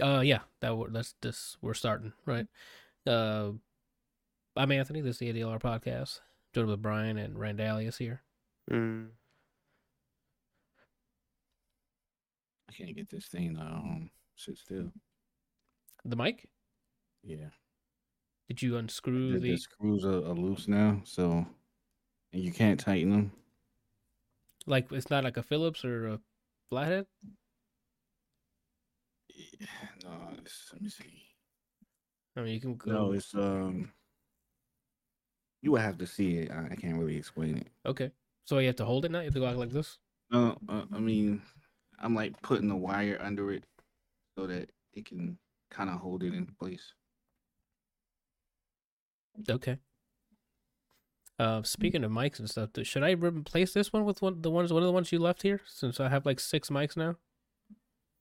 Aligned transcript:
Uh, 0.00 0.20
yeah, 0.20 0.40
that 0.60 0.68
w- 0.68 0.90
that's 0.90 1.14
this. 1.20 1.56
We're 1.60 1.74
starting 1.74 2.12
right. 2.24 2.46
Uh, 3.06 3.50
I'm 4.56 4.72
Anthony. 4.72 5.00
This 5.00 5.16
is 5.16 5.18
the 5.18 5.32
ADLR 5.32 5.60
podcast. 5.60 6.20
Joined 6.54 6.68
with 6.68 6.82
Brian 6.82 7.18
and 7.18 7.36
Randalius 7.36 7.98
here. 7.98 8.22
Mm. 8.70 9.08
I 12.68 12.72
can't 12.72 12.94
get 12.94 13.08
this 13.10 13.26
thing 13.26 13.56
to 13.56 13.60
um 13.60 14.10
sit 14.36 14.58
still. 14.58 14.92
The 16.04 16.16
mic? 16.16 16.48
Yeah, 17.24 17.50
Did 18.46 18.62
you 18.62 18.76
unscrew 18.76 19.32
the, 19.32 19.38
the? 19.40 19.50
the 19.50 19.56
screws 19.56 20.04
are, 20.04 20.24
are 20.24 20.34
loose 20.34 20.68
now, 20.68 21.00
so 21.04 21.44
and 22.32 22.42
you 22.42 22.52
can't 22.52 22.78
tighten 22.78 23.10
them. 23.10 23.32
Like 24.66 24.92
it's 24.92 25.10
not 25.10 25.24
like 25.24 25.36
a 25.36 25.42
Phillips 25.42 25.84
or 25.84 26.06
a 26.06 26.20
flathead. 26.68 27.06
Yeah, 29.38 29.66
No, 30.04 30.10
let 30.72 30.82
me 30.82 30.88
see. 30.88 31.22
I 32.36 32.40
mean, 32.42 32.54
you 32.54 32.60
can 32.60 32.76
go. 32.76 32.90
No, 32.90 33.12
it's 33.12 33.34
um. 33.34 33.92
You 35.62 35.72
would 35.72 35.80
have 35.80 35.98
to 35.98 36.06
see 36.06 36.38
it. 36.38 36.50
I, 36.52 36.68
I 36.70 36.76
can't 36.76 36.98
really 36.98 37.16
explain 37.16 37.58
it. 37.58 37.68
okay. 37.84 38.10
So 38.44 38.58
you 38.60 38.68
have 38.68 38.76
to 38.76 38.84
hold 38.84 39.04
it 39.04 39.10
now. 39.10 39.18
You 39.18 39.26
have 39.26 39.34
to 39.34 39.40
go 39.40 39.46
out 39.46 39.56
like 39.58 39.70
this. 39.72 39.98
No, 40.30 40.56
uh, 40.68 40.84
I 40.94 40.98
mean, 40.98 41.42
I'm 42.00 42.14
like 42.14 42.40
putting 42.40 42.68
the 42.68 42.76
wire 42.76 43.18
under 43.20 43.52
it 43.52 43.64
so 44.36 44.46
that 44.46 44.70
it 44.94 45.04
can 45.04 45.36
kind 45.70 45.90
of 45.90 45.96
hold 45.96 46.22
it 46.22 46.32
in 46.32 46.46
place. 46.58 46.94
Okay. 49.50 49.78
Uh, 51.38 51.62
speaking 51.62 52.02
of 52.04 52.10
mics 52.10 52.38
and 52.38 52.48
stuff, 52.48 52.70
should 52.82 53.02
I 53.02 53.10
replace 53.10 53.72
this 53.74 53.92
one 53.92 54.04
with 54.04 54.22
one 54.22 54.40
the 54.42 54.50
ones 54.50 54.72
one 54.72 54.82
of 54.82 54.86
the 54.86 54.92
ones 54.92 55.12
you 55.12 55.18
left 55.18 55.42
here? 55.42 55.60
Since 55.66 56.00
I 56.00 56.08
have 56.08 56.24
like 56.26 56.40
six 56.40 56.70
mics 56.70 56.96
now. 56.96 57.16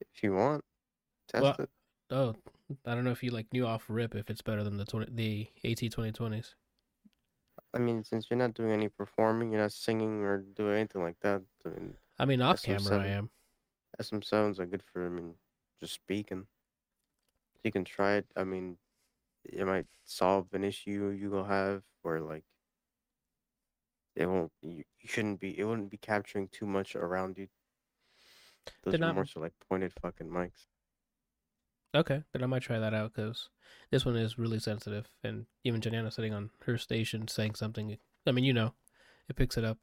If 0.02 0.22
you 0.23 0.33
want, 0.33 0.64
test 1.28 1.44
Well- 1.44 1.56
it. 1.59 1.70
Oh, 2.09 2.36
I 2.86 2.95
don't 2.95 3.03
know 3.03 3.11
if 3.11 3.22
you 3.22 3.31
like 3.31 3.52
knew 3.52 3.66
off 3.67 3.86
rip 3.89 4.16
if 4.16 4.30
it's 4.30 4.42
better 4.42 4.64
than 4.64 4.78
the 4.78 4.86
20, 4.86 5.11
the 5.11 5.47
AT 5.66 5.89
twenty 5.92 6.11
twenties. 6.14 6.56
I 7.73 7.80
mean, 7.80 8.03
since 8.06 8.28
you're 8.30 8.38
not 8.38 8.53
doing 8.53 8.72
any 8.72 8.88
performing, 8.88 9.52
you're 9.52 9.61
not 9.61 9.73
singing 9.73 10.23
or 10.23 10.38
doing 10.38 10.75
anything 10.78 11.03
like 11.03 11.20
that. 11.20 11.42
I 11.66 11.70
mean, 11.70 11.98
I 12.17 12.25
mean, 12.25 12.42
off 12.42 12.61
That's 12.61 12.86
what 12.86 12.94
I'm 12.94 13.00
camera 13.02 13.03
I 13.05 13.11
am. 13.11 13.30
SM7s 14.02 14.59
are 14.59 14.66
good 14.66 14.83
for, 14.83 15.05
I 15.05 15.09
mean, 15.09 15.36
just 15.81 15.94
speaking. 15.94 16.48
You 17.64 17.72
can 17.73 17.83
try 17.83 18.14
it. 18.16 18.28
I 18.38 18.45
mean, 18.45 18.78
it 19.44 19.66
might 19.66 19.88
solve 20.05 20.48
an 20.53 20.64
issue 20.64 21.09
you 21.09 21.30
will 21.30 21.44
have, 21.45 21.83
or 22.03 22.22
like, 22.22 22.45
it 24.16 24.28
won't. 24.28 24.52
You, 24.61 24.83
you 25.00 25.08
shouldn't 25.08 25.39
be. 25.42 25.59
It 25.59 25.66
wouldn't 25.66 25.89
be 25.92 25.98
capturing 25.98 26.48
too 26.48 26.66
much 26.66 26.95
around 26.95 27.38
you. 27.38 27.48
Those 28.83 28.94
They're 28.94 28.95
are 28.95 29.08
not- 29.08 29.16
more 29.16 29.25
so 29.25 29.39
like 29.42 29.53
pointed 29.70 29.94
fucking 30.02 30.28
mics. 30.28 30.67
Okay, 31.95 32.23
then 32.31 32.43
I 32.43 32.47
might 32.47 32.61
try 32.61 32.80
that 32.80 32.93
out 32.93 33.13
because 33.13 33.49
this 33.91 34.05
one 34.05 34.16
is 34.16 34.38
really 34.38 34.59
sensitive, 34.59 35.07
and 35.23 35.45
even 35.63 35.81
Janana 35.81 36.11
sitting 36.11 36.33
on 36.33 36.49
her 36.66 36.77
station 36.77 37.27
saying 37.27 37.55
something. 37.55 37.97
I 38.25 38.31
mean, 38.31 38.43
you 38.43 38.53
know, 38.53 38.73
it 39.30 39.35
picks 39.35 39.57
it 39.57 39.63
up. 39.63 39.80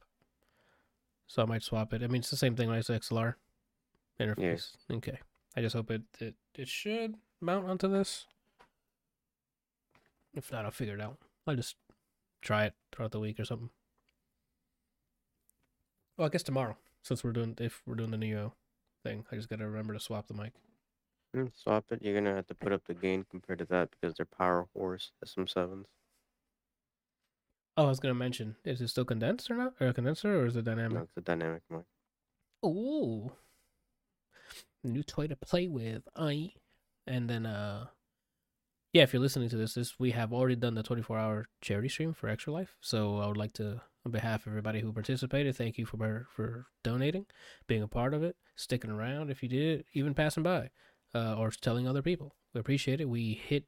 So 1.27 1.41
I 1.41 1.45
might 1.45 1.63
swap 1.63 1.93
it. 1.93 2.03
I 2.03 2.07
mean, 2.07 2.19
it's 2.19 2.29
the 2.29 2.37
same 2.37 2.55
thing 2.55 2.69
like 2.69 2.81
XLR 2.83 3.35
interface. 4.19 4.73
Okay, 4.91 5.19
I 5.57 5.61
just 5.61 5.75
hope 5.75 5.89
it 5.89 6.03
it 6.19 6.35
it 6.53 6.67
should 6.67 7.15
mount 7.41 7.67
onto 7.67 7.87
this. 7.87 8.25
If 10.35 10.51
not, 10.51 10.65
I'll 10.65 10.71
figure 10.71 10.95
it 10.95 11.01
out. 11.01 11.17
I'll 11.47 11.55
just 11.55 11.75
try 12.41 12.65
it 12.65 12.73
throughout 12.91 13.11
the 13.11 13.19
week 13.19 13.39
or 13.39 13.45
something. 13.45 13.69
Well, 16.17 16.27
I 16.27 16.29
guess 16.29 16.43
tomorrow, 16.43 16.77
since 17.01 17.23
we're 17.23 17.31
doing 17.31 17.57
if 17.59 17.81
we're 17.87 17.95
doing 17.95 18.11
the 18.11 18.17
Neo 18.17 18.53
thing, 19.03 19.25
I 19.31 19.35
just 19.35 19.49
gotta 19.49 19.65
remember 19.65 19.93
to 19.93 19.99
swap 19.99 20.27
the 20.27 20.33
mic. 20.33 20.53
Mm, 21.35 21.51
Swap 21.55 21.91
it. 21.91 22.01
You're 22.01 22.15
gonna 22.15 22.35
have 22.35 22.47
to 22.47 22.55
put 22.55 22.71
up 22.71 22.85
the 22.85 22.93
gain 22.93 23.25
compared 23.29 23.59
to 23.59 23.65
that 23.65 23.91
because 23.91 24.15
they're 24.15 24.25
power 24.25 24.67
horse 24.73 25.11
SM7s. 25.23 25.85
Oh, 27.77 27.85
I 27.85 27.89
was 27.89 27.99
gonna 27.99 28.13
mention, 28.15 28.55
is 28.63 28.79
it 28.81 28.87
still 28.87 29.03
condensed 29.05 29.51
or 29.51 29.55
not, 29.55 29.73
or 29.81 29.87
a 29.87 29.93
condenser, 29.93 30.39
or 30.39 30.45
is 30.45 30.55
it 30.55 30.63
No, 30.65 30.71
dynamic? 30.71 31.03
it's 31.03 31.17
a 31.17 31.21
dynamic 31.21 31.61
mic. 31.69 31.83
Ooh, 32.65 33.31
new 34.83 35.03
toy 35.03 35.27
to 35.27 35.35
play 35.35 35.67
with, 35.67 36.07
I. 36.15 36.53
And 37.05 37.29
then, 37.29 37.45
uh, 37.45 37.87
yeah, 38.93 39.03
if 39.03 39.11
you're 39.13 39.21
listening 39.21 39.49
to 39.49 39.57
this, 39.57 39.73
this 39.73 39.99
we 39.99 40.11
have 40.11 40.31
already 40.31 40.55
done 40.55 40.75
the 40.75 40.83
24 40.83 41.17
hour 41.17 41.45
charity 41.61 41.89
stream 41.89 42.13
for 42.13 42.29
Extra 42.29 42.53
Life. 42.53 42.77
So 42.79 43.17
I 43.17 43.27
would 43.27 43.37
like 43.37 43.53
to, 43.53 43.81
on 44.05 44.11
behalf 44.11 44.45
of 44.45 44.53
everybody 44.53 44.79
who 44.79 44.93
participated, 44.93 45.55
thank 45.55 45.77
you 45.77 45.85
for 45.85 46.27
for 46.33 46.67
donating, 46.81 47.25
being 47.67 47.83
a 47.83 47.87
part 47.89 48.13
of 48.13 48.23
it, 48.23 48.37
sticking 48.55 48.89
around 48.89 49.29
if 49.29 49.43
you 49.43 49.49
did, 49.49 49.83
even 49.93 50.13
passing 50.13 50.43
by, 50.43 50.69
uh, 51.15 51.35
or 51.37 51.49
telling 51.49 51.87
other 51.87 52.01
people. 52.03 52.35
We 52.53 52.59
appreciate 52.59 52.99
it. 53.01 53.09
We 53.09 53.33
hit 53.33 53.65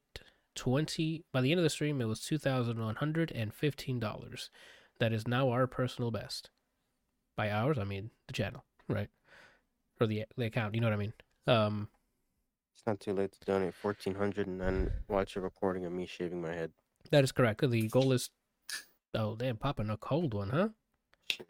20 0.56 1.24
by 1.32 1.42
the 1.42 1.52
end 1.52 1.60
of 1.60 1.64
the 1.64 1.70
stream. 1.70 2.02
It 2.02 2.06
was 2.06 2.20
two 2.20 2.38
thousand 2.38 2.80
one 2.80 2.96
hundred 2.96 3.32
and 3.32 3.54
fifteen 3.54 4.00
dollars. 4.00 4.50
That 5.00 5.14
is 5.14 5.28
now 5.28 5.50
our 5.50 5.68
personal 5.68 6.12
best. 6.12 6.50
By 7.36 7.52
ours, 7.52 7.78
I 7.78 7.84
mean 7.84 8.10
the 8.28 8.34
channel, 8.34 8.66
right? 8.90 9.10
Or 10.02 10.08
the 10.08 10.26
the 10.36 10.46
account. 10.46 10.76
You 10.76 10.82
know 10.82 10.88
what 10.88 10.94
I 10.94 10.98
mean? 10.98 11.14
Um, 11.46 11.90
It's 12.74 12.86
not 12.88 13.00
too 13.00 13.14
late 13.14 13.32
to 13.34 13.46
donate 13.46 13.76
fourteen 13.76 14.16
hundred 14.16 14.48
and 14.48 14.60
then 14.60 14.92
watch 15.08 15.36
a 15.36 15.42
recording 15.42 15.86
of 15.86 15.92
me 15.94 16.06
shaving 16.08 16.42
my 16.42 16.54
head. 16.54 16.72
that 17.12 17.24
is 17.24 17.32
correct. 17.32 17.62
The 17.70 17.88
goal 17.88 18.12
is. 18.12 18.30
Oh 19.14 19.36
damn, 19.36 19.58
popping 19.58 19.90
a 19.90 19.98
cold 19.98 20.34
one, 20.34 20.50
huh? 20.50 20.70
Shit. 21.32 21.48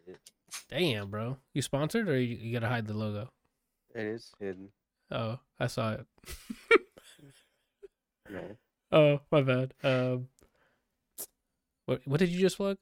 Damn, 0.70 1.10
bro. 1.10 1.38
You 1.54 1.62
sponsored 1.62 2.08
or 2.10 2.20
you, 2.20 2.36
you 2.36 2.54
gotta 2.54 2.68
hide 2.68 2.88
the 2.88 2.94
logo? 2.94 3.30
It 3.96 4.06
is 4.06 4.32
hidden. 4.40 4.70
Oh, 5.12 5.40
I 5.60 5.68
saw 5.68 5.94
it. 5.94 6.06
Man. 8.30 8.58
oh, 8.92 9.20
my 9.32 9.42
bad. 9.42 9.74
Um, 9.84 10.28
what 11.86 12.02
what 12.06 12.20
did 12.20 12.30
you 12.30 12.40
just 12.42 12.58
plug? 12.58 12.78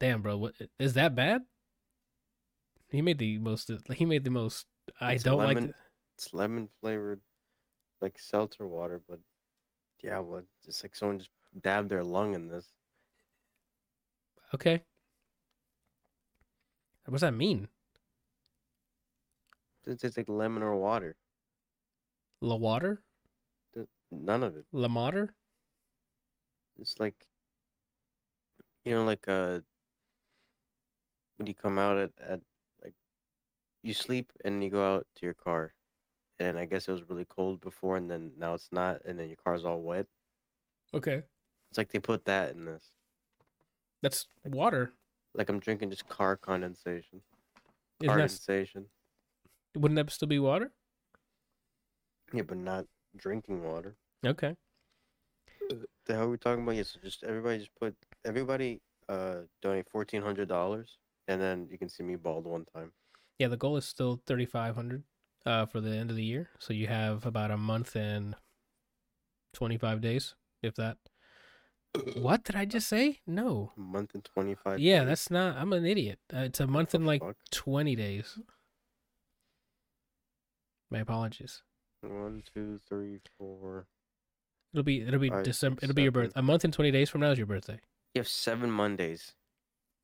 Damn, 0.00 0.22
bro. 0.22 0.36
What 0.36 0.54
is 0.78 0.94
that 0.94 1.14
bad? 1.14 1.42
He 2.90 3.02
made 3.02 3.18
the 3.18 3.38
most. 3.38 3.70
He 3.94 4.04
made 4.04 4.24
the 4.24 4.30
most. 4.30 4.66
I 5.00 5.12
It's 5.12 5.22
don't 5.24 5.38
like. 5.38 5.54
lemon- 5.54 5.68
the- 5.68 5.74
It's 6.16 6.34
lemon 6.34 6.68
flavored, 6.80 7.20
like 8.00 8.18
seltzer 8.18 8.66
water, 8.66 9.00
but 9.08 9.20
yeah, 10.02 10.18
what? 10.18 10.44
It's 10.66 10.82
like 10.82 10.96
someone 10.96 11.18
just 11.18 11.30
dabbed 11.62 11.90
their 11.90 12.02
lung 12.02 12.34
in 12.34 12.48
this. 12.48 12.66
Okay. 14.54 14.82
What 17.04 17.12
does 17.12 17.20
that 17.22 17.34
mean? 17.34 17.68
It's 19.86 20.02
just 20.02 20.16
like 20.16 20.28
lemon 20.28 20.62
or 20.62 20.76
water. 20.76 21.16
La 22.40 22.56
water? 22.56 23.02
None 24.10 24.42
of 24.42 24.56
it. 24.56 24.64
La 24.72 24.88
mater? 24.88 25.34
It's 26.80 26.98
like, 26.98 27.26
you 28.84 28.94
know, 28.94 29.04
like 29.04 29.26
uh, 29.28 29.60
when 31.36 31.46
you 31.46 31.54
come 31.54 31.78
out 31.78 31.98
at, 31.98 32.10
at 32.20 32.40
like, 32.82 32.94
you 33.82 33.92
sleep 33.92 34.32
and 34.44 34.62
you 34.62 34.70
go 34.70 34.96
out 34.96 35.06
to 35.16 35.26
your 35.26 35.34
car, 35.34 35.74
and 36.38 36.58
I 36.58 36.64
guess 36.64 36.88
it 36.88 36.92
was 36.92 37.08
really 37.08 37.26
cold 37.26 37.60
before, 37.60 37.96
and 37.96 38.10
then 38.10 38.32
now 38.38 38.54
it's 38.54 38.68
not, 38.70 39.00
and 39.04 39.18
then 39.18 39.28
your 39.28 39.36
car's 39.44 39.64
all 39.64 39.82
wet. 39.82 40.06
Okay. 40.94 41.22
It's 41.70 41.78
like 41.78 41.90
they 41.90 41.98
put 41.98 42.24
that 42.26 42.54
in 42.54 42.64
this. 42.64 42.92
That's 44.00 44.26
water. 44.44 44.92
Like 45.34 45.48
I'm 45.48 45.58
drinking 45.58 45.90
just 45.90 46.08
car 46.08 46.36
condensation. 46.36 47.20
Condensation. 48.04 48.86
wouldn't 49.74 49.96
that 49.96 50.12
still 50.12 50.28
be 50.28 50.38
water? 50.38 50.72
Yeah, 52.32 52.42
but 52.42 52.58
not 52.58 52.86
drinking 53.16 53.62
water. 53.62 53.96
Okay. 54.26 54.56
The 56.06 56.14
hell 56.14 56.22
are 56.24 56.28
we 56.30 56.38
talking 56.38 56.62
about? 56.62 56.76
Yeah, 56.76 56.84
so 56.84 56.98
just 57.02 57.22
everybody 57.24 57.58
just 57.58 57.74
put 57.78 57.94
everybody 58.24 58.80
uh 59.08 59.40
donate 59.62 59.88
fourteen 59.90 60.22
hundred 60.22 60.48
dollars, 60.48 60.98
and 61.26 61.40
then 61.40 61.68
you 61.70 61.78
can 61.78 61.88
see 61.88 62.02
me 62.02 62.16
bald 62.16 62.46
one 62.46 62.64
time. 62.74 62.92
Yeah, 63.38 63.48
the 63.48 63.56
goal 63.56 63.76
is 63.76 63.84
still 63.84 64.20
3500 64.26 65.04
uh 65.46 65.66
for 65.66 65.80
the 65.80 65.90
end 65.90 66.10
of 66.10 66.16
the 66.16 66.24
year. 66.24 66.48
So 66.58 66.72
you 66.72 66.86
have 66.86 67.24
about 67.26 67.50
a 67.50 67.56
month 67.56 67.94
and 67.94 68.34
25 69.54 70.00
days 70.00 70.34
if 70.62 70.74
that. 70.76 70.96
What 72.16 72.44
did 72.44 72.56
I 72.56 72.64
just 72.64 72.88
say? 72.88 73.20
No. 73.26 73.72
A 73.76 73.80
month 73.80 74.14
and 74.14 74.24
twenty 74.24 74.54
five. 74.54 74.78
Yeah, 74.78 75.04
that's 75.04 75.30
not 75.30 75.56
I'm 75.56 75.72
an 75.72 75.86
idiot. 75.86 76.18
Uh, 76.32 76.40
it's 76.40 76.60
a 76.60 76.66
month 76.66 76.94
and 76.94 77.06
like 77.06 77.22
fuck? 77.22 77.36
20 77.50 77.96
days. 77.96 78.38
My 80.90 81.00
apologies. 81.00 81.62
One, 82.02 82.42
two, 82.54 82.80
three, 82.88 83.20
four. 83.38 83.86
It'll 84.72 84.84
be 84.84 85.00
it'll 85.02 85.18
be 85.20 85.30
Five, 85.30 85.44
December. 85.44 85.76
six, 85.80 85.84
It'll 85.84 85.94
be 85.96 86.02
your 86.02 86.12
seven. 86.12 86.26
birth. 86.28 86.32
A 86.36 86.42
month 86.42 86.64
and 86.64 86.72
20 86.72 86.90
days 86.90 87.08
from 87.10 87.20
now 87.22 87.30
is 87.30 87.38
your 87.38 87.46
birthday. 87.46 87.80
You 88.14 88.20
have 88.20 88.28
seven 88.28 88.70
Mondays. 88.70 89.34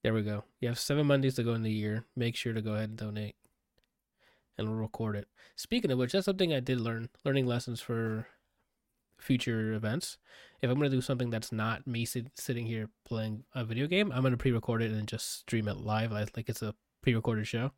There 0.02 0.14
we 0.14 0.23
go. 0.23 0.44
You 0.61 0.69
have 0.69 0.79
seven 0.79 1.06
Mondays 1.06 1.35
to 1.37 1.43
go 1.43 1.55
in 1.55 1.62
the 1.62 1.70
year. 1.73 2.05
Make 2.17 2.37
sure 2.37 2.52
to 2.52 2.61
go 2.62 2.73
ahead 2.75 2.91
and 2.91 2.99
donate. 2.99 3.37
And 4.56 4.69
we'll 4.69 4.76
record 4.79 5.17
it. 5.17 5.29
Speaking 5.56 5.91
of 5.91 5.99
which, 5.99 6.12
that's 6.12 6.26
something 6.26 6.52
I 6.52 6.61
did 6.61 6.81
learn. 6.81 7.08
Learning 7.25 7.46
lessons 7.46 7.81
for 7.81 8.26
future 9.19 9.73
events. 9.73 10.19
If 10.61 10.70
I'm 10.70 10.76
going 10.79 10.91
to 10.91 10.96
do 10.96 11.00
something 11.00 11.31
that's 11.31 11.50
not 11.52 11.87
me 11.87 12.05
sit, 12.05 12.29
sitting 12.37 12.67
here 12.67 12.91
playing 13.05 13.44
a 13.55 13.64
video 13.64 13.87
game, 13.87 14.12
I'm 14.12 14.20
going 14.20 14.32
to 14.32 14.37
pre 14.38 14.52
record 14.52 14.82
it 14.82 14.93
and 14.93 15.08
just 15.08 15.38
stream 15.41 15.69
it 15.69 15.79
live 15.79 16.12
like, 16.12 16.37
like 16.37 16.49
it's 16.49 16.62
a 16.62 16.75
pre 17.02 17.14
recorded 17.14 17.46
show. 17.46 17.73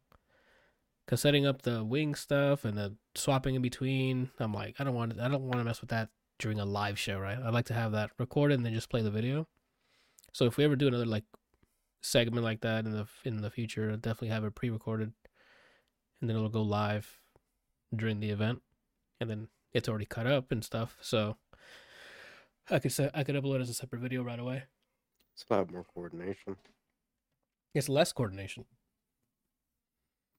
Cause 1.07 1.21
setting 1.21 1.47
up 1.47 1.63
the 1.63 1.85
wing 1.85 2.17
stuff 2.17 2.65
and 2.65 2.77
the 2.77 2.97
swapping 3.15 3.55
in 3.55 3.63
between, 3.63 4.31
I'm 4.41 4.53
like, 4.53 4.75
I 4.81 4.85
don't 4.85 4.95
want, 4.95 5.17
to, 5.17 5.25
I 5.25 5.29
don't 5.29 5.45
want 5.45 5.59
to 5.59 5.65
mess 5.65 5.81
with 5.81 5.91
that 5.91 6.09
during 6.39 6.59
a 6.59 6.65
live 6.65 6.99
show, 6.99 7.19
right? 7.19 7.39
I'd 7.39 7.55
like 7.55 7.67
to 7.67 7.75
have 7.75 7.93
that 7.93 8.11
recorded 8.19 8.55
and 8.55 8.67
then 8.67 8.75
just 8.75 8.91
play 8.91 9.03
the 9.03 9.11
video. 9.11 9.47
So 10.33 10.47
if 10.47 10.57
we 10.57 10.65
ever 10.65 10.77
do 10.77 10.89
another 10.89 11.07
like 11.07 11.25
segment 12.03 12.45
like 12.45 12.61
that 12.61 12.85
in 12.85 12.93
the 12.93 13.07
in 13.25 13.41
the 13.41 13.51
future, 13.51 13.91
I'll 13.91 13.97
definitely 13.97 14.29
have 14.29 14.45
it 14.45 14.55
pre-recorded, 14.55 15.13
and 16.21 16.29
then 16.29 16.37
it'll 16.37 16.49
go 16.49 16.63
live 16.63 17.21
during 17.95 18.21
the 18.21 18.31
event, 18.31 18.63
and 19.21 19.31
then 19.31 19.49
it's 19.73 19.89
already 19.89 20.07
cut 20.07 20.27
up 20.27 20.53
and 20.53 20.65
stuff. 20.65 20.97
So 21.01 21.37
I 22.69 22.79
could 22.81 22.93
say 22.93 23.11
I 23.15 23.25
could 23.25 23.35
upload 23.35 23.61
as 23.61 23.71
a 23.71 23.75
separate 23.75 24.01
video 24.01 24.23
right 24.23 24.39
away. 24.39 24.65
It's 25.35 25.45
a 25.49 25.55
lot 25.55 25.71
more 25.71 25.85
coordination. 25.95 26.57
It's 27.75 27.89
less 27.89 28.13
coordination. 28.13 28.65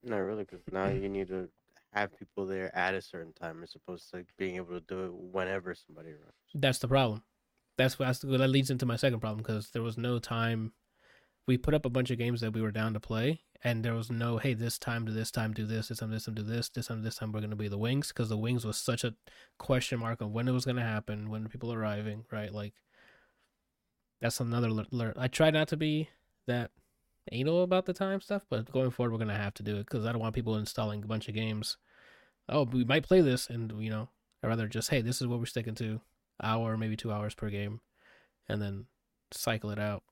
Not 0.02 0.18
really, 0.18 0.44
because 0.44 0.60
now 0.72 0.88
you 0.88 1.08
need 1.08 1.28
to 1.28 1.48
have 1.92 2.16
people 2.18 2.46
there 2.46 2.74
at 2.76 2.94
a 2.94 3.02
certain 3.02 3.32
time 3.32 3.62
as 3.62 3.74
opposed 3.74 4.10
to 4.10 4.18
like, 4.18 4.26
being 4.36 4.56
able 4.56 4.78
to 4.78 4.80
do 4.80 5.06
it 5.06 5.12
whenever 5.14 5.74
somebody 5.74 6.10
runs. 6.10 6.32
That's 6.54 6.78
the 6.78 6.88
problem. 6.88 7.22
That's 7.76 7.98
what 7.98 8.06
that's 8.06 8.20
that 8.20 8.48
leads 8.48 8.70
into 8.70 8.86
my 8.86 8.96
second 8.96 9.20
problem 9.20 9.38
because 9.38 9.70
there 9.70 9.82
was 9.82 9.96
no 9.96 10.18
time. 10.18 10.72
We 11.46 11.56
put 11.56 11.74
up 11.74 11.86
a 11.86 11.90
bunch 11.90 12.10
of 12.10 12.18
games 12.18 12.42
that 12.42 12.52
we 12.52 12.60
were 12.60 12.72
down 12.72 12.92
to 12.92 13.00
play, 13.00 13.40
and 13.62 13.84
there 13.84 13.94
was 13.94 14.10
no 14.10 14.38
hey 14.38 14.52
this 14.54 14.78
time 14.78 15.06
to 15.06 15.12
this 15.12 15.30
time 15.30 15.52
do 15.52 15.64
this, 15.64 15.88
this 15.88 15.98
time 15.98 16.10
this 16.10 16.24
time 16.24 16.34
do 16.34 16.42
this, 16.42 16.68
this 16.68 16.88
time 16.88 17.02
this 17.02 17.16
time 17.16 17.32
we're 17.32 17.40
gonna 17.40 17.56
be 17.56 17.68
the 17.68 17.78
wings 17.78 18.08
because 18.08 18.28
the 18.28 18.36
wings 18.36 18.66
was 18.66 18.76
such 18.76 19.04
a 19.04 19.14
question 19.58 20.00
mark 20.00 20.20
of 20.20 20.32
when 20.32 20.48
it 20.48 20.52
was 20.52 20.64
gonna 20.64 20.82
happen, 20.82 21.30
when 21.30 21.48
people 21.48 21.72
arriving, 21.72 22.24
right? 22.30 22.52
Like 22.52 22.74
that's 24.20 24.40
another 24.40 24.70
learn. 24.70 25.14
I 25.16 25.28
try 25.28 25.50
not 25.50 25.68
to 25.68 25.76
be 25.76 26.08
that 26.46 26.72
anal 27.32 27.62
about 27.62 27.86
the 27.86 27.92
time 27.92 28.20
stuff, 28.20 28.44
but 28.48 28.70
going 28.70 28.90
forward 28.90 29.12
we're 29.12 29.18
gonna 29.18 29.36
have 29.36 29.54
to 29.54 29.62
do 29.62 29.76
it 29.76 29.86
because 29.86 30.04
I 30.06 30.12
don't 30.12 30.20
want 30.20 30.34
people 30.34 30.56
installing 30.56 31.02
a 31.02 31.06
bunch 31.06 31.28
of 31.28 31.34
games. 31.34 31.76
Oh, 32.48 32.64
we 32.64 32.84
might 32.84 33.06
play 33.06 33.20
this, 33.20 33.48
and 33.48 33.72
you 33.82 33.90
know, 33.90 34.08
I'd 34.42 34.48
rather 34.48 34.68
just 34.68 34.90
hey, 34.90 35.00
this 35.00 35.20
is 35.20 35.26
what 35.26 35.38
we're 35.38 35.46
sticking 35.46 35.74
to, 35.76 36.00
hour 36.42 36.76
maybe 36.76 36.96
two 36.96 37.12
hours 37.12 37.34
per 37.34 37.50
game, 37.50 37.80
and 38.48 38.60
then 38.62 38.86
cycle 39.32 39.70
it 39.70 39.78
out. 39.78 40.02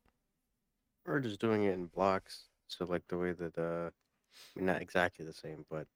Or 1.06 1.20
just 1.20 1.40
doing 1.40 1.64
it 1.64 1.74
in 1.74 1.86
blocks. 1.86 2.44
So 2.68 2.84
like 2.84 3.06
the 3.08 3.18
way 3.18 3.32
that 3.32 3.56
uh, 3.58 3.90
I 3.90 4.58
mean, 4.58 4.66
not 4.66 4.82
exactly 4.82 5.24
the 5.24 5.32
same, 5.32 5.64
but 5.70 5.86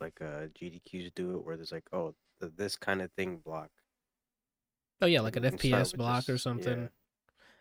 like 0.00 0.20
uh 0.20 0.46
GDQs 0.58 1.14
do 1.14 1.36
it, 1.36 1.44
where 1.44 1.56
there's 1.56 1.72
like 1.72 1.86
oh 1.92 2.14
the, 2.40 2.48
this 2.48 2.76
kind 2.76 3.02
of 3.02 3.12
thing 3.12 3.36
block. 3.44 3.70
Oh 5.00 5.06
yeah, 5.06 5.20
like 5.20 5.36
an 5.36 5.44
You 5.44 5.50
can 5.50 5.58
start 5.58 5.86
FPS 5.86 5.96
block 5.96 6.28
or 6.28 6.38
something. 6.38 6.82
yeah. 6.82 6.88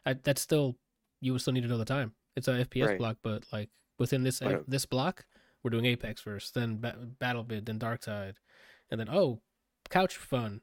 I, 0.06 0.13
that's 0.13 0.42
still 0.42 0.75
you 1.21 1.31
would 1.33 1.42
still 1.42 1.54
need 1.54 1.63
to 1.63 1.68
know 1.68 1.77
the 1.77 1.86
time. 1.86 2.13
It's 2.35 2.47
a 2.47 2.65
FPS 2.65 2.88
Right. 2.89 2.97
block, 2.97 3.18
but 3.21 3.45
like 3.51 3.69
within 3.97 4.24
this 4.24 4.41
Right. 4.41 4.68
this 4.69 4.85
block, 4.85 5.25
we're 5.62 5.69
doing 5.71 5.85
Apex 5.85 6.21
first, 6.21 6.53
then 6.53 6.80
ba- 6.81 6.97
BattleBit, 7.21 7.65
then 7.65 7.77
Dark 7.80 8.03
Side, 8.03 8.35
and 8.89 9.00
then 9.00 9.09
oh, 9.09 9.41
Couch 9.89 10.15
Fun, 10.18 10.62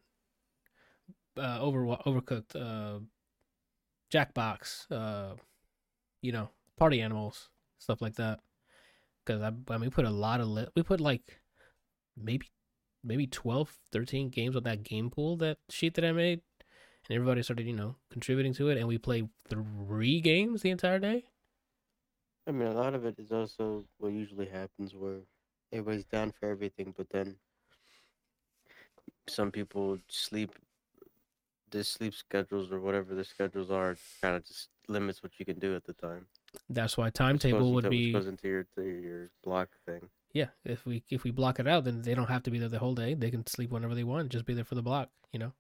uh, 1.37 1.59
over 1.61 1.85
Overcooked, 2.07 2.57
uh, 2.57 3.01
Jackbox, 4.13 4.91
uh, 4.91 5.37
you 6.23 6.33
know, 6.33 6.51
Party 6.77 7.01
Animals, 7.01 7.49
stuff 7.79 8.03
like 8.03 8.17
that. 8.17 8.41
Because 9.25 9.43
I, 9.43 9.49
I 9.73 9.79
mean, 9.79 9.83
we 9.83 9.91
put 9.91 10.05
a 10.05 10.11
lot 10.11 10.41
of 10.41 10.49
li- 10.49 10.69
we 10.75 10.83
put 10.83 11.01
like 11.01 11.41
maybe 12.17 12.49
maybe 13.05 13.27
12, 13.27 13.79
13 13.93 14.29
games 14.29 14.57
on 14.57 14.65
that 14.65 14.83
game 14.83 15.09
pool 15.11 15.37
that 15.39 15.59
sheet 15.71 15.95
that 15.95 16.05
I 16.05 16.13
made 16.13 16.43
and 17.09 17.17
everybody 17.17 17.43
started, 17.43 17.67
you 17.67 17.73
know, 17.75 17.97
contributing 18.11 18.53
to 18.55 18.69
it, 18.69 18.77
and 18.77 18.87
we 18.89 18.99
played 18.99 19.29
three 19.49 20.21
games 20.21 20.63
the 20.63 20.71
entire 20.71 20.99
day. 20.99 21.25
I 22.51 22.53
mean, 22.53 22.67
a 22.67 22.73
lot 22.73 22.95
of 22.95 23.05
it 23.05 23.15
is 23.17 23.31
also 23.31 23.85
what 23.99 24.13
usually 24.13 24.49
happens 24.49 24.93
where 24.93 25.21
everybody's 25.73 26.05
down 26.05 26.33
for 26.33 26.51
everything, 26.51 26.93
but 26.97 27.09
then 27.09 27.37
some 29.29 29.53
people 29.53 29.99
sleep, 30.09 30.51
their 31.71 31.85
sleep 31.85 32.13
schedules 32.13 32.73
or 32.73 32.81
whatever 32.81 33.15
their 33.15 33.23
schedules 33.23 33.71
are 33.71 33.97
kind 34.21 34.35
of 34.35 34.45
just 34.45 34.69
limits 34.89 35.23
what 35.23 35.39
you 35.39 35.47
can 35.47 35.61
do 35.61 35.77
at 35.77 35.85
the 35.85 35.93
time. 35.93 36.27
That's 36.69 36.97
why 36.97 37.11
timetable 37.11 37.73
would 37.73 37.89
be 37.89 38.13
goes 38.13 38.27
into 38.27 38.49
your 38.49 38.67
to 38.75 38.83
your 38.83 39.31
block 39.45 39.69
thing. 39.87 40.09
yeah. 40.35 40.49
If 40.65 40.85
we 40.85 41.05
if 41.09 41.23
we 41.23 41.31
block 41.31 41.61
it 41.61 41.69
out, 41.69 41.85
then 41.85 42.03
they 42.03 42.17
don't 42.17 42.27
have 42.31 42.43
to 42.43 42.51
be 42.51 42.59
there 42.59 42.69
the 42.69 42.81
whole 42.81 42.97
day. 42.97 43.15
They 43.15 43.31
can 43.31 43.47
sleep 43.47 43.71
whenever 43.71 43.95
they 43.95 44.03
want. 44.03 44.31
Just 44.31 44.45
be 44.45 44.55
there 44.55 44.65
for 44.65 44.75
the 44.75 44.83
block, 44.83 45.11
you 45.31 45.39
know. 45.39 45.53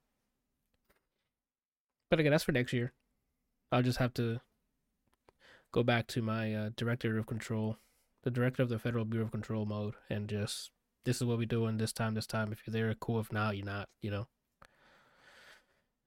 But 2.11 2.19
again, 2.19 2.33
that's 2.33 2.43
for 2.43 2.51
next 2.51 2.73
year. 2.73 2.93
I'll 3.71 3.85
just 3.85 3.99
have 3.99 4.13
to 4.15 4.41
go 5.73 5.83
back 5.83 6.07
to 6.09 6.23
my 6.23 6.55
uh, 6.55 6.71
director 6.77 7.19
of 7.19 7.27
control, 7.27 7.79
the 8.23 8.31
director 8.31 8.63
of 8.63 8.69
the 8.69 8.79
Federal 8.79 9.05
Bureau 9.05 9.27
of 9.27 9.33
Control 9.33 9.67
mode, 9.67 9.95
and 10.09 10.29
just 10.29 10.71
this 11.05 11.17
is 11.17 11.25
what 11.25 11.39
we're 11.39 11.47
doing 11.47 11.79
this 11.79 11.93
time, 11.93 12.15
this 12.15 12.27
time. 12.27 12.53
If 12.53 12.63
you're 12.67 12.73
there, 12.73 12.95
cool. 12.95 13.21
If 13.21 13.33
not, 13.33 13.57
you're 13.57 13.67
not. 13.67 13.89
You 14.03 14.11
know. 14.11 14.27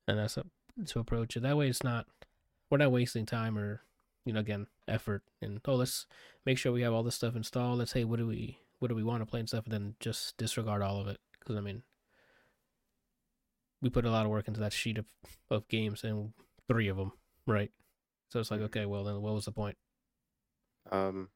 And 0.07 0.19
that's 0.19 0.38
a, 0.38 0.45
to 0.88 1.00
approach 1.00 1.38
it 1.38 1.44
that 1.44 1.57
way. 1.57 1.69
It's 1.69 1.83
not 1.83 2.07
we're 2.69 2.77
not 2.77 2.92
wasting 2.92 3.25
time 3.25 3.57
or 3.57 3.81
you 4.25 4.33
know 4.33 4.39
again 4.39 4.68
effort 4.88 5.21
and 5.42 5.60
oh 5.66 5.75
let's 5.75 6.07
make 6.45 6.57
sure 6.57 6.71
we 6.71 6.81
have 6.81 6.94
all 6.94 7.04
this 7.04 7.16
stuff 7.16 7.36
installed. 7.36 7.80
Let's 7.80 7.92
say 7.92 8.04
what 8.04 8.19
do 8.19 8.27
we 8.27 8.57
what 8.80 8.89
do 8.89 8.95
we 8.95 9.04
want 9.04 9.21
to 9.21 9.25
play 9.25 9.39
and 9.39 9.48
stuff, 9.48 9.66
and 9.66 9.74
then 9.74 9.95
just 10.00 10.38
disregard 10.38 10.81
all 10.81 11.00
of 11.00 11.07
it 11.07 11.19
because 11.39 11.56
I 11.56 11.62
mean 11.62 11.83
we 13.81 13.89
put 13.89 14.06
a 14.06 14.12
lot 14.12 14.25
of 14.25 14.31
work 14.31 14.48
into 14.48 14.59
that 14.59 14.74
sheet 14.74 14.98
of 14.98 15.06
of 15.50 15.68
games 15.68 16.04
and 16.04 16.33
three 16.68 16.88
of 16.88 16.98
them, 16.98 17.12
right? 17.45 17.71
So 18.33 18.39
it's 18.39 18.50
like 18.50 18.62
Mhm. 18.62 18.63
okay, 18.63 18.88
well 18.88 19.03
then 19.03 19.21
what 19.21 19.35
was 19.35 19.45
the 19.45 19.51
point? 19.51 19.77
Um, 20.91 21.30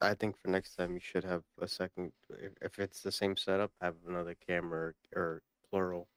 I 0.00 0.14
think 0.14 0.38
for 0.38 0.48
next 0.48 0.76
time 0.76 0.94
you 0.94 1.00
should 1.00 1.24
have 1.24 1.44
a 1.58 1.68
second. 1.68 2.12
If, 2.30 2.78
it's 2.78 3.02
the 3.02 3.12
same 3.12 3.36
setup, 3.36 3.72
have 3.80 3.96
another 4.06 4.34
camera 4.34 4.94
or 5.14 5.42
plural 5.70 6.08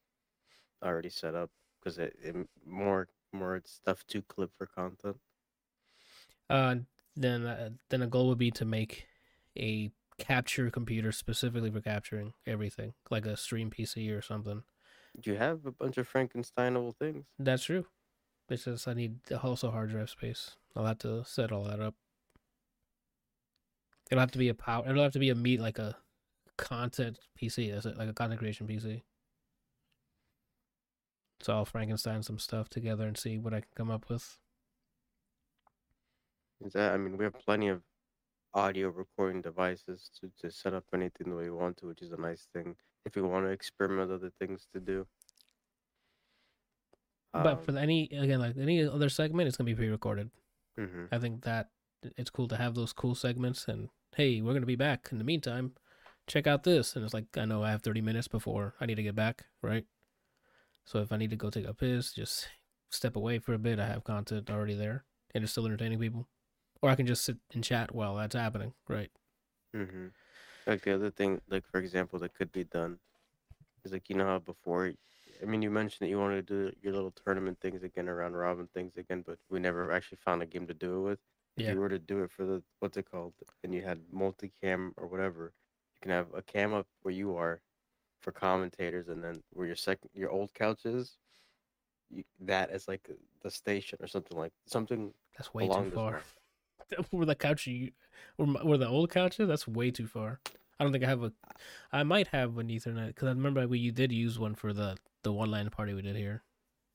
already 0.83 1.09
set 1.09 1.35
up 1.35 1.51
because 1.79 1.97
it, 1.99 2.15
it 2.21 2.49
more 2.65 3.09
more 3.33 3.61
stuff 3.65 4.05
to 4.07 4.21
clip 4.23 4.53
for 4.57 4.67
content. 4.67 5.21
Uh, 6.49 6.75
then 7.15 7.45
uh, 7.45 7.69
then 7.89 8.01
a 8.01 8.07
goal 8.07 8.27
would 8.27 8.37
be 8.37 8.51
to 8.51 8.65
make 8.65 9.07
a 9.57 9.91
capture 10.17 10.69
computer 10.69 11.11
specifically 11.11 11.71
for 11.71 11.81
capturing 11.81 12.33
everything, 12.45 12.93
like 13.09 13.25
a 13.25 13.37
stream 13.37 13.69
PC 13.69 14.09
or 14.11 14.21
something. 14.21 14.63
Do 15.19 15.29
you 15.31 15.37
have 15.37 15.67
a 15.67 15.71
bunch 15.71 15.99
of 15.99 16.11
Frankensteinable 16.11 16.95
things. 16.97 17.27
That's 17.39 17.63
true. 17.63 17.87
It's 18.49 18.65
just 18.65 18.87
I 18.87 18.93
need 18.93 19.19
also 19.43 19.71
hard 19.71 19.91
drive 19.91 20.09
space. 20.09 20.55
I'll 20.75 20.85
have 20.85 20.99
to 20.99 21.23
set 21.23 21.51
all 21.51 21.65
that 21.65 21.79
up. 21.79 21.95
It'll 24.09 24.21
have 24.21 24.31
to 24.31 24.39
be 24.39 24.49
a 24.49 24.55
power. 24.55 24.83
It'll 24.87 25.03
have 25.03 25.13
to 25.13 25.19
be 25.19 25.29
a 25.29 25.35
meet 25.35 25.59
like 25.59 25.77
a 25.77 25.97
content 26.57 27.19
PC. 27.39 27.71
Is 27.71 27.85
it 27.85 27.97
like 27.97 28.09
a 28.09 28.13
content 28.13 28.39
creation 28.39 28.67
PC? 28.67 29.03
So 31.41 31.53
I'll 31.53 31.65
Frankenstein 31.65 32.23
some 32.23 32.39
stuff 32.39 32.69
together 32.69 33.07
and 33.07 33.17
see 33.17 33.37
what 33.37 33.53
I 33.53 33.61
can 33.61 33.69
come 33.75 33.91
up 33.91 34.09
with. 34.09 34.37
Is 36.65 36.73
that 36.73 36.93
I 36.93 36.97
mean 36.97 37.17
we 37.17 37.23
have 37.23 37.33
plenty 37.33 37.69
of 37.69 37.81
audio 38.53 38.89
recording 38.89 39.41
devices 39.41 40.09
to, 40.19 40.31
to 40.41 40.51
set 40.51 40.73
up 40.73 40.85
anything 40.93 41.29
that 41.29 41.35
we 41.35 41.51
want 41.51 41.77
to, 41.77 41.87
which 41.87 42.01
is 42.01 42.11
a 42.11 42.17
nice 42.17 42.47
thing. 42.53 42.75
If 43.05 43.15
we 43.15 43.21
want 43.21 43.45
to 43.45 43.51
experiment 43.51 44.09
with 44.09 44.19
other 44.19 44.31
things 44.39 44.67
to 44.73 44.79
do. 44.79 45.07
But 47.37 47.63
for 47.63 47.77
any 47.77 48.05
again 48.11 48.39
like 48.39 48.57
any 48.57 48.83
other 48.87 49.09
segment, 49.09 49.47
it's 49.47 49.57
gonna 49.57 49.65
be 49.67 49.75
pre-recorded. 49.75 50.31
hmm 50.77 51.11
I 51.11 51.19
think 51.19 51.43
that 51.43 51.69
it's 52.17 52.29
cool 52.29 52.47
to 52.49 52.57
have 52.57 52.75
those 52.75 52.93
cool 52.93 53.15
segments 53.15 53.67
and 53.67 53.89
hey, 54.15 54.41
we're 54.41 54.53
gonna 54.53 54.65
be 54.65 54.75
back. 54.75 55.09
In 55.11 55.17
the 55.19 55.23
meantime, 55.23 55.73
check 56.27 56.47
out 56.47 56.63
this. 56.63 56.95
And 56.95 57.05
it's 57.05 57.13
like 57.13 57.37
I 57.37 57.45
know 57.45 57.63
I 57.63 57.71
have 57.71 57.83
thirty 57.83 58.01
minutes 58.01 58.27
before 58.27 58.75
I 58.81 58.85
need 58.85 58.95
to 58.95 59.03
get 59.03 59.15
back, 59.15 59.45
right? 59.61 59.85
So 60.85 60.99
if 60.99 61.11
I 61.11 61.17
need 61.17 61.29
to 61.29 61.35
go 61.37 61.49
take 61.49 61.65
a 61.67 61.73
piss, 61.73 62.11
just 62.13 62.49
step 62.89 63.15
away 63.15 63.39
for 63.39 63.53
a 63.53 63.59
bit. 63.59 63.79
I 63.79 63.87
have 63.87 64.03
content 64.03 64.49
already 64.49 64.75
there, 64.75 65.05
and 65.33 65.43
it's 65.43 65.51
still 65.53 65.65
entertaining 65.65 65.99
people. 65.99 66.27
Or 66.81 66.89
I 66.89 66.95
can 66.95 67.07
just 67.07 67.23
sit 67.25 67.37
and 67.53 67.63
chat 67.63 67.93
while 67.95 68.15
that's 68.15 68.35
happening, 68.35 68.73
right? 68.87 69.11
hmm 69.73 70.07
Like 70.67 70.83
the 70.83 70.95
other 70.95 71.11
thing, 71.11 71.41
like 71.49 71.65
for 71.71 71.79
example, 71.79 72.19
that 72.19 72.35
could 72.35 72.51
be 72.51 72.63
done 72.65 72.99
is 73.85 73.93
like 73.93 74.09
you 74.09 74.15
know 74.17 74.25
how 74.25 74.39
before, 74.39 74.93
I 75.41 75.45
mean, 75.45 75.61
you 75.61 75.69
mentioned 75.71 76.05
that 76.05 76.09
you 76.09 76.19
wanted 76.19 76.47
to 76.47 76.71
do 76.71 76.75
your 76.81 76.93
little 76.93 77.11
tournament 77.11 77.59
things 77.61 77.83
again, 77.83 78.09
around 78.09 78.35
robin 78.35 78.67
things 78.73 78.97
again, 78.97 79.23
but 79.25 79.37
we 79.49 79.59
never 79.59 79.91
actually 79.91 80.17
found 80.23 80.41
a 80.41 80.45
game 80.45 80.67
to 80.67 80.73
do 80.73 80.97
it 80.97 81.09
with. 81.09 81.19
If 81.57 81.65
Yeah. 81.65 81.73
you 81.73 81.79
were 81.79 81.89
to 81.89 81.99
do 81.99 82.23
it 82.23 82.31
for 82.31 82.45
the 82.45 82.63
what's 82.79 82.97
it 82.97 83.09
called, 83.09 83.33
and 83.63 83.73
you 83.73 83.81
had 83.81 83.99
multicam 84.13 84.93
or 84.97 85.07
whatever, 85.07 85.53
you 85.95 85.99
can 86.01 86.11
have 86.11 86.33
a 86.33 86.41
cam 86.41 86.73
up 86.73 86.87
where 87.01 87.13
you 87.13 87.35
are 87.35 87.61
for 88.21 88.31
commentators, 88.31 89.07
and 89.07 89.23
then 89.23 89.41
where 89.53 89.67
your 89.67 89.75
second 89.75 90.09
your 90.13 90.29
old 90.29 90.53
couch 90.53 90.85
is, 90.85 91.17
you, 92.09 92.23
that 92.41 92.71
is 92.71 92.87
like 92.87 93.09
the 93.41 93.51
station 93.51 93.97
or 94.01 94.07
something 94.07 94.37
like 94.37 94.53
something 94.65 95.13
That's 95.37 95.53
way 95.53 95.67
too 95.67 95.89
far. 95.91 96.21
where 97.11 97.25
the 97.25 97.35
couch 97.35 97.67
you, 97.67 97.91
where, 98.37 98.47
where 98.47 98.77
the 98.77 98.87
old 98.87 99.09
couch 99.09 99.39
is, 99.39 99.47
that's 99.47 99.67
way 99.67 99.91
too 99.91 100.07
far. 100.07 100.39
I 100.79 100.83
don't 100.83 100.91
think 100.93 101.03
I 101.03 101.07
have 101.07 101.23
a. 101.23 101.33
I 101.91 102.03
might 102.03 102.27
have 102.29 102.57
an 102.57 102.67
Ethernet 102.69 103.07
because 103.07 103.27
I 103.27 103.31
remember 103.31 103.67
we 103.67 103.79
you 103.79 103.91
did 103.91 104.11
use 104.11 104.39
one 104.39 104.55
for 104.55 104.71
the 104.73 104.97
the 105.23 105.31
one 105.33 105.51
line 105.51 105.69
party 105.69 105.93
we 105.93 106.01
did 106.01 106.15
here. 106.15 106.43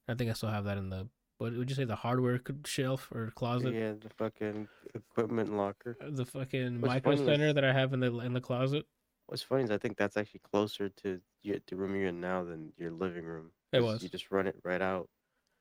I 0.09 0.15
think 0.15 0.31
I 0.31 0.35
still 0.35 0.51
have 0.51 0.65
that 0.65 0.79
in 0.79 0.91
the 0.91 1.09
what 1.39 1.53
would 1.57 1.69
you 1.69 1.75
say 1.77 1.85
the 1.85 1.97
hardware 1.97 2.41
shelf 2.65 3.11
or 3.13 3.31
closet, 3.35 3.75
Yeah, 3.75 3.93
the 4.01 4.09
fucking 4.17 4.69
equipment 4.95 5.55
locker. 5.57 5.97
Uh, 6.01 6.11
the 6.11 6.25
fucking 6.25 6.81
What's 6.81 6.95
micro 6.95 7.13
funny 7.17 7.23
is- 7.23 7.27
center 7.27 7.53
that 7.53 7.65
I 7.65 7.73
have 7.73 7.93
in 7.93 8.01
the 8.01 8.19
in 8.21 8.33
the 8.33 8.41
closet. 8.41 8.87
What's 9.27 9.43
funny 9.43 9.65
is 9.65 9.71
I 9.71 9.79
think 9.79 9.97
that's 9.97 10.17
actually 10.17 10.41
closer 10.41 10.89
to 10.91 11.21
your, 11.43 11.57
the 11.67 11.77
room 11.77 11.97
you're 11.97 12.09
in 12.09 12.21
now 12.21 12.45
than 12.45 12.73
your 12.77 12.91
living 12.91 13.25
room. 13.25 13.51
It 13.73 13.83
was. 13.83 14.03
You 14.03 14.09
just 14.11 14.31
run 14.31 14.47
it 14.47 14.57
right 14.63 14.83
out. 14.83 15.09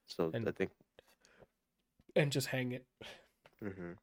So 0.07 0.31
And- 0.33 0.47
I 0.47 0.51
think. 0.51 0.71
and 2.15 2.31
just 2.31 2.47
hang 2.47 2.71
it. 2.73 2.85
Mm-hmm. 3.63 3.93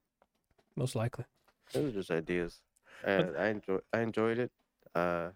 Most 0.77 0.97
likely. 0.97 1.27
Those 1.73 1.91
are 1.91 1.93
just 1.99 2.11
ideas. 2.11 2.63
Uh, 3.07 3.25
I 3.39 3.49
enjoy. 3.49 3.79
I 3.93 4.01
enjoyed 4.01 4.39
it. 4.39 4.51
Uh, 4.95 5.31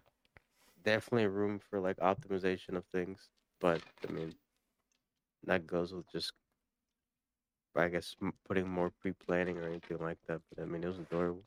definitely 0.85 1.27
room 1.27 1.59
for 1.59 1.79
like 1.79 1.97
optimization 1.97 2.77
of 2.77 2.85
things, 2.93 3.29
but 3.59 3.81
I 4.07 4.11
mean, 4.11 4.33
that 5.43 5.67
goes 5.67 5.93
with 5.93 6.09
just, 6.11 6.31
I 7.75 7.89
guess, 7.89 8.15
putting 8.47 8.69
more 8.69 8.91
pre-planning 9.01 9.57
or 9.57 9.67
anything 9.67 9.97
like 9.99 10.19
that. 10.27 10.41
But 10.49 10.63
I 10.63 10.65
mean, 10.65 10.83
it 10.83 10.87
was 10.87 10.97
enjoyable. 10.97 11.43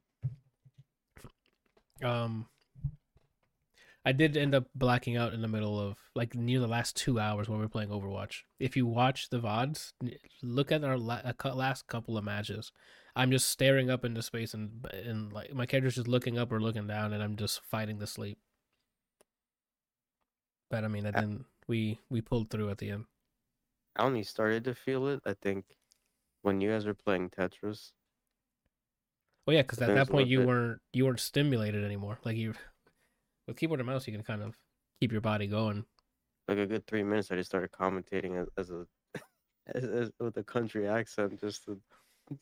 Um, 2.02 2.46
I 4.04 4.12
did 4.12 4.36
end 4.36 4.54
up 4.54 4.68
blacking 4.74 5.16
out 5.16 5.34
in 5.34 5.42
the 5.42 5.48
middle 5.48 5.78
of 5.78 5.98
like 6.14 6.34
near 6.34 6.60
the 6.60 6.68
last 6.68 6.96
two 6.96 7.18
hours 7.18 7.48
when 7.48 7.58
we 7.58 7.64
were 7.64 7.68
playing 7.68 7.90
Overwatch. 7.90 8.42
If 8.58 8.76
you 8.76 8.86
watch 8.86 9.28
the 9.28 9.40
vods, 9.40 9.92
look 10.42 10.72
at 10.72 10.84
our 10.84 10.96
la- 10.96 11.20
last 11.44 11.86
couple 11.88 12.16
of 12.16 12.24
matches. 12.24 12.72
I'm 13.16 13.30
just 13.30 13.50
staring 13.50 13.90
up 13.90 14.04
into 14.04 14.22
space 14.22 14.54
and 14.54 14.86
and 14.92 15.32
like 15.32 15.52
my 15.52 15.66
character's 15.66 15.96
just 15.96 16.08
looking 16.08 16.38
up 16.38 16.52
or 16.52 16.60
looking 16.60 16.86
down, 16.86 17.12
and 17.12 17.22
I'm 17.22 17.36
just 17.36 17.60
fighting 17.68 17.98
to 17.98 18.06
sleep. 18.06 18.38
But 20.70 20.84
I 20.84 20.88
mean, 20.88 21.06
I 21.06 21.10
didn't. 21.12 21.44
We 21.66 21.98
we 22.10 22.20
pulled 22.20 22.50
through 22.50 22.70
at 22.70 22.78
the 22.78 22.90
end. 22.90 23.04
I 23.96 24.04
only 24.04 24.22
started 24.22 24.64
to 24.64 24.74
feel 24.74 25.08
it. 25.08 25.20
I 25.26 25.34
think 25.34 25.64
when 26.42 26.60
you 26.60 26.70
guys 26.70 26.86
were 26.86 26.94
playing 26.94 27.30
Tetris. 27.30 27.92
Well, 29.46 29.54
yeah, 29.56 29.62
because 29.62 29.80
at 29.80 29.94
that 29.94 30.08
point 30.10 30.28
you 30.28 30.38
bit- 30.38 30.46
weren't 30.46 30.80
you 30.92 31.04
weren't 31.06 31.20
stimulated 31.20 31.84
anymore. 31.84 32.18
Like 32.24 32.36
you, 32.36 32.54
with 33.46 33.56
keyboard 33.56 33.80
and 33.80 33.86
mouse, 33.86 34.06
you 34.06 34.12
can 34.12 34.22
kind 34.22 34.42
of 34.42 34.56
keep 35.00 35.10
your 35.12 35.20
body 35.20 35.46
going. 35.46 35.84
like 36.48 36.58
a 36.58 36.66
good 36.66 36.86
three 36.86 37.02
minutes, 37.02 37.30
I 37.30 37.36
just 37.36 37.50
started 37.50 37.70
commentating 37.72 38.40
as, 38.40 38.48
as 38.56 38.70
a 38.70 38.86
as, 39.74 39.84
as, 39.84 40.10
with 40.20 40.36
a 40.36 40.44
country 40.44 40.86
accent 40.88 41.40
just 41.40 41.64
to, 41.64 41.80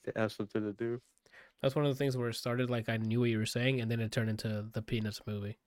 to 0.05 0.13
have 0.17 0.33
something 0.33 0.63
to 0.63 0.73
do. 0.73 1.01
That's 1.63 1.75
one 1.75 1.87
of 1.87 1.91
the 1.93 1.97
things 1.99 2.17
where 2.17 2.29
it 2.29 2.35
started 2.35 2.71
like 2.71 2.89
I 2.89 2.97
knew 2.99 3.21
what 3.21 3.31
you 3.31 3.39
were 3.39 3.47
saying, 3.47 3.81
and 3.81 3.91
then 3.91 4.01
it 4.01 4.13
turned 4.13 4.31
into 4.31 4.67
the 4.73 4.83
Peanuts 4.83 5.21
movie. 5.27 5.59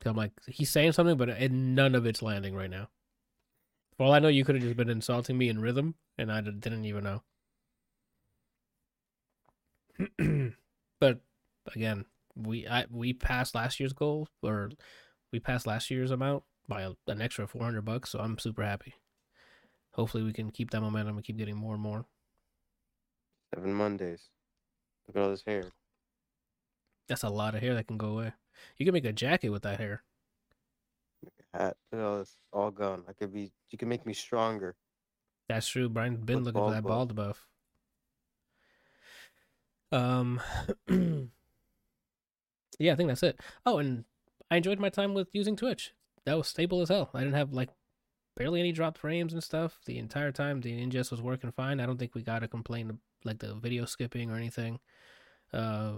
'Cause 0.00 0.10
I'm 0.10 0.16
like, 0.16 0.32
he's 0.46 0.70
saying 0.70 0.92
something, 0.92 1.16
but 1.16 1.28
it, 1.28 1.50
none 1.52 1.94
of 1.94 2.06
it's 2.06 2.22
landing 2.22 2.54
right 2.54 2.70
now. 2.70 2.90
For 3.96 4.04
all 4.04 4.12
I 4.12 4.18
know, 4.18 4.28
you 4.28 4.44
could 4.44 4.54
have 4.56 4.64
just 4.64 4.76
been 4.76 4.90
insulting 4.90 5.38
me 5.38 5.48
in 5.48 5.58
rhythm, 5.60 5.94
and 6.18 6.30
I 6.30 6.40
didn't 6.42 6.84
even 6.84 7.04
know. 7.04 7.22
but 11.00 11.20
again, 11.74 12.04
we 12.34 12.66
I 12.68 12.86
we 12.90 13.14
passed 13.14 13.54
last 13.54 13.80
year's 13.80 13.94
goal, 13.94 14.28
or 14.42 14.70
we 15.32 15.40
passed 15.40 15.66
last 15.66 15.90
year's 15.90 16.10
amount 16.10 16.44
by 16.68 16.82
a, 16.82 16.92
an 17.06 17.22
extra 17.22 17.46
400 17.46 17.82
bucks, 17.82 18.10
so 18.10 18.18
I'm 18.18 18.38
super 18.38 18.62
happy. 18.62 18.94
Hopefully, 19.92 20.22
we 20.22 20.32
can 20.34 20.50
keep 20.50 20.70
that 20.72 20.82
momentum 20.82 21.16
and 21.16 21.24
keep 21.24 21.38
getting 21.38 21.56
more 21.56 21.74
and 21.74 21.82
more. 21.82 22.04
Seven 23.54 23.72
Mondays. 23.72 24.28
Look 25.06 25.16
at 25.16 25.22
all 25.22 25.30
this 25.30 25.44
hair. 25.46 25.72
That's 27.08 27.22
a 27.22 27.30
lot 27.30 27.54
of 27.54 27.62
hair 27.62 27.74
that 27.74 27.86
can 27.86 27.96
go 27.96 28.08
away. 28.18 28.32
You 28.76 28.86
can 28.86 28.92
make 28.92 29.04
a 29.04 29.12
jacket 29.12 29.50
with 29.50 29.62
that 29.62 29.78
hair. 29.80 30.02
Hat. 31.54 31.76
Look 31.92 32.00
at 32.00 32.04
all. 32.06 32.24
All 32.52 32.70
gone. 32.70 33.04
I 33.08 33.12
could 33.12 33.32
be. 33.32 33.52
You 33.70 33.78
can 33.78 33.88
make 33.88 34.06
me 34.06 34.12
stronger. 34.12 34.74
That's 35.48 35.68
true. 35.68 35.88
Brian's 35.88 36.18
been 36.18 36.36
With 36.36 36.46
looking 36.46 36.62
for 36.62 36.70
that 36.72 36.82
buff. 36.82 36.88
bald 36.88 37.14
buff. 37.14 37.46
Um, 39.92 40.40
yeah, 42.78 42.92
I 42.92 42.96
think 42.96 43.08
that's 43.08 43.22
it. 43.22 43.40
Oh, 43.64 43.78
and 43.78 44.04
I 44.50 44.56
enjoyed 44.56 44.80
my 44.80 44.88
time 44.88 45.14
with 45.14 45.28
using 45.32 45.56
Twitch. 45.56 45.92
That 46.24 46.36
was 46.36 46.48
stable 46.48 46.82
as 46.82 46.88
hell. 46.88 47.10
I 47.14 47.20
didn't 47.20 47.34
have 47.34 47.52
like 47.52 47.70
barely 48.36 48.60
any 48.60 48.72
dropped 48.72 48.98
frames 48.98 49.32
and 49.32 49.42
stuff 49.42 49.78
the 49.86 49.98
entire 49.98 50.32
time. 50.32 50.60
The 50.60 50.72
ingest 50.72 51.10
was 51.10 51.22
working 51.22 51.52
fine. 51.52 51.80
I 51.80 51.86
don't 51.86 51.98
think 51.98 52.14
we 52.14 52.22
got 52.22 52.42
a 52.42 52.48
complaint 52.48 52.98
like 53.24 53.38
the 53.38 53.54
video 53.54 53.84
skipping 53.84 54.30
or 54.30 54.36
anything. 54.36 54.80
Uh, 55.52 55.94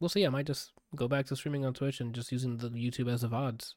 we'll 0.00 0.08
see. 0.08 0.24
I 0.26 0.30
might 0.30 0.46
just 0.46 0.72
go 0.96 1.08
back 1.08 1.26
to 1.26 1.36
streaming 1.36 1.64
on 1.64 1.74
Twitch 1.74 2.00
and 2.00 2.14
just 2.14 2.32
using 2.32 2.56
the 2.56 2.70
YouTube 2.70 3.12
as 3.12 3.22
the 3.22 3.28
VODs. 3.28 3.74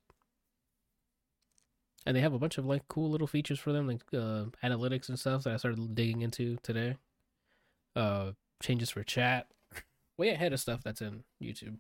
And 2.06 2.16
they 2.16 2.22
have 2.22 2.34
a 2.34 2.40
bunch 2.40 2.58
of 2.58 2.66
like 2.66 2.88
cool 2.88 3.10
little 3.10 3.28
features 3.28 3.60
for 3.60 3.72
them, 3.74 3.88
like 3.88 4.02
uh, 4.14 4.46
analytics 4.64 5.10
and 5.10 5.20
stuff 5.20 5.44
that 5.44 5.54
I 5.54 5.58
started 5.58 5.96
digging 5.96 6.22
into 6.22 6.58
today. 6.64 6.96
Uh, 7.96 8.32
changes 8.62 8.90
for 8.90 9.04
chat, 9.04 9.48
way 10.18 10.30
ahead 10.30 10.54
of 10.54 10.60
stuff 10.60 10.82
that's 10.84 11.02
in 11.02 11.24
YouTube. 11.42 11.78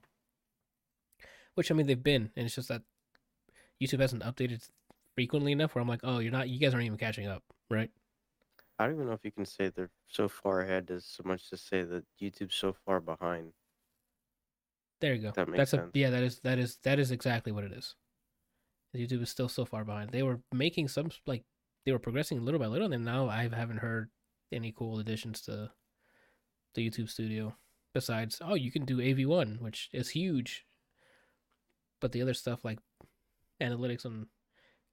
Which 1.55 1.71
I 1.71 1.73
mean 1.73 1.87
they've 1.87 2.01
been, 2.01 2.31
and 2.35 2.45
it's 2.45 2.55
just 2.55 2.69
that 2.69 2.83
YouTube 3.81 4.01
hasn't 4.01 4.23
updated 4.23 4.67
frequently 5.15 5.51
enough. 5.51 5.73
Where 5.73 5.81
I'm 5.81 5.87
like, 5.87 6.01
oh, 6.03 6.19
you're 6.19 6.31
not, 6.31 6.49
you 6.49 6.59
guys 6.59 6.73
aren't 6.73 6.85
even 6.85 6.97
catching 6.97 7.27
up, 7.27 7.43
right? 7.69 7.89
I 8.77 8.85
don't 8.85 8.95
even 8.95 9.07
know 9.07 9.13
if 9.13 9.25
you 9.25 9.31
can 9.31 9.45
say 9.45 9.69
they're 9.69 9.91
so 10.07 10.29
far 10.29 10.61
ahead 10.61 10.89
as 10.89 11.05
so 11.05 11.23
much 11.25 11.49
to 11.49 11.57
say 11.57 11.83
that 11.83 12.05
YouTube's 12.21 12.55
so 12.55 12.73
far 12.85 13.01
behind. 13.01 13.51
There 15.01 15.13
you 15.13 15.21
go. 15.21 15.31
That 15.31 15.47
That's 15.55 15.71
sense. 15.71 15.91
a 15.93 15.97
yeah. 15.97 16.09
That 16.09 16.23
is 16.23 16.39
that 16.39 16.59
is 16.59 16.77
that 16.83 16.99
is 16.99 17.11
exactly 17.11 17.51
what 17.51 17.63
it 17.63 17.71
is. 17.71 17.95
YouTube 18.95 19.21
is 19.21 19.29
still 19.29 19.49
so 19.49 19.65
far 19.65 19.85
behind. 19.85 20.09
They 20.11 20.23
were 20.23 20.39
making 20.51 20.87
some 20.87 21.11
like 21.25 21.43
they 21.85 21.91
were 21.91 21.99
progressing 21.99 22.43
little 22.43 22.59
by 22.59 22.67
little, 22.67 22.91
and 22.91 23.05
now 23.05 23.29
I 23.29 23.47
haven't 23.53 23.77
heard 23.77 24.09
any 24.51 24.71
cool 24.71 24.99
additions 24.99 25.41
to 25.41 25.71
the 26.73 26.89
YouTube 26.89 27.09
Studio. 27.09 27.55
Besides, 27.93 28.41
oh, 28.43 28.55
you 28.55 28.71
can 28.71 28.85
do 28.85 29.01
AV 29.01 29.27
one, 29.27 29.57
which 29.61 29.89
is 29.91 30.09
huge. 30.09 30.65
But 31.99 32.11
the 32.11 32.21
other 32.21 32.33
stuff 32.33 32.63
like 32.63 32.79
analytics 33.61 34.05
on 34.05 34.27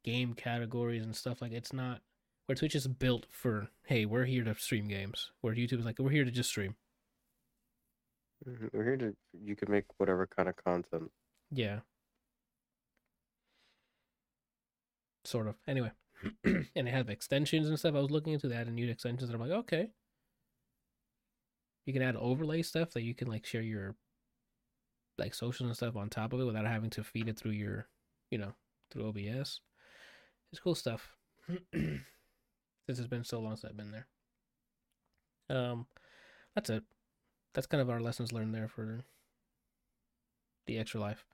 game 0.04 0.34
categories 0.34 1.04
and 1.04 1.14
stuff 1.14 1.42
like 1.42 1.52
it's 1.52 1.72
not 1.72 2.00
where 2.46 2.56
Twitch 2.56 2.74
is 2.74 2.86
built 2.86 3.26
for. 3.30 3.68
Hey, 3.86 4.06
we're 4.06 4.24
here 4.24 4.44
to 4.44 4.54
stream 4.54 4.88
games. 4.88 5.30
Where 5.40 5.54
YouTube 5.54 5.80
is 5.80 5.84
like 5.84 5.98
we're 5.98 6.10
here 6.10 6.24
to 6.24 6.30
just 6.30 6.50
stream. 6.50 6.76
Mhm, 8.44 8.72
We're 8.72 8.84
here 8.84 8.96
to. 8.96 9.16
You 9.32 9.56
can 9.56 9.70
make 9.70 9.84
whatever 9.98 10.26
kind 10.26 10.48
of 10.48 10.56
content. 10.56 11.10
Yeah. 11.50 11.80
Sort 15.24 15.48
of. 15.48 15.56
Anyway. 15.66 15.90
and 16.44 16.66
it 16.74 16.86
had 16.88 17.10
extensions 17.10 17.68
and 17.68 17.78
stuff. 17.78 17.94
I 17.94 18.00
was 18.00 18.10
looking 18.10 18.32
into 18.32 18.48
that 18.48 18.66
and 18.66 18.74
new 18.76 18.88
extensions 18.88 19.28
and 19.28 19.34
I'm 19.40 19.46
like, 19.48 19.58
okay. 19.60 19.90
You 21.86 21.92
can 21.92 22.02
add 22.02 22.16
overlay 22.16 22.62
stuff 22.62 22.90
that 22.92 23.02
you 23.02 23.14
can 23.14 23.28
like 23.28 23.46
share 23.46 23.62
your 23.62 23.94
like 25.18 25.34
socials 25.34 25.68
and 25.68 25.76
stuff 25.76 25.96
on 25.96 26.10
top 26.10 26.32
of 26.32 26.40
it 26.40 26.44
without 26.44 26.66
having 26.66 26.90
to 26.90 27.04
feed 27.04 27.28
it 27.28 27.38
through 27.38 27.52
your 27.52 27.88
you 28.30 28.38
know, 28.38 28.52
through 28.90 29.06
OBS. 29.08 29.60
It's 30.52 30.60
cool 30.60 30.74
stuff. 30.74 31.10
Since 31.72 32.02
it's 32.88 33.06
been 33.08 33.24
so 33.24 33.40
long 33.40 33.56
since 33.56 33.70
I've 33.70 33.76
been 33.76 33.92
there. 33.92 34.06
Um 35.50 35.86
that's 36.54 36.70
it. 36.70 36.84
That's 37.56 37.66
kind 37.66 37.80
of 37.80 37.88
our 37.88 38.00
lessons 38.00 38.34
learned 38.34 38.54
there 38.54 38.68
for 38.68 39.06
the 40.66 40.78
extra 40.78 41.00
life. 41.00 41.24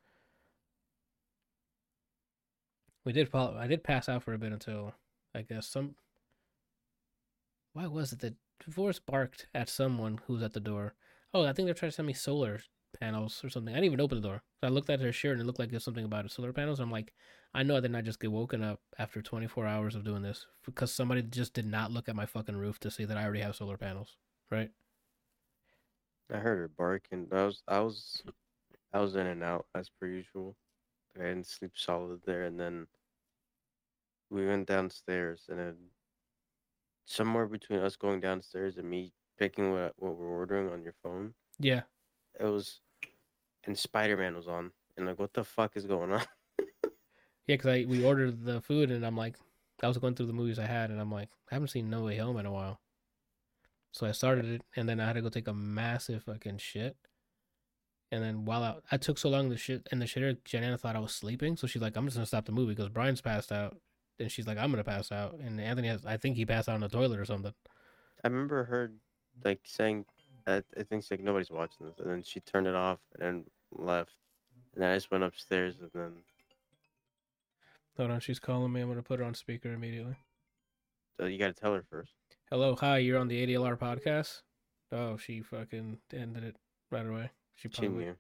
We 3.05 3.13
did 3.13 3.29
follow. 3.29 3.59
I 3.59 3.67
did 3.67 3.83
pass 3.83 4.09
out 4.09 4.23
for 4.23 4.33
a 4.33 4.39
bit 4.39 4.53
until 4.53 4.95
I 5.35 5.43
guess 5.43 5.67
some. 5.67 5.97
Why 7.73 7.89
was 7.89 8.13
it 8.13 8.21
that 8.21 8.37
Forrest 8.71 9.05
barked 9.05 9.49
at 9.53 9.69
someone 9.69 10.21
who 10.25 10.35
was 10.35 10.45
at 10.45 10.53
the 10.53 10.61
door? 10.61 10.95
Oh, 11.35 11.45
I 11.45 11.53
think 11.53 11.67
they're 11.67 11.75
trying 11.75 11.91
to 11.91 11.97
send 11.97 12.07
me 12.07 12.13
solar 12.13 12.61
panels 13.01 13.43
or 13.43 13.51
something. 13.51 13.75
I 13.75 13.79
didn't 13.79 13.87
even 13.87 14.01
open 14.01 14.23
the 14.23 14.29
door. 14.29 14.43
So 14.61 14.69
I 14.69 14.71
looked 14.71 14.91
at 14.91 15.01
her 15.01 15.11
shirt 15.11 15.33
and 15.33 15.41
it 15.41 15.47
looked 15.47 15.59
like 15.59 15.73
there's 15.73 15.83
something 15.83 16.05
about. 16.05 16.31
Solar 16.31 16.53
panels. 16.53 16.79
I'm 16.79 16.93
like, 16.93 17.13
I 17.53 17.65
know 17.65 17.77
I 17.77 17.81
did 17.81 17.91
not 17.91 18.05
just 18.05 18.21
get 18.21 18.31
woken 18.31 18.63
up 18.63 18.79
after 18.97 19.23
24 19.23 19.67
hours 19.67 19.97
of 19.97 20.05
doing 20.05 20.23
this 20.23 20.47
because 20.65 20.95
somebody 20.95 21.23
just 21.23 21.53
did 21.53 21.67
not 21.67 21.91
look 21.91 22.09
at 22.09 22.15
my 22.15 22.27
fucking 22.27 22.57
roof 22.57 22.79
to 22.79 22.93
see 22.93 23.07
that 23.07 23.17
I 23.17 23.25
already 23.25 23.41
have 23.41 23.57
solar 23.57 23.77
panels. 23.77 24.19
Right? 24.53 24.71
I 26.31 26.39
heard 26.39 26.59
her 26.59 26.69
barking. 26.69 27.29
I 27.33 27.45
was. 27.45 27.63
I 27.69 27.81
was. 27.81 28.23
I 28.93 29.01
was 29.01 29.17
in 29.17 29.27
and 29.27 29.43
out 29.43 29.67
as 29.75 29.89
per 29.89 30.07
usual. 30.07 30.55
I 31.17 31.25
didn't 31.25 31.47
sleep 31.47 31.73
solid 31.75 32.21
there, 32.27 32.45
and 32.45 32.59
then 32.59 32.87
we 34.31 34.47
went 34.47 34.67
downstairs, 34.69 35.45
and 35.49 35.59
then 35.59 35.77
somewhere 37.07 37.47
between 37.47 37.81
us 37.81 37.97
going 37.97 38.21
downstairs 38.21 38.77
and 38.79 38.89
me 38.89 39.13
picking 39.39 39.73
what 39.73 39.93
what 39.97 40.17
we're 40.17 40.27
ordering 40.29 40.71
on 40.71 40.83
your 40.83 40.95
phone, 41.03 41.35
Yeah. 41.59 41.83
it 42.39 42.45
was, 42.45 42.81
and 43.65 43.77
Spider 43.79 44.17
Man 44.17 44.35
was 44.37 44.49
on, 44.49 44.73
and 44.97 45.07
like, 45.07 45.19
what 45.19 45.33
the 45.35 45.45
fuck 45.45 45.77
is 45.77 45.85
going 45.87 46.13
on? 46.13 46.23
Yeah, 47.49 47.57
because 47.57 47.67
I 47.67 47.85
we 47.89 48.05
ordered 48.05 48.45
the 48.45 48.61
food 48.61 48.93
and 48.93 49.05
I'm 49.05 49.17
like, 49.17 49.35
I 49.83 49.89
was 49.89 49.99
going 49.99 50.15
through 50.15 50.27
the 50.27 50.33
movies 50.33 50.61
I 50.61 50.67
had 50.67 50.91
and 50.91 51.01
I'm 51.01 51.11
like, 51.11 51.29
I 51.51 51.55
haven't 51.57 51.69
seen 51.69 51.91
No 51.91 52.05
Way 52.05 52.17
Home 52.19 52.37
in 52.37 52.47
a 52.47 52.53
while. 52.53 52.79
So 53.93 54.07
I 54.07 54.13
started 54.13 54.47
it 54.47 54.63
and 54.75 54.89
then 54.89 55.01
I 55.01 55.07
had 55.07 55.13
to 55.15 55.23
go 55.23 55.29
take 55.29 55.49
a 55.49 55.55
massive 55.55 56.25
fucking 56.25 56.59
shit. 56.59 56.97
And 58.11 58.23
then 58.23 58.45
while 58.45 58.63
I, 58.63 58.75
I 58.91 58.97
took 58.97 59.17
so 59.17 59.29
long 59.31 59.49
the 59.49 59.57
shit 59.57 59.87
and 59.91 60.01
the 60.01 60.07
shitter, 60.07 60.37
Janana 60.45 60.79
thought 60.79 60.97
I 60.97 61.01
was 61.01 61.15
sleeping, 61.15 61.57
so 61.57 61.67
she's 61.67 61.81
like, 61.81 61.97
I'm 61.97 62.05
just 62.07 62.17
gonna 62.17 62.27
stop 62.27 62.45
the 62.45 62.53
movie 62.53 62.75
because 62.75 62.91
Brian's 62.91 63.21
passed 63.23 63.53
out. 63.53 63.77
and 64.19 64.31
she's 64.31 64.47
like, 64.47 64.59
"I'm 64.59 64.71
gonna 64.71 64.85
pass 64.85 65.11
out," 65.11 65.39
and 65.41 65.59
Anthony 65.61 65.89
has, 65.89 66.05
I 66.05 66.19
think 66.19 66.37
he 66.37 66.45
passed 66.45 66.69
out 66.69 66.75
on 66.75 66.81
the 66.83 66.89
toilet 66.89 67.19
or 67.19 67.25
something. 67.25 67.55
I 68.23 68.29
remember 68.29 68.65
her 68.65 68.93
like 69.45 69.61
saying, 69.65 70.05
I, 70.47 70.63
I 70.79 70.83
think 70.83 71.05
she's 71.05 71.11
like 71.13 71.21
nobody's 71.21 71.51
watching 71.51 71.87
this, 71.87 71.99
and 71.99 72.11
then 72.11 72.23
she 72.23 72.41
turned 72.41 72.67
it 72.67 72.75
off 72.75 72.99
and 73.15 73.23
then 73.23 73.45
left, 73.73 74.13
and 74.75 74.83
then 74.83 74.91
I 74.91 74.97
just 74.97 75.11
went 75.11 75.25
upstairs 75.25 75.77
and 75.81 75.91
then 75.95 76.13
Hold 77.97 78.11
on, 78.11 78.21
she's 78.21 78.39
calling 78.39 78.73
me. 78.73 78.81
I'm 78.81 78.89
gonna 78.89 79.03
put 79.03 79.19
her 79.21 79.25
on 79.25 79.35
speaker 79.35 79.73
immediately. 79.73 80.17
so 81.19 81.27
you 81.27 81.39
got 81.39 81.55
to 81.55 81.61
tell 81.61 81.75
her 81.75 81.85
first. 81.91 82.13
Hello, 82.53 82.77
hi, 82.79 82.99
you're 82.99 83.19
on 83.19 83.29
the 83.29 83.47
ADLR 83.47 83.79
podcast. 83.79 84.43
Oh, 84.93 85.17
she 85.17 85.41
fucking 85.41 85.97
ended 86.13 86.45
it 86.45 86.57
right 86.91 87.07
away. 87.07 87.31
She 87.55 87.69
probably. 87.69 88.05
knew. 88.05 88.17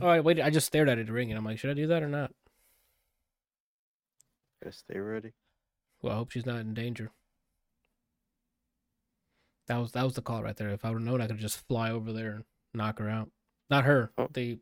Oh, 0.00 0.08
I 0.08 0.20
waited. 0.20 0.46
I 0.46 0.48
just 0.48 0.66
stared 0.66 0.88
at 0.88 0.96
it 0.96 1.10
ring, 1.10 1.30
and 1.30 1.36
I'm 1.36 1.44
like, 1.44 1.58
should 1.58 1.68
I 1.68 1.74
do 1.74 1.86
that 1.88 2.02
or 2.02 2.08
not? 2.08 2.32
Gotta 4.64 4.74
stay 4.74 4.98
ready. 4.98 5.34
Well, 6.00 6.14
I 6.14 6.16
hope 6.16 6.30
she's 6.30 6.46
not 6.46 6.60
in 6.60 6.72
danger. 6.72 7.10
That 9.66 9.76
was 9.76 9.92
that 9.92 10.04
was 10.04 10.14
the 10.14 10.22
call 10.22 10.42
right 10.42 10.56
there. 10.56 10.70
If 10.70 10.86
I 10.86 10.88
would 10.88 11.00
have 11.00 11.06
known, 11.06 11.20
I 11.20 11.26
could 11.26 11.36
just 11.36 11.68
fly 11.68 11.90
over 11.90 12.14
there 12.14 12.30
and 12.30 12.44
knock 12.72 12.98
her 12.98 13.10
out. 13.10 13.28
Not 13.68 13.84
her. 13.84 14.10
Oh. 14.16 14.28
The 14.32 14.58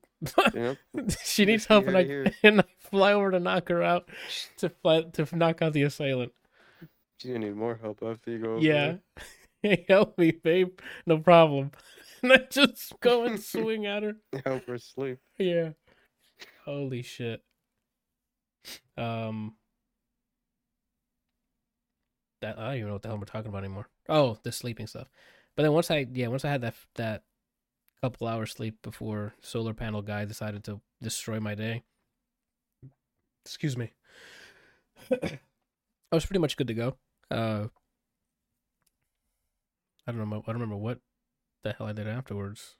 You 0.55 0.77
she 1.25 1.45
needs 1.45 1.67
help, 1.67 1.87
and 1.87 1.97
I 1.97 2.05
heard 2.05 2.27
it 2.27 2.35
here. 2.43 2.51
and 2.51 2.63
I 2.63 2.65
fly 2.81 3.13
over 3.13 3.31
to 3.31 3.39
knock 3.39 3.69
her 3.69 3.85
out 3.85 4.09
to 4.57 4.71
fly 4.71 5.03
to 5.03 5.37
knock 5.37 5.63
out 5.63 5.73
the 5.73 5.85
assailant. 5.85 6.33
She's 7.19 7.33
gonna 7.33 7.47
need 7.47 7.57
more 7.57 7.79
help 7.81 8.03
after 8.03 8.31
you 8.31 8.39
go. 8.39 8.51
over 8.53 8.61
Yeah, 8.61 8.97
hey, 9.63 9.85
help 9.89 10.19
me, 10.19 10.33
babe. 10.33 10.79
No 11.07 11.19
problem. 11.19 11.73
And 12.23 12.33
I 12.33 12.39
just 12.51 12.99
go 13.01 13.25
and 13.25 13.39
swing 13.43 13.85
at 13.85 14.03
her. 14.03 14.17
help 14.45 14.67
her 14.67 14.79
sleep. 14.79 15.19
Yeah. 15.39 15.71
Holy 16.65 17.03
shit. 17.03 17.43
Um. 18.97 19.55
That 22.41 22.59
I 22.59 22.65
don't 22.69 22.75
even 22.77 22.87
know 22.89 22.93
what 22.95 23.03
the 23.03 23.09
hell 23.09 23.19
we're 23.19 23.25
talking 23.27 23.51
about 23.51 23.65
anymore. 23.65 23.89
Oh, 24.09 24.39
the 24.43 24.51
sleeping 24.51 24.87
stuff. 24.87 25.09
But 25.57 25.65
then 25.65 25.73
once 25.73 25.91
I 25.91 26.07
yeah 26.13 26.29
once 26.29 26.45
I 26.45 26.51
had 26.51 26.63
that 26.63 26.75
that 26.95 27.23
couple 28.01 28.27
hours 28.27 28.53
sleep 28.53 28.79
before 28.83 29.35
solar 29.41 29.75
panel 29.75 30.03
guy 30.03 30.25
decided 30.25 30.65
to 30.65 30.81
destroy 31.03 31.39
my 31.39 31.55
day. 31.55 31.83
Excuse 33.45 33.77
me. 33.77 33.93
I 36.13 36.17
was 36.17 36.27
pretty 36.27 36.41
much 36.41 36.57
good 36.57 36.69
to 36.69 36.75
go. 36.75 36.97
Uh. 37.31 37.69
I 40.07 40.13
don't 40.13 40.29
know. 40.31 40.37
I 40.47 40.53
don't 40.53 40.61
remember 40.61 40.77
what 40.77 41.01
the 41.63 41.73
hell 41.73 41.87
I 41.89 41.93
did 41.93 42.07
afterwards. 42.07 42.77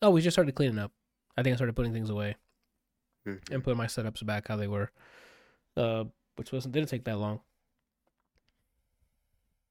Oh, 0.00 0.10
we 0.10 0.20
just 0.20 0.34
started 0.36 0.54
cleaning 0.54 0.78
up. 0.78 0.92
I 1.36 1.42
think 1.42 1.52
I 1.52 1.56
started 1.56 1.74
putting 1.74 1.92
things 1.92 2.10
away 2.10 2.36
Mhm. 3.26 3.50
and 3.50 3.64
putting 3.64 3.76
my 3.76 3.86
setups 3.86 4.24
back 4.24 4.46
how 4.48 4.56
they 4.56 4.68
were, 4.68 4.92
uh, 5.76 6.04
which 6.36 6.52
wasn't 6.52 6.72
didn't 6.74 6.88
take 6.90 7.04
that 7.04 7.16
long. 7.18 7.40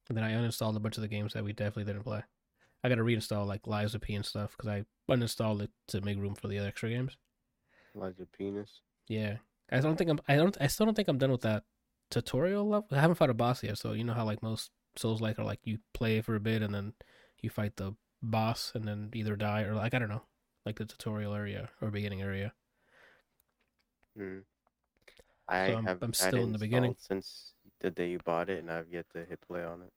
And 0.09 0.17
then 0.17 0.23
I 0.25 0.31
uninstalled 0.33 0.75
a 0.75 0.79
bunch 0.79 0.97
of 0.97 1.01
the 1.01 1.07
games 1.07 1.33
that 1.33 1.43
we 1.43 1.53
definitely 1.53 1.85
didn't 1.85 2.03
play. 2.03 2.23
I 2.83 2.89
got 2.89 2.95
to 2.95 3.03
reinstall 3.03 3.45
like 3.45 3.67
Lies 3.67 3.93
of 3.95 4.01
P 4.01 4.15
and 4.15 4.25
stuff 4.25 4.51
because 4.57 4.67
I 4.67 4.85
uninstalled 5.09 5.61
it 5.61 5.71
to 5.87 6.01
make 6.01 6.17
room 6.17 6.35
for 6.35 6.47
the 6.47 6.57
other 6.59 6.67
extra 6.69 6.89
games. 6.89 7.17
Elijah 7.95 8.25
penis. 8.25 8.81
Yeah, 9.07 9.37
I 9.71 9.79
don't 9.79 9.97
think 9.97 10.09
I'm. 10.09 10.19
I 10.27 10.35
don't. 10.35 10.55
I 10.59 10.67
still 10.67 10.85
don't 10.85 10.95
think 10.95 11.07
I'm 11.07 11.17
done 11.17 11.31
with 11.31 11.41
that 11.41 11.63
tutorial 12.09 12.67
level. 12.67 12.87
I 12.91 12.99
haven't 12.99 13.15
fought 13.15 13.29
a 13.29 13.33
boss 13.33 13.63
yet, 13.63 13.77
so 13.77 13.93
you 13.93 14.03
know 14.03 14.13
how 14.13 14.25
like 14.25 14.41
most 14.43 14.71
Souls 14.95 15.21
like 15.21 15.37
are 15.39 15.43
like 15.45 15.59
you 15.63 15.77
play 15.93 16.19
for 16.21 16.35
a 16.35 16.39
bit 16.39 16.61
and 16.61 16.73
then 16.73 16.93
you 17.41 17.49
fight 17.49 17.77
the 17.77 17.93
boss 18.21 18.71
and 18.75 18.85
then 18.87 19.09
either 19.13 19.35
die 19.35 19.61
or 19.61 19.75
like 19.75 19.93
I 19.93 19.99
don't 19.99 20.09
know, 20.09 20.23
like 20.65 20.77
the 20.77 20.85
tutorial 20.85 21.33
area 21.33 21.69
or 21.81 21.89
beginning 21.91 22.21
area. 22.21 22.53
Mm. 24.17 24.43
I 25.47 25.67
So 25.67 25.73
I'm- 25.75 25.85
have. 25.85 26.03
I'm 26.03 26.13
still 26.13 26.43
in 26.43 26.51
the 26.51 26.57
beginning. 26.59 26.95
since 26.99 27.53
the 27.79 27.91
day 27.91 28.09
you 28.09 28.19
bought 28.19 28.49
it, 28.49 28.59
and 28.59 28.69
I've 28.71 28.91
yet 28.91 29.05
to 29.13 29.23
hit 29.25 29.39
play 29.47 29.63
on 29.63 29.81
it. 29.83 29.93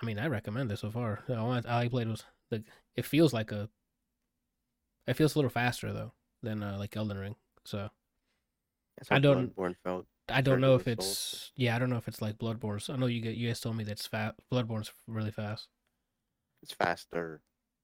I 0.00 0.04
mean, 0.06 0.18
I 0.18 0.26
recommend 0.26 0.70
it 0.72 0.78
so 0.78 0.90
far. 0.90 1.22
The 1.26 1.36
only 1.36 1.62
I 1.66 1.88
played 1.88 2.08
was 2.08 2.24
the. 2.48 2.64
It 2.96 3.04
feels 3.04 3.32
like 3.32 3.52
a. 3.52 3.68
It 5.06 5.14
feels 5.14 5.34
a 5.34 5.38
little 5.38 5.50
faster 5.50 5.92
though 5.92 6.12
than 6.42 6.62
uh, 6.62 6.76
like 6.78 6.96
Elden 6.96 7.18
Ring. 7.18 7.36
So 7.64 7.90
I 9.10 9.18
don't- 9.18 9.54
Bloodborne 9.56 9.76
felt. 9.84 10.06
I 10.28 10.40
don't 10.42 10.60
know 10.60 10.76
if 10.76 10.86
it's 10.86 11.04
Souls. 11.06 11.52
yeah. 11.56 11.74
I 11.74 11.78
don't 11.80 11.90
know 11.90 11.96
if 11.96 12.06
it's 12.06 12.22
like 12.22 12.38
Bloodborne. 12.38 12.80
So 12.80 12.92
I 12.94 12.96
know 12.96 13.06
you 13.06 13.20
get 13.20 13.34
you 13.36 13.48
guys 13.48 13.60
told 13.60 13.76
me 13.76 13.82
that's 13.84 14.06
fast. 14.06 14.36
Bloodborne's 14.52 14.92
really 15.08 15.32
fast. 15.32 15.68
It's 16.62 16.72
faster. 16.72 17.40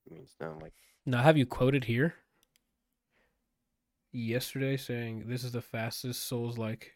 I 0.08 0.14
mean, 0.14 0.22
it's 0.22 0.36
not 0.38 0.62
like 0.62 0.74
Now, 1.04 1.22
have 1.22 1.36
you 1.36 1.44
quoted 1.46 1.84
here? 1.84 2.14
Yesterday, 4.12 4.76
saying 4.76 5.24
this 5.26 5.42
is 5.44 5.52
the 5.52 5.60
fastest 5.62 6.22
Souls 6.26 6.56
like. 6.58 6.92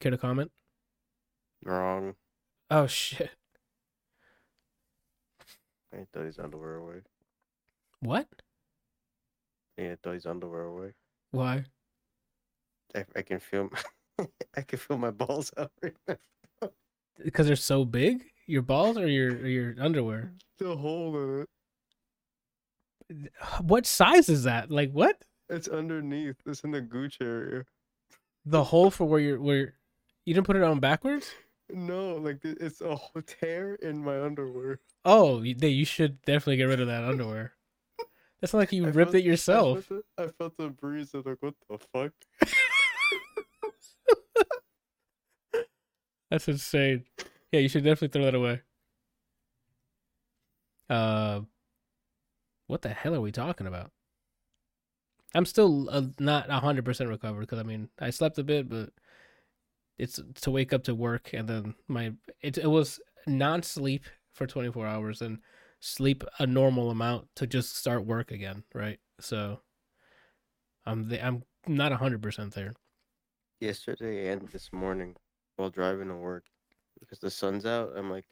Care 0.00 0.10
to 0.10 0.18
comment? 0.18 0.50
wrong. 1.64 2.14
Oh 2.70 2.86
shit! 2.86 3.30
I 5.92 6.04
throw 6.12 6.26
his 6.26 6.38
underwear 6.38 6.74
away. 6.76 7.00
What? 8.00 8.26
Yeah, 9.78 9.94
throw 10.02 10.12
his 10.12 10.26
underwear 10.26 10.64
away. 10.64 10.92
Why? 11.30 11.64
I, 12.94 13.04
I 13.16 13.22
can 13.22 13.40
feel. 13.40 13.70
I 14.56 14.62
can 14.62 14.78
feel 14.78 14.96
my 14.98 15.10
balls 15.10 15.52
out 15.58 15.70
right 15.82 15.94
now. 16.08 16.70
Because 17.22 17.46
they're 17.46 17.56
so 17.56 17.84
big? 17.84 18.24
Your 18.46 18.62
balls 18.62 18.96
or 18.98 19.08
your 19.08 19.32
or 19.32 19.46
your 19.48 19.74
underwear? 19.80 20.32
The 20.58 20.76
hole 20.76 21.16
in 21.16 21.40
it. 21.42 23.32
What 23.60 23.86
size 23.86 24.28
is 24.28 24.44
that? 24.44 24.70
Like 24.70 24.92
what? 24.92 25.22
It's 25.48 25.68
underneath. 25.68 26.36
It's 26.46 26.60
in 26.64 26.70
the 26.72 26.80
gooch 26.80 27.18
area. 27.20 27.64
The 28.44 28.64
hole 28.64 28.90
for 28.90 29.04
where 29.04 29.20
you're 29.20 29.40
where 29.40 29.74
you 30.24 30.34
didn't 30.34 30.46
put 30.46 30.56
it 30.56 30.62
on 30.62 30.80
backwards? 30.80 31.30
No, 31.72 32.14
like 32.16 32.38
it's 32.44 32.80
a 32.80 32.94
whole 32.94 33.22
tear 33.22 33.74
in 33.76 34.02
my 34.02 34.20
underwear. 34.22 34.80
Oh, 35.04 35.42
you, 35.42 35.54
you 35.60 35.84
should 35.84 36.20
definitely 36.22 36.56
get 36.56 36.64
rid 36.64 36.80
of 36.80 36.86
that 36.88 37.04
underwear. 37.04 37.52
That's 38.40 38.52
not 38.52 38.60
like 38.60 38.72
you 38.72 38.84
I 38.86 38.90
ripped 38.90 39.12
felt- 39.12 39.24
it 39.24 39.26
yourself. 39.26 39.78
I 39.78 39.80
felt 39.80 40.04
the, 40.16 40.22
I 40.24 40.28
felt 40.28 40.56
the 40.58 40.68
breeze. 40.68 41.10
I 41.14 41.18
was 41.18 41.26
like, 41.26 41.38
what 41.40 41.54
the 41.68 41.78
fuck? 41.92 42.12
That's 46.36 46.48
insane. 46.48 47.04
Yeah, 47.50 47.60
you 47.60 47.68
should 47.70 47.82
definitely 47.82 48.08
throw 48.08 48.24
that 48.26 48.34
away. 48.34 48.60
Uh, 50.90 51.40
what 52.66 52.82
the 52.82 52.90
hell 52.90 53.14
are 53.14 53.22
we 53.22 53.32
talking 53.32 53.66
about? 53.66 53.90
I'm 55.34 55.46
still 55.46 55.88
uh, 55.88 56.02
not 56.18 56.50
hundred 56.50 56.84
percent 56.84 57.08
recovered 57.08 57.40
because 57.40 57.58
I 57.58 57.62
mean 57.62 57.88
I 57.98 58.10
slept 58.10 58.36
a 58.36 58.44
bit, 58.44 58.68
but 58.68 58.90
it's 59.96 60.20
to 60.42 60.50
wake 60.50 60.74
up 60.74 60.84
to 60.84 60.94
work 60.94 61.30
and 61.32 61.48
then 61.48 61.74
my 61.88 62.12
it 62.42 62.58
it 62.58 62.68
was 62.68 63.00
non-sleep 63.26 64.04
for 64.34 64.46
24 64.46 64.86
hours 64.86 65.22
and 65.22 65.38
sleep 65.80 66.22
a 66.38 66.46
normal 66.46 66.90
amount 66.90 67.28
to 67.36 67.46
just 67.46 67.78
start 67.78 68.04
work 68.04 68.30
again, 68.30 68.64
right? 68.74 68.98
So 69.20 69.60
I'm 70.84 71.08
the, 71.08 71.26
I'm 71.26 71.44
not 71.66 71.92
hundred 71.92 72.20
percent 72.20 72.52
there. 72.52 72.74
Yesterday 73.58 74.30
and 74.30 74.46
this 74.48 74.70
morning, 74.70 75.16
while 75.56 75.70
driving 75.70 76.08
to 76.08 76.16
work, 76.16 76.46
because 77.00 77.18
the 77.20 77.30
sun's 77.30 77.66
out, 77.66 77.96
I'm 77.96 78.10
like, 78.10 78.26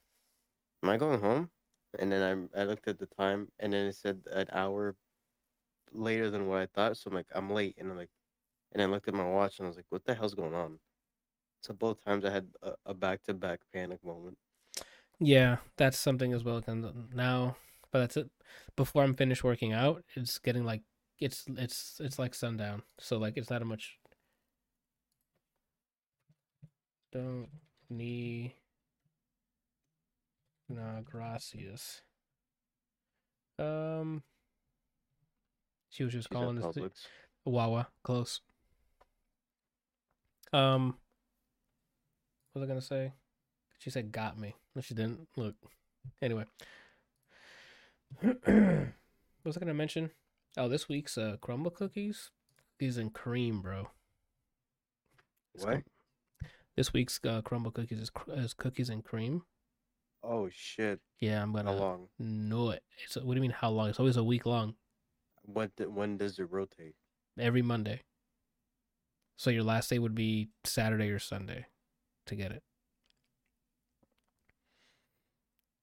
"Am 0.83 0.91
I 0.91 0.97
going 0.99 1.21
home?" 1.21 1.51
And 1.99 2.13
then 2.13 2.23
I'm 2.23 2.51
I 2.57 2.65
looked 2.65 2.89
at 2.89 2.99
the 2.99 3.07
time, 3.07 3.53
and 3.59 3.73
then 3.73 3.87
it 3.89 3.95
said 3.97 4.25
an 4.33 4.49
hour 4.53 4.97
later 5.93 6.31
than 6.31 6.49
what 6.49 6.61
I 6.61 6.67
thought. 6.67 6.97
So 6.99 7.09
I'm 7.11 7.15
like, 7.17 7.29
I'm 7.35 7.51
late, 7.51 7.77
and 7.79 7.91
I'm 7.91 7.97
like, 7.99 8.11
and 8.73 8.83
I 8.83 8.87
looked 8.87 9.09
at 9.09 9.15
my 9.15 9.29
watch, 9.29 9.59
and 9.61 9.67
I 9.67 9.69
was 9.71 9.77
like, 9.77 9.87
"What 9.91 10.05
the 10.05 10.15
hell's 10.15 10.35
going 10.35 10.55
on?" 10.55 10.81
So 11.63 11.75
both 11.75 12.05
times 12.05 12.25
I 12.27 12.31
had 12.31 12.55
a, 12.63 12.75
a 12.87 12.95
back-to-back 12.95 13.63
panic 13.73 14.05
moment. 14.05 14.39
Yeah, 15.21 15.59
that's 15.77 15.99
something 15.99 16.33
as 16.33 16.45
well. 16.45 16.63
now, 16.67 17.57
but 17.91 18.01
that's 18.01 18.17
it. 18.17 18.31
Before 18.77 19.03
I'm 19.03 19.15
finished 19.15 19.45
working 19.45 19.73
out, 19.73 20.05
it's 20.17 20.39
getting 20.39 20.65
like 20.65 20.83
it's 21.19 21.45
it's 21.49 22.01
it's 22.01 22.19
like 22.19 22.35
sundown. 22.35 22.83
So 22.99 23.19
like 23.19 23.37
it's 23.37 23.51
not 23.51 23.63
a 23.63 23.65
much. 23.65 23.99
Don't 27.15 27.49
need. 27.89 28.53
Nah, 30.69 31.01
gracias. 31.03 32.03
Um. 33.59 34.23
She 35.91 36.03
was 36.03 36.13
just 36.13 36.29
She's 36.29 36.37
calling 36.37 36.57
this. 36.57 37.07
Wawa, 37.45 37.87
close. 38.03 38.41
Um, 40.53 40.97
what 42.53 42.61
was 42.61 42.69
I 42.69 42.69
gonna 42.69 42.81
say? 42.81 43.13
She 43.79 43.91
said 43.91 44.11
got 44.11 44.39
me. 44.39 44.57
No, 44.75 44.83
she 44.83 44.95
didn't. 44.95 45.29
Look. 45.37 45.55
Anyway. 46.21 46.45
what 48.21 48.45
was 49.45 49.57
I 49.57 49.61
gonna 49.61 49.75
mention? 49.75 50.11
Oh, 50.57 50.69
this 50.69 50.89
week's 50.89 51.17
uh 51.17 51.37
crumble 51.41 51.71
cookies. 51.71 52.31
These 52.79 52.97
and 52.99 53.13
cream, 53.13 53.61
bro. 53.61 53.89
It's 55.55 55.65
What? 55.65 55.75
com- 55.75 55.83
This 56.77 56.93
week's 56.93 57.21
uh, 57.27 57.41
crumble 57.43 57.71
cookies 57.71 57.99
is, 58.01 58.11
cr- 58.11 58.33
is 58.33 58.53
cookies 58.55 58.89
and 58.91 59.05
cream. 59.05 59.43
Oh 60.23 60.49
shit! 60.51 61.01
Yeah, 61.21 61.43
I'm 61.43 61.53
gonna 61.53 61.75
long? 61.77 62.09
know 62.19 62.71
it. 62.71 62.83
It's 63.05 63.15
what 63.17 63.27
do 63.29 63.35
you 63.35 63.41
mean 63.43 63.51
how 63.51 63.71
long? 63.71 63.91
It's 63.91 64.01
always 64.01 64.17
a 64.17 64.25
week 64.25 64.47
long. 64.47 64.75
What? 65.43 65.77
d- 65.77 65.85
When 65.85 66.17
does 66.17 66.39
it 66.39 66.51
rotate? 66.51 66.95
Every 67.39 67.63
Monday. 67.63 68.01
So 69.37 69.51
your 69.51 69.65
last 69.65 69.91
day 69.91 69.99
would 69.99 70.15
be 70.15 70.49
Saturday 70.65 71.11
or 71.11 71.19
Sunday 71.19 71.67
to 72.27 72.35
get 72.37 72.53
it. 72.53 72.63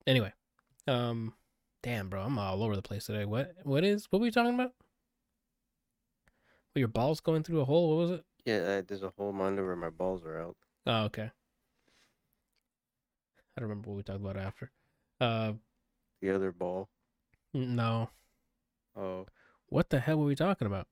Anyway, 0.08 0.34
um, 0.88 1.34
damn, 1.84 2.10
bro, 2.10 2.22
I'm 2.22 2.40
all 2.40 2.64
over 2.64 2.76
the 2.76 2.82
place 2.82 3.06
today. 3.06 3.26
What, 3.26 3.54
what 3.64 3.84
is, 3.84 4.08
what 4.10 4.20
were 4.20 4.24
we 4.24 4.32
talking 4.32 4.56
about? 4.56 4.72
Well, 6.74 6.80
your 6.80 6.88
balls 6.88 7.20
going 7.20 7.44
through 7.44 7.60
a 7.62 7.66
hole. 7.66 7.90
What 7.90 8.02
was 8.02 8.12
it? 8.12 8.26
Yeah, 8.46 8.56
uh, 8.58 8.82
there's 8.88 9.04
a 9.04 9.12
hole 9.18 9.40
under 9.42 9.66
where 9.66 9.76
my 9.76 9.90
balls 9.90 10.24
are 10.24 10.40
out. 10.40 10.56
Oh, 10.86 11.04
okay. 11.06 11.32
I 13.56 13.60
don't 13.62 13.70
remember 13.70 13.90
what 13.90 13.98
we 13.98 14.04
talked 14.04 14.22
about 14.22 14.38
after. 14.38 14.72
Uh, 15.20 15.54
The 16.22 16.32
other 16.32 16.52
ball. 16.52 16.90
no. 17.54 18.10
Oh, 18.96 19.26
What 19.68 19.90
the 19.90 20.00
hell 20.00 20.18
were 20.18 20.26
we 20.26 20.36
talking 20.36 20.68
about? 20.68 20.88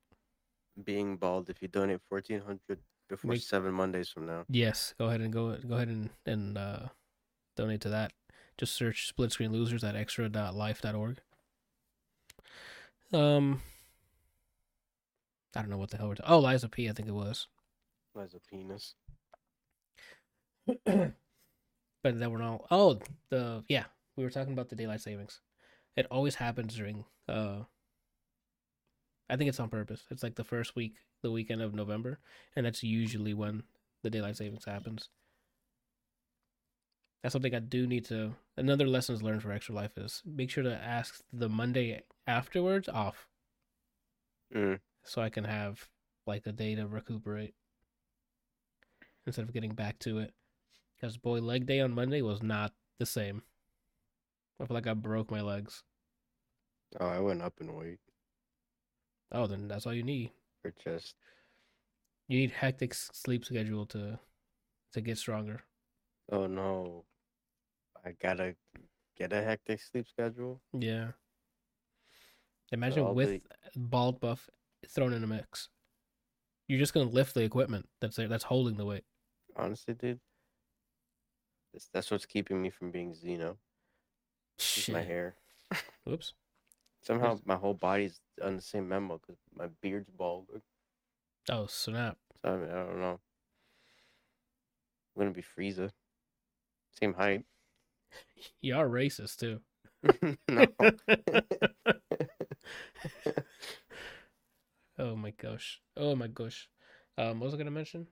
being 0.84 1.16
bald. 1.16 1.50
If 1.50 1.60
you 1.60 1.68
donate 1.68 2.00
fourteen 2.08 2.40
hundred 2.40 2.78
before 3.08 3.30
Make- 3.32 3.42
seven 3.42 3.74
Mondays 3.74 4.08
from 4.08 4.24
now. 4.26 4.44
Yes, 4.48 4.94
go 4.98 5.06
ahead 5.08 5.20
and 5.20 5.30
go 5.32 5.56
go 5.58 5.74
ahead 5.74 5.88
and 5.88 6.08
and 6.24 6.56
uh, 6.56 6.88
donate 7.56 7.82
to 7.82 7.90
that. 7.90 8.12
Just 8.56 8.74
search 8.74 9.06
split 9.08 9.30
screen 9.32 9.52
losers 9.52 9.84
at 9.84 9.94
extra.life.org. 9.96 11.20
Um, 13.12 13.60
I 15.54 15.60
don't 15.60 15.68
know 15.70 15.76
what 15.78 15.90
the 15.90 15.96
hell 15.98 16.08
we're. 16.08 16.14
talking. 16.14 16.32
oh, 16.32 16.38
Lies 16.38 16.62
of 16.64 16.70
P. 16.70 16.88
I 16.88 16.92
think 16.92 17.08
it 17.08 17.12
was. 17.14 17.48
As 18.18 18.32
a 18.34 18.40
penis. 18.40 18.94
but 20.84 22.18
then 22.18 22.30
we're 22.30 22.42
all. 22.42 22.66
Oh, 22.70 22.98
the 23.30 23.64
yeah, 23.68 23.84
we 24.16 24.24
were 24.24 24.30
talking 24.30 24.52
about 24.52 24.68
the 24.68 24.76
daylight 24.76 25.00
savings. 25.00 25.40
It 25.96 26.06
always 26.10 26.36
happens 26.36 26.74
during. 26.74 27.04
uh 27.28 27.60
I 29.28 29.36
think 29.36 29.48
it's 29.48 29.60
on 29.60 29.68
purpose. 29.68 30.02
It's 30.10 30.22
like 30.24 30.34
the 30.34 30.44
first 30.44 30.74
week, 30.74 30.94
the 31.22 31.30
weekend 31.30 31.62
of 31.62 31.72
November, 31.74 32.18
and 32.56 32.66
that's 32.66 32.82
usually 32.82 33.32
when 33.32 33.62
the 34.02 34.10
daylight 34.10 34.36
savings 34.36 34.64
happens. 34.64 35.08
That's 37.22 37.32
something 37.34 37.54
I 37.54 37.60
do 37.60 37.86
need 37.86 38.06
to. 38.06 38.34
Another 38.56 38.86
lessons 38.88 39.22
learned 39.22 39.42
for 39.42 39.52
extra 39.52 39.74
life 39.74 39.96
is 39.96 40.22
make 40.24 40.50
sure 40.50 40.64
to 40.64 40.74
ask 40.74 41.22
the 41.32 41.48
Monday 41.48 42.02
afterwards 42.26 42.88
off, 42.88 43.28
Mm. 44.52 44.80
so 45.04 45.22
I 45.22 45.28
can 45.30 45.44
have 45.44 45.88
like 46.26 46.44
a 46.46 46.52
day 46.52 46.74
to 46.74 46.86
recuperate 46.88 47.54
instead 49.26 49.42
of 49.44 49.52
getting 49.52 49.74
back 49.74 49.98
to 50.00 50.18
it. 50.18 50.34
Because 51.00 51.16
boy, 51.16 51.40
leg 51.40 51.66
day 51.66 51.80
on 51.80 51.92
Monday 51.92 52.20
was 52.22 52.42
not 52.42 52.72
the 52.98 53.06
same. 53.06 53.42
I 54.60 54.66
feel 54.66 54.74
like 54.74 54.86
I 54.86 54.94
broke 54.94 55.30
my 55.30 55.40
legs. 55.40 55.82
Oh, 56.98 57.06
I 57.06 57.20
went 57.20 57.40
up 57.42 57.54
in 57.60 57.74
weight 57.74 58.00
Oh, 59.32 59.46
then 59.46 59.68
that's 59.68 59.86
all 59.86 59.94
you 59.94 60.02
need. 60.02 60.32
for 60.60 60.72
just. 60.84 61.14
You 62.28 62.38
need 62.40 62.50
hectic 62.50 62.94
sleep 62.94 63.44
schedule 63.44 63.86
to 63.86 64.18
to 64.92 65.00
get 65.00 65.18
stronger. 65.18 65.62
Oh 66.32 66.46
no, 66.46 67.04
I 68.04 68.12
gotta 68.20 68.54
get 69.16 69.32
a 69.32 69.42
hectic 69.42 69.80
sleep 69.80 70.06
schedule. 70.08 70.60
Yeah. 70.72 71.12
Imagine 72.72 73.04
I'll 73.04 73.14
with 73.14 73.30
be- 73.30 73.42
bald 73.76 74.20
buff 74.20 74.48
thrown 74.88 75.12
in 75.12 75.24
a 75.24 75.26
mix. 75.26 75.68
You're 76.68 76.78
just 76.78 76.92
gonna 76.94 77.08
lift 77.10 77.34
the 77.34 77.42
equipment 77.42 77.88
that's 78.00 78.16
that's 78.16 78.44
holding 78.44 78.76
the 78.76 78.84
weight. 78.84 79.04
Honestly, 79.56 79.94
dude, 79.94 80.20
that's, 81.72 81.88
that's 81.92 82.10
what's 82.10 82.26
keeping 82.26 82.60
me 82.60 82.70
from 82.70 82.90
being 82.90 83.14
Xeno. 83.14 83.56
is 84.58 84.88
my 84.88 85.02
hair. 85.02 85.36
Oops. 86.08 86.32
Somehow 87.02 87.38
my 87.44 87.56
whole 87.56 87.74
body's 87.74 88.20
on 88.42 88.56
the 88.56 88.62
same 88.62 88.88
memo 88.88 89.18
because 89.18 89.40
my 89.56 89.68
beard's 89.80 90.10
bald. 90.10 90.48
Oh 91.48 91.66
snap. 91.66 92.18
So 92.42 92.52
I, 92.52 92.56
mean, 92.56 92.70
I 92.70 92.84
don't 92.84 93.00
know. 93.00 93.20
I'm 95.16 95.22
gonna 95.22 95.30
be 95.30 95.42
Frieza. 95.42 95.90
Same 96.98 97.14
height. 97.14 97.44
You 98.62 98.74
are 98.76 98.88
racist 98.88 99.36
too. 99.36 99.60
no. 100.48 100.66
oh 104.98 105.14
my 105.14 105.30
gosh. 105.30 105.80
Oh 105.96 106.16
my 106.16 106.26
gosh. 106.26 106.68
Um, 107.18 107.38
what 107.38 107.46
was 107.46 107.54
I 107.54 107.58
gonna 107.58 107.70
mention? 107.70 108.08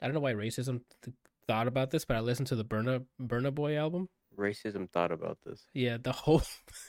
I 0.00 0.06
don't 0.06 0.14
know 0.14 0.20
why 0.20 0.32
racism 0.32 0.80
th- 1.02 1.14
thought 1.46 1.66
about 1.66 1.90
this, 1.90 2.04
but 2.04 2.16
I 2.16 2.20
listened 2.20 2.48
to 2.48 2.56
the 2.56 2.64
Burna 2.64 3.04
Burna 3.20 3.54
Boy 3.54 3.76
album. 3.76 4.08
Racism 4.38 4.90
thought 4.90 5.12
about 5.12 5.38
this. 5.44 5.66
Yeah, 5.74 5.98
the 6.00 6.12
whole 6.12 6.42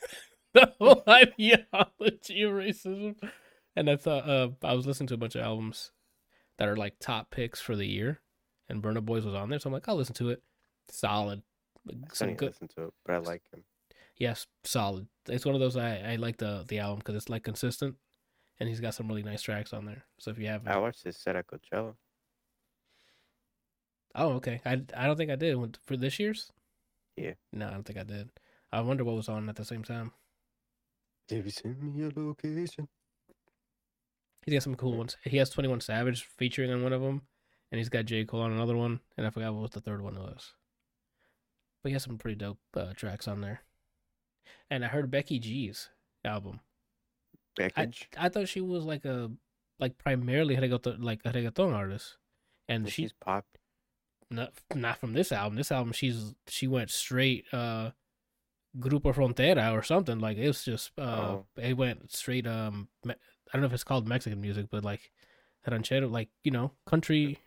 the 0.53 0.73
whole 0.79 1.03
ideology 1.09 2.43
of 2.43 2.51
racism. 2.53 3.15
And 3.75 3.89
I 3.89 3.95
thought 3.95 4.27
uh 4.29 4.49
I 4.63 4.73
was 4.73 4.85
listening 4.87 5.07
to 5.07 5.13
a 5.15 5.17
bunch 5.17 5.35
of 5.35 5.41
albums 5.41 5.91
that 6.57 6.67
are 6.67 6.77
like 6.77 6.95
top 6.99 7.31
picks 7.31 7.59
for 7.59 7.75
the 7.75 7.87
year, 7.87 8.21
and 8.69 8.81
Burna 8.81 9.03
Boys 9.03 9.25
was 9.25 9.35
on 9.35 9.49
there, 9.49 9.59
so 9.59 9.67
I'm 9.67 9.73
like, 9.73 9.87
I'll 9.87 9.95
listen 9.95 10.15
to 10.15 10.29
it. 10.29 10.41
Solid. 10.89 11.41
I 11.89 11.93
Some 12.13 12.35
good 12.35 12.49
listen 12.49 12.67
to 12.69 12.85
it, 12.85 12.93
but 13.05 13.15
I 13.15 13.17
like 13.17 13.41
him. 13.51 13.63
Yes, 14.17 14.45
solid. 14.63 15.07
It's 15.27 15.45
one 15.45 15.55
of 15.55 15.61
those 15.61 15.75
I, 15.75 16.13
I 16.13 16.15
like 16.17 16.37
the 16.37 16.63
the 16.67 16.79
album 16.79 16.99
because 16.99 17.15
it's 17.15 17.29
like 17.29 17.43
consistent, 17.43 17.95
and 18.59 18.69
he's 18.69 18.79
got 18.79 18.93
some 18.93 19.07
really 19.07 19.23
nice 19.23 19.41
tracks 19.41 19.73
on 19.73 19.85
there. 19.85 20.05
So 20.19 20.31
if 20.31 20.37
you 20.37 20.47
have, 20.47 20.67
I 20.67 20.77
watched 20.77 21.03
his 21.03 21.17
set 21.17 21.35
at 21.35 21.47
Coachella. 21.47 21.95
Oh 24.15 24.33
okay, 24.33 24.61
I 24.65 24.81
I 24.95 25.07
don't 25.07 25.17
think 25.17 25.31
I 25.31 25.35
did 25.35 25.77
for 25.85 25.97
this 25.97 26.19
year's. 26.19 26.51
Yeah. 27.15 27.33
No, 27.51 27.67
I 27.67 27.71
don't 27.71 27.83
think 27.83 27.99
I 27.99 28.03
did. 28.03 28.29
I 28.71 28.81
wonder 28.81 29.03
what 29.03 29.15
was 29.15 29.29
on 29.29 29.49
at 29.49 29.55
the 29.55 29.65
same 29.65 29.83
time. 29.83 30.11
Did 31.27 31.45
you 31.45 31.51
send 31.51 31.81
me 31.81 32.03
a 32.03 32.19
location? 32.19 32.87
He's 34.45 34.53
got 34.53 34.63
some 34.63 34.75
cool 34.75 34.97
ones. 34.97 35.15
He 35.23 35.37
has 35.37 35.49
Twenty 35.49 35.69
One 35.69 35.79
Savage 35.81 36.23
featuring 36.37 36.71
on 36.71 36.83
one 36.83 36.93
of 36.93 37.01
them, 37.01 37.21
and 37.71 37.77
he's 37.77 37.89
got 37.89 38.05
J 38.05 38.25
Cole 38.25 38.41
on 38.41 38.51
another 38.51 38.75
one, 38.75 38.99
and 39.17 39.25
I 39.25 39.29
forgot 39.29 39.53
what 39.53 39.71
the 39.71 39.79
third 39.79 40.01
one 40.01 40.15
was. 40.15 40.53
But 41.81 41.89
he 41.89 41.93
has 41.93 42.03
some 42.03 42.17
pretty 42.17 42.35
dope 42.35 42.59
uh, 42.75 42.93
tracks 42.93 43.27
on 43.27 43.41
there. 43.41 43.61
And 44.69 44.83
I 44.83 44.87
heard 44.87 45.11
Becky 45.11 45.39
G's 45.39 45.89
album. 46.25 46.59
Beckage. 47.57 48.05
I 48.17 48.29
thought 48.29 48.47
she 48.47 48.61
was 48.61 48.83
like 48.83 49.05
a 49.05 49.31
like 49.79 49.97
primarily 49.97 50.55
reggaeton, 50.57 51.03
like 51.03 51.21
a 51.25 51.31
reggaeton 51.31 51.73
artist, 51.73 52.17
and 52.67 52.85
And 52.85 52.91
she 52.91 53.03
she's 53.03 53.13
pop. 53.13 53.45
Not 54.35 54.53
not 54.75 54.97
from 54.99 55.13
this 55.13 55.31
album. 55.31 55.55
This 55.55 55.71
album, 55.71 55.93
she's 55.93 56.33
she 56.47 56.67
went 56.67 56.89
straight 56.91 57.45
uh 57.53 57.91
Grupo 58.77 59.13
Frontera 59.13 59.71
or 59.71 59.83
something. 59.83 60.19
Like 60.19 60.37
it 60.37 60.47
was 60.47 60.63
just 60.65 60.91
uh 60.97 61.01
Oh. 61.41 61.45
it 61.57 61.75
went 61.77 62.11
straight 62.11 62.47
um 62.47 62.87
I 63.07 63.13
don't 63.53 63.61
know 63.61 63.67
if 63.67 63.73
it's 63.73 63.83
called 63.83 64.07
Mexican 64.07 64.41
music, 64.41 64.67
but 64.71 64.83
like 64.83 65.11
ranchero, 65.69 66.07
like 66.07 66.29
you 66.43 66.51
know 66.51 66.71
country. 66.85 67.39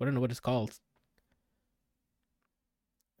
I 0.00 0.04
don't 0.04 0.14
know 0.14 0.20
what 0.20 0.30
it's 0.30 0.40
called. 0.40 0.78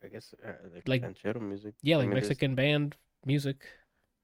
I 0.02 0.08
guess 0.08 0.34
uh, 0.46 0.52
like, 0.74 0.88
Like- 0.88 1.02
ranchero 1.02 1.40
music. 1.40 1.74
Yeah, 1.82 1.96
I 1.96 1.98
like 1.98 2.06
mean, 2.08 2.14
there's- 2.14 2.28
Mexican 2.28 2.54
band 2.54 2.96
music. 3.24 3.56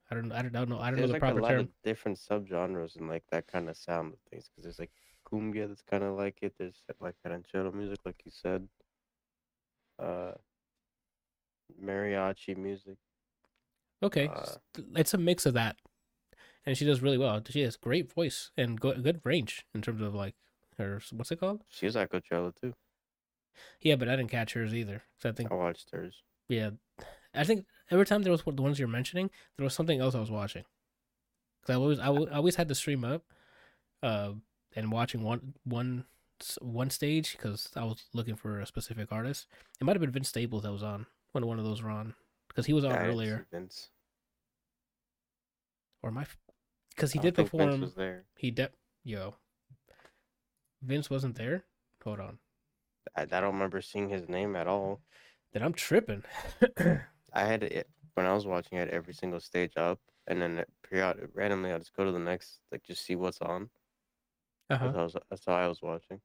I 0.09 0.15
don't 0.15 0.31
I 0.31 0.41
don't 0.41 0.55
I 0.55 0.59
don't 0.59 0.69
know 0.69 0.79
I 0.79 0.89
don't 0.89 0.95
know 0.95 1.07
There's 1.07 1.09
the 1.09 1.13
like 1.13 1.19
proper 1.21 1.39
a 1.39 1.41
lot 1.43 1.49
term. 1.49 1.59
of 1.59 1.69
different 1.83 2.17
subgenres 2.17 2.95
and 2.95 3.09
like 3.09 3.25
that 3.31 3.45
kind 3.47 3.67
of 3.69 3.75
sound 3.75 4.13
of 4.13 4.19
things. 4.29 4.47
Because 4.49 4.63
there's 4.63 4.79
like 4.79 4.91
cumbia 5.29 5.67
that's 5.67 5.81
kind 5.81 6.03
of 6.03 6.15
like 6.17 6.37
it. 6.41 6.53
There's 6.57 6.81
like 6.99 7.15
ranchero 7.25 7.71
music, 7.71 7.99
like 8.05 8.21
you 8.25 8.31
said. 8.31 8.67
Uh, 9.99 10.31
mariachi 11.83 12.55
music. 12.55 12.97
Okay, 14.03 14.27
Uh, 14.27 14.45
it's 14.95 15.13
a 15.13 15.17
mix 15.17 15.45
of 15.45 15.53
that, 15.55 15.75
and 16.65 16.77
she 16.77 16.85
does 16.85 17.01
really 17.01 17.17
well. 17.17 17.41
She 17.49 17.61
has 17.61 17.75
great 17.77 18.11
voice 18.13 18.51
and 18.55 18.79
go- 18.79 18.99
good 19.01 19.21
range 19.23 19.65
in 19.73 19.81
terms 19.81 20.01
of 20.01 20.13
like 20.13 20.35
her 20.77 21.01
what's 21.11 21.31
it 21.31 21.39
called? 21.39 21.63
She 21.67 21.87
was 21.87 21.95
at 21.95 22.11
Coachella 22.11 22.53
too. 22.55 22.73
Yeah, 23.81 23.95
but 23.95 24.07
I 24.07 24.15
didn't 24.15 24.29
catch 24.29 24.53
hers 24.53 24.73
either. 24.75 25.01
So 25.17 25.29
I 25.29 25.31
think 25.31 25.51
I 25.51 25.55
watched 25.55 25.89
hers. 25.91 26.21
yeah, 26.47 26.69
I 27.33 27.43
think 27.43 27.65
every 27.89 28.05
time 28.05 28.21
there 28.21 28.31
was 28.31 28.43
the 28.43 28.61
ones 28.61 28.77
you're 28.77 28.87
mentioning, 28.87 29.31
there 29.57 29.63
was 29.63 29.73
something 29.73 29.99
else 29.99 30.13
I 30.13 30.19
was 30.19 30.29
watching. 30.31 30.63
Cause 31.65 31.75
I 31.75 31.79
always 31.79 31.99
I, 31.99 32.09
I 32.09 32.35
always 32.37 32.55
had 32.55 32.67
the 32.67 32.75
stream 32.75 33.03
up, 33.03 33.23
uh, 34.03 34.33
and 34.77 34.91
watching 34.91 35.23
one 35.23 35.55
one 35.63 36.05
one 36.61 36.89
stage 36.91 37.35
because 37.35 37.69
I 37.75 37.83
was 37.83 38.05
looking 38.13 38.35
for 38.35 38.59
a 38.59 38.65
specific 38.65 39.11
artist. 39.11 39.47
It 39.81 39.83
might 39.83 39.95
have 39.95 40.01
been 40.01 40.11
Vince 40.11 40.29
Staples 40.29 40.63
that 40.63 40.71
was 40.71 40.83
on 40.83 41.07
when 41.31 41.47
one 41.47 41.57
of 41.57 41.65
those 41.65 41.81
were 41.81 41.89
on 41.89 42.13
because 42.47 42.67
he 42.67 42.73
was 42.73 42.85
on 42.85 42.91
Yeah, 42.91 42.97
I 42.97 42.99
didn't 42.99 43.17
see 43.17 43.23
earlier. 43.23 43.47
Vince. 43.51 43.89
Or 46.03 46.11
my, 46.11 46.25
because 46.95 47.11
he 47.11 47.19
I 47.19 47.23
did 47.23 47.35
perform. 47.35 47.71
Vince 47.71 47.81
was 47.81 47.95
there. 47.95 48.25
He 48.37 48.51
de 48.51 48.69
yo. 49.03 49.33
Vince 50.83 51.09
wasn't 51.09 51.35
there. 51.35 51.63
Hold 52.03 52.19
on. 52.19 52.37
I, 53.17 53.23
I 53.23 53.25
don't 53.25 53.53
remember 53.53 53.81
seeing 53.81 54.09
his 54.09 54.29
name 54.29 54.55
at 54.55 54.67
all. 54.67 55.01
Then 55.53 55.63
I'm 55.63 55.73
tripping. 55.73 56.23
I 57.33 57.43
had 57.43 57.63
it 57.63 57.89
when 58.13 58.27
I 58.27 58.33
was 58.33 58.45
watching. 58.45 58.77
I 58.77 58.81
had 58.81 58.89
every 58.89 59.15
single 59.15 59.39
stage 59.39 59.73
up, 59.75 59.99
and 60.27 60.39
then 60.39 60.59
it 60.59 60.69
period 60.87 61.29
randomly 61.33 61.71
I'll 61.71 61.79
just 61.79 61.95
go 61.95 62.05
to 62.05 62.11
the 62.11 62.19
next, 62.19 62.59
like 62.71 62.83
just 62.83 63.03
see 63.03 63.15
what's 63.15 63.41
on. 63.41 63.71
Uh-huh. 64.69 64.85
That's, 64.85 64.95
how 64.95 64.99
I 64.99 65.03
was, 65.03 65.15
that's 65.29 65.45
how 65.45 65.53
I 65.53 65.67
was 65.67 65.81
watching. 65.81 66.21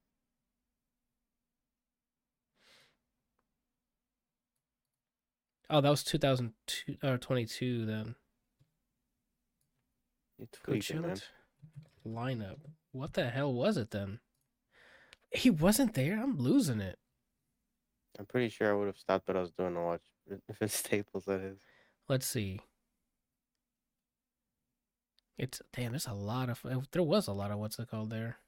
Oh, 5.71 5.81
that 5.81 5.89
was 5.89 6.05
2002 6.05 6.97
or 7.03 7.17
22 7.17 7.87
then. 7.87 8.15
You 10.39 10.49
tweaking, 10.53 11.03
man. 11.03 11.17
Lineup. 12.07 12.59
What 12.91 13.15
the 13.15 13.31
hell 13.31 13.55
was 13.55 13.77
it 13.77 13.91
then? 13.91 14.21
He 15.31 15.49
wasn't 15.49 15.95
there. 15.95 16.21
I'm 16.21 16.37
losing 16.37 16.81
it. 16.81 16.99
I'm 18.19 18.27
pretty 18.27 18.51
sure 18.51 18.71
I 18.71 18.77
would 18.77 18.87
have 18.87 18.99
stopped 18.99 19.29
what 19.29 19.37
I 19.37 19.41
was 19.41 19.53
doing 19.53 19.75
to 19.75 19.81
watch 19.81 20.03
if 20.49 20.61
it's 20.61 20.75
Staples. 20.75 21.25
That 21.25 21.41
is. 21.41 21.59
Let's 22.09 22.27
see. 22.27 22.61
It's 25.39 25.61
damn. 25.73 25.93
There's 25.93 26.07
a 26.07 26.13
lot 26.15 26.49
of. 26.51 26.65
There 26.93 27.03
was 27.03 27.27
a 27.27 27.33
lot 27.33 27.51
of 27.51 27.59
what's 27.59 27.79
it 27.79 27.89
called 27.91 28.11
there. 28.11 28.39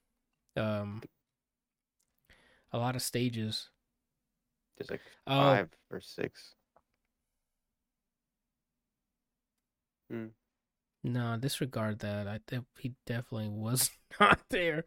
Um. 0.57 1.03
A 2.73 2.79
lot 2.79 2.97
of 2.97 3.03
stages. 3.03 3.71
There's 4.77 4.91
like 4.91 5.01
Oh, 5.27 5.33
five 5.33 5.71
or 5.91 6.01
six. 6.01 6.55
Hmm. 10.11 10.27
no, 11.03 11.37
disregard 11.37 12.01
that. 12.01 12.27
I 12.29 12.41
think 12.47 12.67
he 12.79 12.95
definitely 13.07 13.49
was 13.49 13.91
not 14.21 14.41
there. 14.51 14.85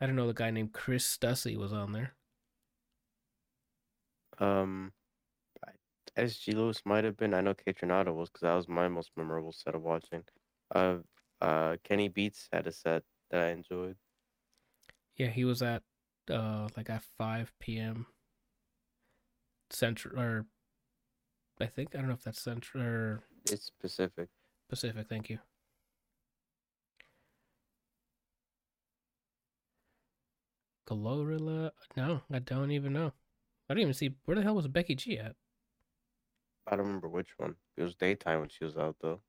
I 0.00 0.06
don't 0.06 0.16
know 0.16 0.26
the 0.26 0.32
guy 0.34 0.50
named 0.50 0.72
Chris 0.72 1.04
Stussy 1.06 1.56
was 1.56 1.72
on 1.72 1.92
there. 1.92 2.14
Um, 4.38 4.92
SG 6.16 6.54
Lewis 6.54 6.82
might 6.84 7.04
have 7.04 7.16
been. 7.16 7.34
I 7.34 7.40
know 7.40 7.54
Kaytranada 7.54 8.14
was 8.14 8.30
because 8.30 8.42
that 8.42 8.54
was 8.54 8.68
my 8.68 8.88
most 8.88 9.10
memorable 9.16 9.52
set 9.52 9.74
of 9.74 9.82
watching. 9.82 10.24
Uh, 10.74 10.98
uh, 11.40 11.76
Kenny 11.84 12.08
Beats 12.08 12.48
had 12.52 12.66
a 12.66 12.72
set 12.72 13.02
that 13.30 13.42
I 13.42 13.48
enjoyed. 13.50 13.96
Yeah, 15.16 15.28
he 15.28 15.44
was 15.44 15.62
at 15.62 15.82
uh 16.30 16.68
like 16.76 16.90
at 16.90 17.02
five 17.18 17.52
p.m. 17.60 18.06
Central 19.70 20.18
or 20.18 20.46
I 21.60 21.66
think 21.66 21.94
I 21.94 21.98
don't 21.98 22.08
know 22.08 22.14
if 22.14 22.22
that's 22.22 22.40
Central 22.40 22.82
or 22.82 23.22
It's 23.50 23.70
Pacific. 23.80 24.28
Pacific. 24.68 25.06
Thank 25.08 25.30
you. 25.30 25.38
Glorilla? 30.88 31.70
No, 31.96 32.22
I 32.30 32.38
don't 32.38 32.70
even 32.70 32.92
know. 32.92 33.12
I 33.68 33.74
don't 33.74 33.80
even 33.80 33.94
see 33.94 34.14
where 34.24 34.36
the 34.36 34.42
hell 34.42 34.54
was 34.54 34.68
Becky 34.68 34.94
G 34.94 35.18
at. 35.18 35.34
I 36.66 36.76
don't 36.76 36.86
remember 36.86 37.08
which 37.08 37.30
one. 37.38 37.56
It 37.76 37.82
was 37.82 37.94
daytime 37.94 38.40
when 38.40 38.48
she 38.48 38.64
was 38.64 38.76
out 38.76 38.96
though. 39.00 39.20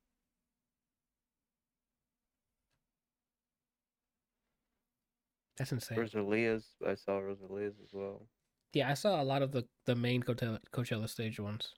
That's 5.56 5.72
insane. 5.72 5.98
Rosalia's. 5.98 6.66
I 6.86 6.94
saw 6.94 7.18
Rosalia's 7.18 7.74
as 7.82 7.90
well. 7.92 8.28
Yeah, 8.72 8.88
I 8.90 8.94
saw 8.94 9.20
a 9.20 9.24
lot 9.24 9.42
of 9.42 9.50
the 9.52 9.66
the 9.86 9.96
main 9.96 10.22
Coachella, 10.22 10.58
Coachella 10.72 11.08
stage 11.08 11.40
ones. 11.40 11.74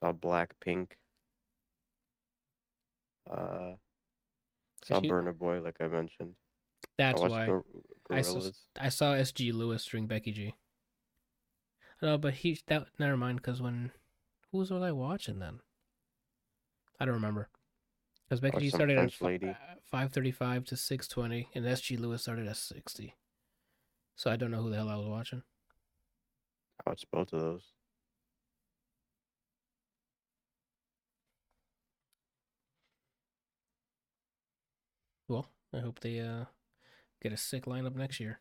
Saw 0.00 0.12
Blackpink. 0.12 0.88
Uh, 3.30 3.74
saw 4.84 5.00
she- 5.00 5.08
Burna 5.08 5.36
Boy, 5.36 5.60
like 5.60 5.76
I 5.80 5.88
mentioned. 5.88 6.34
That's 6.98 7.20
I 7.20 7.28
why 7.28 7.46
Gor- 7.46 7.64
I 8.10 8.22
saw- 8.22 8.50
I 8.78 8.88
saw 8.90 9.14
SG 9.14 9.52
Lewis 9.52 9.82
string 9.82 10.06
Becky 10.06 10.32
G. 10.32 10.54
No, 12.02 12.18
but 12.18 12.34
he 12.34 12.60
that 12.66 12.88
never 12.98 13.16
mind 13.16 13.38
because 13.38 13.62
when 13.62 13.90
who 14.56 14.76
was 14.76 14.82
I 14.82 14.92
watching 14.92 15.38
then? 15.38 15.60
I 16.98 17.04
don't 17.04 17.14
remember. 17.14 17.48
Because 18.28 18.40
Becky 18.40 18.58
G 18.58 18.70
started 18.70 18.98
at 18.98 19.12
French 19.12 19.56
five 19.84 20.12
thirty 20.12 20.32
five 20.32 20.64
to 20.64 20.76
six 20.76 21.06
twenty, 21.06 21.48
and 21.54 21.64
SG 21.64 21.98
Lewis 21.98 22.22
started 22.22 22.48
at 22.48 22.56
sixty. 22.56 23.14
So 24.16 24.30
I 24.30 24.36
don't 24.36 24.50
know 24.50 24.62
who 24.62 24.70
the 24.70 24.76
hell 24.76 24.88
I 24.88 24.96
was 24.96 25.06
watching. 25.06 25.42
I 26.80 26.90
watched 26.90 27.10
both 27.10 27.32
of 27.32 27.40
those. 27.40 27.62
Well, 35.28 35.46
I 35.74 35.80
hope 35.80 36.00
they 36.00 36.20
uh 36.20 36.46
get 37.22 37.32
a 37.32 37.36
sick 37.36 37.66
lineup 37.66 37.94
next 37.94 38.20
year. 38.20 38.40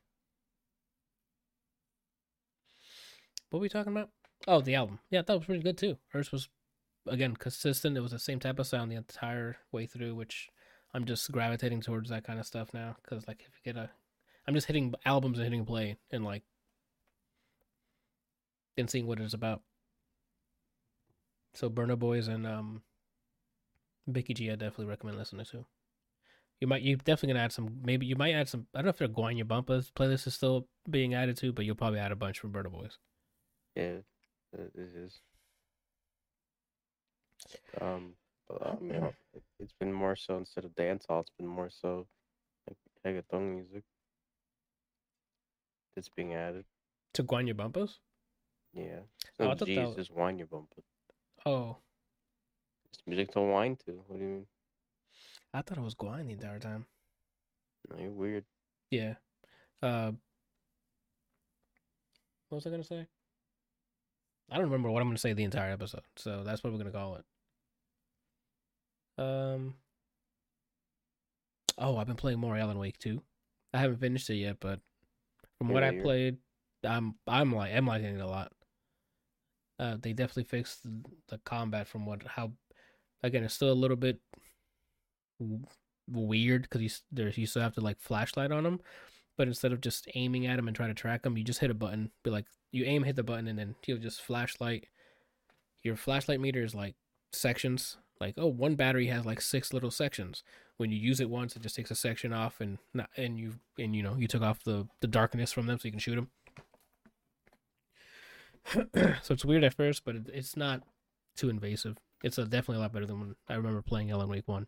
What 3.49 3.59
were 3.59 3.63
we 3.63 3.69
talking 3.69 3.91
about? 3.91 4.09
Oh, 4.47 4.61
the 4.61 4.75
album. 4.75 4.99
Yeah, 5.09 5.21
that 5.21 5.35
was 5.35 5.45
pretty 5.45 5.63
good 5.63 5.77
too. 5.77 5.97
Hers 6.09 6.31
was 6.31 6.49
again 7.07 7.35
consistent. 7.35 7.97
It 7.97 8.01
was 8.01 8.11
the 8.11 8.19
same 8.19 8.39
type 8.39 8.59
of 8.59 8.67
sound 8.67 8.91
the 8.91 8.95
entire 8.95 9.57
way 9.71 9.85
through, 9.85 10.15
which 10.15 10.49
I'm 10.93 11.05
just 11.05 11.31
gravitating 11.31 11.81
towards 11.81 12.09
that 12.09 12.23
kind 12.23 12.39
of 12.39 12.45
stuff 12.45 12.73
now. 12.73 12.95
Because 13.01 13.27
like 13.27 13.41
if 13.41 13.53
you 13.55 13.73
get 13.73 13.81
a, 13.81 13.89
I'm 14.47 14.53
just 14.53 14.67
hitting 14.67 14.93
albums 15.05 15.37
and 15.37 15.45
hitting 15.45 15.65
play 15.65 15.97
and 16.11 16.23
like, 16.23 16.43
and 18.77 18.89
seeing 18.89 19.07
what 19.07 19.19
it's 19.19 19.33
about. 19.33 19.61
So 21.53 21.69
Burna 21.69 21.97
Boys 21.97 22.27
and 22.27 22.45
um, 22.45 22.81
Becky 24.07 24.33
G, 24.33 24.51
I 24.51 24.55
definitely 24.55 24.85
recommend 24.85 25.17
listening 25.17 25.45
to. 25.45 25.65
You 26.59 26.67
might 26.67 26.81
you 26.81 26.95
definitely 26.95 27.33
gonna 27.33 27.45
add 27.45 27.51
some 27.51 27.79
maybe 27.83 28.05
you 28.05 28.15
might 28.15 28.33
add 28.33 28.47
some 28.47 28.67
I 28.73 28.79
don't 28.79 28.85
know 28.85 28.89
if 28.91 28.97
their 28.97 29.07
Guanya 29.07 29.47
Bumpers 29.47 29.91
playlist 29.91 30.25
is 30.27 30.33
still 30.33 30.67
being 30.89 31.13
added 31.13 31.37
to, 31.37 31.51
but 31.51 31.65
you'll 31.65 31.75
probably 31.75 31.99
add 31.99 32.11
a 32.11 32.15
bunch 32.15 32.39
from 32.39 32.53
Burna 32.53 32.71
Boys. 32.71 32.97
Yeah, 33.75 33.97
it 34.59 34.71
is. 34.75 35.19
Um, 37.81 38.13
but, 38.47 38.65
um, 38.67 38.91
it, 38.91 39.43
it's 39.59 39.73
been 39.79 39.93
more 39.93 40.15
so 40.15 40.37
instead 40.37 40.65
of 40.65 40.75
dance 40.75 41.05
hall, 41.07 41.21
it's 41.21 41.31
been 41.37 41.47
more 41.47 41.69
so 41.69 42.07
like 42.67 42.77
reggaeton 43.05 43.55
music. 43.55 43.83
That's 45.95 46.09
being 46.09 46.33
added. 46.33 46.65
To 47.13 47.23
Guanya 47.23 47.55
Bumpers? 47.55 47.99
Yeah. 48.73 48.99
It's 49.23 49.31
Oh, 49.39 49.49
I 49.51 49.55
thought 49.55 49.67
G, 49.67 49.75
that 49.75 49.87
was- 49.87 49.95
just 49.95 50.13
bump. 50.15 50.73
Oh. 51.45 51.77
It's 52.89 53.01
music 53.07 53.31
to 53.31 53.41
wine 53.41 53.77
to. 53.85 54.03
What 54.07 54.19
do 54.19 54.25
you 54.25 54.29
mean? 54.31 54.47
I 55.53 55.61
thought 55.61 55.77
it 55.77 55.81
was 55.83 55.95
Guanya 55.95 56.25
the 56.25 56.33
entire 56.33 56.59
time. 56.59 56.85
No, 57.89 57.97
you're 58.01 58.11
weird. 58.11 58.45
Yeah. 58.91 59.15
Uh 59.81 60.11
what 62.49 62.57
was 62.57 62.67
I 62.67 62.69
gonna 62.71 62.83
say? 62.83 63.07
I 64.49 64.55
don't 64.55 64.65
remember 64.65 64.89
what 64.91 65.01
I'm 65.01 65.07
gonna 65.07 65.17
say 65.17 65.33
the 65.33 65.43
entire 65.43 65.71
episode, 65.71 66.03
so 66.15 66.43
that's 66.43 66.63
what 66.63 66.71
we're 66.71 66.79
gonna 66.79 66.91
call 66.91 67.15
it. 69.17 69.23
Um 69.23 69.75
Oh, 71.77 71.97
I've 71.97 72.07
been 72.07 72.15
playing 72.15 72.39
more 72.39 72.57
Alan 72.57 72.79
Wake 72.79 72.97
too. 72.99 73.21
I 73.73 73.79
haven't 73.79 73.97
finished 73.99 74.29
it 74.29 74.35
yet, 74.35 74.57
but 74.59 74.79
from 75.57 75.69
what 75.69 75.83
I 75.83 75.91
played, 76.03 76.37
I'm 76.83 77.15
I'm 77.27 77.53
like 77.53 77.73
I'm 77.73 77.87
liking 77.87 78.15
it 78.15 78.21
a 78.21 78.27
lot. 78.27 78.51
Uh, 79.77 79.97
they 80.01 80.13
definitely 80.13 80.45
fixed 80.45 80.83
the, 80.83 81.01
the 81.27 81.37
combat 81.39 81.85
from 81.87 82.05
what 82.05 82.23
how 82.25 82.53
again 83.23 83.43
it's 83.43 83.53
still 83.53 83.71
a 83.71 83.73
little 83.73 83.97
bit 83.97 84.21
w- 85.39 85.65
weird 86.07 86.61
because 86.61 86.81
you 86.81 86.89
there's 87.11 87.37
you 87.37 87.45
still 87.45 87.61
have 87.61 87.75
to 87.75 87.81
like 87.81 87.99
flashlight 87.99 88.51
on 88.51 88.63
them, 88.63 88.79
but 89.37 89.47
instead 89.47 89.71
of 89.71 89.81
just 89.81 90.07
aiming 90.15 90.47
at 90.47 90.55
them 90.55 90.67
and 90.67 90.75
trying 90.75 90.89
to 90.89 90.95
track 90.95 91.23
them, 91.23 91.37
you 91.37 91.43
just 91.43 91.59
hit 91.59 91.71
a 91.71 91.75
button. 91.75 92.11
Be 92.23 92.31
like 92.31 92.45
you 92.71 92.85
aim, 92.85 93.03
hit 93.03 93.15
the 93.15 93.23
button, 93.23 93.47
and 93.47 93.57
then 93.57 93.75
you'll 93.85 93.97
just 93.97 94.21
flashlight. 94.21 94.87
Your 95.83 95.95
flashlight 95.95 96.39
meter 96.39 96.63
is 96.63 96.75
like 96.75 96.95
sections. 97.31 97.97
Like 98.19 98.35
oh, 98.37 98.47
one 98.47 98.75
battery 98.75 99.07
has 99.07 99.25
like 99.25 99.41
six 99.41 99.73
little 99.73 99.91
sections. 99.91 100.43
When 100.77 100.91
you 100.91 100.97
use 100.97 101.19
it 101.19 101.29
once, 101.29 101.55
it 101.55 101.61
just 101.61 101.75
takes 101.75 101.91
a 101.91 101.95
section 101.95 102.33
off, 102.33 102.59
and 102.61 102.77
not, 102.93 103.09
and 103.17 103.37
you 103.37 103.55
and 103.77 103.95
you 103.95 104.03
know 104.03 104.15
you 104.15 104.27
took 104.27 104.41
off 104.41 104.63
the 104.63 104.87
the 105.01 105.07
darkness 105.07 105.51
from 105.51 105.67
them, 105.67 105.79
so 105.79 105.85
you 105.85 105.91
can 105.91 105.99
shoot 105.99 106.15
them. 106.15 106.29
so 109.21 109.33
it's 109.33 109.45
weird 109.45 109.63
at 109.63 109.73
first, 109.73 110.03
but 110.05 110.15
it, 110.15 110.29
it's 110.33 110.57
not 110.57 110.81
too 111.35 111.49
invasive. 111.49 111.97
It's 112.23 112.37
a, 112.37 112.45
definitely 112.45 112.77
a 112.77 112.79
lot 112.79 112.93
better 112.93 113.05
than 113.05 113.19
when 113.19 113.35
I 113.47 113.55
remember 113.55 113.81
playing 113.81 114.11
Alan 114.11 114.29
Wake 114.29 114.47
One. 114.47 114.67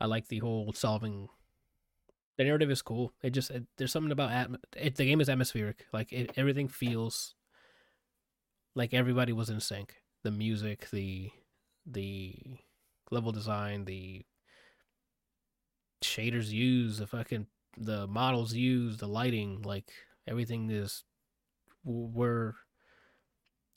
I 0.00 0.06
like 0.06 0.28
the 0.28 0.38
whole 0.38 0.72
solving. 0.72 1.28
The 2.38 2.44
narrative 2.44 2.70
is 2.70 2.82
cool. 2.82 3.12
It 3.22 3.30
just 3.30 3.50
it, 3.50 3.64
there's 3.76 3.92
something 3.92 4.12
about 4.12 4.30
atm- 4.30 4.60
it. 4.76 4.94
The 4.94 5.04
game 5.04 5.20
is 5.20 5.28
atmospheric. 5.28 5.86
Like 5.92 6.12
it, 6.12 6.32
everything 6.36 6.68
feels 6.68 7.34
like 8.74 8.94
everybody 8.94 9.32
was 9.32 9.50
in 9.50 9.60
sync. 9.60 9.96
The 10.22 10.30
music, 10.30 10.88
the 10.90 11.30
the 11.84 12.36
level 13.10 13.32
design, 13.32 13.84
the 13.84 14.24
shaders 16.02 16.50
used, 16.50 17.00
the 17.00 17.06
fucking 17.08 17.48
the 17.76 18.06
models 18.06 18.54
used, 18.54 19.00
the 19.00 19.08
lighting, 19.08 19.62
like 19.62 19.90
everything 20.26 20.70
is 20.70 21.04
we're 21.84 22.54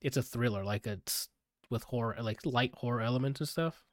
it's 0.01 0.17
a 0.17 0.23
thriller 0.23 0.63
like 0.63 0.85
it's 0.85 1.29
with 1.69 1.83
horror 1.83 2.17
like 2.21 2.39
light 2.45 2.73
horror 2.75 3.01
elements 3.01 3.39
and 3.39 3.47
stuff 3.47 3.83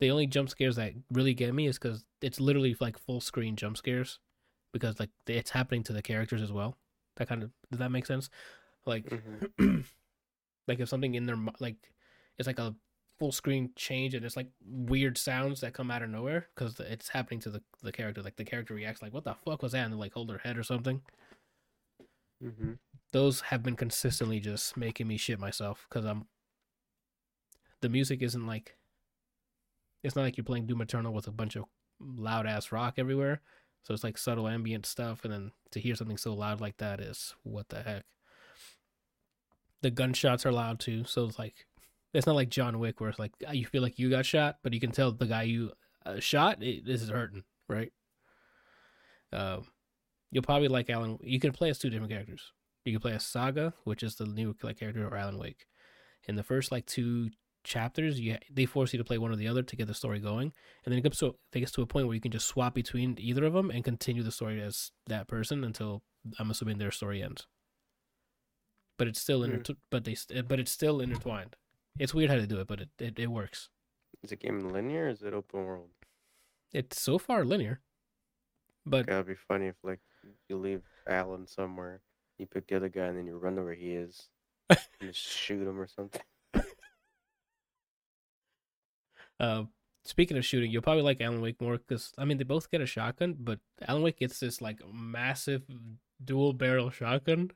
the 0.00 0.10
only 0.10 0.26
jump 0.26 0.48
scares 0.48 0.76
that 0.76 0.92
really 1.10 1.34
get 1.34 1.54
me 1.54 1.66
is 1.66 1.78
because 1.78 2.04
it's 2.20 2.40
literally 2.40 2.76
like 2.80 2.98
full 2.98 3.20
screen 3.20 3.56
jump 3.56 3.76
scares 3.76 4.18
because 4.72 4.98
like 4.98 5.10
it's 5.26 5.50
happening 5.50 5.82
to 5.84 5.92
the 5.92 6.02
characters 6.02 6.42
as 6.42 6.52
well. 6.52 6.76
That 7.16 7.28
kind 7.28 7.42
of 7.42 7.50
does 7.70 7.78
that 7.78 7.92
make 7.92 8.06
sense? 8.06 8.30
Like 8.86 9.06
hmm 9.58 9.80
like 10.68 10.80
if 10.80 10.88
something 10.88 11.14
in 11.14 11.26
their 11.26 11.38
like 11.58 11.76
it's 12.38 12.46
like 12.46 12.58
a 12.58 12.74
full 13.18 13.32
screen 13.32 13.70
change 13.76 14.14
and 14.14 14.24
it's 14.24 14.36
like 14.36 14.48
weird 14.64 15.18
sounds 15.18 15.60
that 15.60 15.74
come 15.74 15.90
out 15.90 16.02
of 16.02 16.08
nowhere 16.08 16.46
because 16.54 16.80
it's 16.80 17.08
happening 17.08 17.40
to 17.40 17.50
the 17.50 17.62
the 17.82 17.92
character. 17.92 18.22
Like 18.22 18.36
the 18.36 18.44
character 18.44 18.74
reacts 18.74 19.02
like 19.02 19.12
what 19.12 19.24
the 19.24 19.34
fuck 19.34 19.62
was 19.62 19.72
that? 19.72 19.84
and 19.84 19.92
they 19.92 19.98
like 19.98 20.14
hold 20.14 20.28
their 20.28 20.38
head 20.38 20.56
or 20.56 20.62
something. 20.62 21.02
Hmm 22.42 22.72
those 23.12 23.40
have 23.42 23.62
been 23.62 23.76
consistently 23.76 24.40
just 24.40 24.76
making 24.76 25.08
me 25.08 25.16
shit 25.16 25.38
myself 25.38 25.86
because 25.88 26.04
I'm 26.04 26.26
the 27.80 27.88
music 27.88 28.22
isn't 28.22 28.46
like 28.46 28.76
It's 30.02 30.16
not 30.16 30.22
like 30.22 30.36
you're 30.36 30.44
playing 30.44 30.66
Doom 30.66 30.80
Eternal 30.80 31.12
with 31.12 31.26
a 31.26 31.32
bunch 31.32 31.56
of 31.56 31.64
loud 32.00 32.46
ass 32.46 32.72
rock 32.72 32.94
everywhere. 32.96 33.40
So 33.82 33.94
it's 33.94 34.04
like 34.04 34.18
subtle 34.18 34.48
ambient 34.48 34.86
stuff, 34.86 35.24
and 35.24 35.32
then 35.32 35.52
to 35.70 35.80
hear 35.80 35.94
something 35.94 36.16
so 36.16 36.34
loud 36.34 36.60
like 36.60 36.76
that 36.78 37.00
is 37.00 37.34
what 37.42 37.68
the 37.70 37.82
heck. 37.82 38.04
The 39.82 39.90
gunshots 39.90 40.44
are 40.44 40.52
loud 40.52 40.80
too, 40.80 41.04
so 41.04 41.24
it's 41.24 41.38
like 41.38 41.66
it's 42.12 42.26
not 42.26 42.36
like 42.36 42.50
John 42.50 42.78
Wick 42.78 43.00
where 43.00 43.08
it's 43.10 43.18
like 43.18 43.32
you 43.52 43.64
feel 43.66 43.82
like 43.82 43.98
you 43.98 44.10
got 44.10 44.26
shot, 44.26 44.58
but 44.62 44.74
you 44.74 44.80
can 44.80 44.90
tell 44.90 45.12
the 45.12 45.26
guy 45.26 45.44
you 45.44 45.72
uh, 46.04 46.20
shot 46.20 46.60
this 46.60 47.02
is 47.02 47.08
hurting, 47.08 47.44
right? 47.68 47.92
Um, 49.32 49.66
you'll 50.30 50.42
probably 50.42 50.68
like 50.68 50.90
Alan. 50.90 51.18
You 51.22 51.40
can 51.40 51.52
play 51.52 51.70
as 51.70 51.78
two 51.78 51.88
different 51.88 52.12
characters. 52.12 52.52
You 52.84 52.92
can 52.92 53.00
play 53.00 53.12
as 53.12 53.24
Saga, 53.24 53.74
which 53.84 54.02
is 54.02 54.16
the 54.16 54.26
new 54.26 54.54
like 54.62 54.78
character, 54.78 55.06
or 55.06 55.16
Alan 55.16 55.38
Wake. 55.38 55.66
In 56.28 56.36
the 56.36 56.42
first 56.42 56.70
like 56.70 56.84
two 56.84 57.30
chapters, 57.70 58.20
you 58.20 58.36
they 58.50 58.66
force 58.66 58.92
you 58.92 58.98
to 58.98 59.04
play 59.04 59.16
one 59.16 59.30
or 59.30 59.36
the 59.36 59.48
other 59.48 59.62
to 59.62 59.76
get 59.76 59.86
the 59.86 59.94
story 59.94 60.18
going, 60.18 60.52
and 60.84 60.92
then 60.92 60.98
it 60.98 61.02
gets 61.02 61.18
to 61.20 61.36
it 61.52 61.60
gets 61.60 61.72
to 61.72 61.82
a 61.82 61.86
point 61.86 62.06
where 62.06 62.14
you 62.14 62.20
can 62.20 62.32
just 62.32 62.48
swap 62.48 62.74
between 62.74 63.16
either 63.18 63.44
of 63.44 63.52
them 63.52 63.70
and 63.70 63.84
continue 63.84 64.22
the 64.22 64.32
story 64.32 64.60
as 64.60 64.90
that 65.06 65.28
person 65.28 65.64
until 65.64 66.02
I'm 66.38 66.50
assuming 66.50 66.78
their 66.78 66.90
story 66.90 67.22
ends. 67.22 67.46
But 68.98 69.08
it's 69.08 69.20
still 69.20 69.44
hmm. 69.44 69.52
inter- 69.52 69.74
but 69.90 70.04
they 70.04 70.16
but 70.42 70.60
it's 70.60 70.72
still 70.72 71.00
intertwined. 71.00 71.56
It's 71.98 72.14
weird 72.14 72.30
how 72.30 72.36
to 72.36 72.46
do 72.46 72.60
it, 72.60 72.66
but 72.66 72.80
it, 72.80 72.88
it, 72.98 73.18
it 73.18 73.30
works. 73.30 73.68
Is 74.22 74.30
the 74.30 74.36
game 74.36 74.60
linear 74.60 75.06
or 75.06 75.08
is 75.08 75.22
it 75.22 75.32
open 75.32 75.64
world? 75.64 75.90
It's 76.72 77.00
so 77.00 77.18
far 77.18 77.44
linear, 77.44 77.80
but 78.84 79.06
That'd 79.06 79.26
be 79.26 79.34
funny 79.34 79.66
if 79.68 79.76
like 79.82 80.00
you 80.48 80.56
leave 80.56 80.82
Alan 81.08 81.46
somewhere, 81.46 82.02
you 82.38 82.46
pick 82.46 82.66
the 82.66 82.76
other 82.76 82.88
guy, 82.88 83.06
and 83.06 83.16
then 83.16 83.26
you 83.26 83.38
run 83.38 83.56
to 83.56 83.62
where 83.62 83.74
he 83.74 83.92
is, 83.94 84.28
and 84.70 84.78
just 85.00 85.20
shoot 85.20 85.66
him 85.66 85.80
or 85.80 85.86
something. 85.86 86.22
Uh, 89.40 89.64
speaking 90.04 90.36
of 90.36 90.44
shooting, 90.44 90.70
you'll 90.70 90.82
probably 90.82 91.02
like 91.02 91.20
Alan 91.20 91.40
Wake 91.40 91.60
more 91.60 91.78
because 91.78 92.12
I 92.18 92.24
mean 92.24 92.38
they 92.38 92.44
both 92.44 92.70
get 92.70 92.80
a 92.80 92.86
shotgun, 92.86 93.36
but 93.40 93.58
Alan 93.88 94.02
Wake 94.02 94.18
gets 94.18 94.38
this 94.38 94.60
like 94.60 94.78
massive 94.92 95.62
dual 96.22 96.52
barrel 96.52 96.90
shotgun. 96.90 97.50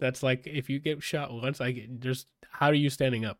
That's 0.00 0.22
like 0.22 0.46
if 0.46 0.68
you 0.70 0.80
get 0.80 1.02
shot 1.02 1.32
once, 1.32 1.60
I 1.60 1.72
get 1.72 2.00
just 2.00 2.26
how 2.50 2.68
are 2.68 2.74
you 2.74 2.90
standing 2.90 3.24
up? 3.24 3.38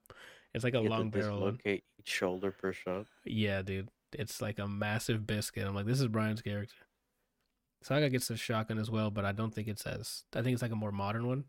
It's 0.54 0.64
like 0.64 0.74
a 0.74 0.82
You 0.82 0.88
long 0.90 1.10
barrel. 1.10 1.38
dislocate 1.38 1.84
each 1.98 2.08
shoulder 2.08 2.50
per 2.52 2.72
shot. 2.72 3.06
Yeah, 3.24 3.62
dude, 3.62 3.88
it's 4.12 4.42
like 4.42 4.58
a 4.58 4.68
massive 4.68 5.26
biscuit. 5.26 5.66
I'm 5.66 5.74
like, 5.74 5.86
this 5.86 6.00
is 6.00 6.08
Brian's 6.08 6.42
character. 6.42 6.74
Saga 7.82 8.10
gets 8.10 8.30
a 8.30 8.36
shotgun 8.36 8.78
as 8.78 8.90
well, 8.90 9.10
but 9.10 9.24
I 9.24 9.32
don't 9.32 9.52
think 9.52 9.66
it's 9.66 9.86
as. 9.86 10.22
I 10.36 10.42
think 10.42 10.52
it's 10.52 10.62
like 10.62 10.70
a 10.70 10.76
more 10.76 10.92
modern 10.92 11.26
one. 11.26 11.44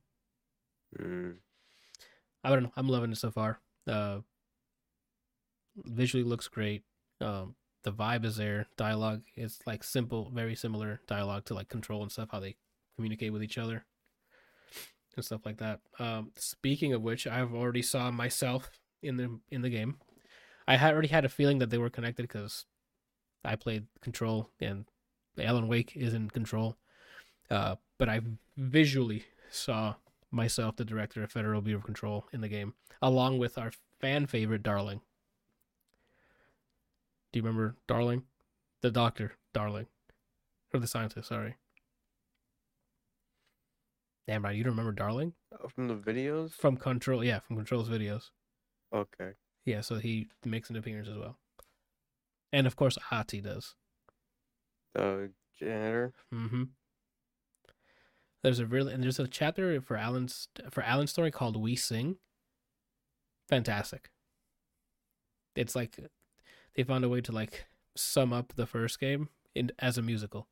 Mm. 1.00 1.36
I 2.44 2.50
don't 2.50 2.64
know. 2.64 2.72
I'm 2.76 2.88
loving 2.90 3.12
it 3.12 3.18
so 3.18 3.30
far. 3.30 3.60
Uh, 3.86 4.20
visually 5.76 6.24
looks 6.24 6.48
great. 6.48 6.84
Um, 7.22 7.56
the 7.84 7.92
vibe 7.92 8.26
is 8.26 8.38
there. 8.38 8.68
Dialogue 8.78 9.24
is 9.36 9.60
like 9.66 9.84
simple, 9.84 10.32
very 10.34 10.56
similar 10.56 11.02
dialogue 11.08 11.46
to 11.46 11.54
like 11.54 11.70
Control 11.70 12.02
and 12.02 12.12
stuff. 12.12 12.30
How 12.32 12.40
they 12.40 12.56
communicate 12.96 13.34
with 13.34 13.44
each 13.44 13.58
other 13.58 13.86
and 15.16 15.26
stuff 15.26 15.46
like 15.46 15.58
that. 15.58 15.80
Um, 16.00 16.32
speaking 16.38 16.94
of 16.94 17.02
which, 17.02 17.28
I've 17.28 17.54
already 17.54 17.82
saw 17.82 18.12
myself 18.12 18.80
in 19.02 19.18
the 19.18 19.40
in 19.52 19.62
the 19.62 19.70
game. 19.70 19.98
I 20.68 20.78
had 20.78 20.94
already 20.94 21.10
had 21.10 21.26
a 21.26 21.30
feeling 21.30 21.60
that 21.60 21.70
they 21.70 21.78
were 21.78 21.90
connected 21.90 22.24
because 22.24 22.66
I 23.44 23.56
played 23.56 23.88
Control 24.02 24.50
and 24.60 24.86
Alan 25.38 25.68
Wake 25.68 25.96
is 25.96 26.14
in 26.14 26.30
Control. 26.30 26.78
Uh, 27.50 27.76
but 28.00 28.08
I 28.08 28.22
visually 28.58 29.26
saw 29.52 29.96
myself, 30.32 30.76
the 30.78 30.86
director 30.86 31.24
of 31.24 31.32
Federal 31.32 31.62
Bureau 31.62 31.80
of 31.80 31.86
Control, 31.86 32.26
in 32.34 32.42
the 32.42 32.48
game, 32.48 32.74
along 33.02 33.38
with 33.38 33.58
our 33.58 33.72
fan 34.00 34.26
favorite 34.26 34.64
Darling. 34.64 35.02
Do 37.34 37.40
you 37.40 37.44
remember 37.44 37.76
Darling? 37.88 38.24
The 38.82 38.92
doctor, 38.92 39.34
Darling. 39.54 39.88
Or 40.72 40.80
the 40.80 40.88
scientist, 40.88 41.28
sorry. 41.28 41.56
Damn 44.28 44.46
right, 44.46 44.56
you 44.56 44.64
don't 44.64 44.74
remember 44.74 44.92
Darling? 44.92 45.34
Oh, 45.52 45.68
from 45.68 45.88
the 45.88 45.96
videos? 45.96 46.52
From 46.52 46.78
Control, 46.78 47.24
yeah, 47.24 47.40
from 47.40 47.56
Control's 47.56 47.90
videos. 47.90 48.30
Okay. 48.94 49.32
Yeah, 49.66 49.82
so 49.82 49.96
he 49.96 50.30
makes 50.46 50.70
an 50.70 50.76
appearance 50.76 51.10
as 51.10 51.18
well. 51.18 51.40
And 52.52 52.68
of 52.68 52.76
course, 52.76 52.98
Ahti 53.12 53.42
does. 53.42 53.74
The 54.94 55.32
janitor. 55.60 56.14
Mm-hmm. 56.32 56.64
There's 58.44 58.60
a 58.60 58.66
really 58.68 58.94
and 58.94 59.02
there's 59.02 59.20
a 59.20 59.28
chapter 59.28 59.82
for 59.82 59.98
Alan's 59.98 60.50
for 60.70 60.84
Alan's 60.84 61.12
story 61.12 61.32
called 61.32 61.56
"We 61.56 61.76
Sing." 61.76 62.18
Fantastic. 63.50 64.12
It's 65.56 65.76
like 65.76 65.98
they 66.76 66.84
found 66.84 67.04
a 67.04 67.10
way 67.10 67.22
to 67.22 67.32
like 67.32 67.66
sum 67.96 68.34
up 68.34 68.54
the 68.56 68.66
first 68.66 69.00
game 69.00 69.30
in 69.56 69.72
as 69.80 69.98
a 69.98 70.02
musical. 70.02 70.48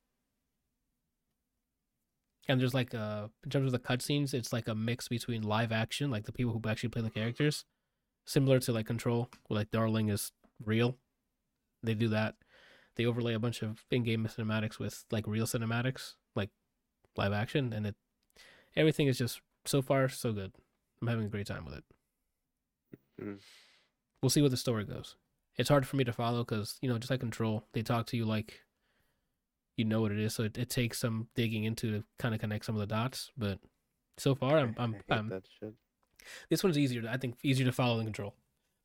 And 2.48 2.60
there's 2.60 2.74
like 2.74 2.94
uh 2.94 3.28
in 3.44 3.50
terms 3.50 3.66
of 3.66 3.72
the 3.72 3.78
cutscenes, 3.78 4.34
it's 4.34 4.52
like 4.52 4.68
a 4.68 4.74
mix 4.74 5.08
between 5.08 5.42
live 5.42 5.72
action, 5.72 6.10
like 6.10 6.24
the 6.24 6.32
people 6.32 6.52
who 6.52 6.68
actually 6.68 6.88
play 6.88 7.02
the 7.02 7.10
characters, 7.10 7.64
similar 8.26 8.58
to 8.60 8.72
like 8.72 8.86
Control, 8.86 9.28
where 9.46 9.58
like 9.58 9.70
Darling 9.70 10.08
is 10.08 10.32
real. 10.64 10.96
They 11.82 11.94
do 11.94 12.08
that. 12.08 12.34
They 12.96 13.06
overlay 13.06 13.34
a 13.34 13.38
bunch 13.38 13.62
of 13.62 13.84
in-game 13.90 14.26
cinematics 14.26 14.78
with 14.78 15.04
like 15.10 15.26
real 15.26 15.46
cinematics, 15.46 16.14
like 16.36 16.50
live 17.16 17.32
action, 17.32 17.72
and 17.72 17.86
it 17.86 17.96
everything 18.76 19.06
is 19.06 19.18
just 19.18 19.40
so 19.64 19.82
far 19.82 20.08
so 20.08 20.32
good. 20.32 20.52
I'm 21.00 21.08
having 21.08 21.26
a 21.26 21.30
great 21.30 21.46
time 21.46 21.64
with 21.64 21.74
it. 21.74 21.84
Mm. 23.20 23.38
We'll 24.20 24.30
see 24.30 24.40
where 24.40 24.50
the 24.50 24.56
story 24.56 24.84
goes. 24.84 25.16
It's 25.58 25.68
hard 25.68 25.86
for 25.86 25.96
me 25.96 26.04
to 26.04 26.12
follow 26.12 26.44
because 26.44 26.78
you 26.80 26.88
know, 26.88 26.98
just 26.98 27.10
like 27.10 27.20
Control, 27.20 27.64
they 27.72 27.82
talk 27.82 28.06
to 28.06 28.16
you 28.16 28.24
like 28.24 28.60
you 29.76 29.84
know 29.84 30.00
what 30.00 30.12
it 30.12 30.18
is, 30.18 30.34
so 30.34 30.44
it, 30.44 30.58
it 30.58 30.70
takes 30.70 30.98
some 30.98 31.28
digging 31.34 31.64
into 31.64 31.90
to 31.90 32.04
kind 32.18 32.34
of 32.34 32.40
connect 32.40 32.64
some 32.64 32.74
of 32.74 32.80
the 32.80 32.86
dots. 32.86 33.30
But 33.36 33.58
so 34.18 34.34
far, 34.34 34.58
I'm 34.58 34.74
I'm, 34.78 34.96
I'm 35.10 35.42
this 36.50 36.62
one's 36.62 36.78
easier. 36.78 37.02
I 37.08 37.16
think 37.16 37.36
easier 37.42 37.66
to 37.66 37.72
follow 37.72 37.96
than 37.96 38.06
Control. 38.06 38.34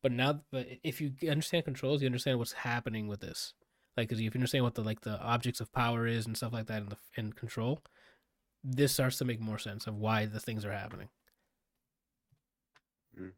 But 0.02 0.12
now, 0.12 0.40
but 0.52 0.66
if 0.84 1.00
you 1.00 1.12
understand 1.28 1.64
controls, 1.64 2.02
you 2.02 2.06
understand 2.06 2.38
what's 2.38 2.52
happening 2.52 3.08
with 3.08 3.20
this. 3.20 3.54
Like, 3.96 4.12
if 4.12 4.20
you 4.20 4.30
understand 4.32 4.62
what 4.62 4.76
the 4.76 4.82
like 4.82 5.00
the 5.00 5.20
objects 5.20 5.60
of 5.60 5.72
power 5.72 6.06
is 6.06 6.26
and 6.26 6.36
stuff 6.36 6.52
like 6.52 6.66
that 6.66 6.82
in 6.82 6.88
the 6.88 6.96
in 7.16 7.32
Control, 7.32 7.80
this 8.62 8.92
starts 8.92 9.18
to 9.18 9.24
make 9.24 9.40
more 9.40 9.58
sense 9.58 9.86
of 9.86 9.96
why 9.96 10.26
the 10.26 10.38
things 10.38 10.64
are 10.64 10.72
happening. 10.72 11.08
Mm. 13.20 13.32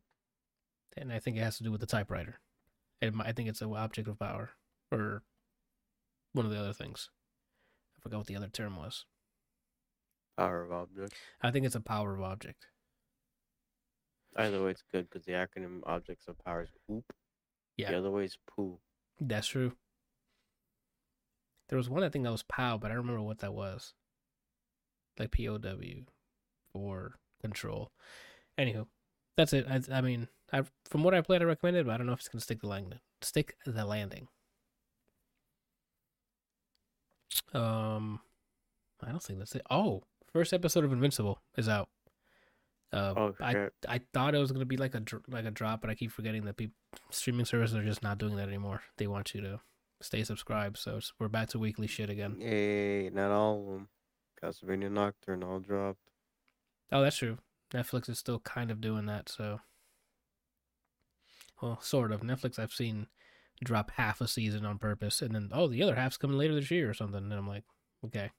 And 0.98 1.12
I 1.12 1.18
think 1.18 1.38
it 1.38 1.40
has 1.42 1.56
to 1.58 1.64
do 1.64 1.72
with 1.72 1.80
the 1.80 1.86
typewriter. 1.86 2.40
I 3.02 3.32
think 3.32 3.48
it's 3.48 3.62
an 3.62 3.72
object 3.74 4.08
of 4.08 4.18
power 4.18 4.50
or 4.92 5.22
one 6.32 6.44
of 6.44 6.52
the 6.52 6.58
other 6.58 6.72
things. 6.72 7.10
I 7.98 8.02
forgot 8.02 8.18
what 8.18 8.26
the 8.26 8.36
other 8.36 8.48
term 8.48 8.76
was. 8.76 9.06
Power 10.36 10.62
of 10.62 10.72
object. 10.72 11.14
I 11.42 11.50
think 11.50 11.66
it's 11.66 11.74
a 11.74 11.80
power 11.80 12.14
of 12.14 12.22
object. 12.22 12.66
Either 14.36 14.62
way, 14.62 14.70
it's 14.70 14.84
good 14.92 15.08
because 15.10 15.24
the 15.26 15.32
acronym 15.32 15.80
objects 15.84 16.28
of 16.28 16.38
power 16.44 16.62
is 16.62 16.70
OOP. 16.90 17.04
Yeah. 17.76 17.90
The 17.90 17.98
other 17.98 18.10
way 18.10 18.24
is 18.24 18.38
poo. 18.46 18.78
That's 19.20 19.48
true. 19.48 19.72
There 21.68 21.76
was 21.76 21.88
one 21.88 22.02
I 22.02 22.08
think 22.08 22.24
that 22.24 22.32
was 22.32 22.42
POW, 22.42 22.78
but 22.78 22.90
I 22.90 22.94
don't 22.94 23.04
remember 23.04 23.22
what 23.22 23.38
that 23.40 23.54
was. 23.54 23.94
Like 25.18 25.30
P 25.30 25.48
O 25.48 25.58
W 25.58 26.04
or 26.72 27.16
control. 27.40 27.92
Anywho, 28.58 28.86
that's 29.36 29.52
it. 29.52 29.66
I, 29.68 29.80
I 29.92 30.00
mean, 30.00 30.28
I 30.52 30.62
from 30.88 31.02
what 31.04 31.14
I 31.14 31.20
played, 31.20 31.42
I 31.42 31.44
recommend 31.44 31.76
it, 31.76 31.86
but 31.86 31.92
I 31.92 31.96
don't 31.96 32.06
know 32.06 32.12
if 32.12 32.20
it's 32.20 32.28
gonna 32.28 32.40
stick 32.40 32.60
the 32.60 32.66
landing. 32.68 33.00
Stick 33.22 33.56
the 33.66 33.84
landing. 33.84 34.28
Um, 37.52 38.20
I 39.02 39.10
don't 39.10 39.22
think 39.22 39.38
that's 39.38 39.54
it. 39.54 39.62
Oh, 39.70 40.02
first 40.32 40.52
episode 40.52 40.84
of 40.84 40.92
Invincible 40.92 41.40
is 41.56 41.68
out. 41.68 41.88
Uh, 42.92 43.14
Oh, 43.16 43.34
I 43.40 43.52
shit. 43.52 43.72
I 43.88 44.00
thought 44.12 44.34
it 44.34 44.38
was 44.38 44.52
gonna 44.52 44.64
be 44.64 44.76
like 44.76 44.94
a 44.94 45.02
like 45.28 45.44
a 45.44 45.50
drop, 45.50 45.80
but 45.80 45.90
I 45.90 45.94
keep 45.94 46.10
forgetting 46.12 46.44
that 46.44 46.56
people 46.56 46.74
streaming 47.10 47.46
services 47.46 47.76
are 47.76 47.84
just 47.84 48.02
not 48.02 48.18
doing 48.18 48.36
that 48.36 48.48
anymore. 48.48 48.82
They 48.96 49.06
want 49.06 49.34
you 49.34 49.40
to 49.42 49.60
stay 50.00 50.24
subscribed, 50.24 50.78
so 50.78 50.96
it's, 50.96 51.12
we're 51.18 51.28
back 51.28 51.48
to 51.50 51.58
weekly 51.58 51.86
shit 51.86 52.10
again. 52.10 52.36
Yay, 52.40 53.10
not 53.10 53.30
all 53.30 53.60
of 53.60 53.66
them. 53.66 53.88
Castlevania 54.42 54.90
Nocturne 54.90 55.42
all 55.44 55.60
dropped. 55.60 55.98
Oh, 56.90 57.02
that's 57.02 57.18
true. 57.18 57.38
Netflix 57.72 58.08
is 58.08 58.18
still 58.18 58.40
kind 58.40 58.70
of 58.70 58.80
doing 58.80 59.06
that, 59.06 59.28
so 59.28 59.60
well, 61.62 61.80
sort 61.80 62.12
of. 62.12 62.20
Netflix 62.22 62.58
I've 62.58 62.72
seen 62.72 63.06
drop 63.62 63.90
half 63.92 64.20
a 64.20 64.28
season 64.28 64.64
on 64.64 64.78
purpose, 64.78 65.20
and 65.22 65.34
then 65.34 65.50
oh, 65.52 65.68
the 65.68 65.82
other 65.82 65.94
half's 65.94 66.16
coming 66.16 66.38
later 66.38 66.54
this 66.54 66.70
year 66.70 66.88
or 66.90 66.94
something. 66.94 67.22
And 67.22 67.32
I'm 67.32 67.48
like, 67.48 67.64
okay, 68.06 68.30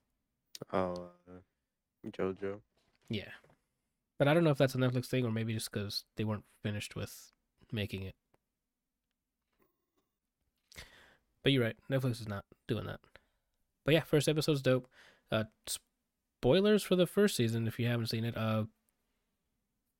Oh, 0.73 1.09
uh, 1.29 2.09
JoJo. 2.09 2.59
yeah, 3.09 3.29
but 4.17 4.27
I 4.27 4.33
don't 4.33 4.43
know 4.43 4.49
if 4.51 4.57
that's 4.57 4.75
a 4.75 4.79
Netflix 4.79 5.05
thing 5.07 5.25
or 5.25 5.31
maybe 5.31 5.53
just 5.53 5.71
because 5.71 6.05
they 6.17 6.23
weren't 6.23 6.45
finished 6.63 6.95
with 6.95 7.31
making 7.71 8.03
it. 8.03 8.15
But 11.43 11.51
you're 11.53 11.63
right, 11.63 11.77
Netflix 11.91 12.21
is 12.21 12.27
not 12.27 12.45
doing 12.67 12.85
that. 12.85 12.99
But 13.83 13.93
yeah, 13.95 14.01
first 14.01 14.27
episode's 14.27 14.61
dope. 14.61 14.87
Uh, 15.31 15.45
spoilers 15.67 16.83
for 16.83 16.95
the 16.95 17.07
first 17.07 17.35
season 17.35 17.67
if 17.67 17.79
you 17.79 17.87
haven't 17.87 18.07
seen 18.07 18.25
it. 18.25 18.37
Uh, 18.37 18.65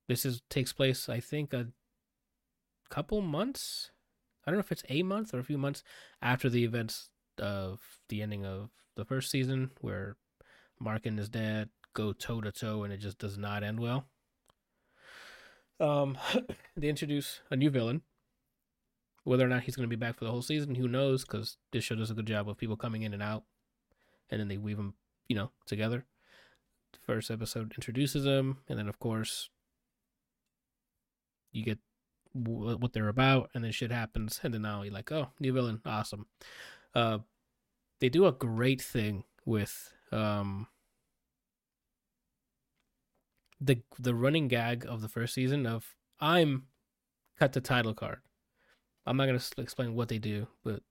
this 0.07 0.25
is 0.25 0.41
takes 0.49 0.73
place 0.73 1.07
I 1.07 1.19
think 1.19 1.53
a 1.53 1.67
couple 2.91 3.21
months 3.21 3.91
I 4.45 4.49
don't 4.49 4.57
know 4.57 4.61
if 4.61 4.71
it's 4.71 4.83
a 4.89 5.03
month 5.03 5.33
or 5.33 5.39
a 5.39 5.43
few 5.43 5.57
months 5.57 5.83
after 6.21 6.49
the 6.49 6.63
events 6.63 7.09
of 7.37 7.79
the 8.09 8.21
ending 8.21 8.45
of 8.45 8.69
the 8.95 9.05
first 9.05 9.29
season, 9.29 9.71
where 9.81 10.17
Mark 10.79 11.05
and 11.05 11.17
his 11.17 11.29
dad 11.29 11.69
go 11.93 12.11
toe 12.11 12.41
to 12.41 12.51
toe, 12.51 12.83
and 12.83 12.91
it 12.91 12.97
just 12.97 13.19
does 13.19 13.37
not 13.37 13.63
end 13.63 13.79
well. 13.79 14.05
Um, 15.79 16.17
they 16.75 16.89
introduce 16.89 17.41
a 17.51 17.55
new 17.55 17.69
villain. 17.69 18.01
Whether 19.23 19.45
or 19.45 19.49
not 19.49 19.63
he's 19.63 19.75
going 19.75 19.87
to 19.87 19.95
be 19.95 19.99
back 19.99 20.17
for 20.17 20.25
the 20.25 20.31
whole 20.31 20.41
season, 20.41 20.73
who 20.73 20.87
knows? 20.87 21.23
Because 21.23 21.57
this 21.71 21.83
show 21.83 21.93
does 21.93 22.09
a 22.09 22.15
good 22.15 22.25
job 22.25 22.49
of 22.49 22.57
people 22.57 22.75
coming 22.75 23.03
in 23.03 23.13
and 23.13 23.21
out, 23.21 23.43
and 24.31 24.39
then 24.39 24.47
they 24.47 24.57
weave 24.57 24.77
them, 24.77 24.95
you 25.27 25.35
know, 25.35 25.51
together. 25.67 26.05
The 26.93 26.99
first 27.05 27.29
episode 27.29 27.73
introduces 27.77 28.23
them, 28.23 28.57
and 28.67 28.79
then 28.79 28.89
of 28.89 28.97
course, 28.97 29.49
you 31.51 31.63
get 31.63 31.77
w- 32.39 32.77
what 32.77 32.93
they're 32.93 33.09
about, 33.09 33.49
and 33.53 33.63
then 33.63 33.71
shit 33.71 33.91
happens, 33.91 34.39
and 34.43 34.53
then 34.53 34.61
now 34.61 34.81
you're 34.81 34.93
like, 34.93 35.11
oh, 35.11 35.29
new 35.39 35.53
villain, 35.53 35.81
awesome. 35.85 36.25
Uh, 36.93 37.19
they 37.99 38.09
do 38.09 38.25
a 38.25 38.31
great 38.31 38.81
thing 38.81 39.23
with 39.45 39.93
um 40.11 40.67
the 43.59 43.81
the 43.99 44.15
running 44.15 44.47
gag 44.47 44.85
of 44.87 45.01
the 45.01 45.07
first 45.07 45.33
season 45.33 45.65
of 45.65 45.95
I'm 46.19 46.63
cut 47.39 47.53
the 47.53 47.61
title 47.61 47.93
card. 47.93 48.19
I'm 49.05 49.17
not 49.17 49.27
gonna 49.27 49.41
explain 49.57 49.95
what 49.95 50.09
they 50.09 50.19
do, 50.19 50.47
but 50.63 50.81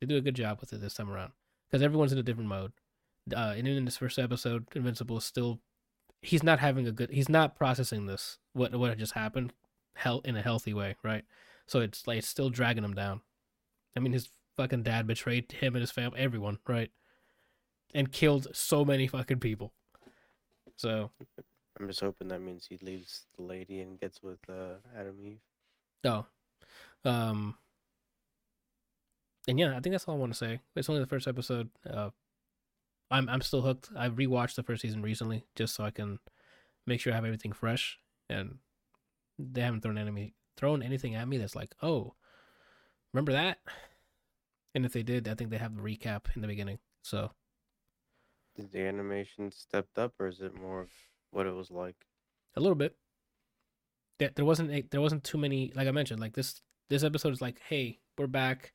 they 0.00 0.06
do 0.06 0.16
a 0.16 0.22
good 0.22 0.36
job 0.36 0.60
with 0.60 0.72
it 0.72 0.80
this 0.80 0.94
time 0.94 1.10
around 1.10 1.32
because 1.68 1.82
everyone's 1.82 2.12
in 2.12 2.18
a 2.18 2.22
different 2.22 2.48
mode. 2.48 2.72
Uh, 3.34 3.54
and 3.56 3.66
in 3.66 3.84
this 3.84 3.96
first 3.96 4.18
episode, 4.18 4.66
Invincible 4.74 5.18
is 5.18 5.24
still 5.24 5.60
he's 6.22 6.42
not 6.42 6.58
having 6.58 6.86
a 6.86 6.92
good 6.92 7.10
he's 7.10 7.28
not 7.28 7.56
processing 7.56 8.06
this 8.06 8.38
what 8.52 8.74
what 8.74 8.96
just 8.96 9.12
happened 9.12 9.52
hell 9.94 10.20
in 10.24 10.36
a 10.36 10.42
healthy 10.42 10.74
way, 10.74 10.96
right? 11.02 11.24
So 11.66 11.80
it's 11.80 12.06
like 12.06 12.18
it's 12.18 12.28
still 12.28 12.50
dragging 12.50 12.84
him 12.84 12.94
down. 12.94 13.20
I 13.96 14.00
mean, 14.00 14.12
his 14.12 14.28
fucking 14.56 14.82
dad 14.82 15.06
betrayed 15.06 15.50
him 15.52 15.74
and 15.74 15.82
his 15.82 15.90
family, 15.90 16.20
everyone, 16.20 16.58
right? 16.66 16.90
And 17.94 18.10
killed 18.10 18.48
so 18.52 18.84
many 18.84 19.06
fucking 19.06 19.40
people. 19.40 19.72
So 20.76 21.10
I'm 21.78 21.86
just 21.88 22.00
hoping 22.00 22.28
that 22.28 22.40
means 22.40 22.66
he 22.66 22.78
leaves 22.82 23.26
the 23.36 23.44
lady 23.44 23.80
and 23.80 24.00
gets 24.00 24.22
with 24.22 24.38
uh, 24.48 24.76
Atom 24.96 25.16
Eve. 25.22 25.40
Oh. 26.04 26.26
Um 27.04 27.56
and 29.46 29.58
yeah, 29.58 29.76
I 29.76 29.80
think 29.80 29.92
that's 29.92 30.06
all 30.06 30.14
I 30.14 30.18
want 30.18 30.32
to 30.32 30.38
say. 30.38 30.60
It's 30.74 30.88
only 30.88 31.00
the 31.00 31.06
first 31.06 31.28
episode. 31.28 31.70
Uh 31.88 32.10
I'm 33.10 33.28
I'm 33.28 33.42
still 33.42 33.62
hooked. 33.62 33.90
I 33.96 34.08
rewatched 34.08 34.56
the 34.56 34.62
first 34.62 34.82
season 34.82 35.02
recently 35.02 35.44
just 35.54 35.74
so 35.74 35.84
I 35.84 35.90
can 35.90 36.18
make 36.86 37.00
sure 37.00 37.12
I 37.12 37.16
have 37.16 37.24
everything 37.24 37.52
fresh 37.52 37.98
and 38.28 38.58
they 39.38 39.60
haven't 39.60 39.80
thrown 39.82 39.98
enemy 39.98 40.34
thrown 40.56 40.82
anything 40.82 41.14
at 41.14 41.26
me 41.28 41.38
that's 41.38 41.56
like, 41.56 41.74
"Oh, 41.82 42.14
remember 43.12 43.32
that?" 43.32 43.58
And 44.74 44.84
if 44.84 44.92
they 44.92 45.02
did, 45.02 45.28
I 45.28 45.34
think 45.34 45.50
they 45.50 45.58
have 45.58 45.76
the 45.76 45.82
recap 45.82 46.34
in 46.34 46.42
the 46.42 46.48
beginning. 46.48 46.78
So, 47.02 47.32
Is 48.56 48.68
the 48.70 48.80
animation 48.82 49.50
stepped 49.52 49.98
up, 49.98 50.14
or 50.18 50.26
is 50.28 50.40
it 50.40 50.54
more 50.54 50.80
of 50.82 50.90
what 51.30 51.46
it 51.46 51.54
was 51.54 51.70
like? 51.70 52.06
a 52.56 52.60
little 52.60 52.76
bit. 52.76 52.96
There, 54.18 54.30
there 54.34 54.44
wasn't 54.44 54.70
a, 54.70 54.82
there 54.90 55.00
wasn't 55.00 55.24
too 55.24 55.38
many 55.38 55.72
like 55.74 55.88
I 55.88 55.90
mentioned 55.90 56.20
like 56.20 56.34
this 56.34 56.62
this 56.88 57.02
episode 57.02 57.32
is 57.32 57.40
like 57.42 57.60
hey 57.68 57.98
we're 58.16 58.28
back 58.28 58.72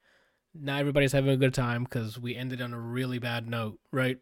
now 0.53 0.78
everybody's 0.78 1.14
having 1.14 1.30
a 1.32 1.38
good 1.38 1.53
time 1.53 1.84
because 1.86 2.20
we 2.20 2.36
ended 2.36 2.62
on 2.62 2.74
a 2.74 2.80
really 2.80 3.20
bad 3.20 3.47
note 3.47 3.80
right 3.93 4.18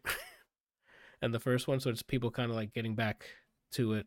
and 1.20 1.34
the 1.34 1.40
first 1.40 1.66
one 1.66 1.80
so 1.80 1.90
it's 1.90 2.02
people 2.02 2.30
kind 2.30 2.50
of 2.50 2.56
like 2.56 2.72
getting 2.72 2.94
back 2.94 3.24
to 3.72 3.94
it 3.94 4.06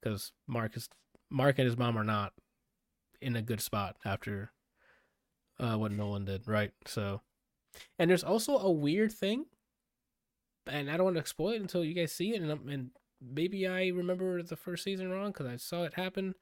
because 0.00 0.30
Mark 0.46 0.76
is 0.76 0.88
Mark 1.34 1.58
and 1.58 1.66
his 1.66 1.76
mom 1.76 1.98
are 1.98 2.04
not 2.04 2.32
in 3.20 3.36
a 3.36 3.42
good 3.42 3.60
spot 3.60 3.96
after 4.04 4.52
uh 5.58 5.76
what 5.76 5.92
Nolan 5.92 6.24
did 6.24 6.46
right 6.46 6.72
so 6.86 7.20
and 7.98 8.10
there's 8.10 8.24
also 8.24 8.58
a 8.58 8.70
weird 8.70 9.12
thing 9.12 9.46
and 10.66 10.90
I 10.90 10.96
don't 10.96 11.04
want 11.04 11.16
to 11.16 11.20
exploit 11.20 11.56
it 11.56 11.60
until 11.60 11.84
you 11.84 11.94
guys 11.94 12.12
see 12.12 12.34
it 12.34 12.42
and, 12.42 12.68
and 12.68 12.90
maybe 13.32 13.66
I 13.66 13.88
remember 13.88 14.42
the 14.42 14.56
first 14.56 14.84
season 14.84 15.10
wrong 15.10 15.28
because 15.28 15.46
I 15.46 15.56
saw 15.56 15.84
it 15.84 15.94
happen. 15.94 16.34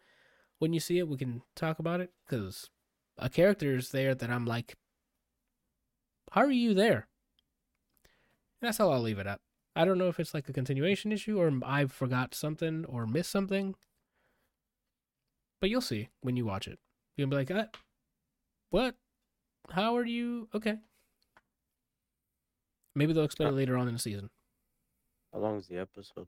When 0.59 0.72
you 0.72 0.80
see 0.80 0.99
it, 0.99 1.09
we 1.09 1.16
can 1.16 1.43
talk 1.57 1.78
about 1.78 2.01
it 2.01 2.11
because 2.26 2.70
a 3.18 3.28
character 3.28 3.74
is 3.76 3.90
there 3.90 4.14
that 4.14 4.30
I'm 4.30 4.47
like, 4.47 4.76
how 6.30 6.43
are 6.43 6.51
you 6.51 6.74
there? 6.74 7.09
And 8.61 8.68
that's 8.68 8.78
how 8.78 8.90
I'll 8.90 9.03
leave 9.03 9.18
it 9.18 9.26
at. 9.26 9.40
I 9.74 9.84
don't 9.84 9.99
know 9.99 10.09
if 10.09 10.20
it's 10.20 10.34
like 10.34 10.49
a 10.49 10.53
continuation 10.53 11.12
issue 11.12 11.40
or 11.40 11.51
I 11.64 11.86
forgot 11.86 12.34
something 12.34 12.84
or 12.84 13.07
missed 13.07 13.30
something. 13.30 13.74
But 15.63 15.71
you'll 15.71 15.81
see 15.81 16.11
when 16.21 16.37
you 16.37 16.45
watch 16.45 16.69
it. 16.69 16.79
You'll 17.17 17.29
be 17.29 17.37
like, 17.37 17.51
uh, 17.51 17.67
what? 18.69 18.97
How 19.71 19.97
are 19.97 20.05
you? 20.05 20.49
Okay. 20.55 20.77
Maybe 22.95 23.15
they'll 23.15 23.25
explain 23.25 23.49
it 23.49 23.53
later 23.53 23.79
on 23.79 23.89
in 23.89 23.95
the 23.95 24.01
season. 24.01 24.29
How 25.33 25.39
long 25.39 25.57
is 25.57 25.69
the 25.69 25.79
episode? 25.79 26.27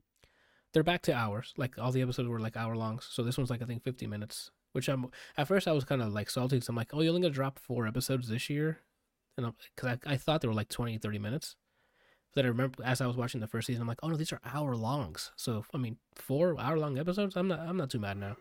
they're 0.75 0.83
back 0.83 1.01
to 1.03 1.13
hours. 1.13 1.53
Like 1.57 1.79
all 1.79 1.91
the 1.91 2.01
episodes 2.01 2.27
were 2.27 2.39
like 2.39 2.57
hour 2.57 2.75
longs. 2.75 3.07
So 3.09 3.23
this 3.23 3.37
one's 3.37 3.49
like 3.49 3.61
I 3.61 3.65
think 3.65 3.83
fifty 3.83 4.07
minutes. 4.07 4.51
Which 4.73 4.89
I'm 4.89 5.07
at 5.37 5.47
first 5.47 5.69
I 5.69 5.71
was 5.71 5.85
kind 5.85 6.01
of 6.01 6.11
like 6.13 6.29
salty 6.29 6.57
because 6.57 6.67
I'm 6.67 6.75
like, 6.75 6.93
oh, 6.93 6.99
you're 7.01 7.11
only 7.11 7.21
gonna 7.21 7.33
drop 7.33 7.59
four 7.59 7.87
episodes 7.87 8.27
this 8.27 8.49
year, 8.49 8.79
and 9.37 9.53
because 9.73 9.97
I, 10.05 10.13
I 10.13 10.17
thought 10.17 10.41
they 10.41 10.49
were 10.49 10.53
like 10.53 10.67
20, 10.67 10.97
30 10.97 11.17
minutes. 11.17 11.55
But 12.29 12.41
then 12.41 12.45
I 12.45 12.49
remember 12.49 12.83
as 12.83 12.99
I 12.99 13.07
was 13.07 13.15
watching 13.15 13.39
the 13.39 13.47
first 13.47 13.67
season, 13.67 13.81
I'm 13.81 13.87
like, 13.87 13.99
oh 14.03 14.09
no, 14.09 14.17
these 14.17 14.33
are 14.33 14.41
hour 14.43 14.75
longs. 14.75 15.31
So 15.37 15.63
I 15.73 15.77
mean, 15.77 15.97
four 16.15 16.59
hour 16.59 16.77
long 16.77 16.97
episodes. 16.97 17.37
I'm 17.37 17.47
not 17.47 17.59
I'm 17.59 17.77
not 17.77 17.89
too 17.89 17.99
mad 17.99 18.17
now. 18.17 18.35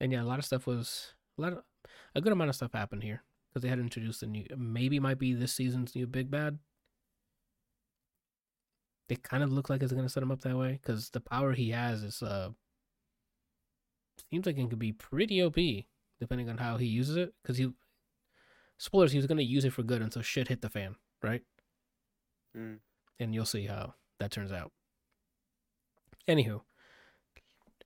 And 0.00 0.12
yeah, 0.12 0.22
a 0.22 0.24
lot 0.24 0.38
of 0.38 0.44
stuff 0.44 0.66
was 0.66 1.14
a 1.38 1.42
lot 1.42 1.52
of 1.52 1.62
a 2.14 2.20
good 2.20 2.32
amount 2.32 2.50
of 2.50 2.56
stuff 2.56 2.72
happened 2.72 3.02
here 3.02 3.22
because 3.48 3.62
they 3.62 3.68
had 3.68 3.78
introduced 3.78 4.22
a 4.22 4.26
new 4.26 4.44
maybe 4.56 5.00
might 5.00 5.18
be 5.18 5.34
this 5.34 5.54
season's 5.54 5.94
new 5.94 6.06
big 6.06 6.30
bad 6.30 6.58
they 9.08 9.16
kind 9.16 9.42
of 9.42 9.52
look 9.52 9.70
like 9.70 9.82
it's 9.82 9.92
gonna 9.92 10.08
set 10.08 10.22
him 10.22 10.32
up 10.32 10.40
that 10.40 10.56
way 10.56 10.80
because 10.82 11.10
the 11.10 11.20
power 11.20 11.52
he 11.52 11.70
has 11.70 12.02
is 12.02 12.22
uh 12.22 12.50
seems 14.30 14.46
like 14.46 14.58
it 14.58 14.68
could 14.68 14.78
be 14.78 14.92
pretty 14.92 15.42
OP 15.42 15.56
depending 16.20 16.48
on 16.48 16.58
how 16.58 16.76
he 16.76 16.86
uses 16.86 17.16
it. 17.16 17.34
Because 17.42 17.58
he 17.58 17.70
spoilers, 18.78 19.12
he 19.12 19.18
was 19.18 19.26
gonna 19.26 19.42
use 19.42 19.64
it 19.64 19.72
for 19.72 19.82
good 19.82 20.02
until 20.02 20.22
shit 20.22 20.48
hit 20.48 20.62
the 20.62 20.68
fan, 20.68 20.96
right? 21.22 21.42
Mm. 22.56 22.78
And 23.18 23.34
you'll 23.34 23.46
see 23.46 23.66
how 23.66 23.94
that 24.18 24.30
turns 24.30 24.52
out. 24.52 24.72
Anywho, 26.28 26.62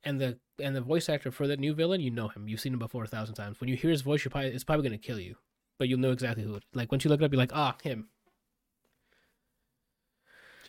and 0.03 0.19
the 0.19 0.39
and 0.59 0.75
the 0.75 0.81
voice 0.81 1.09
actor 1.09 1.31
for 1.31 1.47
that 1.47 1.59
new 1.59 1.73
villain, 1.73 2.01
you 2.01 2.11
know 2.11 2.27
him. 2.27 2.47
You've 2.47 2.59
seen 2.59 2.73
him 2.73 2.79
before 2.79 3.03
a 3.03 3.07
thousand 3.07 3.35
times. 3.35 3.59
When 3.59 3.69
you 3.69 3.75
hear 3.75 3.91
his 3.91 4.01
voice, 4.01 4.23
you're 4.23 4.31
probably 4.31 4.51
it's 4.51 4.63
probably 4.63 4.87
gonna 4.87 4.97
kill 4.97 5.19
you, 5.19 5.35
but 5.77 5.87
you'll 5.87 5.99
know 5.99 6.11
exactly 6.11 6.43
who 6.43 6.55
it. 6.55 6.63
Like 6.73 6.91
once 6.91 7.03
you 7.03 7.09
look 7.09 7.21
it 7.21 7.25
up, 7.25 7.31
you're 7.31 7.37
like, 7.37 7.55
ah, 7.55 7.75
him. 7.81 8.09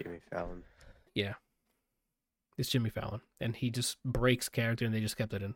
Jimmy 0.03 0.21
Fallon. 0.31 0.63
Yeah, 1.15 1.35
it's 2.57 2.71
Jimmy 2.71 2.91
Fallon, 2.91 3.21
and 3.41 3.55
he 3.57 3.71
just 3.71 4.03
breaks 4.05 4.49
character, 4.49 4.85
and 4.85 4.95
they 4.95 5.01
just 5.01 5.17
kept 5.17 5.35
it 5.35 5.43
in. 5.43 5.55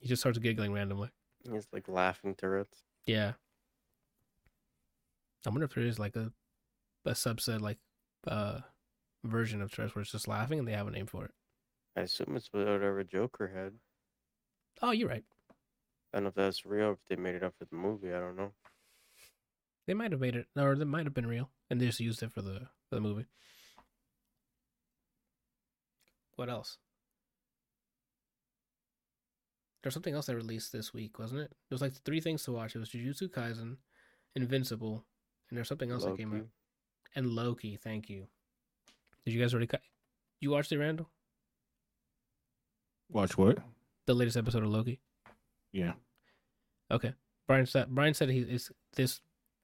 He 0.00 0.08
just 0.08 0.22
starts 0.22 0.38
giggling 0.38 0.72
randomly. 0.72 1.10
He's 1.50 1.66
like 1.72 1.88
laughing 1.88 2.34
Tourette's. 2.34 2.82
Yeah. 3.06 3.32
I 5.46 5.50
wonder 5.50 5.64
if 5.64 5.74
there 5.74 5.84
is 5.84 5.98
like 5.98 6.16
a 6.16 6.32
a 7.04 7.12
subset 7.12 7.60
like 7.60 7.78
uh 8.26 8.60
version 9.24 9.62
of 9.62 9.72
Tourette's 9.72 9.94
where 9.94 10.02
it's 10.02 10.12
just 10.12 10.28
laughing 10.28 10.58
and 10.58 10.68
they 10.68 10.72
have 10.72 10.86
a 10.86 10.90
name 10.90 11.06
for 11.06 11.24
it. 11.24 11.30
I 11.98 12.02
assume 12.02 12.36
it's 12.36 12.48
whatever 12.52 13.02
Joker 13.02 13.50
had. 13.52 13.72
Oh, 14.80 14.92
you're 14.92 15.08
right. 15.08 15.24
I 16.14 16.18
don't 16.18 16.22
know 16.22 16.28
if 16.28 16.34
that's 16.36 16.64
real. 16.64 16.92
If 16.92 16.98
they 17.08 17.16
made 17.16 17.34
it 17.34 17.42
up 17.42 17.54
for 17.58 17.64
the 17.64 17.74
movie, 17.74 18.14
I 18.14 18.20
don't 18.20 18.36
know. 18.36 18.52
They 19.88 19.94
might 19.94 20.12
have 20.12 20.20
made 20.20 20.36
it, 20.36 20.46
or 20.56 20.76
they 20.76 20.84
might 20.84 21.06
have 21.06 21.14
been 21.14 21.26
real, 21.26 21.50
and 21.68 21.80
they 21.80 21.86
just 21.86 21.98
used 21.98 22.22
it 22.22 22.30
for 22.30 22.40
the 22.40 22.68
for 22.88 22.94
the 22.94 23.00
movie. 23.00 23.26
What 26.36 26.48
else? 26.48 26.78
There's 29.82 29.94
something 29.94 30.14
else 30.14 30.26
that 30.26 30.36
released 30.36 30.70
this 30.70 30.94
week, 30.94 31.18
wasn't 31.18 31.40
it? 31.40 31.50
There 31.68 31.74
was 31.74 31.82
like 31.82 31.94
three 32.04 32.20
things 32.20 32.44
to 32.44 32.52
watch. 32.52 32.76
It 32.76 32.78
was 32.78 32.90
Jujutsu 32.90 33.28
Kaisen, 33.28 33.78
Invincible, 34.36 35.04
and 35.50 35.56
there's 35.56 35.68
something 35.68 35.90
else 35.90 36.04
that 36.04 36.16
came 36.16 36.32
out. 36.32 36.46
And 37.16 37.26
Loki. 37.26 37.76
Thank 37.76 38.08
you. 38.08 38.28
Did 39.24 39.34
you 39.34 39.40
guys 39.40 39.52
already? 39.52 39.66
Cut? 39.66 39.80
You 40.40 40.52
watched 40.52 40.70
it, 40.70 40.78
Randall? 40.78 41.08
Watch 43.10 43.38
what? 43.38 43.58
The 44.06 44.14
latest 44.14 44.36
episode 44.36 44.62
of 44.62 44.70
Loki. 44.70 45.00
Yeah. 45.72 45.92
Okay. 46.90 47.14
Brian 47.46 47.66
said. 47.66 47.88
Brian 47.88 48.14
said 48.14 48.30
he 48.30 48.40
is 48.40 48.70
this 48.94 49.20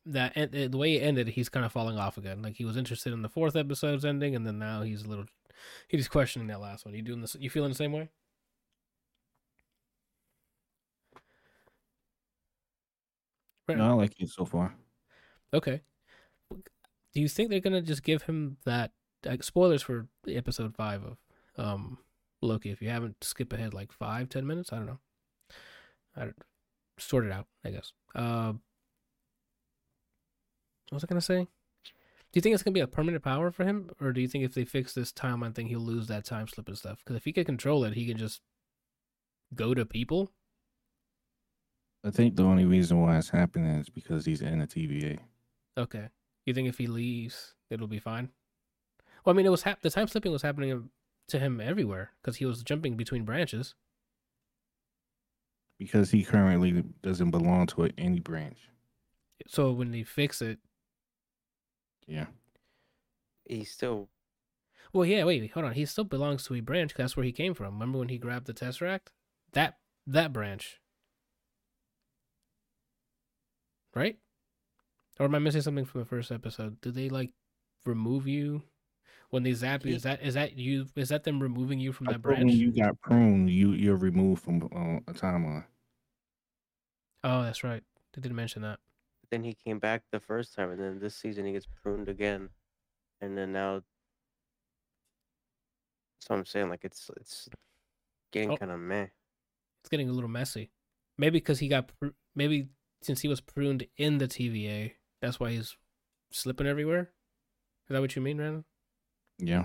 that 0.06 0.34
the 0.52 0.76
way 0.76 0.96
it 0.96 1.02
ended. 1.02 1.28
He's 1.28 1.48
kind 1.48 1.64
of 1.64 1.72
falling 1.72 1.98
off 1.98 2.18
again. 2.18 2.42
Like 2.42 2.56
he 2.56 2.64
was 2.64 2.76
interested 2.76 3.12
in 3.12 3.22
the 3.22 3.28
fourth 3.28 3.56
episode's 3.56 4.04
ending, 4.04 4.34
and 4.34 4.46
then 4.46 4.58
now 4.58 4.82
he's 4.82 5.02
a 5.04 5.08
little. 5.08 5.26
He's 5.88 6.08
questioning 6.08 6.48
that 6.48 6.60
last 6.60 6.84
one. 6.84 6.94
You 6.94 7.02
doing 7.02 7.20
this? 7.20 7.36
You 7.38 7.50
feeling 7.50 7.70
the 7.70 7.76
same 7.76 7.92
way? 7.92 8.10
Right. 13.68 13.78
No, 13.78 13.90
I 13.90 13.92
like 13.92 14.20
it 14.20 14.28
so 14.28 14.44
far. 14.44 14.74
Okay. 15.54 15.80
Do 16.50 17.20
you 17.20 17.28
think 17.28 17.48
they're 17.50 17.60
gonna 17.60 17.80
just 17.82 18.02
give 18.02 18.22
him 18.22 18.58
that? 18.64 18.92
Like, 19.24 19.42
spoilers 19.42 19.80
for 19.80 20.08
episode 20.28 20.74
five 20.74 21.02
of 21.02 21.16
um 21.56 21.98
Loki. 22.44 22.70
If 22.70 22.82
you 22.82 22.90
haven't, 22.90 23.22
skip 23.22 23.52
ahead 23.52 23.74
like 23.74 23.92
five, 23.92 24.28
ten 24.28 24.46
minutes. 24.46 24.72
I 24.72 24.76
don't 24.76 24.86
know. 24.86 24.98
I 26.16 26.20
don't, 26.20 26.36
sort 26.98 27.24
it 27.24 27.32
out. 27.32 27.46
I 27.64 27.70
guess. 27.70 27.92
Uh, 28.14 28.52
what 30.90 30.96
was 30.96 31.04
I 31.04 31.06
gonna 31.06 31.20
say? 31.20 31.44
Do 31.44 32.38
you 32.38 32.42
think 32.42 32.54
it's 32.54 32.62
gonna 32.62 32.74
be 32.74 32.80
a 32.80 32.86
permanent 32.86 33.24
power 33.24 33.50
for 33.50 33.64
him, 33.64 33.90
or 34.00 34.12
do 34.12 34.20
you 34.20 34.28
think 34.28 34.44
if 34.44 34.54
they 34.54 34.64
fix 34.64 34.92
this 34.92 35.12
timeline 35.12 35.54
thing, 35.54 35.66
he'll 35.66 35.80
lose 35.80 36.06
that 36.08 36.24
time 36.24 36.46
slip 36.48 36.68
and 36.68 36.78
stuff? 36.78 36.98
Because 36.98 37.16
if 37.16 37.24
he 37.24 37.32
can 37.32 37.44
control 37.44 37.84
it, 37.84 37.94
he 37.94 38.06
can 38.06 38.16
just 38.16 38.40
go 39.54 39.74
to 39.74 39.84
people. 39.84 40.30
I 42.04 42.10
think 42.10 42.36
the 42.36 42.44
only 42.44 42.66
reason 42.66 43.00
why 43.00 43.16
it's 43.16 43.30
happening 43.30 43.70
is 43.80 43.88
because 43.88 44.26
he's 44.26 44.42
in 44.42 44.58
the 44.58 44.66
TVA. 44.66 45.18
Okay. 45.78 46.08
You 46.44 46.52
think 46.52 46.68
if 46.68 46.76
he 46.76 46.86
leaves, 46.86 47.54
it'll 47.70 47.86
be 47.86 47.98
fine? 47.98 48.28
Well, 49.24 49.34
I 49.34 49.36
mean, 49.36 49.46
it 49.46 49.50
was 49.50 49.62
hap- 49.62 49.80
the 49.80 49.88
time 49.88 50.06
slipping 50.06 50.30
was 50.30 50.42
happening 50.42 50.90
to 51.28 51.38
him 51.38 51.60
everywhere 51.60 52.12
because 52.20 52.36
he 52.36 52.46
was 52.46 52.62
jumping 52.62 52.96
between 52.96 53.24
branches. 53.24 53.74
Because 55.78 56.10
he 56.10 56.24
currently 56.24 56.82
doesn't 57.02 57.30
belong 57.30 57.66
to 57.68 57.90
any 57.98 58.20
branch. 58.20 58.70
So 59.46 59.72
when 59.72 59.90
they 59.90 60.02
fix 60.02 60.40
it, 60.42 60.58
Yeah. 62.06 62.26
He 63.46 63.64
still 63.64 64.10
well, 64.92 65.04
yeah, 65.06 65.24
wait, 65.24 65.50
hold 65.52 65.66
on, 65.66 65.72
he 65.74 65.86
still 65.86 66.04
belongs 66.04 66.44
to 66.44 66.54
a 66.54 66.60
branch 66.60 66.92
'cause 66.94 66.98
that's 66.98 67.16
where 67.16 67.24
he 67.26 67.32
came 67.32 67.54
from. 67.54 67.74
Remember 67.74 67.98
when 67.98 68.08
he 68.10 68.18
grabbed 68.18 68.46
the 68.46 68.54
tesseract? 68.54 69.08
That 69.52 69.80
that 70.06 70.32
branch, 70.32 70.80
right? 73.94 74.18
Or 75.18 75.26
am 75.26 75.34
I 75.34 75.38
missing 75.38 75.62
something 75.62 75.84
from 75.84 76.00
the 76.00 76.06
first 76.06 76.30
episode? 76.32 76.80
Did 76.80 76.94
they 76.94 77.08
like 77.08 77.32
remove 77.84 78.26
you 78.26 78.62
when 79.30 79.42
they 79.42 79.52
zap 79.52 79.84
you? 79.84 79.94
Is 79.94 80.02
that 80.04 80.22
is 80.22 80.34
that 80.34 80.56
you? 80.56 80.86
Is 80.96 81.08
that 81.10 81.24
them 81.24 81.40
removing 81.42 81.78
you 81.80 81.92
from 81.92 82.08
I 82.08 82.12
that 82.12 82.22
thought 82.22 82.32
when 82.38 82.46
branch? 82.46 82.52
you 82.54 82.72
got 82.72 83.00
pruned, 83.00 83.50
you 83.50 83.72
you're 83.72 83.96
removed 83.96 84.42
from 84.42 84.62
uh, 84.64 85.10
a 85.10 85.14
timeline. 85.14 85.64
Oh, 87.22 87.42
that's 87.42 87.64
right. 87.64 87.82
They 88.12 88.20
didn't 88.22 88.36
mention 88.36 88.62
that. 88.62 88.78
then 89.30 89.42
he 89.44 89.54
came 89.54 89.78
back 89.78 90.02
the 90.12 90.20
first 90.20 90.54
time, 90.54 90.70
and 90.70 90.78
then 90.80 90.98
this 91.00 91.16
season 91.16 91.44
he 91.46 91.52
gets 91.52 91.66
pruned 91.66 92.08
again, 92.08 92.50
and 93.20 93.36
then 93.36 93.52
now. 93.52 93.82
So 96.20 96.34
I'm 96.34 96.44
saying. 96.46 96.68
Like 96.68 96.84
it's 96.84 97.10
it's 97.20 97.48
getting 98.32 98.50
Oh. 98.52 98.56
kind 98.56 98.70
of 98.72 98.80
meh. 98.80 99.06
it's 99.80 99.90
getting 99.90 100.08
a 100.08 100.12
little 100.12 100.30
messy. 100.30 100.70
Maybe 101.18 101.38
because 101.38 101.58
he 101.58 101.68
got 101.68 101.88
pr- 101.98 102.08
maybe 102.34 102.68
since 103.02 103.20
he 103.20 103.28
was 103.28 103.40
pruned 103.40 103.86
in 103.96 104.18
the 104.18 104.26
TVA, 104.26 104.92
that's 105.20 105.38
why 105.38 105.50
he's 105.50 105.76
slipping 106.32 106.66
everywhere. 106.66 107.12
Is 107.88 107.90
that 107.94 108.00
what 108.00 108.16
you 108.16 108.22
mean, 108.22 108.38
Brandon? 108.38 108.64
Yeah. 109.38 109.64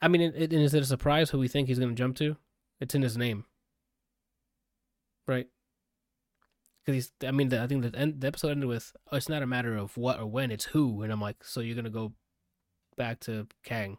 I 0.00 0.08
mean, 0.08 0.20
it, 0.20 0.34
it, 0.36 0.52
is 0.52 0.74
it 0.74 0.82
a 0.82 0.86
surprise 0.86 1.30
who 1.30 1.38
we 1.38 1.48
think 1.48 1.68
he's 1.68 1.78
going 1.78 1.90
to 1.90 1.94
jump 1.94 2.16
to? 2.18 2.36
It's 2.80 2.94
in 2.94 3.02
his 3.02 3.16
name, 3.16 3.44
right? 5.26 5.48
Because 6.84 6.94
he's. 6.94 7.28
I 7.28 7.32
mean, 7.32 7.48
the, 7.48 7.60
I 7.60 7.66
think 7.66 7.82
the, 7.90 7.98
end, 7.98 8.20
the 8.20 8.28
episode 8.28 8.50
ended 8.52 8.68
with, 8.68 8.92
"Oh, 9.10 9.16
it's 9.16 9.28
not 9.28 9.42
a 9.42 9.46
matter 9.46 9.76
of 9.76 9.96
what 9.96 10.20
or 10.20 10.26
when; 10.26 10.52
it's 10.52 10.66
who." 10.66 11.02
And 11.02 11.12
I'm 11.12 11.20
like, 11.20 11.42
so 11.42 11.60
you're 11.60 11.74
going 11.74 11.84
to 11.84 11.90
go 11.90 12.12
back 12.96 13.18
to 13.20 13.48
Kang 13.64 13.98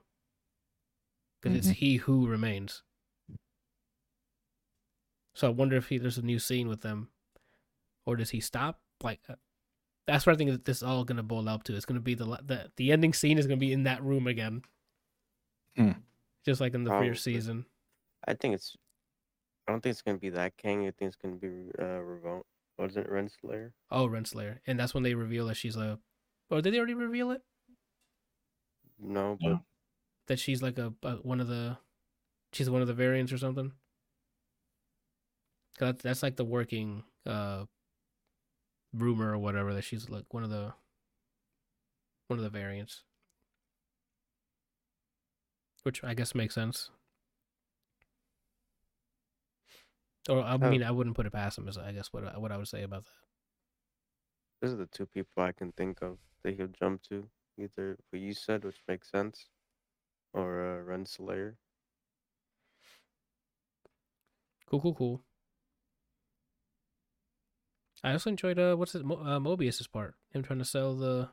because 1.42 1.58
it's 1.58 1.68
Mhm. 1.68 1.74
he 1.74 1.96
who 1.98 2.28
remains. 2.28 2.84
So 5.36 5.48
I 5.48 5.52
wonder 5.52 5.76
if 5.78 5.88
he, 5.90 5.98
there's 5.98 6.18
a 6.18 6.22
new 6.22 6.40
scene 6.40 6.68
with 6.68 6.82
them, 6.82 7.10
or 8.06 8.16
does 8.16 8.30
he 8.32 8.40
stop? 8.40 8.82
Like, 9.04 9.20
uh, 9.30 9.36
that's 10.12 10.26
what 10.26 10.34
I 10.34 10.38
think 10.38 10.52
that 10.52 10.66
this 10.66 10.78
is 10.78 10.84
all 10.84 11.04
gonna 11.04 11.24
boil 11.24 11.48
up 11.50 11.64
to. 11.64 11.76
It's 11.76 11.86
gonna 11.86 12.00
be 12.00 12.14
the 12.16 12.26
the 12.26 12.72
the 12.76 12.92
ending 12.92 13.14
scene 13.14 13.38
is 13.38 13.48
gonna 13.48 13.58
be 13.58 13.74
in 13.74 13.84
that 13.84 14.04
room 14.04 14.28
again, 14.28 14.62
Hmm. 15.76 15.92
just 16.46 16.60
like 16.62 16.74
in 16.74 16.84
the 16.84 16.90
Probably. 16.90 17.10
first 17.10 17.24
season. 17.24 17.66
I 18.28 18.34
think 18.34 18.56
it's. 18.56 18.76
I 19.68 19.72
don't 19.72 19.82
think 19.82 19.92
it's 19.92 20.02
gonna 20.02 20.18
be 20.18 20.30
that 20.32 20.58
King. 20.58 20.88
I 20.88 20.92
think 20.92 21.10
it's 21.14 21.16
gonna 21.16 21.36
be 21.36 21.72
uh 21.80 22.00
Revolt. 22.02 22.46
Wasn't 22.78 23.06
it 23.06 23.12
Renslayer? 23.12 23.72
Oh, 23.92 24.08
Renslayer, 24.08 24.60
and 24.66 24.80
that's 24.80 24.94
when 24.94 25.04
they 25.04 25.14
reveal 25.14 25.48
that 25.48 25.56
she's 25.56 25.76
a. 25.76 26.00
Or 26.50 26.62
did 26.62 26.74
they 26.74 26.78
already 26.78 26.94
reveal 26.96 27.32
it? 27.32 27.42
No, 28.98 29.38
but 29.40 29.48
Yeah. 29.48 29.58
That 30.28 30.40
she's 30.40 30.62
like 30.62 30.78
a, 30.78 30.94
a 31.04 31.16
one 31.18 31.40
of 31.42 31.48
the, 31.48 31.78
she's 32.54 32.70
one 32.70 32.82
of 32.82 32.88
the 32.88 32.94
variants 32.94 33.32
or 33.34 33.38
something. 33.38 33.72
'Cause 35.78 35.88
that's 35.94 36.04
that's 36.04 36.24
like 36.24 36.36
the 36.36 36.46
working 36.46 37.04
uh 37.26 37.66
rumor 38.94 39.32
or 39.34 39.38
whatever 39.38 39.74
that 39.74 39.84
she's 39.84 40.10
like 40.10 40.34
one 40.34 40.44
of 40.44 40.50
the 40.50 40.74
one 42.28 42.40
of 42.40 42.44
the 42.44 42.50
variants. 42.50 43.04
Which 45.84 46.04
I 46.04 46.14
guess 46.14 46.36
makes 46.36 46.54
sense. 46.56 46.90
Or 50.28 50.42
I 50.44 50.54
Oh. 50.54 50.58
mean, 50.58 50.84
I 50.84 50.92
wouldn't 50.92 51.16
put 51.16 51.26
it 51.26 51.32
past 51.34 51.58
him. 51.58 51.68
Is 51.68 51.78
I 51.78 51.92
guess 51.92 52.12
what 52.14 52.24
I- 52.26 52.38
what 52.38 52.52
I 52.52 52.58
would 52.58 52.68
say 52.68 52.84
about 52.84 53.06
that. 53.06 53.14
those 54.62 54.74
are 54.74 54.78
the 54.78 54.86
two 54.88 55.06
people 55.06 55.42
I 55.42 55.54
can 55.54 55.72
think 55.72 56.02
of 56.02 56.20
that 56.44 56.56
he'll 56.56 56.68
jump 56.68 57.02
to. 57.04 57.30
Either 57.58 57.98
what 58.10 58.20
you 58.22 58.34
said, 58.34 58.64
which 58.66 58.82
makes 58.88 59.10
sense, 59.10 59.50
or 60.34 60.62
uh, 60.62 60.84
Renslayer. 60.84 61.58
Cool, 64.66 64.82
cool, 64.82 64.96
cool. 64.96 65.26
I 68.04 68.14
also 68.14 68.30
enjoyed 68.30 68.60
uh, 68.60 68.76
what's 68.76 68.96
it, 68.96 69.06
Mo- 69.06 69.22
uh, 69.24 69.40
Mobius's 69.40 69.88
part. 69.88 70.16
Him 70.32 70.44
trying 70.44 70.60
to 70.60 70.66
sell 70.66 70.96
the 70.96 71.30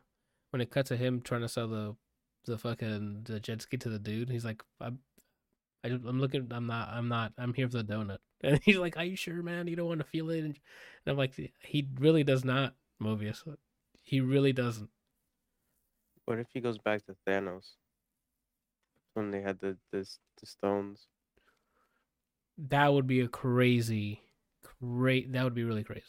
when 0.50 0.60
it 0.60 0.70
cuts 0.70 0.88
to 0.88 0.96
him 0.96 1.20
trying 1.20 1.42
to 1.42 1.48
sell 1.48 1.68
the 1.68 1.96
the 2.44 2.58
fucking 2.58 3.22
the 3.24 3.40
jet 3.40 3.62
ski 3.62 3.76
to 3.78 3.88
the 3.88 3.98
dude. 3.98 4.30
He's 4.30 4.44
like, 4.44 4.62
I'm, 4.80 5.00
I, 5.84 5.88
I'm 5.88 6.20
looking. 6.20 6.48
I'm 6.50 6.66
not. 6.66 6.88
I'm 6.88 7.08
not. 7.08 7.32
I'm 7.38 7.54
here 7.54 7.68
for 7.68 7.82
the 7.82 7.84
donut. 7.84 8.18
And 8.42 8.60
he's 8.62 8.76
like, 8.76 8.98
Are 8.98 9.04
you 9.04 9.16
sure, 9.16 9.42
man? 9.42 9.66
You 9.66 9.76
don't 9.76 9.88
want 9.88 10.00
to 10.00 10.06
feel 10.06 10.28
it? 10.28 10.40
And 10.44 10.58
I'm 11.06 11.16
like, 11.16 11.32
he 11.34 11.88
really 11.98 12.22
does 12.22 12.44
not, 12.44 12.74
Mobius. 13.02 13.42
He 14.02 14.20
really 14.20 14.52
doesn't. 14.52 14.90
What 16.26 16.38
if 16.38 16.48
he 16.52 16.60
goes 16.60 16.76
back 16.76 17.06
to 17.06 17.16
Thanos? 17.26 17.70
When 19.14 19.30
they 19.30 19.40
had 19.40 19.58
the 19.60 19.78
this 19.90 20.18
the 20.38 20.46
stones. 20.46 21.06
That 22.58 22.92
would 22.92 23.06
be 23.06 23.20
a 23.20 23.28
crazy, 23.28 24.20
great. 24.82 25.32
That 25.32 25.44
would 25.44 25.54
be 25.54 25.64
really 25.64 25.84
crazy. 25.84 26.04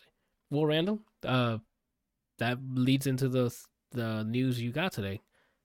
Well, 0.50 0.66
Randall, 0.66 1.00
uh, 1.24 1.58
that 2.40 2.60
leads 2.74 3.08
into 3.08 3.28
the 3.28 3.54
the 3.92 4.24
news 4.24 4.62
you 4.62 4.72
got 4.72 4.92
today, 4.92 5.22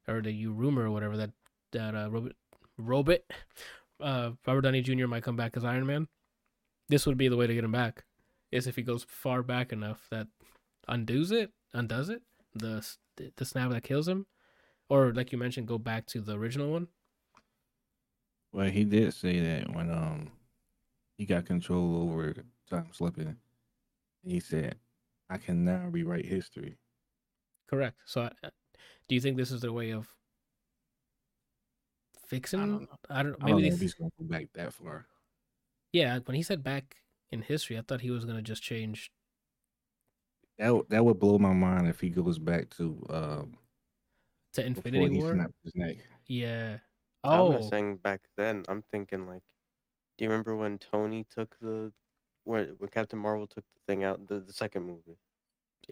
or 0.09 0.23
the 0.23 0.33
you 0.33 0.53
rumor 0.53 0.87
or 0.87 0.91
whatever 0.91 1.17
that 1.17 1.31
that 1.73 1.95
uh 1.95 2.11
Robert 2.11 2.37
Robert 2.79 3.23
uh 4.01 4.31
Robert 4.47 4.63
Downey 4.63 4.83
Jr. 4.83 5.07
might 5.07 5.23
come 5.23 5.37
back 5.37 5.57
as 5.57 5.65
Iron 5.65 5.87
Man. 5.87 6.09
This 6.89 7.07
would 7.07 7.17
be 7.17 7.29
the 7.29 7.37
way 7.37 7.47
to 7.47 7.55
get 7.55 7.65
him 7.65 7.73
back, 7.73 8.05
is 8.51 8.67
if 8.67 8.77
he 8.77 8.83
goes 8.83 9.05
far 9.09 9.43
back 9.43 9.73
enough 9.73 10.07
that 10.11 10.27
undoes 10.89 11.31
it, 11.31 11.53
undoes 11.73 12.09
it, 12.09 12.23
the 12.55 12.87
the 13.37 13.45
snap 13.45 13.71
that 13.71 13.85
kills 13.85 14.09
him, 14.09 14.27
or 14.89 15.13
like 15.13 15.33
you 15.33 15.39
mentioned, 15.39 15.69
go 15.69 15.79
back 15.79 16.07
to 16.07 16.21
the 16.21 16.37
original 16.37 16.71
one. 16.71 16.89
Well, 18.53 18.69
he 18.69 18.85
did 18.85 19.15
say 19.15 19.41
that 19.41 19.75
when 19.75 19.91
um 19.91 20.33
he 21.17 21.27
got 21.27 21.47
control 21.47 22.03
over 22.03 22.35
time 22.69 22.89
slipping, 22.93 23.37
he 24.25 24.41
said, 24.41 24.79
"I 25.31 25.39
can 25.39 25.65
now 25.65 25.89
rewrite 25.89 26.27
history." 26.27 26.79
Correct. 27.69 27.97
So, 28.05 28.23
uh, 28.43 28.51
do 29.09 29.15
you 29.15 29.21
think 29.21 29.37
this 29.37 29.51
is 29.51 29.61
their 29.63 29.73
way 29.73 29.91
of 29.93 30.15
fixing? 32.27 32.61
I 32.61 32.67
don't 32.67 32.83
know. 32.83 32.99
I 33.11 33.23
don't. 33.23 33.37
I 33.43 33.47
Maybe 33.47 33.53
don't 33.53 33.63
they. 33.63 33.69
know 33.71 33.75
if 33.75 33.81
he's 33.81 33.95
gonna 33.95 34.11
go 34.19 34.25
back 34.25 34.49
that 34.55 34.73
far. 34.73 35.07
yeah, 35.93 36.19
when 36.21 36.35
he 36.37 36.43
said 36.43 36.63
back 36.63 36.97
in 37.31 37.43
history, 37.43 37.79
I 37.79 37.83
thought 37.83 38.01
he 38.01 38.11
was 38.11 38.25
gonna 38.25 38.43
just 38.43 38.63
change. 38.63 39.13
That 40.59 40.71
would- 40.75 40.89
that 40.91 41.05
would 41.05 41.19
blow 41.19 41.39
my 41.39 41.53
mind 41.53 41.89
if 41.89 42.01
he 42.01 42.11
goes 42.11 42.39
back 42.39 42.71
to 42.71 43.05
um 43.11 43.59
To 44.55 44.61
before 44.63 44.67
Infinity 44.67 45.15
he 45.15 45.21
War. 45.21 45.33
snapped 45.35 45.55
his 45.65 45.75
neck. 45.75 45.97
Yeah. 46.27 46.79
I'm 47.25 47.49
Oh, 47.49 47.53
not 47.53 47.65
saying 47.65 47.97
back 47.99 48.21
then. 48.37 48.65
I'm 48.69 48.83
thinking 48.83 49.27
like, 49.27 49.43
do 50.19 50.25
you 50.25 50.31
remember 50.31 50.57
when 50.57 50.79
Tony 50.79 51.25
took 51.25 51.57
the, 51.61 51.93
when 52.45 52.75
when 52.79 52.89
Captain 52.91 53.19
Marvel 53.19 53.47
took 53.47 53.65
the 53.75 53.81
thing 53.87 54.05
out 54.05 54.27
the, 54.27 54.41
the 54.41 54.53
second 54.53 54.85
movie? 54.85 55.19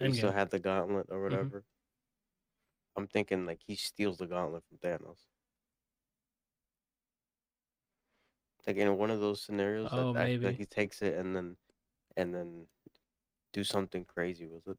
He 0.00 0.12
still 0.12 0.32
had 0.32 0.50
the 0.50 0.58
gauntlet 0.60 1.06
or 1.10 1.18
Mhm. 1.18 1.22
whatever. 1.24 1.64
I'm 2.96 3.06
thinking 3.08 3.46
like 3.46 3.60
he 3.66 3.76
steals 3.76 4.18
the 4.18 4.26
gauntlet 4.26 4.62
from 4.68 4.78
Thanos. 4.78 5.18
Like 8.66 8.76
in 8.76 8.96
one 8.98 9.10
of 9.10 9.20
those 9.20 9.42
scenarios, 9.42 9.90
that- 9.90 9.98
Oh, 9.98 10.12
that, 10.12 10.18
that, 10.26 10.40
maybe. 10.42 10.52
he 10.54 10.66
takes 10.66 11.02
it 11.02 11.14
and 11.14 11.34
then, 11.34 11.56
and 12.16 12.34
then, 12.34 12.68
do 13.52 13.64
something 13.64 14.04
crazy 14.04 14.46
with 14.46 14.66
it. 14.68 14.78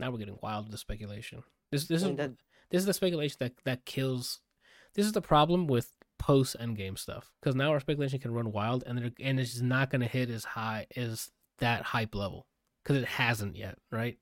now 0.00 0.10
we're 0.10 0.18
getting 0.18 0.38
wild 0.42 0.64
with 0.64 0.72
the 0.72 0.78
speculation. 0.78 1.44
This 1.70 1.86
this 1.86 2.02
I 2.02 2.06
is 2.06 2.08
mean, 2.08 2.16
that, 2.16 2.30
this 2.70 2.80
is 2.80 2.86
the 2.86 2.94
speculation 2.94 3.36
that 3.38 3.56
that 3.64 3.84
kills. 3.84 4.40
This 4.94 5.06
is 5.06 5.12
the 5.12 5.22
problem 5.22 5.68
with 5.68 5.94
post 6.22 6.56
Endgame 6.60 6.96
stuff 6.96 7.32
because 7.40 7.56
now 7.56 7.70
our 7.72 7.80
speculation 7.80 8.20
can 8.20 8.32
run 8.32 8.52
wild 8.52 8.84
and 8.86 9.12
and 9.20 9.40
it's 9.40 9.60
not 9.60 9.90
going 9.90 10.02
to 10.02 10.06
hit 10.06 10.30
as 10.30 10.44
high 10.44 10.86
as 10.96 11.30
that 11.58 11.82
hype 11.82 12.14
level 12.14 12.46
because 12.82 12.96
it 13.02 13.08
hasn't 13.08 13.56
yet, 13.56 13.76
right? 13.90 14.18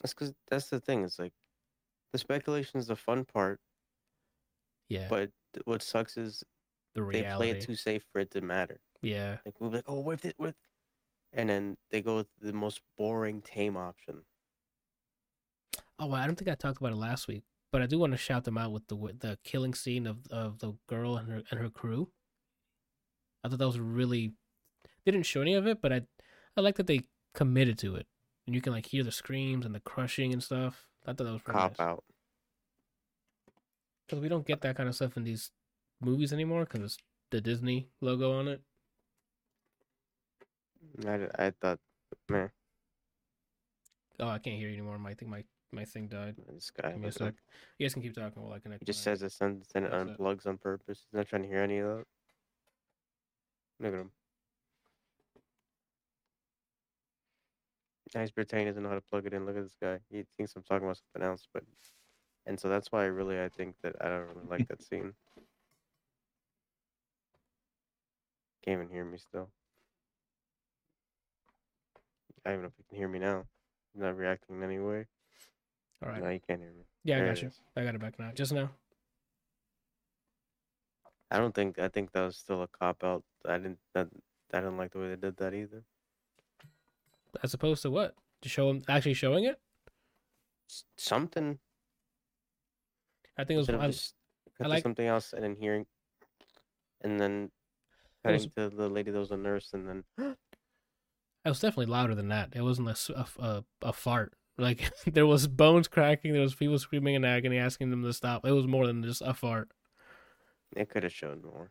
that's 0.00 0.14
because 0.14 0.32
that's 0.48 0.68
the 0.70 0.80
thing. 0.80 1.04
It's 1.04 1.18
like, 1.18 1.32
the 2.12 2.18
speculation 2.18 2.78
is 2.78 2.86
the 2.86 2.96
fun 2.96 3.24
part, 3.24 3.60
Yeah. 4.88 5.06
but 5.08 5.30
what 5.64 5.82
sucks 5.82 6.16
is 6.16 6.42
The 6.94 7.02
reality. 7.02 7.28
they 7.30 7.36
play 7.36 7.50
it 7.58 7.62
too 7.64 7.76
safe 7.76 8.04
for 8.12 8.20
it 8.20 8.30
to 8.32 8.40
matter. 8.40 8.80
yeah. 9.02 9.38
Like 9.44 9.60
we'll 9.60 9.70
be 9.70 9.76
like, 9.76 9.84
oh, 9.88 10.00
what 10.00 10.14
if 10.14 10.24
it, 10.26 10.34
what? 10.38 10.54
And 11.32 11.48
then 11.50 11.76
they 11.90 12.00
go 12.02 12.16
with 12.16 12.28
the 12.40 12.52
most 12.52 12.80
boring 12.96 13.42
tame 13.42 13.76
option. 13.76 14.22
Oh, 15.98 16.12
I 16.12 16.26
don't 16.26 16.36
think 16.36 16.50
I 16.50 16.54
talked 16.54 16.78
about 16.78 16.92
it 16.92 16.96
last 16.96 17.26
week, 17.28 17.44
but 17.76 17.82
I 17.82 17.86
do 17.86 17.98
want 17.98 18.14
to 18.14 18.16
shout 18.16 18.44
them 18.44 18.56
out 18.56 18.72
with 18.72 18.86
the 18.88 18.96
the 19.20 19.38
killing 19.44 19.74
scene 19.74 20.06
of 20.06 20.26
of 20.30 20.60
the 20.60 20.72
girl 20.86 21.18
and 21.18 21.30
her 21.30 21.42
and 21.50 21.60
her 21.60 21.68
crew. 21.68 22.10
I 23.44 23.50
thought 23.50 23.58
that 23.58 23.66
was 23.66 23.78
really. 23.78 24.32
They 25.04 25.12
didn't 25.12 25.26
show 25.26 25.42
any 25.42 25.52
of 25.52 25.66
it, 25.66 25.82
but 25.82 25.92
I 25.92 26.00
I 26.56 26.62
like 26.62 26.76
that 26.76 26.86
they 26.86 27.02
committed 27.34 27.78
to 27.80 27.96
it, 27.96 28.06
and 28.46 28.54
you 28.54 28.62
can 28.62 28.72
like 28.72 28.86
hear 28.86 29.04
the 29.04 29.12
screams 29.12 29.66
and 29.66 29.74
the 29.74 29.80
crushing 29.80 30.32
and 30.32 30.42
stuff. 30.42 30.88
I 31.04 31.12
thought 31.12 31.24
that 31.24 31.32
was 31.34 31.42
pretty 31.42 31.58
Cop 31.58 31.70
nice. 31.72 31.80
out. 31.80 32.04
because 34.06 34.22
we 34.22 34.28
don't 34.30 34.46
get 34.46 34.62
that 34.62 34.76
kind 34.76 34.88
of 34.88 34.94
stuff 34.94 35.18
in 35.18 35.24
these 35.24 35.50
movies 36.00 36.32
anymore 36.32 36.64
because 36.64 36.80
it's 36.82 36.98
the 37.30 37.42
Disney 37.42 37.90
logo 38.00 38.38
on 38.38 38.48
it. 38.48 38.62
I, 41.06 41.28
I 41.38 41.50
thought, 41.60 41.80
man, 42.28 42.50
Oh, 44.18 44.28
I 44.28 44.38
can't 44.38 44.56
hear 44.56 44.68
you 44.68 44.74
anymore. 44.74 44.98
I 45.06 45.14
think 45.14 45.30
my 45.30 45.44
my 45.72 45.84
thing 45.84 46.08
died. 46.08 46.36
this 46.52 46.70
guy. 46.70 46.92
Give 46.92 47.00
me 47.00 47.08
a 47.08 47.12
sec. 47.12 47.34
You 47.78 47.86
guys 47.86 47.92
can 47.94 48.02
keep 48.02 48.14
talking 48.14 48.42
while 48.42 48.52
I 48.52 48.58
connect. 48.58 48.82
He 48.82 48.86
just 48.86 49.02
says 49.02 49.22
it 49.22 49.34
and 49.40 49.56
it 49.56 49.82
What's 49.82 49.92
that? 49.92 50.18
unplugs 50.18 50.46
on 50.46 50.58
purpose. 50.58 51.06
He's 51.10 51.16
not 51.16 51.28
trying 51.28 51.42
to 51.42 51.48
hear 51.48 51.60
any 51.60 51.78
of 51.78 51.88
that. 51.88 52.04
Look 53.80 53.92
at 53.94 54.00
him. 54.00 54.10
Pretending 58.34 58.66
he 58.66 58.70
doesn't 58.70 58.82
know 58.82 58.88
how 58.88 58.94
to 58.94 59.02
plug 59.02 59.26
it 59.26 59.34
in. 59.34 59.44
Look 59.44 59.56
at 59.56 59.62
this 59.64 59.76
guy. 59.80 59.98
He 60.10 60.24
thinks 60.36 60.54
I'm 60.56 60.62
talking 60.62 60.86
about 60.86 60.98
something 60.98 61.28
else, 61.28 61.46
but 61.52 61.64
and 62.46 62.58
so 62.58 62.68
that's 62.68 62.90
why 62.90 63.02
I 63.02 63.06
really 63.06 63.38
I 63.40 63.48
think 63.48 63.74
that 63.82 63.94
I 64.00 64.08
don't 64.08 64.28
really 64.28 64.48
like 64.48 64.68
that 64.68 64.82
scene. 64.88 65.12
Can't 68.64 68.80
even 68.80 68.88
hear 68.88 69.04
me 69.04 69.18
still. 69.18 69.50
I 72.44 72.50
don't 72.50 72.54
even 72.54 72.62
know 72.62 72.68
if 72.68 72.74
he 72.76 72.84
can 72.88 72.96
hear 72.96 73.08
me 73.08 73.18
now. 73.18 73.44
He's 73.92 74.02
not 74.02 74.16
reacting 74.16 74.56
in 74.56 74.62
any 74.62 74.78
way. 74.78 75.06
All 76.02 76.10
right. 76.10 76.22
No, 76.22 76.28
you 76.30 76.40
can't 76.46 76.60
hear 76.60 76.70
me. 76.72 76.84
Yeah, 77.04 77.16
I 77.16 77.18
There 77.20 77.28
got 77.28 77.42
you. 77.42 77.48
is. 77.48 77.60
I 77.76 77.84
got 77.84 77.94
it 77.94 78.00
back 78.00 78.18
now. 78.18 78.30
Just 78.34 78.52
now. 78.52 78.70
I 81.30 81.38
don't 81.38 81.54
think 81.54 81.78
I 81.78 81.88
think 81.88 82.12
that 82.12 82.22
was 82.22 82.36
still 82.36 82.62
a 82.62 82.68
cop 82.68 83.02
out. 83.02 83.24
I 83.46 83.56
didn't 83.58 83.78
that 83.94 84.08
I 84.52 84.58
didn't 84.60 84.76
like 84.76 84.92
the 84.92 84.98
way 84.98 85.08
they 85.08 85.16
did 85.16 85.36
that 85.38 85.54
either. 85.54 85.84
As 87.42 87.52
opposed 87.54 87.82
to 87.82 87.90
what? 87.90 88.14
To 88.42 88.48
show 88.48 88.70
him 88.70 88.82
actually 88.88 89.14
showing 89.14 89.44
it? 89.44 89.58
S- 90.70 90.84
Something 90.96 91.58
I 93.36 93.44
think 93.44 93.56
it 93.56 93.58
was. 93.58 93.68
I, 93.70 93.86
just 93.88 94.14
to 94.60 94.68
like- 94.68 94.82
something 94.82 95.06
else 95.06 95.32
and 95.32 95.42
then 95.42 95.56
hearing, 95.56 95.86
and 97.02 97.18
then 97.20 97.50
It 98.24 98.30
was- 98.32 98.46
cutting 98.46 98.70
to 98.70 98.76
the 98.76 98.88
lady 98.88 99.10
that 99.10 99.18
was 99.18 99.30
a 99.32 99.36
nurse, 99.36 99.72
and 99.74 99.88
then 99.88 100.04
it 101.44 101.48
was 101.48 101.60
definitely 101.60 101.86
louder 101.86 102.14
than 102.14 102.28
that. 102.28 102.54
It 102.54 102.62
wasn't 102.62 102.88
a 102.88 103.26
a 103.38 103.64
a 103.82 103.92
fart. 103.92 104.34
Like 104.58 104.90
there 105.06 105.26
was 105.26 105.46
bones 105.46 105.88
cracking. 105.88 106.32
There 106.32 106.42
was 106.42 106.54
people 106.54 106.78
screaming 106.78 107.14
in 107.14 107.24
agony, 107.24 107.58
asking 107.58 107.90
them 107.90 108.02
to 108.02 108.12
stop. 108.12 108.46
It 108.46 108.52
was 108.52 108.66
more 108.66 108.86
than 108.86 109.02
just 109.02 109.22
a 109.22 109.34
fart. 109.34 109.70
it 110.74 110.88
could 110.88 111.02
have 111.02 111.12
shown 111.12 111.42
more. 111.42 111.70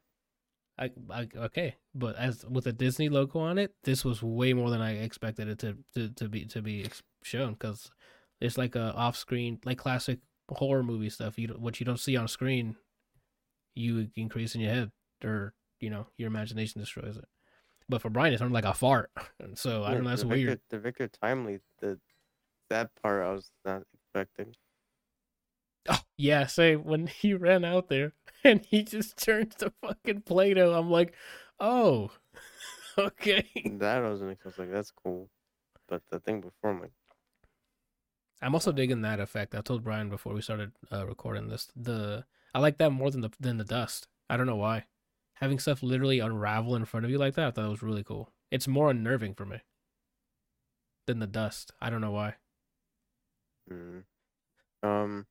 I, 0.78 0.92
I 1.10 1.28
okay, 1.38 1.76
but 1.94 2.18
as 2.18 2.46
with 2.46 2.68
a 2.68 2.74
Disney 2.74 3.08
logo 3.08 3.40
on 3.40 3.58
it, 3.58 3.74
this 3.84 4.04
was 4.04 4.22
way 4.22 4.54
more 4.54 4.70
than 4.70 4.82
I 4.82 4.96
expected 4.98 5.48
it 5.48 5.60
to 5.60 5.78
to, 5.94 6.10
to 6.10 6.28
be 6.28 6.46
to 6.48 6.62
be 6.62 6.88
shown 7.24 7.54
because 7.54 7.92
it's 8.42 8.58
like 8.58 8.76
a 8.76 8.94
off 8.94 9.16
screen 9.16 9.60
like 9.64 9.78
classic 9.78 10.20
horror 10.50 10.84
movie 10.84 11.10
stuff. 11.10 11.40
You 11.40 11.48
what 11.58 11.80
you 11.80 11.86
don't 11.86 12.00
see 12.00 12.18
on 12.18 12.28
screen, 12.28 12.76
you 13.74 14.10
increase 14.16 14.54
in 14.54 14.62
your 14.62 14.74
head, 14.74 14.92
or 15.24 15.54
you 15.80 15.90
know 15.90 16.08
your 16.18 16.28
imagination 16.28 16.82
destroys 16.82 17.16
it. 17.16 17.26
But 17.88 18.02
for 18.02 18.10
Brian, 18.10 18.34
it 18.34 18.40
sounded 18.40 18.54
like 18.54 18.66
a 18.66 18.74
fart. 18.74 19.12
So 19.54 19.84
I 19.84 19.94
don't 19.94 20.04
know. 20.04 20.10
That's 20.10 20.24
the 20.24 20.28
weird. 20.28 20.60
The 20.70 20.80
Victor 20.80 21.08
Timely, 21.08 21.60
the 21.80 22.00
that 22.70 22.92
part 23.02 23.24
I 23.24 23.32
was 23.32 23.52
not 23.64 23.84
expecting. 23.94 24.56
Oh 25.90 26.00
yeah, 26.18 26.48
say 26.48 26.76
when 26.76 27.08
he 27.22 27.34
ran 27.34 27.66
out 27.66 27.90
there 27.90 28.14
and 28.44 28.66
he 28.66 28.84
just 28.84 29.18
turns 29.18 29.56
to 29.56 29.72
fucking 29.82 30.22
Play-Doh. 30.22 30.74
I'm 30.74 30.90
like, 30.90 31.14
oh, 31.60 32.12
okay. 32.98 33.48
That 33.80 34.04
I 34.04 34.10
wasn't. 34.10 34.38
Was 34.44 34.58
like, 34.58 34.72
that's 34.72 34.92
cool, 34.92 35.30
but 35.88 36.02
the 36.10 36.20
thing 36.20 36.42
before, 36.42 36.72
I'm 36.72 36.82
like, 36.82 36.92
I'm 38.42 38.54
also 38.54 38.72
digging 38.72 39.02
that 39.02 39.20
effect. 39.20 39.56
I 39.56 39.62
told 39.62 39.84
Brian 39.84 40.10
before 40.10 40.34
we 40.34 40.42
started 40.42 40.72
uh, 40.92 41.08
recording 41.08 41.48
this. 41.48 41.72
The 41.76 42.26
I 42.54 42.60
like 42.60 42.78
that 42.78 42.92
more 42.92 43.10
than 43.12 43.22
the 43.22 43.32
than 43.40 43.58
the 43.58 43.64
dust. 43.64 44.08
I 44.30 44.38
don't 44.38 44.48
know 44.48 44.56
why. 44.56 44.86
Having 45.36 45.60
stuff 45.60 45.84
literally 45.84 46.20
unravel 46.20 46.76
in 46.76 46.86
front 46.86 47.06
of 47.06 47.12
you 47.12 47.18
like 47.18 47.36
that, 47.36 47.48
I 47.48 47.52
thought 47.52 47.66
it 47.66 47.70
was 47.70 47.82
really 47.82 48.04
cool. 48.04 48.32
It's 48.52 48.68
more 48.68 48.90
unnerving 48.90 49.34
for 49.36 49.46
me 49.46 49.62
than 51.08 51.20
the 51.20 51.28
dust. 51.28 51.74
I 51.82 51.90
don't 51.90 52.02
know 52.02 52.12
why. 52.12 52.36
Mm. 53.70 54.06
um, 54.84 55.28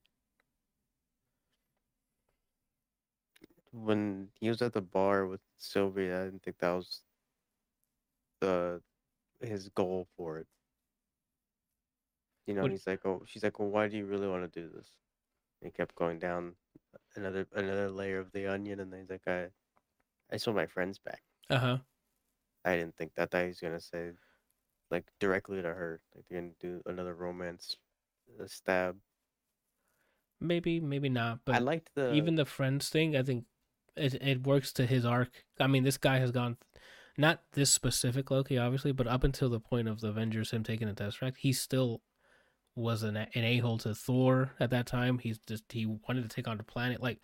when 3.72 4.30
he 4.40 4.48
was 4.48 4.62
at 4.62 4.72
the 4.72 4.80
bar 4.80 5.26
with 5.26 5.40
Sylvie, 5.58 6.12
I 6.12 6.24
didn't 6.24 6.42
think 6.42 6.58
that 6.58 6.70
was 6.72 7.02
the 8.40 8.82
his 9.40 9.68
goal 9.70 10.06
for 10.16 10.38
it. 10.38 10.48
You 12.46 12.54
know, 12.54 12.62
What- 12.62 12.70
he's 12.72 12.86
like, 12.86 13.04
oh, 13.06 13.24
she's 13.26 13.42
like, 13.42 13.58
well, 13.58 13.70
why 13.70 13.88
do 13.88 13.96
you 13.96 14.06
really 14.06 14.28
want 14.28 14.50
to 14.50 14.60
do 14.60 14.68
this? 14.68 14.96
And 15.60 15.68
he 15.68 15.72
kept 15.72 15.94
going 15.94 16.18
down 16.18 16.56
another 17.16 17.48
another 17.52 17.90
layer 17.90 18.18
of 18.20 18.32
the 18.32 18.46
onion, 18.46 18.80
and 18.80 18.92
then 18.92 19.00
he's 19.00 19.10
like, 19.10 19.26
I, 19.26 19.44
I 20.30 20.34
just 20.34 20.46
want 20.46 20.56
my 20.56 20.66
friends 20.66 20.98
back. 20.98 21.22
Uh 21.50 21.58
huh. 21.58 21.78
I 22.64 22.76
didn't 22.76 22.96
think 22.96 23.14
that. 23.14 23.22
I 23.22 23.26
thought 23.26 23.42
he 23.42 23.48
was 23.48 23.60
gonna 23.60 23.80
say, 23.80 24.12
like, 24.90 25.12
directly 25.20 25.62
to 25.62 25.74
her, 25.74 26.02
like 26.14 26.26
they're 26.28 26.40
gonna 26.42 26.54
do 26.60 26.82
another 26.86 27.14
romance 27.14 27.76
uh, 28.40 28.46
stab. 28.46 28.96
Maybe, 30.40 30.80
maybe 30.80 31.08
not. 31.08 31.40
But 31.44 31.56
I 31.56 31.58
liked 31.58 31.90
the 31.94 32.12
even 32.12 32.34
the 32.34 32.44
friends 32.44 32.88
thing, 32.88 33.16
I 33.16 33.22
think 33.22 33.44
it 33.96 34.14
it 34.14 34.46
works 34.46 34.72
to 34.74 34.86
his 34.86 35.04
arc. 35.04 35.44
I 35.58 35.66
mean, 35.66 35.84
this 35.84 35.96
guy 35.98 36.18
has 36.18 36.30
gone, 36.30 36.56
not 37.16 37.42
this 37.52 37.70
specific 37.70 38.30
Loki, 38.30 38.58
obviously, 38.58 38.92
but 38.92 39.06
up 39.06 39.24
until 39.24 39.48
the 39.48 39.60
point 39.60 39.88
of 39.88 40.00
the 40.00 40.08
Avengers, 40.08 40.50
him 40.50 40.64
taking 40.64 40.88
the 40.88 40.94
Tesseract, 40.94 41.38
he 41.38 41.52
still 41.52 42.02
was 42.76 43.02
an 43.02 43.16
an 43.16 43.28
a 43.36 43.58
hole 43.58 43.78
to 43.78 43.94
Thor 43.94 44.52
at 44.58 44.70
that 44.70 44.86
time. 44.86 45.18
He's 45.18 45.38
just 45.46 45.64
he 45.70 45.86
wanted 45.86 46.22
to 46.22 46.28
take 46.28 46.48
on 46.48 46.56
the 46.56 46.64
planet. 46.64 47.02
Like, 47.02 47.20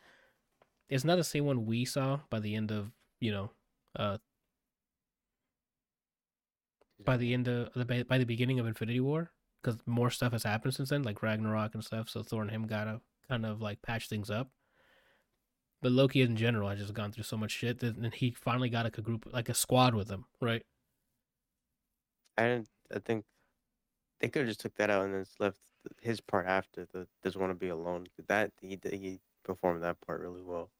it's 0.89 1.05
not 1.05 1.17
the 1.17 1.25
same 1.25 1.45
one 1.45 1.67
we 1.67 1.85
saw 1.85 2.21
by 2.31 2.41
the 2.41 2.55
end 2.55 2.71
of 2.71 2.93
you 3.21 3.33
know, 3.33 3.51
uh, 3.97 4.19
by 7.05 7.17
the 7.17 7.35
end 7.35 7.49
of 7.49 7.71
the 7.75 8.05
by 8.05 8.19
the 8.19 8.25
beginning 8.25 8.61
of 8.61 8.67
Infinity 8.67 9.01
War, 9.01 9.31
because 9.63 9.79
more 9.87 10.11
stuff 10.11 10.33
has 10.33 10.45
happened 10.45 10.75
since 10.75 10.91
then, 10.91 11.03
like 11.03 11.23
Ragnarok 11.23 11.75
and 11.75 11.85
stuff. 11.85 12.09
So 12.09 12.23
Thor 12.23 12.43
and 12.43 12.51
him 12.51 12.67
gotta 12.67 13.01
kind 13.29 13.47
of 13.47 13.61
like 13.61 13.83
patch 13.83 14.09
things 14.09 14.31
up. 14.31 14.49
But 15.83 15.93
Loki 15.93 16.21
in 16.21 16.37
general 16.37 16.69
has 16.69 16.79
just 16.79 16.95
gone 16.95 17.13
through 17.13 17.25
so 17.25 17.37
much 17.37 17.53
shit 17.53 17.79
that 17.81 17.97
and 17.97 18.13
he 18.13 18.33
finally 18.33 18.69
got 18.69 18.85
like 18.85 18.99
a 18.99 19.03
group, 19.03 19.27
like 19.33 19.49
a 19.49 19.55
squad 19.55 19.95
with 19.95 20.11
him, 20.11 20.27
right? 20.41 20.63
I 22.37 22.43
didn't. 22.45 22.69
I 22.95 22.99
think 22.99 23.25
they 24.21 24.29
could 24.29 24.41
have 24.41 24.49
just 24.49 24.61
took 24.61 24.75
that 24.77 24.91
out 24.91 25.05
and 25.05 25.15
then 25.15 25.25
left 25.39 25.59
his 26.01 26.21
part 26.21 26.47
after 26.47 26.87
the 26.93 27.07
doesn't 27.23 27.41
want 27.41 27.51
to 27.51 27.55
be 27.55 27.69
alone. 27.69 28.07
That 28.29 28.53
he 28.61 28.79
he 28.91 29.21
performed 29.45 29.83
that 29.83 30.01
part 30.01 30.21
really 30.21 30.43
well. 30.43 30.71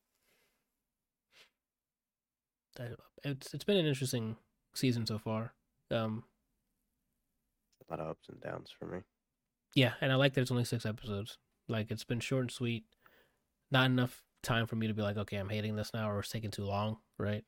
It's 3.25 3.55
it's 3.55 3.65
been 3.65 3.77
an 3.77 3.87
interesting 3.87 4.37
season 4.75 5.07
so 5.07 5.19
far. 5.19 5.53
Um, 5.91 6.25
A 7.91 7.95
lot 7.95 8.01
of 8.01 8.09
ups 8.09 8.29
and 8.29 8.41
downs 8.41 8.71
for 8.77 8.87
me. 8.87 9.01
yeah, 9.75 9.95
and 10.01 10.13
I 10.13 10.15
like 10.15 10.35
that 10.35 10.43
it's 10.43 10.51
only 10.51 10.65
six 10.65 10.87
episodes. 10.87 11.39
Like 11.69 11.91
it's 11.91 12.05
been 12.05 12.21
short 12.21 12.43
and 12.43 12.51
sweet. 12.51 12.85
Not 13.71 13.87
enough 13.87 14.23
time 14.43 14.67
for 14.67 14.77
me 14.77 14.87
to 14.87 14.95
be 14.95 15.03
like, 15.03 15.17
okay, 15.17 15.37
I'm 15.37 15.49
hating 15.49 15.77
this 15.77 15.93
now, 15.93 16.11
or 16.11 16.21
it's 16.21 16.29
taking 16.29 16.51
too 16.51 16.65
long, 16.65 16.99
right? 17.19 17.45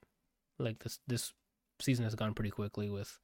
Like 0.59 0.81
this 0.81 0.99
this 1.07 1.33
season 1.81 2.05
has 2.05 2.15
gone 2.15 2.35
pretty 2.35 2.51
quickly 2.51 2.89
with. 2.91 3.19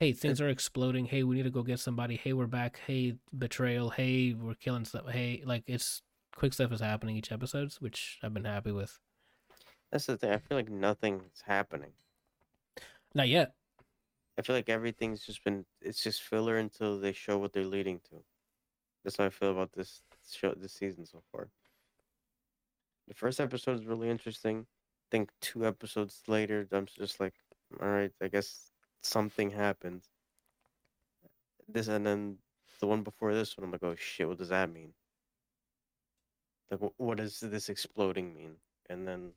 Hey, 0.00 0.12
things 0.12 0.40
are 0.40 0.48
exploding. 0.48 1.06
Hey, 1.06 1.24
we 1.24 1.34
need 1.34 1.42
to 1.42 1.50
go 1.50 1.62
get 1.64 1.80
somebody. 1.80 2.16
Hey, 2.16 2.32
we're 2.32 2.46
back. 2.46 2.78
Hey, 2.86 3.16
betrayal. 3.36 3.90
Hey, 3.90 4.32
we're 4.32 4.54
killing 4.54 4.84
stuff. 4.84 5.08
Hey, 5.10 5.42
like 5.44 5.64
it's 5.66 6.02
quick 6.36 6.52
stuff 6.52 6.70
is 6.72 6.80
happening 6.80 7.16
each 7.16 7.32
episode, 7.32 7.72
which 7.80 8.18
I've 8.22 8.32
been 8.34 8.44
happy 8.44 8.70
with. 8.70 9.00
That's 9.90 10.06
the 10.06 10.16
thing. 10.16 10.30
I 10.30 10.38
feel 10.38 10.56
like 10.56 10.70
nothing's 10.70 11.42
happening. 11.46 11.90
Not 13.14 13.28
yet. 13.28 13.54
I 14.38 14.42
feel 14.42 14.54
like 14.54 14.68
everything's 14.68 15.26
just 15.26 15.42
been 15.44 15.64
it's 15.82 16.02
just 16.02 16.22
filler 16.22 16.58
until 16.58 16.98
they 16.98 17.12
show 17.12 17.38
what 17.38 17.52
they're 17.52 17.64
leading 17.64 18.00
to. 18.10 18.22
That's 19.04 19.16
how 19.16 19.24
I 19.26 19.30
feel 19.30 19.50
about 19.50 19.72
this 19.72 20.00
show 20.30 20.54
this 20.56 20.72
season 20.72 21.06
so 21.06 21.22
far. 21.32 21.48
The 23.08 23.14
first 23.14 23.40
episode 23.40 23.80
is 23.80 23.86
really 23.86 24.10
interesting. 24.10 24.60
I 24.60 25.08
think 25.10 25.30
two 25.40 25.66
episodes 25.66 26.22
later 26.28 26.68
I'm 26.72 26.86
just 26.86 27.20
like, 27.20 27.34
all 27.80 27.88
right, 27.88 28.12
I 28.22 28.28
guess 28.28 28.70
something 29.02 29.50
happened. 29.50 30.02
This 31.68 31.88
and 31.88 32.06
then 32.06 32.38
the 32.80 32.86
one 32.86 33.02
before 33.02 33.34
this 33.34 33.56
one 33.56 33.64
I'm 33.64 33.72
like, 33.72 33.82
oh 33.82 33.96
shit, 33.96 34.28
what 34.28 34.38
does 34.38 34.50
that 34.50 34.72
mean? 34.72 34.92
like 36.70 36.80
what 36.96 37.18
does 37.18 37.40
this 37.40 37.68
exploding 37.68 38.34
mean? 38.34 38.56
And 38.90 39.06
then 39.06 39.32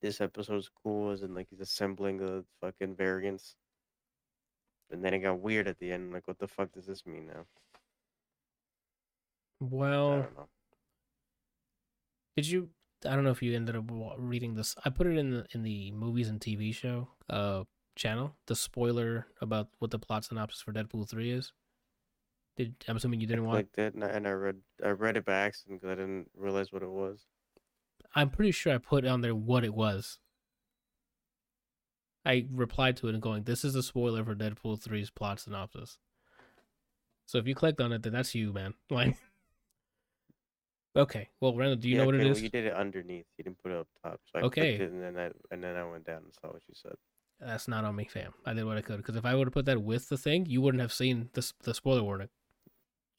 this 0.00 0.20
episode's 0.20 0.70
cool 0.82 1.10
as 1.10 1.22
in 1.22 1.34
like 1.34 1.48
he's 1.50 1.60
assembling 1.60 2.18
the 2.18 2.44
fucking 2.60 2.96
variants. 2.96 3.56
And 4.92 5.04
then 5.04 5.12
it 5.12 5.18
got 5.18 5.40
weird 5.40 5.66
at 5.66 5.78
the 5.80 5.90
end. 5.90 6.12
Like, 6.12 6.28
what 6.28 6.38
the 6.38 6.46
fuck 6.46 6.70
does 6.70 6.86
this 6.86 7.04
mean 7.04 7.26
now? 7.26 7.46
I 10.08 10.16
Well, 10.16 10.18
don't 10.18 10.34
know. 10.36 10.48
did 12.36 12.46
you? 12.46 12.70
I 13.04 13.14
don't 13.14 13.24
know 13.24 13.30
if 13.30 13.42
you 13.42 13.54
ended 13.54 13.76
up 13.76 13.84
reading 14.16 14.54
this. 14.54 14.76
I 14.84 14.90
put 14.90 15.06
it 15.06 15.16
in 15.16 15.30
the 15.30 15.46
in 15.52 15.62
the 15.62 15.90
movies 15.92 16.28
and 16.28 16.40
TV 16.40 16.72
show 16.74 17.08
uh 17.28 17.64
channel. 17.96 18.36
The 18.46 18.56
spoiler 18.56 19.26
about 19.40 19.68
what 19.78 19.90
the 19.90 19.98
plot 19.98 20.24
synopsis 20.24 20.62
for 20.62 20.72
Deadpool 20.72 21.08
three 21.08 21.30
is. 21.30 21.52
Did 22.56 22.76
I'm 22.88 22.96
assuming 22.96 23.20
you 23.20 23.26
didn't 23.26 23.44
I 23.44 23.46
want? 23.46 23.66
clicked 23.66 23.78
it 23.78 23.94
and 23.94 24.04
I, 24.04 24.08
and 24.08 24.26
I 24.28 24.30
read 24.30 24.62
I 24.82 24.90
read 24.90 25.16
it 25.16 25.24
by 25.24 25.34
accident 25.34 25.80
because 25.80 25.92
I 25.92 26.00
didn't 26.00 26.30
realize 26.34 26.72
what 26.72 26.82
it 26.82 26.90
was. 26.90 27.26
I'm 28.14 28.30
pretty 28.30 28.52
sure 28.52 28.72
I 28.72 28.78
put 28.78 29.04
on 29.04 29.20
there 29.20 29.34
what 29.34 29.64
it 29.64 29.74
was. 29.74 30.18
I 32.24 32.46
replied 32.52 32.96
to 32.98 33.08
it 33.08 33.14
and 33.14 33.22
going, 33.22 33.44
"This 33.44 33.64
is 33.64 33.74
a 33.74 33.82
spoiler 33.82 34.24
for 34.24 34.34
Deadpool 34.34 34.80
3's 34.82 35.10
plot 35.10 35.40
synopsis." 35.40 35.98
So 37.26 37.38
if 37.38 37.46
you 37.46 37.54
clicked 37.54 37.80
on 37.80 37.92
it, 37.92 38.02
then 38.02 38.12
that's 38.12 38.34
you, 38.34 38.52
man. 38.52 38.74
Like, 38.90 39.16
okay, 40.94 41.30
well, 41.40 41.56
Randall, 41.56 41.76
do 41.76 41.88
you 41.88 41.96
know 41.96 42.04
what 42.04 42.14
it 42.14 42.24
well, 42.24 42.38
you 42.38 42.50
did 42.50 42.66
it 42.66 42.74
underneath. 42.74 43.26
You 43.38 43.44
didn't 43.44 43.62
put 43.62 43.72
it 43.72 43.78
up 43.78 43.88
top. 44.02 44.20
So 44.30 44.40
I 44.40 44.42
Okay. 44.42 44.74
it 44.74 44.80
and 44.82 45.02
then 45.02 45.18
I 45.18 45.30
and 45.50 45.62
then 45.64 45.76
I 45.76 45.84
went 45.84 46.04
down 46.04 46.22
and 46.24 46.34
saw 46.34 46.48
what 46.48 46.62
you 46.68 46.74
said. 46.74 46.94
That's 47.40 47.66
not 47.66 47.84
on 47.84 47.96
me, 47.96 48.04
fam. 48.04 48.34
I 48.46 48.52
did 48.54 48.64
what 48.64 48.76
I 48.76 48.82
could 48.82 48.98
because 48.98 49.16
if 49.16 49.24
I 49.24 49.34
would 49.34 49.48
have 49.48 49.54
put 49.54 49.64
that 49.64 49.82
with 49.82 50.08
the 50.08 50.18
thing, 50.18 50.46
you 50.46 50.60
wouldn't 50.60 50.80
have 50.80 50.92
seen 50.92 51.30
the 51.32 51.50
the 51.62 51.74
spoiler 51.74 52.02
warning. 52.02 52.28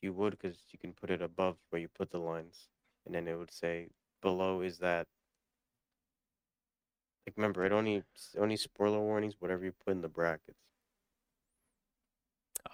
You 0.02 0.14
would 0.14 0.38
because 0.38 0.58
you 0.72 0.80
can 0.80 0.94
put 0.94 1.10
it 1.10 1.22
above 1.22 1.58
where 1.70 1.82
you 1.82 1.88
put 1.88 2.12
the 2.12 2.20
lines, 2.20 2.68
and 3.06 3.16
then 3.16 3.28
it 3.28 3.38
would 3.38 3.54
say 3.54 3.88
below 4.22 4.62
is 4.62 4.78
that. 4.80 5.08
Like 7.26 7.36
remember, 7.38 7.66
it 7.66 7.72
only 7.72 8.04
only 8.38 8.58
spoiler 8.58 9.00
warnings 9.00 9.36
whatever 9.40 9.64
you 9.64 9.72
put 9.86 9.92
in 9.92 10.02
the 10.02 10.10
brackets. 10.10 10.58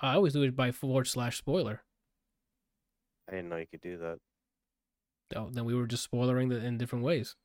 I 0.01 0.13
always 0.15 0.33
do 0.33 0.43
it 0.43 0.55
by 0.55 0.71
forward 0.71 1.07
slash 1.07 1.37
spoiler. 1.37 1.81
I 3.27 3.33
didn't 3.33 3.49
know 3.49 3.57
you 3.57 3.67
could 3.67 3.81
do 3.81 3.97
that. 3.97 4.19
Oh, 5.35 5.49
then 5.51 5.65
we 5.65 5.75
were 5.75 5.85
just 5.85 6.09
spoilering 6.09 6.49
the, 6.49 6.57
in 6.65 6.79
different 6.79 7.05
ways 7.05 7.35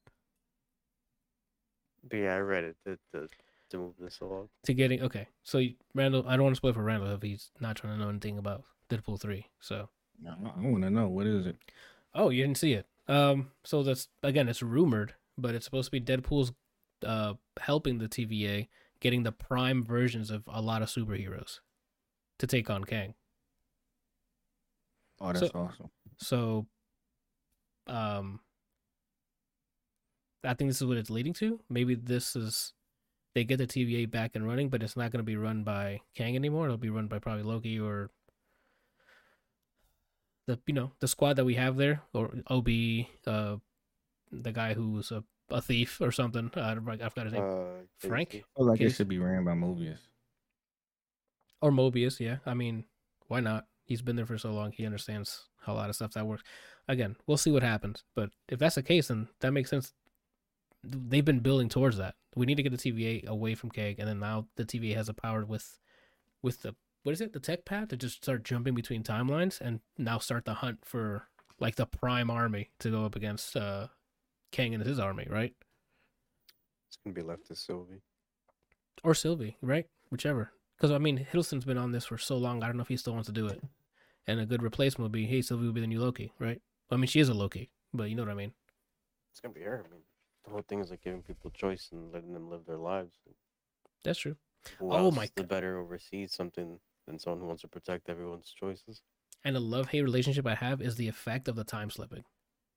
But 2.08 2.16
yeah, 2.16 2.34
I 2.34 2.38
read 2.38 2.64
it 2.64 2.76
to 2.86 2.98
to, 3.12 3.28
to 3.70 3.76
move 3.76 3.94
this 4.00 4.20
along. 4.20 4.48
to 4.64 4.72
getting 4.72 5.02
okay. 5.02 5.28
So 5.42 5.58
you- 5.58 5.74
Randall, 5.94 6.24
I 6.26 6.36
don't 6.36 6.44
want 6.44 6.54
to 6.54 6.58
spoil 6.58 6.72
for 6.72 6.82
Randall 6.82 7.10
if 7.12 7.20
he's 7.22 7.50
not 7.60 7.76
trying 7.76 7.98
to 7.98 8.02
know 8.02 8.08
anything 8.08 8.38
about 8.38 8.64
Deadpool 8.88 9.20
three. 9.20 9.46
So 9.60 9.88
I, 10.26 10.30
I 10.30 10.60
want 10.66 10.82
to 10.84 10.90
know 10.90 11.08
what 11.08 11.26
is 11.26 11.46
it. 11.46 11.56
Oh, 12.14 12.30
you 12.30 12.42
didn't 12.42 12.56
see 12.58 12.72
it. 12.72 12.86
Um, 13.08 13.50
so 13.64 13.82
that's 13.82 14.08
again, 14.22 14.48
it's 14.48 14.62
rumored, 14.62 15.14
but 15.36 15.54
it's 15.54 15.66
supposed 15.66 15.86
to 15.86 15.90
be 15.90 16.00
Deadpool's 16.00 16.52
uh 17.04 17.34
helping 17.60 17.98
the 17.98 18.08
TVA 18.08 18.68
getting 19.00 19.22
the 19.22 19.32
prime 19.32 19.84
versions 19.84 20.30
of 20.30 20.42
a 20.46 20.60
lot 20.62 20.82
of 20.82 20.88
superheroes 20.88 21.60
to 22.38 22.46
take 22.46 22.70
on 22.70 22.84
Kang. 22.84 23.14
Oh, 25.20 25.32
that's 25.32 25.40
So- 25.50 25.58
awesome. 25.58 25.90
So, 26.18 26.66
um, 27.86 28.40
I 30.42 30.54
think 30.54 30.70
this 30.70 30.80
is 30.80 30.86
what 30.86 30.96
it's 30.96 31.10
leading 31.10 31.32
to. 31.34 31.60
Maybe 31.68 31.94
this 31.94 32.34
is 32.36 32.72
they 33.34 33.44
get 33.44 33.56
the 33.58 33.66
TVA 33.66 34.10
back 34.10 34.36
and 34.36 34.46
running, 34.46 34.68
but 34.68 34.82
it's 34.82 34.96
not 34.96 35.10
going 35.10 35.18
to 35.18 35.24
be 35.24 35.36
run 35.36 35.64
by 35.64 36.00
Kang 36.14 36.36
anymore. 36.36 36.66
It'll 36.66 36.76
be 36.76 36.90
run 36.90 37.08
by 37.08 37.18
probably 37.18 37.42
Loki 37.42 37.80
or 37.80 38.10
the 40.46 40.58
you 40.66 40.74
know 40.74 40.92
the 41.00 41.08
squad 41.08 41.34
that 41.36 41.44
we 41.44 41.54
have 41.54 41.76
there, 41.76 42.02
or 42.12 42.32
Ob, 42.48 42.68
uh, 43.26 43.56
the 44.30 44.52
guy 44.52 44.74
who 44.74 44.90
was 44.92 45.10
a, 45.10 45.24
a 45.50 45.60
thief 45.60 46.00
or 46.00 46.10
something. 46.12 46.50
Uh, 46.56 46.60
I 46.60 46.74
forgot 47.08 47.24
his 47.26 47.32
name. 47.32 47.42
Uh, 47.42 48.08
Frank? 48.08 48.30
Casey. 48.30 48.44
I 48.44 48.58
feel 48.58 48.66
like 48.66 48.80
it 48.80 48.90
should 48.90 49.08
be 49.08 49.18
ran 49.18 49.44
by 49.44 49.52
Mobius. 49.52 49.98
or 51.60 51.70
Mobius. 51.70 52.20
Yeah, 52.20 52.38
I 52.46 52.54
mean, 52.54 52.84
why 53.28 53.40
not? 53.40 53.66
He's 53.84 54.02
been 54.02 54.16
there 54.16 54.26
for 54.26 54.38
so 54.38 54.52
long. 54.52 54.72
He 54.72 54.86
understands 54.86 55.44
how 55.60 55.74
a 55.74 55.76
lot 55.76 55.90
of 55.90 55.94
stuff 55.96 56.12
that 56.12 56.26
works. 56.26 56.42
Again, 56.88 57.16
we'll 57.26 57.36
see 57.36 57.50
what 57.50 57.62
happens. 57.62 58.04
But 58.14 58.30
if 58.48 58.58
that's 58.58 58.76
the 58.76 58.82
case, 58.82 59.08
then 59.08 59.28
that 59.40 59.52
makes 59.52 59.70
sense. 59.70 59.92
They've 60.82 61.24
been 61.24 61.40
building 61.40 61.68
towards 61.68 61.96
that. 61.98 62.14
We 62.36 62.46
need 62.46 62.56
to 62.56 62.62
get 62.62 62.72
the 62.72 62.78
TVA 62.92 63.26
away 63.26 63.54
from 63.54 63.70
Kang, 63.70 63.96
and 63.98 64.08
then 64.08 64.18
now 64.20 64.46
the 64.56 64.64
TVA 64.64 64.94
has 64.96 65.06
the 65.06 65.14
power 65.14 65.44
with, 65.44 65.78
with 66.42 66.62
the 66.62 66.74
what 67.04 67.12
is 67.12 67.20
it, 67.20 67.34
the 67.34 67.40
tech 67.40 67.66
pad 67.66 67.90
to 67.90 67.96
just 67.98 68.16
start 68.16 68.44
jumping 68.44 68.74
between 68.74 69.02
timelines, 69.02 69.60
and 69.60 69.80
now 69.98 70.18
start 70.18 70.46
the 70.46 70.54
hunt 70.54 70.78
for 70.84 71.28
like 71.60 71.76
the 71.76 71.86
prime 71.86 72.30
army 72.30 72.70
to 72.80 72.90
go 72.90 73.04
up 73.04 73.14
against 73.14 73.56
uh, 73.56 73.88
Kang 74.54 74.72
and 74.74 74.84
his 74.86 74.98
army, 75.00 75.26
right? 75.28 75.52
It's 76.88 76.96
gonna 77.02 77.14
be 77.14 77.22
left 77.22 77.46
to 77.48 77.56
Sylvie. 77.56 78.02
or 79.02 79.14
Sylvie, 79.14 79.56
right? 79.60 79.86
Whichever. 80.10 80.52
Because 80.76 80.90
I 80.92 80.98
mean, 80.98 81.18
Hiddleston's 81.32 81.64
been 81.64 81.76
on 81.78 81.92
this 81.92 82.06
for 82.06 82.18
so 82.18 82.36
long. 82.36 82.62
I 82.62 82.66
don't 82.66 82.76
know 82.76 82.82
if 82.82 82.88
he 82.88 82.96
still 82.96 83.12
wants 83.14 83.26
to 83.26 83.32
do 83.32 83.46
it. 83.48 83.60
And 84.26 84.40
a 84.40 84.46
good 84.46 84.62
replacement 84.62 85.04
would 85.04 85.12
be, 85.12 85.26
hey, 85.26 85.42
Sylvie 85.42 85.66
would 85.66 85.74
be 85.74 85.80
the 85.80 85.86
new 85.86 86.00
Loki, 86.00 86.32
right? 86.38 86.60
I 86.90 86.96
mean, 86.96 87.08
she 87.08 87.20
is 87.20 87.28
a 87.28 87.34
Loki, 87.34 87.70
but 87.92 88.04
you 88.08 88.14
know 88.14 88.22
what 88.22 88.30
I 88.30 88.34
mean. 88.34 88.52
It's 89.32 89.40
gonna 89.40 89.54
be 89.54 89.62
her. 89.62 89.84
I 89.86 89.90
mean, 89.90 90.02
the 90.44 90.50
whole 90.50 90.62
thing 90.62 90.80
is 90.80 90.90
like 90.90 91.02
giving 91.02 91.22
people 91.22 91.50
choice 91.50 91.88
and 91.92 92.12
letting 92.12 92.32
them 92.32 92.48
live 92.48 92.64
their 92.66 92.78
lives. 92.78 93.14
That's 94.04 94.20
true. 94.20 94.36
Who 94.78 94.92
Oh 94.92 95.06
else 95.06 95.16
my 95.16 95.28
the 95.34 95.42
better 95.44 95.78
oversees 95.78 96.32
something 96.32 96.78
than 97.06 97.18
someone 97.18 97.40
who 97.40 97.46
wants 97.46 97.62
to 97.62 97.68
protect 97.68 98.08
everyone's 98.08 98.54
choices. 98.58 99.02
And 99.44 99.56
a 99.56 99.60
love 99.60 99.88
hate 99.88 100.02
relationship 100.02 100.46
I 100.46 100.54
have 100.54 100.80
is 100.80 100.96
the 100.96 101.08
effect 101.08 101.48
of 101.48 101.56
the 101.56 101.64
time 101.64 101.90
slipping, 101.90 102.24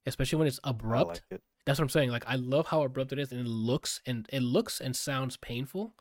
especially 0.06 0.40
when 0.40 0.48
it's 0.48 0.60
abrupt. 0.64 1.08
like 1.10 1.22
it. 1.32 1.42
That's 1.66 1.80
what 1.80 1.84
I'm 1.84 1.90
saying. 1.90 2.12
Like 2.12 2.24
I 2.28 2.36
love 2.36 2.68
how 2.68 2.84
abrupt 2.84 3.12
it 3.12 3.20
is, 3.20 3.32
and 3.32 3.42
it 3.42 3.48
looks 3.48 4.02
and 4.06 4.28
it 4.32 4.42
looks 4.42 4.80
and 4.80 4.96
sounds 4.96 5.38
painful. 5.38 5.94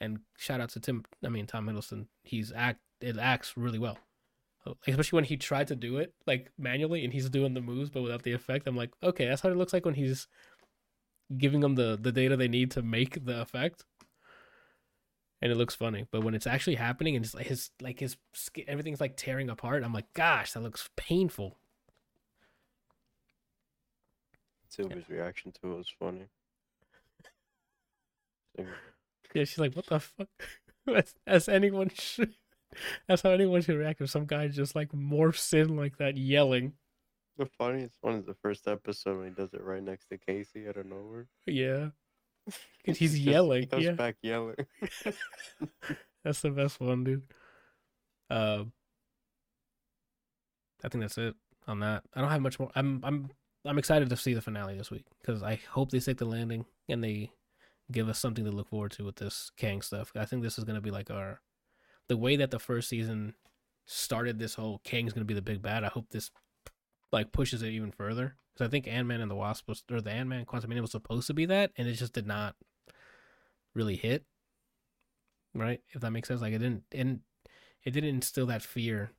And 0.00 0.20
shout 0.38 0.60
out 0.60 0.70
to 0.70 0.80
Tim. 0.80 1.04
I 1.24 1.28
mean 1.28 1.46
Tom 1.46 1.66
Hiddleston. 1.66 2.06
He's 2.22 2.52
act. 2.54 2.80
It 3.00 3.18
acts 3.18 3.56
really 3.56 3.78
well, 3.78 3.98
Uh, 4.66 4.74
especially 4.86 5.16
when 5.16 5.24
he 5.24 5.36
tried 5.36 5.68
to 5.68 5.76
do 5.76 5.96
it 5.98 6.14
like 6.26 6.50
manually, 6.58 7.04
and 7.04 7.12
he's 7.12 7.28
doing 7.30 7.54
the 7.54 7.60
moves 7.60 7.90
but 7.90 8.02
without 8.02 8.22
the 8.22 8.32
effect. 8.32 8.66
I'm 8.68 8.76
like, 8.76 8.90
okay, 9.02 9.26
that's 9.26 9.40
how 9.42 9.48
it 9.50 9.56
looks 9.56 9.72
like 9.72 9.84
when 9.84 9.94
he's 9.94 10.26
giving 11.38 11.60
them 11.60 11.74
the 11.76 11.98
the 12.00 12.12
data 12.12 12.36
they 12.36 12.48
need 12.48 12.70
to 12.72 12.82
make 12.82 13.24
the 13.24 13.40
effect. 13.40 13.84
And 15.42 15.50
it 15.50 15.54
looks 15.56 15.74
funny, 15.74 16.06
but 16.12 16.22
when 16.22 16.34
it's 16.34 16.46
actually 16.46 16.74
happening 16.76 17.16
and 17.16 17.24
it's 17.24 17.34
like 17.34 17.46
his 17.46 17.70
like 17.80 17.98
his 18.00 18.16
skin, 18.34 18.64
everything's 18.68 19.00
like 19.00 19.16
tearing 19.16 19.48
apart. 19.48 19.82
I'm 19.82 19.94
like, 19.94 20.12
gosh, 20.12 20.52
that 20.52 20.60
looks 20.60 20.90
painful. 20.96 21.56
Sylvie's 24.70 25.08
reaction 25.08 25.52
to 25.52 25.72
it 25.72 25.76
was 25.78 25.92
funny. 25.98 26.26
Yeah, 28.58 29.44
she's 29.44 29.58
like, 29.58 29.74
"What 29.74 29.86
the 29.86 30.00
fuck?" 30.00 30.28
As, 30.88 31.14
as 31.26 31.48
anyone 31.48 31.90
should. 31.94 32.34
That's 33.06 33.22
how 33.22 33.30
anyone 33.30 33.60
should 33.62 33.76
react 33.76 34.00
if 34.00 34.10
some 34.10 34.24
guy 34.26 34.48
just 34.48 34.74
like 34.74 34.90
morphs 34.92 35.52
in 35.52 35.76
like 35.76 35.98
that, 35.98 36.16
yelling. 36.16 36.72
The 37.36 37.46
funniest 37.46 37.96
one 38.00 38.14
is 38.14 38.24
the 38.26 38.34
first 38.42 38.66
episode 38.66 39.18
when 39.18 39.28
he 39.28 39.34
does 39.34 39.52
it 39.54 39.62
right 39.62 39.82
next 39.82 40.06
to 40.08 40.18
Casey 40.18 40.66
out 40.68 40.76
of 40.78 40.86
nowhere. 40.86 41.26
Yeah, 41.46 41.90
because 42.78 42.98
he's 42.98 43.12
Just- 43.12 43.22
yelling, 43.22 43.68
He 43.72 43.84
yeah. 43.84 43.92
back 43.92 44.16
yelling. 44.22 44.56
that's 46.24 46.40
the 46.40 46.50
best 46.50 46.80
one, 46.80 47.04
dude. 47.04 47.22
Uh, 48.28 48.64
I 50.82 50.88
think 50.88 51.02
that's 51.02 51.18
it 51.18 51.34
on 51.68 51.80
that. 51.80 52.02
I 52.14 52.20
don't 52.20 52.30
have 52.30 52.40
much 52.42 52.58
more. 52.58 52.70
I'm 52.74 53.00
I'm 53.04 53.30
I'm 53.64 53.78
excited 53.78 54.08
to 54.08 54.16
see 54.16 54.34
the 54.34 54.40
finale 54.40 54.76
this 54.76 54.90
week 54.90 55.04
because 55.20 55.42
I 55.42 55.60
hope 55.70 55.90
they 55.90 56.00
stick 56.00 56.18
the 56.18 56.24
landing 56.24 56.64
and 56.88 57.04
they 57.04 57.30
give 57.92 58.08
us 58.08 58.18
something 58.18 58.44
to 58.44 58.50
look 58.50 58.68
forward 58.68 58.92
to 58.92 59.04
with 59.04 59.16
this 59.16 59.50
Kang 59.56 59.82
stuff. 59.82 60.12
I 60.16 60.24
think 60.24 60.42
this 60.42 60.58
is 60.58 60.64
gonna 60.64 60.80
be 60.80 60.90
like 60.90 61.10
our 61.10 61.40
the 62.08 62.16
way 62.16 62.36
that 62.36 62.50
the 62.50 62.58
first 62.58 62.88
season 62.88 63.34
started. 63.86 64.38
This 64.38 64.54
whole 64.54 64.80
Kang's 64.84 65.12
gonna 65.12 65.24
be 65.24 65.34
the 65.34 65.42
big 65.42 65.60
bad. 65.60 65.84
I 65.84 65.88
hope 65.88 66.06
this 66.10 66.30
like 67.12 67.32
pushes 67.32 67.62
it 67.62 67.70
even 67.70 67.92
further 67.92 68.36
because 68.52 68.66
I 68.66 68.70
think 68.70 68.86
Ant 68.86 69.08
Man 69.08 69.20
and 69.20 69.30
the 69.30 69.36
Wasp 69.36 69.68
was 69.68 69.82
or 69.90 70.00
the 70.00 70.10
Ant 70.10 70.28
Man 70.28 70.44
Quantumania 70.44 70.80
was 70.80 70.92
supposed 70.92 71.26
to 71.26 71.34
be 71.34 71.46
that, 71.46 71.72
and 71.76 71.88
it 71.88 71.94
just 71.94 72.12
did 72.12 72.26
not 72.26 72.54
really 73.74 73.96
hit. 73.96 74.24
Right, 75.54 75.80
if 75.90 76.00
that 76.00 76.12
makes 76.12 76.28
sense. 76.28 76.40
Like 76.40 76.52
it 76.52 76.58
didn't, 76.58 76.84
and 76.92 77.20
it 77.84 77.90
didn't 77.90 78.10
instill 78.10 78.46
that 78.46 78.62
fear 78.62 79.10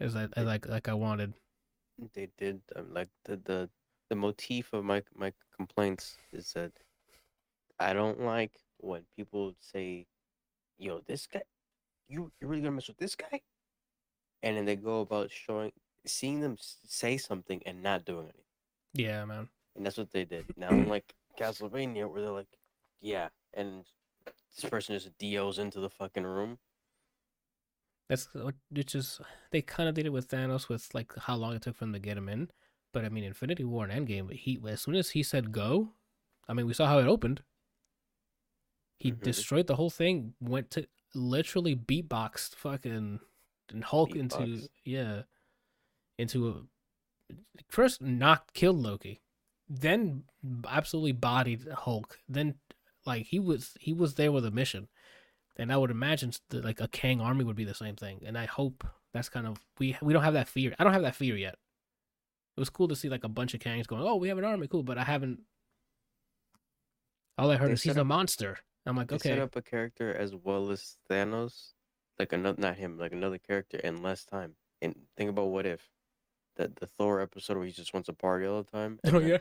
as 0.00 0.16
I 0.16 0.26
as 0.36 0.44
like 0.44 0.66
like 0.68 0.88
I 0.88 0.94
wanted. 0.94 1.34
They 2.14 2.28
did 2.38 2.60
um, 2.76 2.92
like 2.92 3.08
the, 3.24 3.36
the 3.36 3.70
the 4.08 4.16
motif 4.16 4.72
of 4.72 4.84
my 4.84 5.02
my 5.14 5.32
complaints 5.56 6.16
is 6.32 6.52
that 6.54 6.72
I 7.78 7.92
don't 7.92 8.20
like 8.20 8.52
when 8.78 9.04
people 9.16 9.54
say, 9.60 10.06
"Yo, 10.78 11.00
this 11.06 11.26
guy, 11.26 11.42
you 12.08 12.32
you 12.40 12.48
really 12.48 12.62
gonna 12.62 12.72
mess 12.76 12.88
with 12.88 12.98
this 12.98 13.14
guy," 13.16 13.40
and 14.42 14.56
then 14.56 14.64
they 14.64 14.76
go 14.76 15.00
about 15.00 15.30
showing, 15.30 15.72
seeing 16.06 16.40
them 16.40 16.56
say 16.58 17.16
something 17.16 17.62
and 17.66 17.82
not 17.82 18.04
doing 18.04 18.24
anything, 18.26 18.44
Yeah, 18.94 19.24
man. 19.24 19.48
and 19.76 19.84
that's 19.86 19.98
what 19.98 20.10
they 20.10 20.24
did. 20.24 20.46
Now, 20.56 20.70
like 20.84 21.14
Castlevania, 21.38 22.10
where 22.10 22.22
they're 22.22 22.30
like, 22.30 22.58
"Yeah," 23.00 23.28
and 23.54 23.84
this 24.56 24.68
person 24.68 24.96
just 24.98 25.16
DOs 25.18 25.58
into 25.58 25.80
the 25.80 25.90
fucking 25.90 26.24
room. 26.24 26.58
That's 28.08 28.28
what 28.34 28.54
which 28.70 28.94
is 28.94 29.20
they 29.50 29.62
kind 29.62 29.88
of 29.88 29.94
did 29.94 30.06
it 30.06 30.12
with 30.12 30.28
Thanos 30.28 30.68
with 30.68 30.94
like 30.94 31.12
how 31.16 31.34
long 31.36 31.54
it 31.54 31.62
took 31.62 31.76
for 31.76 31.84
them 31.84 31.92
to 31.94 31.98
get 31.98 32.16
him 32.18 32.28
in, 32.28 32.50
But 32.92 33.04
I 33.04 33.08
mean, 33.08 33.24
Infinity 33.24 33.64
War 33.64 33.86
and 33.86 34.06
Endgame, 34.08 34.32
he 34.32 34.60
as 34.68 34.82
soon 34.82 34.94
as 34.94 35.10
he 35.10 35.22
said 35.22 35.52
go, 35.52 35.94
I 36.48 36.52
mean, 36.54 36.66
we 36.66 36.74
saw 36.74 36.86
how 36.86 36.98
it 36.98 37.06
opened. 37.06 37.42
He 38.98 39.12
Mhm. 39.12 39.20
destroyed 39.22 39.66
the 39.66 39.76
whole 39.76 39.90
thing. 39.90 40.34
Went 40.40 40.70
to 40.72 40.88
literally 41.14 41.76
beatboxed 41.76 42.54
fucking 42.54 43.20
and 43.68 43.84
Hulk 43.84 44.16
into 44.16 44.68
yeah, 44.84 45.24
into 46.18 46.48
a 46.48 46.66
first 47.68 48.00
knocked 48.00 48.54
killed 48.54 48.78
Loki, 48.78 49.20
then 49.68 50.24
absolutely 50.68 51.12
bodied 51.12 51.68
Hulk. 51.68 52.20
Then 52.28 52.58
like 53.06 53.26
he 53.26 53.38
was 53.38 53.76
he 53.80 53.92
was 53.92 54.14
there 54.14 54.32
with 54.32 54.44
a 54.44 54.50
mission, 54.50 54.88
and 55.56 55.72
I 55.72 55.76
would 55.76 55.90
imagine 55.90 56.32
that 56.50 56.64
like 56.64 56.80
a 56.80 56.88
Kang 56.88 57.20
army 57.20 57.44
would 57.44 57.56
be 57.56 57.64
the 57.64 57.74
same 57.74 57.96
thing. 57.96 58.22
And 58.24 58.38
I 58.38 58.46
hope 58.46 58.84
that's 59.12 59.28
kind 59.28 59.46
of 59.46 59.58
we 59.78 59.96
we 60.02 60.12
don't 60.12 60.22
have 60.22 60.34
that 60.34 60.48
fear. 60.48 60.74
I 60.78 60.84
don't 60.84 60.92
have 60.92 61.02
that 61.02 61.14
fear 61.14 61.36
yet. 61.36 61.56
It 62.56 62.60
was 62.60 62.70
cool 62.70 62.88
to 62.88 62.96
see 62.96 63.08
like 63.08 63.24
a 63.24 63.28
bunch 63.28 63.54
of 63.54 63.60
Kangs 63.60 63.86
going, 63.86 64.02
oh, 64.02 64.16
we 64.16 64.28
have 64.28 64.38
an 64.38 64.44
army, 64.44 64.66
cool. 64.66 64.82
But 64.82 64.98
I 64.98 65.04
haven't. 65.04 65.40
All 67.38 67.50
I 67.50 67.56
heard 67.56 67.70
They 67.70 67.74
is 67.74 67.82
he's 67.82 67.94
set 67.94 68.00
a 68.00 68.04
monster. 68.04 68.58
I'm 68.84 68.96
like, 68.96 69.08
They 69.08 69.18
set 69.18 69.38
up 69.38 69.56
a 69.56 69.62
character 69.62 70.14
as 70.14 70.34
well 70.34 70.70
as 70.70 70.96
Thanos, 71.08 71.72
like 72.18 72.32
another 72.32 72.60
not 72.60 72.76
him, 72.76 72.98
like 72.98 73.12
another 73.12 73.38
character 73.38 73.78
in 73.78 74.02
less 74.02 74.24
time. 74.24 74.54
And 74.80 74.96
think 75.16 75.30
about 75.30 75.46
what 75.46 75.66
if 75.66 75.88
that 76.56 76.76
the 76.76 76.86
Thor 76.86 77.20
episode 77.20 77.56
where 77.56 77.66
he 77.66 77.72
just 77.72 77.94
wants 77.94 78.06
to 78.06 78.12
party 78.12 78.46
all 78.46 78.62
the 78.62 78.70
time. 78.70 78.98
oh 79.06 79.18
yeah, 79.18 79.38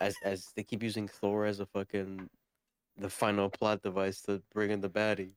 As 0.00 0.14
as 0.24 0.46
they 0.56 0.62
keep 0.62 0.82
using 0.82 1.08
Thor 1.08 1.44
as 1.44 1.60
a 1.60 1.66
fucking 1.66 2.28
the 3.00 3.10
final 3.10 3.48
plot 3.50 3.82
device 3.82 4.20
to 4.22 4.42
bring 4.52 4.70
in 4.70 4.80
the 4.80 4.90
baddie. 4.90 5.32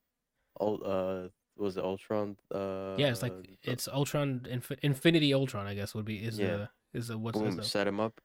Oh, 0.60 0.78
uh, 0.78 1.28
was 1.58 1.78
it 1.78 1.84
Ultron? 1.84 2.38
Uh, 2.54 2.96
yeah. 2.98 3.10
It's 3.10 3.22
like 3.22 3.34
the- 3.42 3.58
it's 3.72 3.88
Ultron, 3.88 4.42
Infi- 4.42 4.80
Infinity 4.82 5.34
Ultron. 5.34 5.66
I 5.68 5.74
guess 5.74 5.94
would 5.96 6.06
be 6.06 6.18
is 6.24 6.38
Yeah. 6.40 6.48
the 6.58 6.70
is 6.94 7.08
the 7.08 7.18
what's 7.18 7.40
boom, 7.40 7.56
this? 7.58 7.72
set 7.72 7.88
him 7.88 8.00
up. 8.00 8.22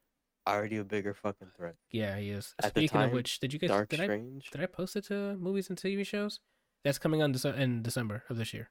Already 0.47 0.79
a 0.79 0.85
bigger 0.85 1.13
fucking 1.15 1.49
threat. 1.57 1.77
Yeah, 1.91 2.17
he 2.19 2.31
is. 2.31 2.55
At 2.59 2.73
the 2.75 2.81
Speaking 2.81 3.03
of 3.03 3.13
which, 3.13 3.39
did 3.39 3.53
you 3.53 3.59
guys 3.59 3.69
Dark 3.69 3.89
did 3.91 4.01
I 4.01 4.05
Strange. 4.05 4.51
did 4.51 4.63
I 4.63 4.67
post 4.67 4.97
it 4.97 5.05
to 5.07 5.37
movies 5.37 5.69
and 5.69 5.79
TV 5.79 6.05
shows? 6.07 6.41
That's 6.85 6.99
coming 6.99 7.23
on 7.23 7.33
Dece- 7.35 7.59
in 7.59 7.83
December 7.83 8.25
of 8.31 8.37
this 8.39 8.55
year. 8.55 8.71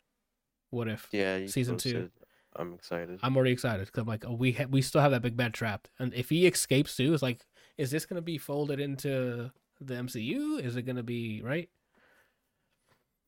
What 0.72 0.88
if? 0.88 1.08
Yeah, 1.12 1.46
season 1.48 1.78
two. 1.78 1.94
posted. 1.94 2.12
I'm 2.56 2.74
excited. 2.74 3.20
I'm 3.22 3.36
already 3.38 3.52
excited 3.52 3.86
because 3.86 4.02
I'm 4.02 4.08
like, 4.08 4.26
oh, 4.26 4.34
we 4.34 4.54
ha- 4.54 4.66
we 4.70 4.82
still 4.82 5.02
have 5.02 5.12
that 5.12 5.22
big 5.22 5.38
bad 5.38 5.54
trapped, 5.54 5.90
and 6.00 6.14
if 6.16 6.30
he 6.30 6.48
escapes 6.48 6.96
too, 6.98 7.14
it's 7.14 7.22
like, 7.22 7.46
is 7.78 7.92
this 7.92 8.06
gonna 8.08 8.22
be 8.24 8.40
folded 8.40 8.80
into 8.80 9.52
the 9.80 9.96
MCU? 9.96 10.62
Is 10.64 10.76
it 10.76 10.84
gonna 10.84 11.04
be 11.04 11.42
right? 11.44 11.70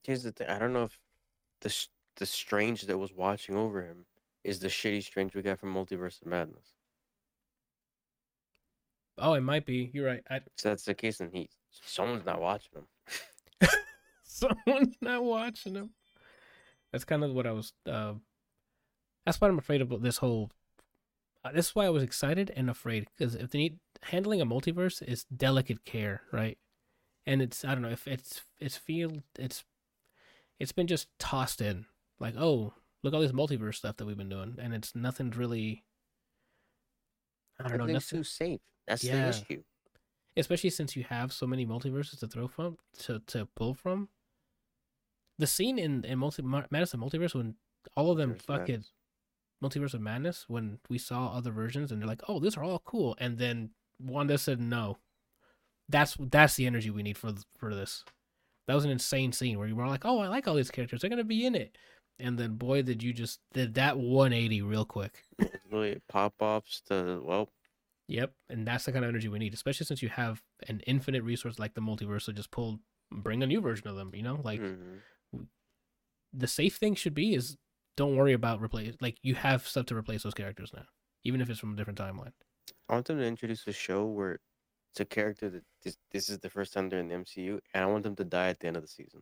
Here's 0.04 0.24
the 0.24 0.32
thing. 0.32 0.48
I 0.48 0.60
don't 0.60 0.74
know 0.74 0.84
if 0.84 0.98
the 1.62 1.70
sh- 1.70 1.88
the 2.16 2.26
Strange 2.26 2.84
that 2.84 2.98
was 2.98 3.14
watching 3.14 3.56
over 3.56 3.82
him 3.82 4.06
is 4.44 4.60
the 4.60 4.68
shitty 4.68 5.04
Strange 5.04 5.36
we 5.36 5.42
got 5.42 5.60
from 5.60 5.74
Multiverse 5.74 6.22
of 6.22 6.28
Madness. 6.28 6.74
Oh, 9.18 9.34
it 9.34 9.42
might 9.42 9.66
be. 9.66 9.92
You're 9.94 10.08
right. 10.08 10.24
I, 10.30 10.40
So 10.58 10.70
that's 10.70 10.86
the 10.86 10.94
case, 10.94 11.18
then 11.18 11.30
he 11.34 11.50
someone's 11.72 12.26
not 12.26 12.42
watching 12.42 12.72
him. 12.76 13.70
someone's 14.24 14.96
not 15.02 15.24
watching 15.24 15.76
him. 15.76 15.92
That's 16.92 17.06
kind 17.06 17.24
of 17.24 17.32
what 17.32 17.46
I 17.46 17.52
was. 17.52 17.74
Uh, 17.86 18.14
that's 19.26 19.40
what 19.40 19.50
I'm 19.50 19.60
afraid 19.60 19.82
about 19.82 20.02
this 20.02 20.18
whole. 20.18 20.52
Uh, 21.44 21.52
this 21.52 21.68
is 21.68 21.76
why 21.76 21.86
I 21.86 21.90
was 21.90 22.04
excited 22.04 22.52
and 22.56 22.70
afraid 22.70 23.08
because 23.18 23.36
if 23.36 23.52
they 23.52 23.60
need 23.60 23.80
handling 24.04 24.42
a 24.42 24.46
multiverse 24.46 25.02
is 25.02 25.24
delicate 25.26 25.86
care, 25.86 26.22
right? 26.32 26.58
And 27.26 27.42
it's 27.42 27.64
I 27.66 27.74
don't 27.74 27.82
know 27.82 27.90
if 27.90 28.08
it's 28.08 28.42
it's 28.60 28.78
feel 28.78 29.24
it's 29.38 29.64
it's 30.60 30.72
been 30.72 30.88
just 30.88 31.08
tossed 31.20 31.62
in 31.62 31.86
like 32.20 32.36
oh 32.38 32.74
look 33.04 33.14
all 33.14 33.22
this 33.22 33.32
multiverse 33.32 33.76
stuff 33.76 33.98
that 33.98 34.06
we've 34.06 34.18
been 34.18 34.30
doing 34.30 34.58
and 34.60 34.74
it's 34.74 34.96
nothing 34.96 35.32
really. 35.32 35.84
I 37.60 37.68
don't 37.68 37.78
know. 37.78 37.86
Nothing, 37.86 38.20
too 38.20 38.24
safe. 38.24 38.62
That's 38.88 39.04
Yeah. 39.04 39.24
the 39.24 39.30
issue. 39.30 39.64
especially 40.38 40.70
since 40.70 40.96
you 40.96 41.04
have 41.04 41.34
so 41.34 41.46
many 41.46 41.66
multiverses 41.66 42.20
to 42.20 42.28
throw 42.28 42.48
from 42.48 42.78
to 43.00 43.20
to 43.28 43.46
pull 43.56 43.74
from. 43.74 44.10
The 45.38 45.48
scene 45.48 45.78
in 45.78 46.04
in 46.06 46.20
multi 46.20 46.42
Madness 46.42 46.94
and 46.94 47.04
Multiverse 47.04 47.36
when 47.36 47.56
all 47.96 48.12
of 48.12 48.18
them 48.18 48.36
fucking 48.36 48.84
Madness. 48.84 48.94
Multiverse 49.64 49.94
of 49.94 50.02
Madness 50.02 50.46
when 50.48 50.80
we 50.90 50.98
saw 50.98 51.28
other 51.34 51.52
versions 51.52 51.92
and 51.92 52.02
they're 52.02 52.08
like, 52.08 52.22
oh, 52.30 52.40
these 52.40 52.56
are 52.58 52.64
all 52.64 52.80
cool, 52.80 53.16
and 53.20 53.38
then 53.38 53.72
Wanda 54.02 54.38
said 54.38 54.60
no. 54.60 54.98
That's 55.88 56.16
that's 56.20 56.56
the 56.56 56.68
energy 56.68 56.90
we 56.90 57.04
need 57.04 57.18
for 57.18 57.34
for 57.58 57.74
this. 57.74 58.04
That 58.68 58.76
was 58.76 58.86
an 58.86 58.92
insane 58.92 59.32
scene 59.32 59.58
where 59.58 59.68
you 59.68 59.76
were 59.76 59.88
like, 59.88 60.06
oh, 60.06 60.20
I 60.20 60.28
like 60.28 60.48
all 60.48 60.56
these 60.56 60.70
characters, 60.70 61.02
they're 61.02 61.10
gonna 61.10 61.24
be 61.24 61.46
in 61.46 61.56
it, 61.56 61.76
and 62.20 62.38
then 62.38 62.56
boy, 62.56 62.84
did 62.84 63.02
you 63.02 63.14
just 63.14 63.40
did 63.54 63.74
that 63.76 63.98
180 63.98 64.62
real 64.62 64.86
quick. 64.86 65.24
Really 65.72 66.02
pop 66.08 66.34
offs 66.40 66.82
to 66.88 67.22
well, 67.26 67.50
Yep, 68.10 68.34
and 68.50 68.68
that's 68.68 68.86
the 68.86 68.92
kind 68.92 69.06
of 69.06 69.10
energy 69.10 69.28
we 69.28 69.38
need, 69.38 69.54
especially 69.54 69.86
since 69.86 70.02
you 70.02 70.10
have 70.10 70.42
an 70.68 70.82
infinite 70.88 71.24
resource 71.24 71.60
like 71.60 71.76
the 71.76 71.82
multiverse 71.82 72.26
to 72.26 72.34
just 72.34 72.50
pull, 72.50 72.80
bring 73.12 73.44
a 73.44 73.48
new 73.48 73.62
version 73.62 73.88
of 73.88 73.96
them. 73.96 74.10
You 74.16 74.24
know, 74.24 74.40
like 74.44 74.60
mhm. 74.60 75.02
the 76.34 76.48
safe 76.48 76.78
thing 76.78 76.96
should 76.96 77.14
be 77.14 77.36
is 77.36 77.56
don't 77.96 78.16
worry 78.16 78.34
about 78.34 78.64
replace. 78.64 78.96
Like 79.00 79.18
you 79.22 79.36
have 79.36 79.68
stuff 79.68 79.86
to 79.88 79.96
replace 79.96 80.24
those 80.24 80.34
characters 80.34 80.72
now, 80.76 80.86
even 81.24 81.40
if 81.40 81.52
it's 81.52 81.60
from 81.60 81.74
a 81.74 81.76
different 81.76 82.00
timeline. 82.00 82.34
I 82.90 82.94
want 82.94 83.06
them 83.06 83.20
to 83.20 83.26
introduce 83.26 83.68
a 83.68 83.72
show 83.72 84.06
where 84.06 84.40
it's 84.92 85.00
a 85.00 85.06
character 85.06 85.50
that 85.50 85.64
this, 85.84 85.98
this 86.12 86.30
is 86.30 86.40
the 86.40 86.50
first 86.50 86.74
time 86.74 86.90
they're 86.90 87.00
in 87.00 87.08
the 87.08 87.16
MCU, 87.16 87.60
and 87.74 87.84
I 87.84 87.88
want 87.88 88.04
them 88.04 88.16
to 88.16 88.24
die 88.24 88.50
at 88.50 88.60
the 88.60 88.68
end 88.68 88.78
of 88.78 88.82
the 88.82 88.88
season. 88.88 89.22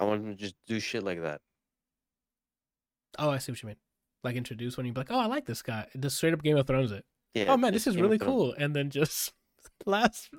I 0.00 0.04
want 0.04 0.22
them 0.22 0.36
to 0.36 0.42
just 0.42 0.54
do 0.66 0.80
shit 0.80 1.02
like 1.02 1.20
that. 1.22 1.40
Oh, 3.18 3.30
I 3.30 3.38
see 3.38 3.52
what 3.52 3.62
you 3.62 3.68
mean. 3.68 3.76
Like 4.24 4.36
introduce 4.36 4.76
when 4.76 4.86
you 4.86 4.92
be 4.92 5.00
like, 5.00 5.10
oh, 5.10 5.18
I 5.18 5.26
like 5.26 5.44
this 5.44 5.62
guy. 5.62 5.86
Just 5.98 6.16
straight 6.16 6.32
up 6.32 6.42
Game 6.42 6.56
of 6.56 6.66
Thrones 6.66 6.92
it. 6.92 7.04
Yeah. 7.34 7.46
oh 7.48 7.56
man, 7.56 7.72
this 7.72 7.86
is 7.86 7.94
Game 7.94 8.04
really 8.04 8.18
cool. 8.18 8.54
And 8.56 8.74
then 8.74 8.90
just 8.90 9.32
last, 9.86 10.30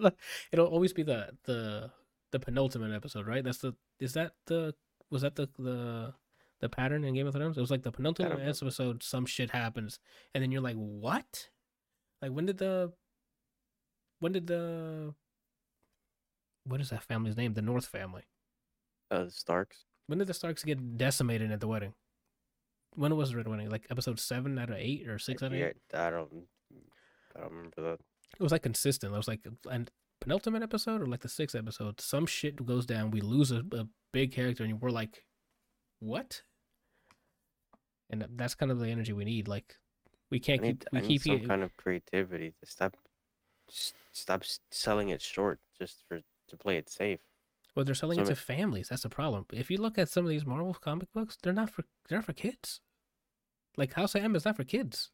it'll 0.51 0.67
always 0.67 0.91
be 0.91 1.03
the 1.03 1.29
the 1.45 1.91
the 2.31 2.39
penultimate 2.39 2.91
episode, 2.91 3.27
right? 3.27 3.43
That's 3.43 3.59
the 3.59 3.75
is 3.99 4.13
that 4.13 4.33
the 4.47 4.73
was 5.11 5.21
that 5.21 5.35
the 5.35 5.47
the 5.59 6.13
the 6.61 6.69
pattern 6.69 7.03
in 7.03 7.13
Game 7.13 7.27
of 7.27 7.35
Thrones? 7.35 7.57
It 7.57 7.61
was 7.61 7.71
like 7.71 7.83
the 7.83 7.91
penultimate 7.91 8.39
episode, 8.41 9.03
some 9.03 9.25
shit 9.25 9.51
happens, 9.51 9.99
and 10.33 10.43
then 10.43 10.51
you're 10.51 10.61
like, 10.61 10.75
what? 10.75 11.49
Like 12.21 12.31
when 12.31 12.45
did 12.45 12.57
the 12.57 12.91
when 14.19 14.31
did 14.31 14.47
the 14.47 15.13
what 16.65 16.81
is 16.81 16.89
that 16.89 17.03
family's 17.03 17.37
name? 17.37 17.53
The 17.53 17.61
North 17.61 17.85
family. 17.85 18.23
Uh, 19.11 19.25
the 19.25 19.31
Starks. 19.31 19.85
When 20.07 20.19
did 20.19 20.27
the 20.27 20.33
Starks 20.33 20.63
get 20.63 20.97
decimated 20.97 21.51
at 21.51 21.59
the 21.59 21.67
wedding? 21.67 21.93
When 22.95 23.15
was 23.15 23.31
the 23.31 23.37
red 23.37 23.47
wedding? 23.47 23.69
Like 23.69 23.85
episode 23.91 24.19
seven 24.19 24.57
out 24.57 24.69
of 24.69 24.77
eight 24.77 25.07
or 25.07 25.19
six 25.19 25.43
out 25.43 25.47
of 25.47 25.53
eight? 25.53 25.75
Yeah, 25.93 26.07
I 26.07 26.09
don't. 26.09 26.29
I 27.35 27.41
don't 27.41 27.51
remember 27.51 27.81
that. 27.81 27.99
it 28.39 28.43
was 28.43 28.51
like 28.51 28.63
consistent. 28.63 29.13
It 29.13 29.17
was 29.17 29.27
like 29.27 29.41
and 29.69 29.91
penultimate 30.21 30.63
episode 30.63 31.01
or 31.01 31.05
like 31.05 31.21
the 31.21 31.29
sixth 31.29 31.55
episode. 31.55 31.99
Some 31.99 32.25
shit 32.25 32.65
goes 32.65 32.85
down. 32.85 33.11
We 33.11 33.21
lose 33.21 33.51
a, 33.51 33.63
a 33.73 33.87
big 34.13 34.31
character, 34.31 34.63
and 34.63 34.81
we're 34.81 34.89
like, 34.89 35.23
"What?" 35.99 36.41
And 38.09 38.25
that's 38.35 38.55
kind 38.55 38.71
of 38.71 38.79
the 38.79 38.87
energy 38.87 39.13
we 39.13 39.25
need. 39.25 39.47
Like, 39.47 39.75
we 40.31 40.39
can't 40.39 40.61
need, 40.61 40.79
keep 40.81 40.89
we 40.91 40.97
I 40.97 41.01
need 41.01 41.07
keep 41.07 41.21
some 41.23 41.35
it- 41.35 41.47
kind 41.47 41.63
of 41.63 41.75
creativity 41.77 42.53
to 42.59 42.65
stop. 42.65 42.95
Stop 44.11 44.43
selling 44.71 45.09
it 45.09 45.21
short 45.21 45.59
just 45.77 46.03
for 46.07 46.21
to 46.47 46.57
play 46.57 46.77
it 46.77 46.89
safe. 46.89 47.19
well, 47.75 47.83
they're 47.83 47.95
selling 47.95 48.19
it 48.19 48.27
some- 48.27 48.35
to 48.35 48.41
families. 48.41 48.89
That's 48.89 49.03
the 49.03 49.09
problem. 49.09 49.45
If 49.51 49.69
you 49.71 49.77
look 49.77 49.97
at 49.97 50.09
some 50.09 50.23
of 50.23 50.29
these 50.29 50.45
Marvel 50.45 50.73
comic 50.73 51.11
books, 51.13 51.37
they're 51.41 51.53
not 51.53 51.69
for 51.71 51.83
they're 52.07 52.17
not 52.19 52.25
for 52.25 52.33
kids. 52.33 52.81
Like 53.77 53.93
House 53.93 54.15
of 54.15 54.23
M 54.23 54.35
is 54.35 54.45
not 54.45 54.55
for 54.55 54.63
kids, 54.63 55.11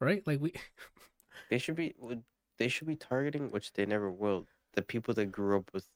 right? 0.00 0.26
Like 0.26 0.40
we. 0.40 0.52
They 1.50 1.58
should 1.58 1.76
be. 1.76 1.94
would- 1.98 2.24
They 2.58 2.68
should 2.68 2.86
be 2.88 2.96
targeting, 2.96 3.50
which 3.50 3.72
they 3.72 3.86
never 3.86 4.10
will, 4.10 4.46
the 4.74 4.82
people 4.82 5.14
that 5.14 5.26
grew 5.32 5.56
up 5.58 5.70
with 5.72 5.86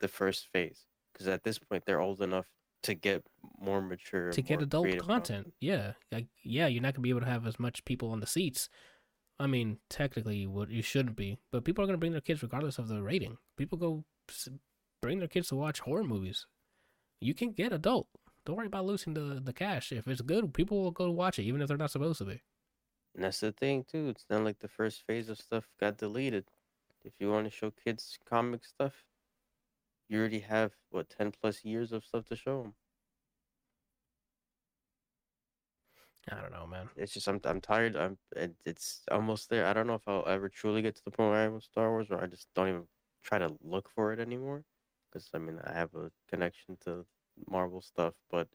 the 0.00 0.08
first 0.08 0.46
phase. 0.52 0.86
Because 1.12 1.26
at 1.28 1.42
this 1.42 1.58
point, 1.58 1.84
they're 1.84 2.00
old 2.00 2.22
enough 2.22 2.46
to 2.82 2.94
get 2.94 3.24
more 3.60 3.80
mature. 3.80 4.30
to 4.30 4.42
get 4.42 4.62
adult 4.62 4.84
creative 4.84 5.06
content. 5.06 5.52
Yeah, 5.60 5.92
like 6.10 6.26
yeah, 6.42 6.66
you're 6.66 6.82
not 6.82 6.94
gonna 6.94 7.02
be 7.02 7.10
able 7.10 7.20
to 7.20 7.26
have 7.26 7.46
as 7.46 7.58
much 7.58 7.84
people 7.84 8.10
on 8.10 8.20
the 8.20 8.26
seats. 8.26 8.68
I 9.38 9.46
mean, 9.46 9.78
technically, 9.88 10.36
you 10.36 10.50
would 10.50 10.70
you 10.70 10.82
shouldn't 10.82 11.16
be, 11.16 11.38
but 11.50 11.64
people 11.64 11.82
are 11.82 11.86
gonna 11.86 11.98
bring 11.98 12.12
their 12.12 12.20
kids 12.20 12.42
regardless 12.42 12.78
of 12.78 12.88
the 12.88 13.02
rating. 13.02 13.38
People 13.56 13.78
go 13.78 14.04
bring 15.00 15.18
their 15.18 15.28
kids 15.28 15.48
to 15.48 15.56
watch 15.56 15.80
horror 15.80 16.04
movies. 16.04 16.46
You 17.20 17.34
can 17.34 17.52
get 17.52 17.72
adult. 17.72 18.08
Don't 18.44 18.56
worry 18.56 18.66
about 18.66 18.86
losing 18.86 19.14
the 19.14 19.40
the 19.42 19.52
cash. 19.52 19.92
If 19.92 20.08
it's 20.08 20.20
good, 20.20 20.52
people 20.54 20.82
will 20.82 20.90
go 20.90 21.10
watch 21.10 21.38
it, 21.38 21.44
even 21.44 21.62
if 21.62 21.68
they're 21.68 21.76
not 21.76 21.90
supposed 21.90 22.18
to 22.18 22.24
be. 22.24 22.42
And 23.14 23.24
that's 23.24 23.40
the 23.40 23.52
thing 23.52 23.84
too. 23.84 24.08
It's 24.08 24.26
not 24.30 24.44
like 24.44 24.58
the 24.60 24.68
first 24.68 25.04
phase 25.06 25.28
of 25.28 25.38
stuff 25.38 25.68
got 25.78 25.98
deleted. 25.98 26.46
If 27.04 27.12
you 27.18 27.30
want 27.30 27.46
to 27.46 27.50
show 27.50 27.70
kids 27.70 28.18
comic 28.28 28.64
stuff, 28.64 29.04
you 30.12 30.20
already 30.20 30.40
have 30.40 30.74
what 30.90 31.08
ten 31.10 31.32
plus 31.32 31.64
years 31.64 31.92
of 31.92 32.04
stuff 32.04 32.26
to 32.26 32.36
show 32.36 32.62
them. 32.62 32.74
I 36.30 36.40
don't 36.40 36.52
know, 36.52 36.66
man. 36.66 36.88
It's 36.96 37.12
just 37.12 37.28
I'm 37.28 37.40
I'm 37.44 37.60
tired. 37.60 37.96
I'm 37.96 38.18
it, 38.36 38.54
it's 38.64 39.02
almost 39.10 39.50
there. 39.50 39.66
I 39.66 39.72
don't 39.72 39.86
know 39.86 39.94
if 39.94 40.06
I'll 40.06 40.26
ever 40.26 40.48
truly 40.48 40.82
get 40.82 40.94
to 40.96 41.04
the 41.04 41.10
point 41.10 41.30
where 41.30 41.40
I 41.40 41.44
am 41.44 41.54
with 41.54 41.64
Star 41.64 41.90
Wars, 41.90 42.08
or 42.10 42.22
I 42.22 42.26
just 42.26 42.48
don't 42.54 42.68
even 42.68 42.88
try 43.24 43.38
to 43.38 43.56
look 43.62 43.88
for 43.90 44.12
it 44.12 44.20
anymore. 44.20 44.64
Because 45.10 45.28
I 45.34 45.38
mean, 45.38 45.60
I 45.64 45.72
have 45.72 45.94
a 45.94 46.10
connection 46.28 46.76
to 46.84 47.06
Marvel 47.48 47.82
stuff, 47.82 48.14
but 48.30 48.48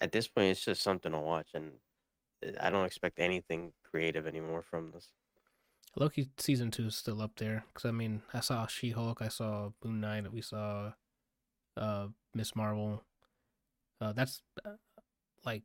at 0.00 0.12
this 0.12 0.28
point, 0.28 0.48
it's 0.50 0.64
just 0.64 0.82
something 0.82 1.12
to 1.12 1.20
watch, 1.20 1.50
and 1.54 1.72
eh, 2.44 2.52
I 2.60 2.70
don't 2.70 2.86
expect 2.86 3.20
anything 3.20 3.72
creative 3.84 4.26
anymore 4.26 4.62
from 4.62 4.92
this. 4.92 5.12
Loki 5.96 6.28
season 6.38 6.70
two 6.70 6.86
is 6.86 6.96
still 6.96 7.20
up 7.20 7.32
there 7.36 7.64
because 7.68 7.84
I 7.86 7.90
mean 7.92 8.22
I 8.32 8.40
saw 8.40 8.66
She 8.66 8.90
Hulk, 8.90 9.20
I 9.22 9.28
saw 9.28 9.70
Moon 9.84 10.00
Knight, 10.00 10.32
we 10.32 10.42
saw 10.42 10.92
uh 11.76 12.08
Miss 12.34 12.54
Marvel. 12.54 13.02
Uh, 14.00 14.12
that's 14.12 14.42
uh, 14.64 14.70
like 15.44 15.62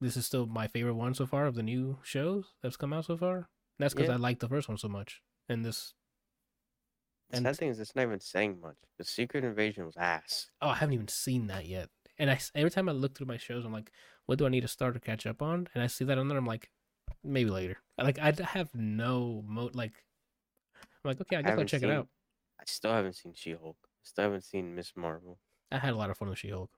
this 0.00 0.16
is 0.16 0.26
still 0.26 0.46
my 0.46 0.66
favorite 0.68 0.94
one 0.94 1.14
so 1.14 1.26
far 1.26 1.46
of 1.46 1.54
the 1.54 1.62
new 1.62 1.98
shows 2.02 2.54
that's 2.62 2.76
come 2.76 2.92
out 2.92 3.06
so 3.06 3.16
far. 3.16 3.48
That's 3.78 3.94
because 3.94 4.08
Yeah. 4.08 4.14
I 4.14 4.18
like 4.18 4.38
the 4.40 4.48
first 4.48 4.68
one 4.68 4.78
so 4.78 4.88
much, 4.88 5.22
and 5.48 5.64
this 5.64 5.94
And- 7.30 7.44
sad 7.44 7.56
thing 7.56 7.68
is, 7.70 7.80
it's 7.80 7.96
not 7.96 8.02
even 8.02 8.20
saying 8.20 8.60
much. 8.60 8.76
The 8.98 9.04
Secret 9.04 9.42
Invasion 9.42 9.86
was 9.86 9.96
ass. 9.96 10.50
oh 10.60 10.68
I 10.68 10.74
haven't 10.76 10.94
even 10.94 11.08
seen 11.08 11.46
that 11.48 11.66
yet. 11.66 11.88
And 12.18 12.30
I 12.30 12.38
every 12.54 12.70
time 12.70 12.88
I 12.88 12.92
look 12.92 13.16
through 13.16 13.26
my 13.26 13.38
shows, 13.38 13.64
I'm 13.64 13.72
like, 13.72 13.90
what 14.26 14.38
do 14.38 14.46
I 14.46 14.50
need 14.50 14.60
to 14.60 14.68
start 14.68 14.94
to 14.94 15.00
catch 15.00 15.26
up 15.26 15.40
on? 15.42 15.66
And 15.74 15.82
I 15.82 15.86
see 15.88 16.04
that 16.04 16.18
on 16.18 16.28
there, 16.28 16.38
I'm 16.38 16.46
like, 16.46 16.70
maybe 17.24 17.50
later. 17.50 17.76
Like 17.98 18.18
I 18.18 18.32
have 18.42 18.70
no 18.74 19.42
mo 19.46 19.70
like. 19.74 19.92
I'm 21.04 21.10
like, 21.10 21.20
okay, 21.20 21.36
I 21.36 21.42
guess 21.42 21.58
I'll 21.58 21.64
check 21.64 21.80
seen- 21.80 21.90
it 21.90 21.94
out. 21.94 22.08
I 22.60 22.64
still 22.66 22.92
haven't 22.92 23.14
seen 23.16 23.32
She 23.34 23.52
Hulk. 23.52 23.76
I 23.82 23.88
Still 24.04 24.24
haven't 24.24 24.44
seen 24.44 24.74
Miss 24.74 24.92
Marvel. 24.96 25.38
I 25.70 25.78
had 25.78 25.92
a 25.94 25.96
lot 25.96 26.10
of 26.10 26.16
fun 26.18 26.28
with 26.28 26.38
She 26.38 26.50
Hulk. 26.50 26.70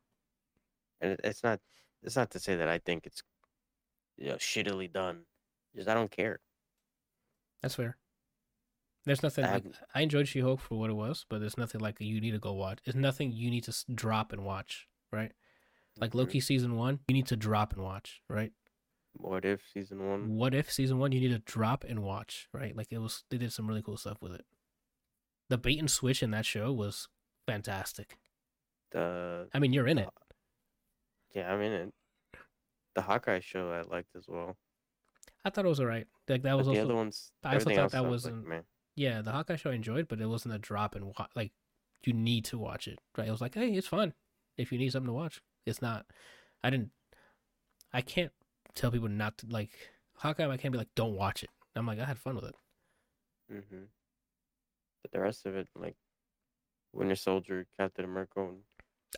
And 1.01 1.18
it's 1.25 1.43
not. 1.43 1.61
It's 2.03 2.16
not 2.16 2.31
to 2.33 2.39
say 2.39 2.57
that 2.57 2.68
I 2.68 2.79
think 2.79 3.07
it's, 3.07 3.22
you 4.16 4.29
know, 4.29 4.37
shittily 4.37 4.91
done. 4.93 5.25
Just 5.75 5.89
I 5.89 5.95
don't 5.95 6.11
care. 6.11 6.41
That's 7.62 7.75
fair. 7.75 7.97
There's 9.07 9.22
nothing 9.22 9.45
I 9.45 9.53
like 9.55 9.64
I 9.95 10.01
enjoyed 10.03 10.29
She 10.29 10.41
Hulk 10.41 10.61
for 10.61 10.79
what 10.79 10.89
it 10.91 10.95
was, 10.95 11.27
but 11.29 11.41
there's 11.41 11.59
nothing 11.59 11.81
like 11.81 12.01
you 12.01 12.20
need 12.20 12.31
to 12.33 12.39
go 12.39 12.53
watch. 12.55 12.79
It's 12.85 12.95
nothing 12.97 13.33
you 13.33 13.51
need 13.51 13.64
to 13.64 13.70
s- 13.70 13.85
drop 13.95 14.33
and 14.33 14.45
watch, 14.45 14.87
right? 15.12 15.33
Like 15.99 16.12
Mhm. 16.12 16.14
Loki 16.16 16.41
season 16.41 16.77
one, 16.77 17.01
you 17.09 17.14
need 17.14 17.27
to 17.27 17.37
drop 17.37 17.72
and 17.75 17.83
watch, 17.83 18.22
right? 18.29 18.53
What 19.17 19.45
if 19.45 19.62
season 19.73 20.07
one? 20.09 20.35
What 20.37 20.55
if 20.55 20.71
season 20.73 20.99
one, 20.99 21.12
you 21.12 21.21
need 21.21 21.29
to 21.33 21.39
drop 21.39 21.85
and 21.89 22.01
watch, 22.03 22.49
right? 22.53 22.77
Like 22.77 22.89
it 22.91 22.99
was, 22.99 23.25
they 23.31 23.39
did 23.39 23.53
some 23.53 23.67
really 23.69 23.83
cool 23.83 23.97
stuff 23.97 24.19
with 24.21 24.35
it. 24.35 24.45
The 25.49 25.59
bait 25.59 25.79
and 25.79 25.91
switch 25.91 26.23
in 26.23 26.31
that 26.33 26.47
show 26.47 26.73
was 26.73 27.09
fantastic. 27.47 28.19
The 28.91 29.49
I 29.55 29.59
mean, 29.59 29.73
you're 29.73 29.87
in 29.87 29.99
it. 29.99 30.09
yeah, 31.35 31.53
I'm 31.53 31.61
in 31.61 31.73
it. 31.73 31.93
The 32.95 33.03
Hawkeye 33.03 33.41
show 33.41 33.71
I 33.71 33.83
liked 33.83 34.15
as 34.17 34.25
well. 34.29 34.57
I 35.45 35.51
thought 35.51 35.65
it 35.65 35.69
was 35.69 35.81
alright. 35.81 36.07
Like 36.29 36.43
that 36.43 36.57
was 36.57 36.67
but 36.67 36.73
the 36.75 36.79
also, 36.81 36.91
other 36.91 36.95
ones, 36.97 37.33
I 37.43 37.55
also 37.55 37.75
thought 37.75 37.91
that 37.93 38.03
like, 38.03 38.11
wasn't- 38.11 38.47
man. 38.49 38.62
yeah, 38.97 39.21
the 39.23 39.33
Hawkeye 39.33 39.57
show 39.57 39.71
I 39.71 39.75
enjoyed, 39.75 40.09
but 40.09 40.21
it 40.21 40.27
wasn't 40.27 40.55
a 40.55 40.59
drop 40.59 40.95
and 40.95 41.07
watch. 41.07 41.31
Like 41.35 41.53
you 42.05 42.12
need 42.12 42.45
to 42.47 42.59
watch 42.59 42.87
it, 42.89 42.99
right? 43.19 43.29
It 43.29 43.31
was 43.31 43.41
like, 43.41 43.55
hey, 43.55 43.71
it's 43.73 43.87
fun 43.87 44.15
if 44.57 44.73
you 44.73 44.79
need 44.79 44.93
something 44.93 45.09
to 45.09 45.12
watch. 45.12 45.41
It's 45.67 45.83
not. 45.83 46.07
I 46.62 46.71
didn't. 46.71 46.91
I 47.93 48.01
can't 48.01 48.33
tell 48.75 48.91
people 48.91 49.09
not 49.09 49.39
to 49.39 49.47
like 49.49 49.70
Hawkeye. 50.16 50.49
I 50.49 50.57
can't 50.57 50.72
be 50.72 50.79
like, 50.79 50.95
don't 50.95 51.14
watch 51.16 51.43
it. 51.43 51.51
I'm 51.77 51.87
like, 51.87 51.99
I 51.99 52.05
had 52.05 52.18
fun 52.18 52.37
with 52.37 52.45
it. 52.45 52.55
hmm 53.51 53.85
But 55.03 55.11
the 55.12 55.20
rest 55.20 55.47
of 55.47 55.57
it, 55.57 55.68
like 55.77 55.97
Winter 56.93 57.16
Soldier, 57.16 57.66
Captain 57.79 58.05
America, 58.05 58.41
and 58.41 58.59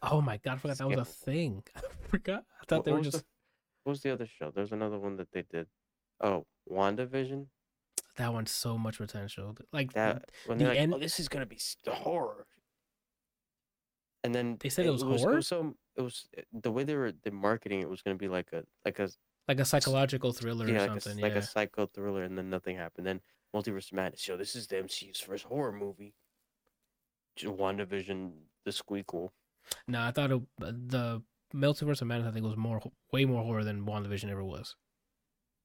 Oh 0.03 0.21
my 0.21 0.37
god, 0.39 0.55
I 0.55 0.57
forgot 0.59 0.79
that 0.79 0.89
was 0.89 0.99
a 0.99 1.05
thing. 1.05 1.63
I 1.77 1.81
forgot. 2.09 2.45
I 2.61 2.65
thought 2.69 2.77
what, 2.79 2.85
they 2.85 2.93
were 2.93 2.99
was 2.99 3.07
just 3.09 3.19
the, 3.19 3.25
what 3.85 3.91
was 3.93 4.01
the 4.03 4.13
other 4.13 4.27
show? 4.27 4.51
There's 4.55 4.73
another 4.73 4.99
one 4.99 5.17
that 5.17 5.29
they 5.33 5.43
did. 5.51 5.67
Oh, 6.21 6.47
WandaVision. 6.71 7.47
that 8.17 8.33
one's 8.33 8.51
so 8.51 8.77
much 8.79 8.99
potential. 8.99 9.55
Like 9.73 9.93
That 9.93 10.31
when 10.47 10.59
the 10.59 10.67
like, 10.67 10.79
end- 10.79 10.95
oh, 10.95 10.99
this 10.99 11.19
is 11.21 11.29
gonna 11.29 11.47
be 11.47 11.59
the 11.85 11.93
horror. 11.93 12.47
And 14.25 14.35
then 14.35 14.57
They 14.61 14.69
said 14.71 14.87
it 14.87 14.91
was 14.91 15.03
It 15.03 15.07
horror? 15.07 15.37
was 15.37 15.47
so 15.47 15.75
it 15.97 16.03
was 16.03 16.27
the 16.53 16.73
way 16.73 16.85
they 16.85 16.97
were 16.97 17.13
the 17.13 17.31
marketing. 17.31 17.81
It 17.81 17.89
was 17.89 18.03
gonna 18.03 18.17
be 18.17 18.29
like 18.29 18.53
a 18.53 18.65
like 18.85 18.99
a 18.99 19.09
like 19.49 19.61
a 19.61 19.65
psychological 19.65 20.33
thriller 20.33 20.69
yeah 20.69 20.85
or 20.85 20.89
like, 20.89 20.97
a, 20.97 21.01
something. 21.01 21.23
like 21.23 21.33
yeah. 21.33 21.39
a 21.39 21.43
psycho 21.43 21.87
thriller, 21.87 22.25
and 22.25 22.37
then 22.37 22.51
nothing 22.51 22.77
happened. 22.77 23.07
Then 23.07 23.21
Multiverse 23.55 23.93
Madness. 23.93 24.27
Yo, 24.27 24.37
this 24.37 24.55
is 24.55 24.67
the 24.67 24.77
MCU's 24.77 25.21
first 25.21 25.45
horror 25.45 25.73
movie. 25.73 26.15
WandaVision, 27.39 28.33
the 28.65 28.71
squeakle. 28.71 29.31
No, 29.87 30.01
I 30.01 30.11
thought 30.11 30.31
it, 30.31 30.43
uh, 30.63 30.73
the 30.87 31.23
Multiverse 31.55 32.01
of 32.01 32.09
Madness 32.09 32.29
I 32.29 32.33
think 32.33 32.45
was 32.45 32.57
more 32.57 32.81
way 33.13 33.25
more 33.25 33.43
horror 33.43 33.65
than 33.65 33.85
WandaVision 33.85 34.31
ever 34.31 34.45
was. 34.45 34.75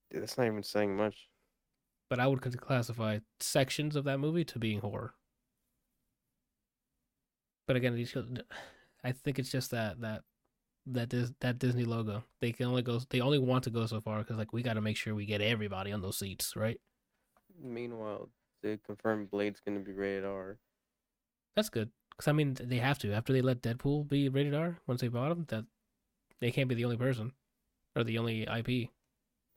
Dude, 0.10 0.22
that's 0.22 0.38
not 0.38 0.48
even 0.48 0.64
saying 0.64 0.96
much. 0.96 1.30
But 2.10 2.20
I 2.20 2.28
would 2.28 2.42
classify 2.60 3.20
sections 3.40 3.96
of 3.96 4.04
that 4.04 4.20
movie 4.20 4.44
to 4.46 4.60
being 4.60 4.82
horror. 4.82 5.14
But 7.68 7.78
again, 7.78 8.06
uh, 8.16 8.22
I 9.04 9.14
think 9.14 9.40
it's 9.40 9.52
just 9.52 9.72
that 9.72 10.02
that 10.02 10.24
that 10.88 11.10
Dis, 11.10 11.32
that 11.42 11.60
Disney 11.60 11.86
logo. 11.86 12.24
They 12.40 12.52
can 12.52 12.68
only 12.68 12.82
go. 12.82 13.00
They 13.10 13.22
only 13.22 13.40
want 13.40 13.64
to 13.66 13.70
go 13.70 13.86
so 13.86 14.02
far 14.02 14.20
because 14.20 14.38
like 14.38 14.54
we 14.54 14.64
got 14.64 14.74
to 14.74 14.82
make 14.82 14.98
sure 14.98 15.16
we 15.16 15.26
get 15.26 15.42
everybody 15.42 15.92
on 15.92 16.02
those 16.02 16.18
seats, 16.18 16.56
right? 16.56 16.80
Meanwhile, 17.62 18.30
they 18.64 18.78
confirmed 18.86 19.30
Blade's 19.30 19.62
gonna 19.62 19.80
be 19.80 19.94
rated 19.94 20.26
R. 20.26 20.58
That's 21.56 21.70
good 21.70 21.92
because 22.10 22.28
I 22.28 22.32
mean 22.32 22.56
they 22.60 22.78
have 22.78 23.00
to 23.00 23.14
after 23.14 23.34
they 23.34 23.42
let 23.42 23.62
Deadpool 23.62 24.08
be 24.08 24.30
rated 24.30 24.56
R 24.56 24.80
once 24.88 25.02
they 25.02 25.08
bought 25.08 25.32
him. 25.32 25.46
That 25.50 25.66
they 26.40 26.52
can't 26.52 26.70
be 26.70 26.76
the 26.76 26.86
only 26.86 26.98
person 26.98 27.34
or 27.96 28.04
the 28.04 28.18
only 28.18 28.44
IP. 28.44 28.90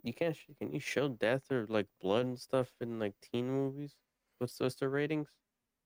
You 0.03 0.13
can't. 0.13 0.37
Can 0.59 0.73
you 0.73 0.81
show 0.81 1.09
death 1.09 1.51
or 1.51 1.67
like 1.69 1.87
blood 2.01 2.27
and 2.27 2.39
stuff 2.39 2.69
in 2.81 2.99
like 2.99 3.15
teen 3.23 3.51
movies? 3.51 3.95
What's 4.39 4.59
those 4.59 4.77
the 4.77 4.89
ratings? 4.89 5.29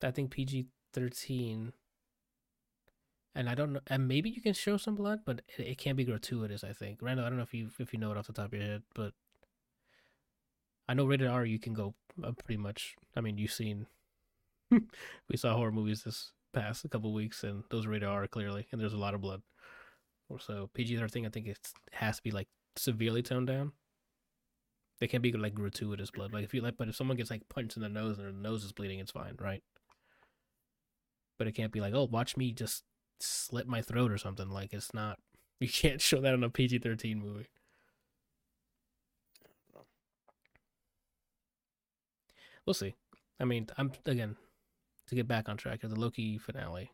I 0.03 0.11
think 0.11 0.31
PG 0.31 0.67
thirteen. 0.93 1.73
And 3.39 3.49
I 3.49 3.55
don't 3.55 3.73
know, 3.73 3.81
and 3.87 4.09
maybe 4.09 4.31
you 4.31 4.43
can 4.43 4.53
show 4.53 4.77
some 4.77 4.97
blood, 4.97 5.21
but 5.25 5.43
it, 5.57 5.63
it 5.63 5.79
can't 5.79 5.97
be 5.97 6.05
gratuitous. 6.05 6.65
I 6.65 6.73
think, 6.73 6.99
Randall. 7.01 7.25
I 7.25 7.29
don't 7.29 7.39
know 7.39 7.45
if 7.45 7.55
you 7.55 7.71
if 7.79 7.93
you 7.93 7.99
know 8.01 8.11
it 8.11 8.19
off 8.19 8.27
the 8.27 8.33
top 8.33 8.47
of 8.47 8.55
your 8.55 8.63
head, 8.63 8.83
but 8.97 9.13
I 10.89 10.95
know 10.95 11.07
rated 11.07 11.29
R 11.29 11.45
you 11.45 11.61
can 11.61 11.73
go 11.73 11.95
uh, 12.25 12.33
pretty 12.33 12.61
much. 12.61 12.97
I 13.15 13.21
mean, 13.21 13.39
you've 13.39 13.53
seen, 13.53 13.87
we 14.73 15.37
saw 15.37 15.55
horror 15.55 15.71
movies 15.71 16.03
this 16.03 16.33
past 16.53 16.85
a 16.85 16.89
couple 16.89 17.13
weeks, 17.13 17.45
and 17.45 17.63
those 17.71 17.87
are 17.87 17.91
rated 17.91 18.09
R 18.09 18.27
clearly, 18.27 18.67
and 18.73 18.81
there's 18.81 18.93
a 18.93 18.99
lot 18.99 19.15
of 19.15 19.21
blood. 19.21 19.43
Or 20.29 20.41
so 20.41 20.69
PG 20.75 20.97
thirteen, 20.97 21.25
I 21.25 21.29
think 21.29 21.47
it 21.47 21.61
has 21.93 22.17
to 22.17 22.23
be 22.25 22.33
like 22.33 22.49
severely 22.75 23.23
toned 23.23 23.47
down. 23.47 23.71
They 24.99 25.07
can't 25.07 25.23
be 25.23 25.31
like 25.31 25.55
gratuitous 25.55 26.11
blood. 26.11 26.33
Like 26.33 26.43
if 26.43 26.53
you 26.55 26.61
like, 26.61 26.77
but 26.77 26.89
if 26.89 26.97
someone 26.97 27.17
gets 27.17 27.31
like 27.31 27.49
punched 27.49 27.77
in 27.77 27.85
the 27.85 27.89
nose 27.89 28.19
and 28.19 28.27
their 28.27 28.33
nose 28.33 28.65
is 28.65 28.73
bleeding, 28.73 28.99
it's 28.99 29.13
fine, 29.13 29.37
right? 29.41 29.63
But 31.39 31.47
it 31.47 31.53
can't 31.53 31.71
be 31.71 31.81
like, 31.81 31.95
oh, 31.95 32.09
watch 32.11 32.37
me 32.37 32.51
just 32.51 32.83
slit 33.21 33.67
my 33.67 33.83
throat 33.83 34.11
or 34.13 34.19
something. 34.19 34.49
Like 34.51 34.73
it's 34.73 34.93
not. 34.95 35.19
You 35.61 35.69
can't 35.69 36.01
show 36.01 36.21
that 36.21 36.35
in 36.35 36.45
a 36.45 36.51
PG 36.51 36.79
thirteen 36.79 37.19
movie. 37.19 37.49
We'll 42.65 42.75
see. 42.75 42.95
I 43.41 43.45
mean, 43.45 43.67
I'm 43.77 43.93
again 44.07 44.37
to 45.09 45.15
get 45.15 45.27
back 45.27 45.49
on 45.49 45.57
track 45.57 45.85
of 45.85 45.91
the 45.91 45.99
Loki 45.99 46.39
finale. 46.39 46.93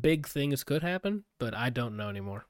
Big 0.00 0.26
things 0.26 0.64
could 0.64 0.82
happen, 0.82 1.24
but 1.38 1.54
I 1.54 1.70
don't 1.70 1.96
know 1.96 2.08
anymore. 2.08 2.46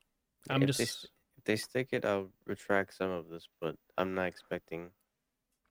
I'm 0.51 0.63
if 0.63 0.69
just 0.69 0.79
st- 0.79 1.11
if 1.39 1.45
they 1.45 1.57
stick 1.57 1.89
it, 1.93 2.05
I'll 2.05 2.29
retract 2.47 2.95
some 2.95 3.11
of 3.11 3.29
this, 3.29 3.49
but 3.61 3.77
I'm 3.97 4.15
not 4.15 4.27
expecting. 4.27 4.91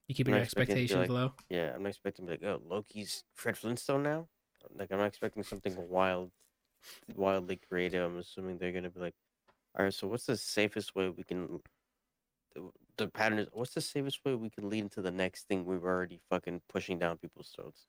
you 0.07 0.15
keeping 0.15 0.33
your 0.33 0.39
not 0.39 0.45
expecting 0.45 0.77
it 0.77 0.79
to 0.79 0.79
be 0.79 0.83
expectations 0.85 1.09
like- 1.09 1.21
low. 1.31 1.33
Yeah, 1.49 1.73
I'm 1.75 1.83
not 1.83 1.89
expecting 1.89 2.25
to 2.27 2.37
be 2.37 2.45
like, 2.45 2.53
oh, 2.53 2.61
Loki's 2.67 3.23
Fred 3.33 3.57
Flintstone 3.57 4.03
now. 4.03 4.27
Like, 4.75 4.91
I'm 4.91 4.97
not 4.99 5.05
expecting 5.07 5.43
something 5.43 5.75
wild, 5.89 6.31
wildly 7.15 7.57
creative. 7.69 8.03
I'm 8.03 8.17
assuming 8.17 8.57
they're 8.57 8.71
gonna 8.71 8.89
be 8.89 8.99
like, 8.99 9.15
all 9.77 9.85
right, 9.85 9.93
so 9.93 10.07
what's 10.07 10.25
the 10.25 10.37
safest 10.37 10.95
way 10.95 11.09
we 11.09 11.23
can? 11.23 11.59
The, 12.55 12.69
the 12.97 13.07
pattern 13.07 13.39
is, 13.39 13.47
what's 13.51 13.73
the 13.73 13.81
safest 13.81 14.19
way 14.25 14.35
we 14.35 14.49
can 14.49 14.69
lead 14.69 14.83
into 14.83 15.01
the 15.01 15.11
next 15.11 15.47
thing 15.47 15.65
we've 15.65 15.83
already 15.83 16.19
fucking 16.29 16.61
pushing 16.69 16.99
down 16.99 17.17
people's 17.17 17.49
throats? 17.55 17.85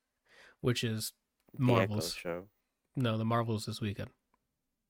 which 0.60 0.82
is 0.84 1.12
The 1.54 1.62
Marvels. 1.62 2.14
show. 2.14 2.48
No, 2.96 3.16
the 3.16 3.24
Marvels 3.24 3.66
this 3.66 3.80
weekend. 3.80 4.10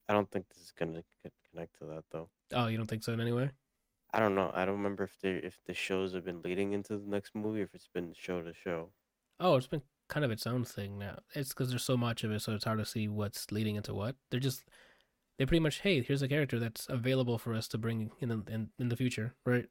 I 0.09 0.15
don't 0.15 0.31
think 0.31 0.49
this 0.49 0.59
is 0.63 0.73
gonna 0.73 1.03
connect 1.51 1.79
to 1.79 1.85
that 1.87 2.05
though. 2.11 2.31
Oh, 2.53 2.67
you 2.69 2.79
don't 2.79 2.87
think 2.87 3.05
so 3.05 3.13
in 3.13 3.21
any 3.21 3.33
way? 3.33 3.51
I 4.13 4.21
don't 4.21 4.35
know. 4.35 4.51
I 4.55 4.65
don't 4.65 4.77
remember 4.77 5.05
if 5.05 5.19
they 5.21 5.33
if 5.33 5.59
the 5.67 5.75
shows 5.75 6.15
have 6.15 6.25
been 6.25 6.41
leading 6.43 6.73
into 6.73 6.97
the 6.97 7.07
next 7.07 7.35
movie, 7.35 7.61
or 7.61 7.65
if 7.65 7.75
it's 7.75 7.89
been 7.93 8.15
show 8.15 8.41
to 8.43 8.55
show. 8.55 8.89
Oh, 9.39 9.57
it's 9.57 9.67
been 9.67 9.83
kind 10.09 10.25
of 10.25 10.31
its 10.31 10.47
own 10.47 10.65
thing 10.65 10.99
now. 10.99 11.19
It's 11.35 11.51
because 11.51 11.71
there's 11.71 11.85
so 11.85 11.97
much 11.97 12.25
of 12.25 12.33
it, 12.33 12.41
so 12.41 12.53
it's 12.55 12.65
hard 12.65 12.79
to 12.79 12.85
see 12.85 13.09
what's 13.09 13.51
leading 13.53 13.77
into 13.77 13.95
what. 13.95 14.17
They're 14.31 14.41
just 14.41 14.65
they 15.39 15.47
pretty 15.47 15.61
much, 15.61 15.81
hey, 15.81 16.03
here's 16.03 16.23
a 16.23 16.29
character 16.29 16.59
that's 16.59 16.87
available 16.89 17.39
for 17.39 17.55
us 17.55 17.69
to 17.69 17.79
bring 17.79 18.11
in 18.21 18.29
the, 18.29 18.43
in 18.49 18.71
in 18.79 18.89
the 18.89 18.97
future, 18.97 19.35
right? 19.47 19.67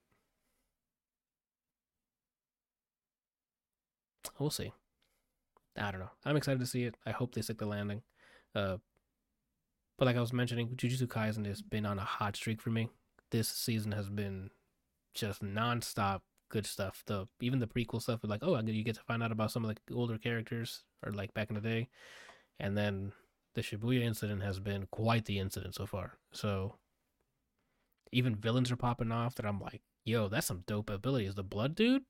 We'll 4.40 4.50
see. 4.50 4.72
I 5.78 5.92
don't 5.92 6.00
know. 6.00 6.12
I'm 6.26 6.38
excited 6.38 6.60
to 6.60 6.66
see 6.66 6.84
it. 6.84 6.96
I 7.06 7.12
hope 7.12 7.34
they 7.34 7.42
stick 7.42 7.58
the 7.58 7.66
landing. 7.66 8.02
Uh, 8.56 8.78
but 9.98 10.06
like 10.06 10.16
I 10.16 10.22
was 10.22 10.34
mentioning, 10.34 10.70
Jujutsu 10.76 11.08
Kaisen 11.08 11.46
has 11.46 11.62
been 11.62 11.86
on 11.86 12.00
a 12.00 12.04
hot 12.04 12.36
streak 12.36 12.62
for 12.62 12.70
me. 12.70 12.90
This 13.32 13.48
season 13.48 13.92
has 13.92 14.10
been 14.10 14.52
just 15.14 15.44
nonstop 15.44 16.22
good 16.50 16.66
stuff. 16.66 17.04
The 17.06 17.28
even 17.42 17.60
the 17.60 17.68
prequel 17.68 18.02
stuff 18.02 18.20
like, 18.24 18.44
oh, 18.44 18.58
you 18.60 18.84
get 18.84 18.96
to 18.96 19.02
find 19.04 19.22
out 19.24 19.32
about 19.32 19.52
some 19.52 19.66
of 19.66 19.76
the 19.88 19.94
older 19.94 20.18
characters 20.18 20.84
or 21.06 21.12
like 21.12 21.34
back 21.34 21.50
in 21.50 21.56
the 21.56 21.62
day, 21.62 21.90
and 22.60 22.78
then 22.78 23.12
the 23.54 23.62
Shibuya 23.62 24.02
incident 24.02 24.44
has 24.44 24.60
been 24.60 24.88
quite 24.92 25.26
the 25.26 25.40
incident 25.40 25.76
so 25.76 25.86
far. 25.86 26.18
So 26.32 26.76
even 28.12 28.36
villains 28.36 28.72
are 28.72 28.76
popping 28.78 29.12
off 29.12 29.36
that 29.36 29.46
I'm 29.46 29.60
like, 29.60 29.82
yo, 30.06 30.28
that's 30.30 30.48
some 30.48 30.64
dope 30.68 30.90
abilities. 30.90 31.36
The 31.36 31.44
blood 31.44 31.76
dude, 31.76 32.04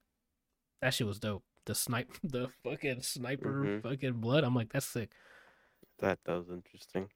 that 0.81 0.93
shit 0.93 1.07
was 1.07 1.19
dope. 1.19 1.43
The 1.65 1.75
snipe, 1.75 2.11
the 2.23 2.49
fucking 2.63 3.01
sniper, 3.01 3.63
Mhm. 3.63 3.81
fucking 3.83 4.13
blood. 4.21 4.43
I'm 4.43 4.55
like, 4.55 4.71
that's 4.73 4.85
sick. 4.85 5.11
That 5.99 6.19
that 6.25 6.37
was 6.37 6.49
interesting. 6.49 7.09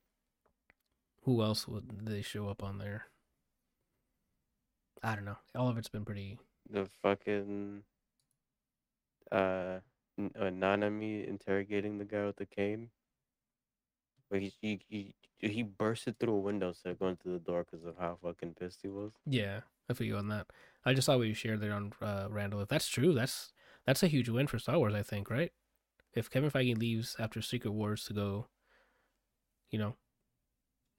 Who 1.24 1.42
else 1.44 1.68
would 1.68 2.06
they 2.06 2.22
show 2.24 2.48
up 2.50 2.64
on 2.64 2.80
there? 2.80 3.06
I 5.04 5.16
don't 5.16 5.26
know. 5.26 5.38
All 5.56 5.68
of 5.70 5.78
it's 5.78 5.90
been 5.90 6.06
pretty. 6.06 6.38
The 6.72 6.88
fucking 7.02 7.84
uh, 9.32 9.36
uh 9.36 9.80
Nanami 10.20 11.28
interrogating 11.28 11.98
the 11.98 12.06
guy 12.06 12.26
with 12.26 12.38
the 12.38 12.46
cane. 12.46 12.90
But 14.30 14.42
he 14.42 14.54
he 14.62 14.80
he, 14.88 15.14
he 15.40 15.64
bursted 15.64 16.18
through 16.20 16.34
a 16.34 16.40
window 16.40 16.70
instead 16.70 16.92
of 16.92 17.00
going 17.00 17.18
through 17.18 17.34
the 17.34 17.40
door 17.40 17.66
because 17.70 17.86
of 17.86 17.96
how 18.00 18.18
fucking 18.24 18.56
pissed 18.60 18.80
he 18.82 18.88
was. 18.88 19.12
Yeah, 19.26 19.62
I 19.90 19.94
feel 19.94 20.08
you 20.08 20.16
on 20.18 20.30
that. 20.30 20.48
I 20.86 20.94
just 20.94 21.06
saw 21.06 21.18
what 21.18 21.28
you 21.28 21.34
shared 21.34 21.60
there 21.60 21.74
on 21.74 21.94
uh, 22.02 22.28
Randall. 22.30 22.62
If 22.62 22.70
that's 22.70 22.88
true, 22.88 23.14
that's 23.14 23.52
that's 23.86 24.04
a 24.04 24.08
huge 24.08 24.30
win 24.30 24.48
for 24.48 24.60
Star 24.60 24.78
Wars. 24.78 24.94
I 24.94 25.04
think, 25.04 25.30
right? 25.30 25.52
If 26.14 26.30
Kevin 26.30 26.52
Feige 26.52 26.78
leaves 26.78 27.16
after 27.20 27.42
Secret 27.42 27.72
Wars 27.72 28.04
to 28.06 28.14
go, 28.14 28.48
you 29.70 29.80
know, 29.80 29.96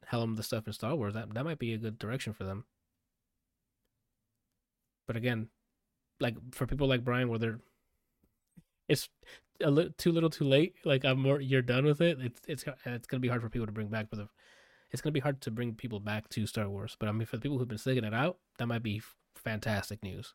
helm 0.07 0.37
the 0.37 0.43
stuff 0.43 0.66
in 0.66 0.73
Star 0.73 0.95
Wars, 0.95 1.14
that 1.14 1.33
that 1.33 1.45
might 1.45 1.59
be 1.59 1.73
a 1.73 1.79
good 1.79 1.99
direction 1.99 2.33
for 2.33 2.45
them. 2.45 2.64
But 5.07 5.16
again, 5.16 5.49
like 6.21 6.35
for 6.53 6.67
people 6.67 6.87
like 6.89 7.05
Brian, 7.05 7.29
where 7.29 7.39
they're, 7.39 7.61
it's 8.89 9.09
a 9.63 9.71
little 9.71 9.93
too 9.99 10.13
little, 10.13 10.31
too 10.31 10.45
late. 10.45 10.75
Like 10.85 11.05
I'm 11.05 11.21
more, 11.21 11.41
you're 11.41 11.63
done 11.63 11.85
with 11.85 12.01
it. 12.01 12.19
It's 12.21 12.41
it's 12.49 12.65
it's 12.85 13.07
gonna 13.07 13.21
be 13.21 13.29
hard 13.29 13.43
for 13.43 13.49
people 13.49 13.67
to 13.67 13.73
bring 13.73 13.89
back 13.89 14.09
for 14.11 14.17
the 14.17 14.29
it's 14.91 15.01
gonna 15.01 15.13
be 15.13 15.21
hard 15.21 15.41
to 15.43 15.51
bring 15.51 15.75
people 15.75 16.01
back 16.01 16.29
to 16.31 16.47
Star 16.47 16.69
Wars. 16.69 16.97
But 16.99 17.09
I 17.09 17.13
mean, 17.13 17.27
for 17.27 17.37
the 17.37 17.43
people 17.43 17.59
who've 17.59 17.69
been 17.69 17.79
sticking 17.79 18.05
it 18.05 18.15
out, 18.15 18.39
that 18.59 18.67
might 18.67 18.83
be 18.83 19.03
fantastic 19.37 20.03
news, 20.03 20.35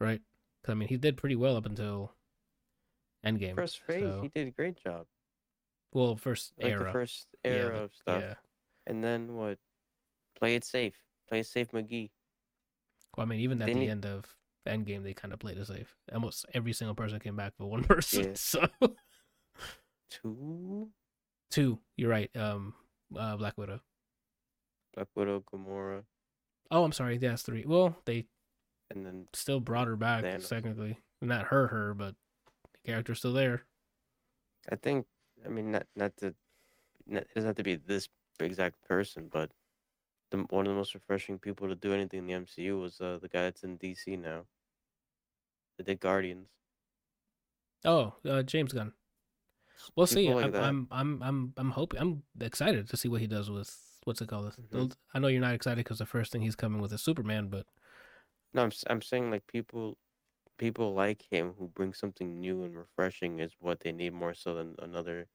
right? 0.00 0.20
Because 0.62 0.72
I 0.72 0.74
mean, 0.76 0.88
he 0.88 0.96
did 0.96 1.16
pretty 1.16 1.36
well 1.36 1.56
up 1.56 1.66
until 1.66 2.12
Endgame. 3.26 3.54
First 3.56 3.80
phase, 3.80 4.02
so- 4.02 4.22
he 4.22 4.28
did 4.28 4.48
a 4.48 4.50
great 4.52 4.76
job. 4.82 5.06
well, 5.92 6.16
first 6.16 6.52
Like 6.58 6.72
era, 6.72 6.84
the 6.84 6.92
first 6.92 7.26
Yeah, 7.44 7.50
era 7.50 7.76
the- 7.78 7.82
of 7.84 7.94
stuff, 7.94 8.22
Yeah. 8.22 8.34
and 8.86 9.02
then 9.02 9.34
what? 9.34 9.58
Play 10.38 10.54
it 10.54 10.64
safe. 10.64 10.94
Play 11.28 11.40
it 11.40 11.46
safe, 11.46 11.72
McGee. 11.72 12.10
Well, 13.16 13.26
I 13.26 13.28
mean, 13.28 13.40
even 13.40 13.60
at 13.60 13.66
the 13.66 13.74
need- 13.74 13.88
end 13.90 14.06
of 14.06 14.36
Endgame, 14.66 15.02
they 15.02 15.14
kind 15.14 15.32
of 15.32 15.38
played 15.40 15.58
it 15.58 15.66
safe. 15.66 15.94
Almost 16.12 16.46
every 16.54 16.72
single 16.72 16.94
person 16.94 17.20
came 17.20 17.36
back 17.36 17.54
but 17.58 17.66
one 17.66 17.84
person. 17.84 18.24
Yeah. 18.24 18.30
So 18.34 18.66
Two 20.10 20.88
two, 21.50 21.78
you're 21.96 22.10
right. 22.10 22.30
Um, 22.36 22.74
uh, 23.16 23.36
Black 23.36 23.56
Widow. 23.58 23.80
Black 24.94 25.08
Widow, 25.14 25.44
Gamora, 25.52 26.02
Oh, 26.70 26.84
I'm 26.84 26.92
sorry. 26.92 27.18
That's 27.18 27.42
three. 27.42 27.64
Well, 27.66 27.96
they 28.04 28.26
and 28.90 29.04
then 29.04 29.26
still 29.32 29.60
brought 29.60 29.86
her 29.86 29.96
back 29.96 30.24
Thanos. 30.24 30.48
technically. 30.48 30.98
Not 31.20 31.46
her, 31.46 31.66
her, 31.68 31.94
but 31.94 32.14
the 32.72 32.90
character's 32.90 33.18
still 33.18 33.32
there. 33.32 33.64
I 34.70 34.76
think 34.76 35.06
I 35.44 35.48
mean 35.48 35.70
not 35.72 35.86
not 35.96 36.16
to 36.18 36.34
not, 37.06 37.22
it 37.22 37.28
doesn't 37.34 37.48
have 37.48 37.56
to 37.56 37.62
be 37.62 37.76
this 37.76 38.08
exact 38.40 38.80
person, 38.86 39.28
but 39.30 39.50
the 40.30 40.38
one 40.50 40.66
of 40.66 40.72
the 40.72 40.76
most 40.76 40.94
refreshing 40.94 41.38
people 41.38 41.68
to 41.68 41.74
do 41.74 41.92
anything 41.92 42.20
in 42.20 42.26
the 42.26 42.32
MCU 42.34 42.80
was 42.80 43.00
uh, 43.00 43.18
the 43.20 43.28
guy 43.28 43.42
that's 43.42 43.64
in 43.64 43.78
DC 43.78 44.18
now. 44.18 44.46
That 45.76 45.86
did 45.86 46.00
Guardians. 46.00 46.48
Oh, 47.84 48.14
uh, 48.28 48.42
James 48.42 48.72
Gunn. 48.72 48.92
We'll 49.96 50.06
see. 50.06 50.32
Like 50.32 50.46
I'm. 50.46 50.54
I'm, 50.54 50.88
I'm, 50.90 51.22
I'm, 51.22 51.52
I'm 51.56 51.70
hoping. 51.70 52.00
I'm 52.00 52.22
excited 52.40 52.88
to 52.88 52.96
see 52.96 53.08
what 53.08 53.20
he 53.20 53.26
does 53.26 53.50
with 53.50 53.74
what's 54.04 54.20
it 54.20 54.28
called. 54.28 54.56
Mhm. 54.72 54.92
I 55.14 55.18
know 55.18 55.28
you're 55.28 55.40
not 55.40 55.54
excited 55.54 55.76
because 55.76 55.98
the 55.98 56.06
first 56.06 56.32
thing 56.32 56.42
he's 56.42 56.56
coming 56.56 56.80
with 56.80 56.92
is 56.92 57.02
Superman, 57.02 57.48
but 57.48 57.66
No, 58.54 58.64
I'm 58.64 58.72
I'm 58.88 59.02
saying 59.02 59.30
like 59.30 59.46
people 59.46 59.98
people 60.58 60.94
like 60.94 61.22
him 61.30 61.54
who 61.58 61.68
bring 61.68 61.94
something 61.94 62.40
new 62.40 62.64
and 62.64 62.76
refreshing 62.76 63.38
is 63.38 63.52
what 63.60 63.80
they 63.80 63.92
need 63.92 64.12
more 64.12 64.34
so 64.34 64.54
than 64.54 64.74
another 64.80 65.28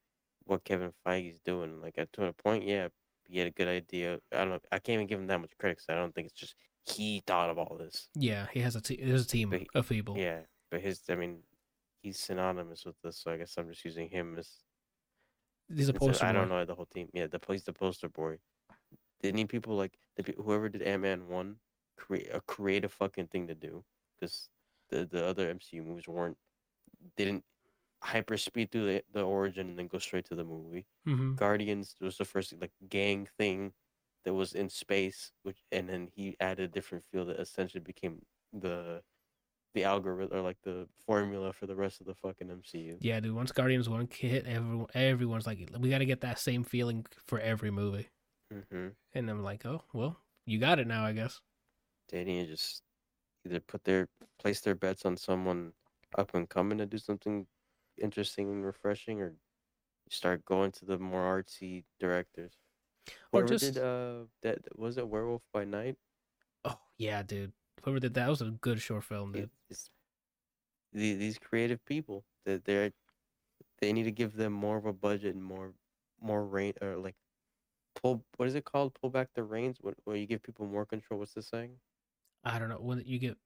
what 0.44 0.64
Kevin 0.64 0.92
Feige's 1.06 1.40
doing. 1.40 1.80
Like 1.80 1.94
at 1.96 2.12
to 2.14 2.26
a 2.26 2.32
point, 2.32 2.64
yeah, 2.66 2.88
he 3.26 3.38
had 3.38 3.48
a 3.48 3.50
good 3.52 3.68
idea. 3.68 4.18
I 4.32 4.38
don't 4.38 4.50
know. 4.50 4.58
I 4.72 4.78
can't 4.78 4.94
even 4.94 5.06
give 5.06 5.18
him 5.20 5.26
that 5.28 5.40
much 5.40 5.52
credit 5.58 5.78
'cause 5.78 5.86
I 5.88 5.94
don't 5.94 6.14
think 6.14 6.26
it's 6.28 6.38
just 6.38 6.54
he 6.86 7.22
thought 7.26 7.50
of 7.50 7.58
all 7.58 7.76
this. 7.78 8.08
yeah, 8.14 8.46
he 8.52 8.60
has 8.60 8.76
a 8.76 8.80
te- 8.80 9.02
there's 9.02 9.24
a 9.24 9.28
team 9.28 9.50
he- 9.52 9.68
of 9.74 9.88
people. 9.88 10.16
Yeah, 10.18 10.40
but 10.70 10.80
his, 10.82 11.00
I 11.08 11.14
mean, 11.14 11.42
he's 12.02 12.20
synonymous 12.20 12.84
with 12.84 12.96
this, 13.02 13.18
so 13.18 13.30
I 13.32 13.36
guess 13.38 13.56
I'm 13.56 13.68
just 13.68 13.84
using 13.84 14.08
him 14.08 14.36
as. 14.38 14.62
He's 15.74 15.88
a 15.88 15.94
poster 15.94 16.26
I 16.26 16.32
don't 16.32 16.50
know 16.50 16.64
the 16.66 16.74
whole 16.74 16.84
team. 16.86 17.08
Yeah, 17.14 17.26
the 17.26 17.40
he's 17.48 17.64
the 17.64 17.72
poster 17.72 18.08
boy. 18.10 18.36
They 19.20 19.32
need 19.32 19.48
people 19.48 19.74
like 19.76 19.98
the 20.16 20.34
whoever 20.36 20.68
did 20.68 20.82
Ant 20.82 21.00
Man 21.02 21.26
one, 21.28 21.56
uh, 21.98 22.02
create 22.02 22.28
a 22.34 22.40
creative 22.42 22.92
fucking 22.92 23.28
thing 23.28 23.46
to 23.46 23.54
do, 23.54 23.82
because 24.20 24.50
the 24.90 25.06
the 25.06 25.24
other 25.24 25.48
MCU 25.54 25.82
movies 25.82 26.06
weren't 26.06 26.36
didn't 27.16 27.44
hyper 28.04 28.36
speed 28.36 28.70
through 28.70 28.86
the, 28.86 29.04
the 29.12 29.22
origin 29.22 29.70
and 29.70 29.78
then 29.78 29.88
go 29.88 29.98
straight 29.98 30.26
to 30.26 30.34
the 30.34 30.44
movie. 30.44 30.86
hmm 31.04 31.34
Guardians 31.34 31.96
was 32.00 32.18
the 32.18 32.24
first 32.24 32.54
like 32.60 32.72
gang 32.88 33.26
thing 33.38 33.72
that 34.24 34.34
was 34.34 34.54
in 34.54 34.68
space, 34.68 35.32
which 35.42 35.64
and 35.72 35.88
then 35.88 36.08
he 36.14 36.36
added 36.40 36.64
a 36.64 36.72
different 36.72 37.04
feel 37.04 37.24
that 37.26 37.40
essentially 37.40 37.80
became 37.80 38.22
the 38.52 39.02
the 39.74 39.84
algorithm 39.84 40.38
or 40.38 40.42
like 40.42 40.58
the 40.62 40.88
formula 41.04 41.52
for 41.52 41.66
the 41.66 41.74
rest 41.74 42.00
of 42.00 42.06
the 42.06 42.14
fucking 42.14 42.50
MCU. 42.50 42.96
Yeah, 43.00 43.20
dude. 43.20 43.34
Once 43.34 43.52
Guardians 43.52 43.88
one 43.88 44.08
hit, 44.12 44.46
everyone, 44.46 44.86
everyone's 44.94 45.46
like, 45.46 45.70
we 45.78 45.90
got 45.90 45.98
to 45.98 46.06
get 46.06 46.20
that 46.20 46.38
same 46.38 46.62
feeling 46.62 47.04
for 47.26 47.40
every 47.40 47.70
movie. 47.70 48.08
Mm-hmm. 48.52 48.88
And 49.14 49.30
I'm 49.30 49.42
like, 49.42 49.66
oh 49.66 49.82
well, 49.92 50.20
you 50.46 50.58
got 50.58 50.78
it 50.78 50.86
now, 50.86 51.04
I 51.04 51.12
guess. 51.12 51.40
To 52.08 52.46
just 52.46 52.82
either 53.46 53.60
put 53.60 53.84
their 53.84 54.08
place 54.38 54.60
their 54.60 54.74
bets 54.74 55.04
on 55.04 55.16
someone 55.16 55.72
up 56.16 56.34
and 56.34 56.48
coming 56.48 56.78
to 56.78 56.86
do 56.86 56.98
something 56.98 57.46
interesting 58.00 58.50
and 58.50 58.64
refreshing, 58.64 59.20
or 59.20 59.34
start 60.10 60.44
going 60.44 60.72
to 60.72 60.84
the 60.84 60.98
more 60.98 61.22
artsy 61.42 61.84
directors. 62.00 62.52
Or 63.32 63.40
Whoever 63.40 63.48
just- 63.48 63.74
did 63.74 63.82
uh 63.82 64.24
that 64.42 64.58
was 64.76 64.96
it 64.98 65.06
Werewolf 65.08 65.42
by 65.52 65.64
Night? 65.64 65.96
Oh 66.64 66.78
yeah, 66.98 67.22
dude. 67.22 67.52
Whoever 67.82 68.00
did 68.00 68.14
that 68.14 68.28
was 68.28 68.40
a 68.40 68.50
good 68.50 68.80
short 68.80 69.04
film, 69.04 69.32
dude. 69.32 69.50
It's 69.68 69.90
the, 70.92 71.14
these 71.14 71.38
creative 71.38 71.84
people 71.84 72.24
that 72.46 72.64
they're 72.64 72.92
they 73.80 73.92
need 73.92 74.04
to 74.04 74.12
give 74.12 74.34
them 74.34 74.52
more 74.52 74.76
of 74.76 74.86
a 74.86 74.92
budget 74.92 75.34
and 75.34 75.44
more 75.44 75.72
more 76.20 76.44
reign 76.46 76.72
or 76.80 76.96
like 76.96 77.16
pull 77.96 78.24
what 78.36 78.48
is 78.48 78.54
it 78.54 78.64
called 78.64 78.94
pull 79.00 79.10
back 79.10 79.28
the 79.34 79.42
reins 79.42 79.78
when, 79.80 79.94
where 80.04 80.16
you 80.16 80.26
give 80.26 80.42
people 80.42 80.66
more 80.66 80.86
control 80.86 81.18
what's 81.20 81.34
the 81.34 81.42
saying 81.42 81.72
I 82.44 82.58
don't 82.58 82.68
know 82.68 82.80
when 82.80 83.02
you 83.04 83.18
get 83.18 83.36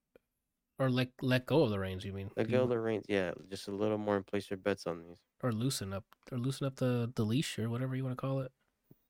or 0.79 0.89
let 0.89 1.09
let 1.21 1.45
go 1.45 1.63
of 1.63 1.69
the 1.69 1.79
reins. 1.79 2.05
You 2.05 2.13
mean 2.13 2.31
let 2.35 2.49
go 2.49 2.57
of 2.57 2.61
mm-hmm. 2.63 2.69
the 2.69 2.79
reins 2.79 3.05
yeah 3.07 3.31
just 3.49 3.67
a 3.67 3.71
little 3.71 3.97
more 3.97 4.15
and 4.15 4.25
place 4.25 4.49
your 4.49 4.57
bets 4.57 4.87
on 4.87 4.99
these 4.99 5.17
or 5.43 5.51
loosen 5.51 5.93
up 5.93 6.05
or 6.31 6.37
loosen 6.37 6.65
up 6.65 6.77
the 6.77 7.11
the 7.15 7.23
leash 7.23 7.59
or 7.59 7.69
whatever 7.69 7.95
you 7.95 8.03
want 8.03 8.17
to 8.17 8.21
call 8.21 8.39
it 8.39 8.51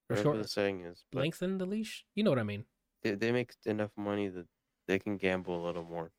or 0.09 0.15
whatever 0.15 0.23
short 0.23 0.41
the 0.41 0.47
saying 0.47 0.81
is 0.81 1.05
lengthen 1.13 1.57
the 1.57 1.65
leash. 1.65 2.05
You 2.15 2.23
know 2.23 2.31
what 2.31 2.39
I 2.39 2.43
mean? 2.43 2.65
they, 3.03 3.11
they 3.11 3.31
make 3.31 3.53
enough 3.65 3.91
money 3.95 4.27
that 4.27 4.47
they 4.87 4.99
can 4.99 5.17
gamble 5.17 5.63
a 5.63 5.65
little 5.65 5.83
more 5.83 6.11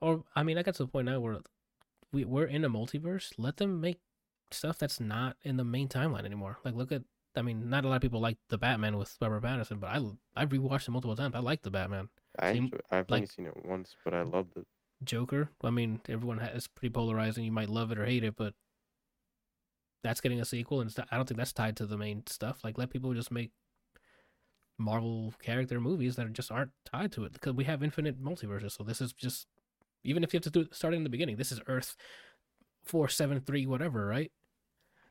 Or 0.00 0.24
I 0.34 0.42
mean, 0.42 0.58
I 0.58 0.62
got 0.62 0.74
to 0.76 0.84
the 0.84 0.88
point 0.88 1.06
now 1.06 1.20
where 1.20 1.38
we 2.12 2.24
we're 2.24 2.46
in 2.46 2.64
a 2.64 2.70
multiverse. 2.70 3.32
Let 3.38 3.56
them 3.56 3.80
make 3.80 4.00
stuff 4.50 4.78
that's 4.78 5.00
not 5.00 5.36
in 5.42 5.56
the 5.56 5.64
main 5.64 5.88
timeline 5.88 6.24
anymore. 6.24 6.58
Like 6.64 6.74
look 6.74 6.92
at. 6.92 7.02
I 7.36 7.42
mean, 7.42 7.70
not 7.70 7.84
a 7.84 7.88
lot 7.88 7.96
of 7.96 8.02
people 8.02 8.20
like 8.20 8.38
the 8.48 8.58
Batman 8.58 8.96
with 8.96 9.16
Robert 9.20 9.44
Pattinson, 9.44 9.78
but 9.78 9.90
I 9.90 10.00
I've 10.34 10.48
rewatched 10.48 10.88
it 10.88 10.90
multiple 10.90 11.14
times. 11.14 11.34
I 11.34 11.40
like 11.40 11.62
the 11.62 11.70
Batman. 11.70 12.08
I 12.38 12.52
Seem- 12.52 12.64
enjoy, 12.64 12.78
I've 12.90 13.10
only 13.10 13.26
seen 13.26 13.46
it 13.46 13.64
once 13.64 13.96
but 14.04 14.14
I 14.14 14.22
loved 14.22 14.56
it 14.56 14.66
Joker. 15.04 15.50
I 15.62 15.70
mean, 15.70 16.00
everyone 16.08 16.38
has 16.38 16.66
pretty 16.66 16.92
polarizing. 16.92 17.44
You 17.44 17.52
might 17.52 17.68
love 17.68 17.92
it 17.92 17.98
or 17.98 18.04
hate 18.04 18.24
it, 18.24 18.34
but 18.36 18.54
that's 20.02 20.20
getting 20.20 20.40
a 20.40 20.44
sequel, 20.44 20.80
and 20.80 20.96
not- 20.96 21.08
I 21.10 21.16
don't 21.16 21.28
think 21.28 21.38
that's 21.38 21.52
tied 21.52 21.76
to 21.76 21.86
the 21.86 21.96
main 21.96 22.26
stuff. 22.26 22.64
Like, 22.64 22.78
let 22.78 22.90
people 22.90 23.14
just 23.14 23.30
make 23.30 23.52
Marvel 24.76 25.34
character 25.40 25.80
movies 25.80 26.16
that 26.16 26.32
just 26.32 26.50
aren't 26.52 26.72
tied 26.84 27.12
to 27.12 27.24
it 27.24 27.32
because 27.32 27.54
we 27.54 27.64
have 27.64 27.82
infinite 27.82 28.22
multiverses. 28.22 28.72
So 28.72 28.84
this 28.84 29.00
is 29.00 29.12
just 29.12 29.46
even 30.04 30.22
if 30.22 30.32
you 30.32 30.38
have 30.38 30.44
to 30.44 30.50
do 30.50 30.60
it 30.60 30.74
starting 30.74 30.98
in 30.98 31.04
the 31.04 31.10
beginning, 31.10 31.36
this 31.36 31.52
is 31.52 31.60
Earth 31.66 31.96
four 32.84 33.08
seven 33.08 33.40
three 33.40 33.66
whatever, 33.66 34.06
right? 34.06 34.30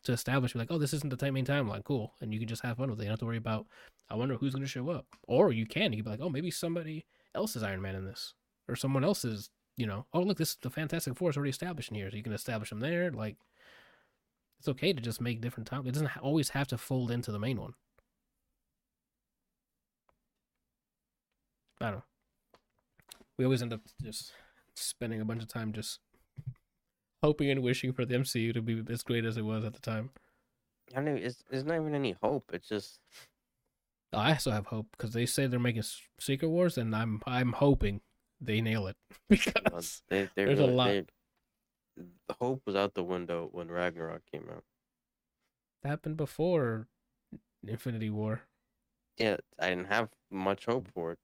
To 0.04 0.14
establish 0.14 0.56
like, 0.56 0.72
oh, 0.72 0.78
this 0.78 0.94
isn't 0.94 1.18
the 1.18 1.32
main 1.32 1.46
timeline, 1.46 1.84
cool, 1.84 2.14
and 2.22 2.34
you 2.34 2.40
can 2.40 2.48
just 2.48 2.64
have 2.64 2.78
fun 2.78 2.90
with 2.90 3.00
it. 3.00 3.04
You 3.04 3.08
don't 3.08 3.14
have 3.14 3.20
to 3.20 3.26
worry 3.26 3.38
about. 3.38 3.68
I 4.10 4.16
wonder 4.16 4.36
who's 4.36 4.54
going 4.54 4.64
to 4.64 4.70
show 4.70 4.90
up, 4.90 5.06
or 5.24 5.52
you 5.52 5.66
can. 5.66 5.92
You 5.92 5.98
can 6.02 6.06
be 6.06 6.12
like, 6.12 6.22
oh, 6.22 6.30
maybe 6.30 6.50
somebody 6.50 7.06
else 7.36 7.56
is 7.56 7.64
Iron 7.64 7.82
Man 7.82 7.96
in 7.96 8.06
this, 8.06 8.34
or 8.68 8.76
someone 8.76 9.04
else 9.04 9.26
is 9.26 9.50
you 9.78 9.86
know, 9.86 10.06
oh 10.12 10.22
look, 10.22 10.38
this 10.38 10.56
the 10.56 10.72
Fantastic 10.72 11.16
Four 11.16 11.30
is 11.30 11.38
already 11.38 11.52
established 11.52 11.90
in 11.90 11.96
here, 11.96 12.10
so 12.10 12.18
you 12.18 12.24
can 12.24 12.34
establish 12.34 12.72
them 12.72 12.80
there. 12.80 13.12
Like, 13.12 13.38
it's 14.60 14.68
okay 14.68 14.92
to 14.92 15.02
just 15.02 15.22
make 15.22 15.40
different 15.40 15.68
time. 15.68 15.86
It 15.86 15.94
doesn't 15.94 16.18
always 16.18 16.50
have 16.50 16.68
to 16.70 16.78
fold 16.78 17.12
into 17.12 17.32
the 17.32 17.40
main 17.40 17.62
one. 17.62 17.74
I 21.80 21.86
don't 21.86 21.96
know. 21.96 22.04
We 23.38 23.46
always 23.46 23.62
end 23.62 23.74
up 23.74 23.82
just 24.02 24.34
spending 24.76 25.22
a 25.22 25.26
bunch 25.26 25.44
of 25.44 25.48
time 25.48 25.74
just 25.74 26.00
hoping 27.24 27.52
and 27.52 27.62
wishing 27.62 27.94
for 27.94 28.04
the 28.04 28.16
MCU 28.16 28.54
to 28.54 28.62
be 28.64 28.84
as 28.90 29.04
great 29.04 29.26
as 29.26 29.38
it 29.38 29.46
was 29.46 29.64
at 29.64 29.74
the 29.74 29.80
time. 29.80 30.10
I 30.94 30.96
don't 30.96 31.06
know 31.06 31.22
it's, 31.22 31.44
there's 31.50 31.66
not 31.66 31.76
even 31.76 31.94
any 31.94 32.16
hope 32.22 32.52
it's 32.54 32.70
just 32.70 33.00
I 34.14 34.32
also 34.34 34.52
have 34.52 34.68
hope 34.68 34.88
because 34.92 35.12
they 35.14 35.26
say 35.26 35.48
they're 35.48 35.60
making 35.60 35.84
Secret 36.20 36.48
Wars, 36.50 36.78
and 36.78 36.96
I'm 36.96 37.22
I'm 37.26 37.54
hoping 37.54 38.02
they 38.40 38.62
nail 38.62 38.88
it 38.88 38.96
because 39.30 40.02
they, 40.10 40.30
there's 40.36 40.60
a 40.60 40.64
really- 40.64 40.74
lot. 40.74 40.88
they- 40.88 41.06
the 42.28 42.36
hope 42.40 42.62
was 42.68 42.76
out 42.76 42.94
the 42.94 43.04
window 43.04 43.50
when 43.52 43.70
Ragnarok 43.72 44.22
came 44.32 44.48
out. 44.52 44.64
that 45.82 45.90
happened 45.90 46.16
before 46.16 46.88
Infinity 47.66 48.12
War. 48.12 48.42
Yeah, 49.18 49.38
I 49.60 49.70
didn't 49.70 49.88
have 49.88 50.10
much 50.30 50.66
hope 50.66 50.88
for 50.94 51.14
it. 51.14 51.20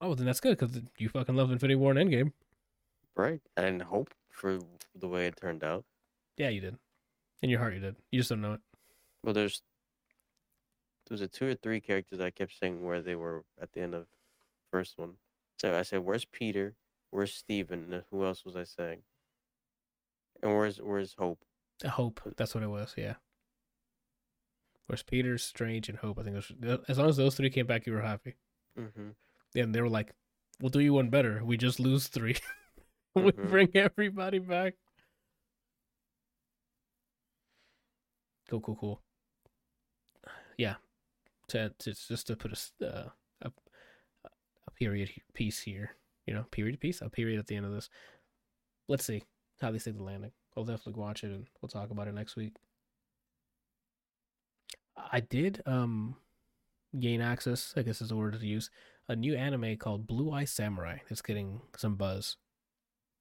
Oh, 0.00 0.16
then 0.16 0.26
that's 0.26 0.40
good 0.40 0.58
because 0.58 0.80
you 0.98 1.08
fucking 1.08 1.36
love 1.36 1.52
Infinity 1.52 1.76
War 1.76 1.92
and 1.92 2.10
Endgame. 2.10 2.32
Right. 3.14 3.40
I 3.56 3.60
didn't 3.62 3.82
hope 3.82 4.12
for 4.30 4.58
the 4.98 5.06
way 5.06 5.26
it 5.28 5.36
turned 5.36 5.62
out. 5.62 5.84
Yeah, 6.36 6.48
you 6.48 6.60
did. 6.60 6.76
In 7.42 7.48
your 7.50 7.60
heart, 7.60 7.74
you 7.74 7.80
did. 7.80 7.94
You 8.10 8.18
just 8.18 8.30
don't 8.30 8.40
know 8.40 8.54
it. 8.54 8.60
Well, 9.22 9.32
there's 9.34 9.62
there 9.62 9.73
was 11.10 11.20
a 11.20 11.28
two 11.28 11.46
or 11.48 11.54
three 11.54 11.80
characters 11.80 12.20
I 12.20 12.30
kept 12.30 12.58
saying 12.58 12.84
where 12.84 13.02
they 13.02 13.14
were 13.14 13.44
at 13.60 13.72
the 13.72 13.80
end 13.80 13.94
of 13.94 14.06
first 14.70 14.98
one. 14.98 15.14
So 15.58 15.76
I 15.76 15.82
said, 15.82 16.00
"Where's 16.00 16.24
Peter? 16.24 16.74
Where's 17.10 17.32
Steven? 17.34 17.92
And 17.92 18.02
who 18.10 18.24
else 18.24 18.44
was 18.44 18.56
I 18.56 18.64
saying? 18.64 19.02
And 20.42 20.52
where's 20.56 20.78
where's 20.80 21.14
Hope? 21.18 21.38
Uh, 21.84 21.88
Hope. 21.88 22.20
That's 22.36 22.54
what 22.54 22.64
it 22.64 22.68
was. 22.68 22.94
Yeah. 22.96 23.14
Where's 24.86 25.02
Peter, 25.02 25.38
Strange, 25.38 25.88
and 25.88 25.98
Hope? 25.98 26.18
I 26.18 26.22
think 26.24 26.36
those, 26.60 26.80
as 26.88 26.98
long 26.98 27.08
as 27.08 27.16
those 27.16 27.34
three 27.36 27.50
came 27.50 27.66
back, 27.66 27.86
you 27.86 27.92
were 27.94 28.02
happy. 28.02 28.34
Mm-hmm. 28.78 29.10
And 29.56 29.74
they 29.74 29.80
were 29.80 29.88
like, 29.88 30.12
"We'll 30.60 30.70
do 30.70 30.80
you 30.80 30.92
one 30.94 31.08
better. 31.10 31.42
We 31.44 31.56
just 31.56 31.78
lose 31.80 32.08
three. 32.08 32.36
we 33.14 33.22
Mhm. 33.32 33.48
bring 33.48 33.68
everybody 33.74 34.38
back." 34.40 34.74
Cool, 38.48 38.60
cool, 38.60 38.76
cool. 38.76 39.00
Yeah, 40.58 40.74
to, 41.48 41.72
to 41.78 41.94
just 41.94 42.26
to 42.26 42.36
put 42.36 42.52
a 42.80 42.86
uh, 42.86 43.08
a 43.42 43.50
a 44.66 44.70
period 44.72 45.10
piece 45.34 45.60
here, 45.60 45.96
you 46.26 46.34
know, 46.34 46.44
period 46.50 46.80
piece, 46.80 47.00
a 47.00 47.08
period 47.08 47.38
at 47.38 47.46
the 47.46 47.56
end 47.56 47.66
of 47.66 47.72
this. 47.72 47.88
Let's 48.88 49.04
see 49.04 49.22
how 49.60 49.70
they 49.70 49.78
stick 49.78 49.96
the 49.96 50.02
landing. 50.02 50.32
I'll 50.56 50.64
definitely 50.64 51.00
watch 51.00 51.24
it 51.24 51.30
and 51.30 51.46
we'll 51.60 51.68
talk 51.68 51.90
about 51.90 52.08
it 52.08 52.14
next 52.14 52.36
week. 52.36 52.56
I 54.96 55.20
did 55.20 55.62
um 55.66 56.16
gain 56.98 57.20
access, 57.20 57.74
I 57.76 57.82
guess 57.82 58.00
is 58.00 58.08
the 58.08 58.16
word 58.16 58.38
to 58.38 58.46
use, 58.46 58.70
a 59.08 59.16
new 59.16 59.34
anime 59.34 59.76
called 59.76 60.06
Blue 60.06 60.30
Eye 60.30 60.44
Samurai. 60.44 60.98
It's 61.10 61.22
getting 61.22 61.60
some 61.76 61.96
buzz. 61.96 62.36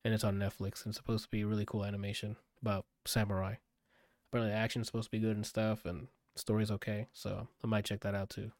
And 0.05 0.13
it's 0.13 0.23
on 0.25 0.37
Netflix 0.37 0.83
and 0.83 0.91
it's 0.91 0.97
supposed 0.97 1.23
to 1.23 1.29
be 1.29 1.41
a 1.41 1.47
really 1.47 1.65
cool 1.65 1.85
animation 1.85 2.35
about 2.61 2.85
samurai. 3.05 3.55
Apparently 4.29 4.51
the 4.51 4.57
action's 4.57 4.87
supposed 4.87 5.05
to 5.05 5.11
be 5.11 5.19
good 5.19 5.37
and 5.37 5.45
stuff 5.45 5.85
and 5.85 6.07
story's 6.35 6.71
okay, 6.71 7.07
so 7.13 7.47
I 7.63 7.67
might 7.67 7.85
check 7.85 8.01
that 8.01 8.15
out 8.15 8.29
too. 8.29 8.51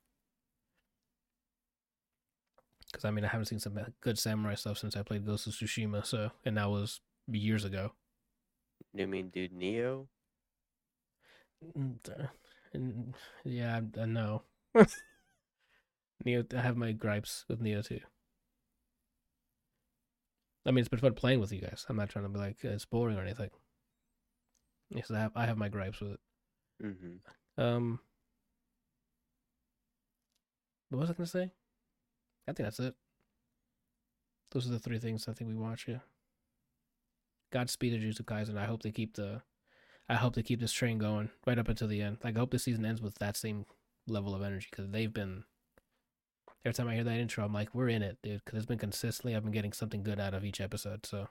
Cause 2.93 3.05
I 3.05 3.11
mean 3.11 3.25
I 3.25 3.29
haven't 3.29 3.47
seen 3.47 3.59
some 3.59 3.79
good 4.01 4.19
samurai 4.19 4.53
stuff 4.53 4.77
since 4.77 4.95
I 4.95 5.01
played 5.01 5.25
Ghost 5.25 5.47
of 5.47 5.53
Tsushima, 5.53 6.05
so 6.05 6.29
and 6.45 6.57
that 6.57 6.69
was 6.69 7.01
years 7.27 7.65
ago. 7.65 7.93
You 8.93 9.07
mean 9.07 9.29
dude 9.29 9.53
Nioh? 9.53 10.05
Uh, 11.75 12.27
Yeah, 13.43 13.79
I, 13.97 14.01
I 14.01 14.05
know. 14.05 14.43
Nioh, 16.25 16.53
I 16.53 16.61
have 16.61 16.77
my 16.77 16.91
gripes 16.91 17.45
with 17.47 17.61
Nioh 17.61 17.85
too. 17.85 18.01
I 20.65 20.71
mean, 20.71 20.79
it's 20.79 20.89
been 20.89 20.99
fun 20.99 21.13
playing 21.13 21.39
with 21.39 21.51
you 21.51 21.59
guys. 21.61 21.85
I'm 21.89 21.97
not 21.97 22.09
trying 22.09 22.25
to 22.25 22.29
be 22.29 22.39
like 22.39 22.57
uh, 22.63 22.69
it's 22.69 22.85
boring 22.85 23.17
or 23.17 23.21
anything. 23.21 23.49
Yes, 24.89 25.11
I 25.11 25.19
have 25.19 25.31
I 25.35 25.45
have 25.45 25.57
my 25.57 25.69
gripes 25.69 25.99
with 25.99 26.11
it. 26.11 26.19
Mm-hmm. 26.83 27.15
Um, 27.57 27.99
what 30.89 30.99
was 30.99 31.09
I 31.09 31.13
gonna 31.13 31.27
say? 31.27 31.51
I 32.47 32.53
think 32.53 32.65
that's 32.65 32.79
it. 32.79 32.95
Those 34.51 34.67
are 34.67 34.71
the 34.71 34.79
three 34.79 34.99
things 34.99 35.27
I 35.27 35.33
think 35.33 35.49
we 35.49 35.55
watch. 35.55 35.87
Yeah. 35.87 35.99
Godspeed 37.51 37.93
to 37.93 37.99
Jujutsu 37.99 38.23
Kaisen. 38.23 38.57
I 38.57 38.65
hope 38.65 38.83
they 38.83 38.91
keep 38.91 39.15
the, 39.15 39.41
I 40.09 40.15
hope 40.15 40.35
they 40.35 40.43
keep 40.43 40.59
this 40.59 40.73
train 40.73 40.97
going 40.97 41.29
right 41.47 41.57
up 41.57 41.69
until 41.69 41.87
the 41.87 42.01
end. 42.01 42.17
Like 42.23 42.35
I 42.35 42.39
hope 42.39 42.51
this 42.51 42.63
season 42.63 42.85
ends 42.85 43.01
with 43.01 43.15
that 43.15 43.37
same 43.37 43.65
level 44.07 44.35
of 44.35 44.43
energy 44.43 44.67
because 44.69 44.89
they've 44.89 45.13
been. 45.13 45.43
Every 46.65 46.73
time 46.73 46.87
I 46.87 46.95
hear 46.95 47.03
that 47.03 47.19
intro, 47.19 47.43
I'm 47.43 47.53
like, 47.53 47.75
we're 47.75 47.89
in 47.89 48.01
it, 48.01 48.19
dude. 48.23 48.41
Because 48.45 48.57
it's 48.57 48.65
been 48.65 48.77
consistently, 48.77 49.35
I've 49.35 49.43
been 49.43 49.51
getting 49.51 49.73
something 49.73 50.01
good 50.01 50.19
out 50.19 50.33
of 50.33 50.45
each 50.45 50.61
episode. 50.61 51.05
So 51.05 51.27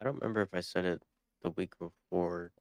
I 0.00 0.04
don't 0.04 0.16
remember 0.16 0.42
if 0.42 0.52
I 0.52 0.60
said 0.60 0.84
it 0.84 1.02
the 1.42 1.50
week 1.50 1.72
before, 1.78 2.52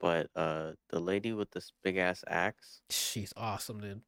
but 0.00 0.28
uh, 0.36 0.72
the 0.90 1.00
lady 1.00 1.32
with 1.32 1.50
this 1.52 1.72
big 1.82 1.96
ass 1.96 2.22
axe. 2.28 2.82
she's 2.90 3.32
awesome, 3.36 3.80
dude. 3.80 4.02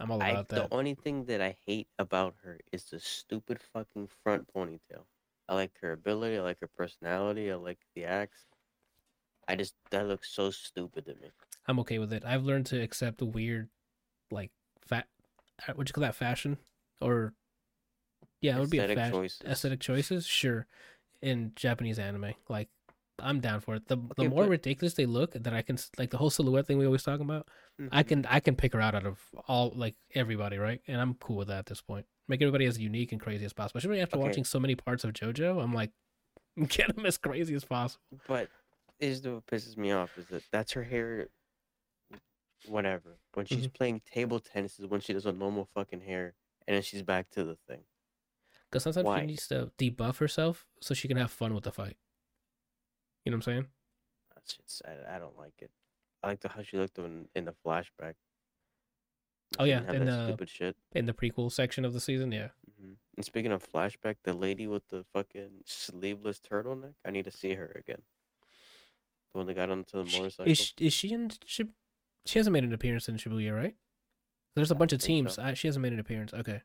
I'm 0.00 0.10
all 0.10 0.22
I, 0.22 0.30
about 0.30 0.48
the 0.48 0.56
that. 0.56 0.68
only 0.72 0.94
thing 0.94 1.24
that 1.26 1.40
I 1.40 1.56
hate 1.66 1.88
about 1.98 2.34
her 2.42 2.58
is 2.72 2.84
the 2.84 2.98
stupid 3.00 3.60
fucking 3.72 4.08
front 4.22 4.48
ponytail. 4.52 5.04
I 5.48 5.54
like 5.54 5.72
her 5.82 5.92
ability. 5.92 6.38
I 6.38 6.40
like 6.40 6.58
her 6.60 6.70
personality. 6.76 7.50
I 7.52 7.54
like 7.56 7.78
the 7.94 8.04
axe. 8.04 8.46
I 9.46 9.56
just 9.56 9.74
that 9.90 10.06
looks 10.08 10.30
so 10.30 10.50
stupid 10.50 11.04
to 11.06 11.14
me. 11.16 11.30
I'm 11.68 11.78
okay 11.80 11.98
with 11.98 12.12
it. 12.12 12.24
I've 12.24 12.44
learned 12.44 12.66
to 12.66 12.80
accept 12.80 13.18
the 13.18 13.26
weird, 13.26 13.68
like 14.30 14.50
fat. 14.80 15.06
What 15.74 15.88
you 15.88 15.92
call 15.92 16.02
that? 16.02 16.14
Fashion 16.14 16.58
or 17.00 17.34
yeah, 18.40 18.56
it 18.56 18.60
would 18.60 18.70
be 18.70 18.78
a 18.78 18.82
Aesthetic 18.82 18.98
fashion 18.98 19.12
choices. 19.12 19.42
aesthetic 19.46 19.80
choices. 19.80 20.26
Sure, 20.26 20.66
in 21.22 21.52
Japanese 21.56 21.98
anime, 21.98 22.34
like 22.48 22.68
I'm 23.20 23.40
down 23.40 23.60
for 23.60 23.76
it. 23.76 23.86
The 23.88 23.96
the 23.96 24.02
Okay, 24.22 24.28
more 24.28 24.44
but- 24.44 24.50
ridiculous 24.50 24.94
they 24.94 25.06
look, 25.06 25.32
that 25.32 25.54
I 25.54 25.62
can 25.62 25.78
like 25.98 26.10
the 26.10 26.16
whole 26.18 26.30
silhouette 26.30 26.66
thing 26.66 26.78
we 26.78 26.86
always 26.86 27.02
talk 27.04 27.20
about. 27.20 27.48
I 27.92 28.02
Mhm. 28.02 28.08
can 28.08 28.26
I 28.26 28.40
can 28.40 28.56
pick 28.56 28.72
her 28.72 28.80
out 28.80 28.94
out 28.94 29.06
of 29.06 29.20
all 29.48 29.70
like 29.74 29.94
everybody, 30.14 30.58
right? 30.58 30.80
And 30.86 31.00
I'm 31.00 31.14
cool 31.14 31.36
with 31.36 31.48
that 31.48 31.58
at 31.60 31.66
this 31.66 31.80
point. 31.80 32.06
Make 32.28 32.42
everybody 32.42 32.64
as 32.66 32.78
unique 32.78 33.12
and 33.12 33.20
crazy 33.20 33.44
as 33.44 33.52
possible. 33.52 33.78
Especially 33.78 34.00
after 34.00 34.16
Okay. 34.16 34.26
watching 34.26 34.44
so 34.44 34.58
many 34.58 34.74
parts 34.74 35.04
of 35.04 35.12
JoJo, 35.12 35.62
I'm 35.62 35.72
like, 35.74 35.90
get 36.68 36.94
them 36.94 37.06
as 37.06 37.18
crazy 37.18 37.54
as 37.54 37.64
possible. 37.64 38.02
But 38.26 38.48
is 39.00 39.22
the 39.22 39.34
what 39.34 39.46
pisses 39.46 39.76
me 39.76 39.90
off 39.92 40.16
is 40.18 40.26
that 40.28 40.42
that's 40.50 40.72
her 40.72 40.84
hair. 40.84 41.28
Whatever. 42.66 43.18
When 43.34 43.44
she's 43.46 43.66
Mm-hmm. 43.66 43.72
playing 43.76 44.00
table 44.00 44.40
tennis 44.40 44.78
is 44.78 44.86
when 44.86 45.00
she 45.00 45.12
does 45.12 45.26
a 45.26 45.32
normal 45.32 45.66
fucking 45.74 46.00
hair, 46.00 46.34
and 46.66 46.74
then 46.74 46.82
she's 46.82 47.02
back 47.02 47.28
to 47.30 47.44
the 47.44 47.56
thing. 47.68 47.84
Because 48.70 48.84
sometimes 48.84 49.04
Why? 49.04 49.20
she 49.20 49.26
needs 49.26 49.46
to 49.48 49.70
debuff 49.78 50.16
herself 50.18 50.66
so 50.80 50.94
she 50.94 51.06
can 51.06 51.16
have 51.18 51.30
fun 51.30 51.54
with 51.54 51.64
the 51.64 51.72
fight. 51.72 51.96
You 53.24 53.30
know 53.30 53.36
what 53.36 53.46
I'm 53.48 53.52
saying? 53.54 53.66
That's 54.34 54.56
just, 54.56 54.82
I, 54.84 55.16
I 55.16 55.18
don't 55.18 55.38
like 55.38 55.54
it. 55.60 55.70
I 56.22 56.28
like 56.28 56.40
the 56.40 56.48
how 56.48 56.62
she 56.62 56.76
looked 56.76 56.98
in, 56.98 57.26
in 57.34 57.44
the 57.44 57.54
flashback. 57.64 58.14
Oh, 59.58 59.64
yeah, 59.64 59.90
in 59.92 60.04
the- 60.04 60.26
stupid 60.26 60.48
shit. 60.48 60.76
In 60.92 61.06
the 61.06 61.12
prequel 61.12 61.50
section 61.52 61.84
of 61.84 61.92
the 61.92 62.00
season, 62.00 62.32
yeah. 62.32 62.48
hmm 62.80 62.92
And 63.16 63.24
speaking 63.24 63.52
of 63.52 63.64
flashback, 63.70 64.16
the 64.24 64.32
lady 64.32 64.66
with 64.66 64.82
the 64.88 65.04
fucking 65.12 65.62
sleeveless 65.66 66.40
turtleneck, 66.40 66.94
I 67.04 67.10
need 67.10 67.24
to 67.26 67.30
see 67.30 67.54
her 67.54 67.70
again. 67.78 68.02
The 69.32 69.38
one 69.38 69.46
that 69.46 69.54
got 69.54 69.70
onto 69.70 70.02
the 70.02 70.08
Sh- 70.10 70.18
motorcycle. 70.18 70.50
Is 70.52 70.58
she, 70.58 70.74
is 70.78 70.92
she 70.92 71.12
in 71.12 71.28
Shib- 71.28 71.72
She 72.26 72.38
hasn't 72.38 72.52
made 72.52 72.64
an 72.64 72.72
appearance 72.72 73.08
in 73.08 73.16
Shibuya, 73.16 73.54
right? 73.54 73.74
There's 74.56 74.70
a 74.70 74.74
I 74.74 74.78
bunch 74.78 74.92
of 74.92 75.00
teams. 75.00 75.34
so. 75.34 75.42
I, 75.42 75.54
she 75.54 75.68
hasn't 75.68 75.82
made 75.82 75.92
an 75.92 75.98
appearance. 76.00 76.32
Okay. 76.34 76.62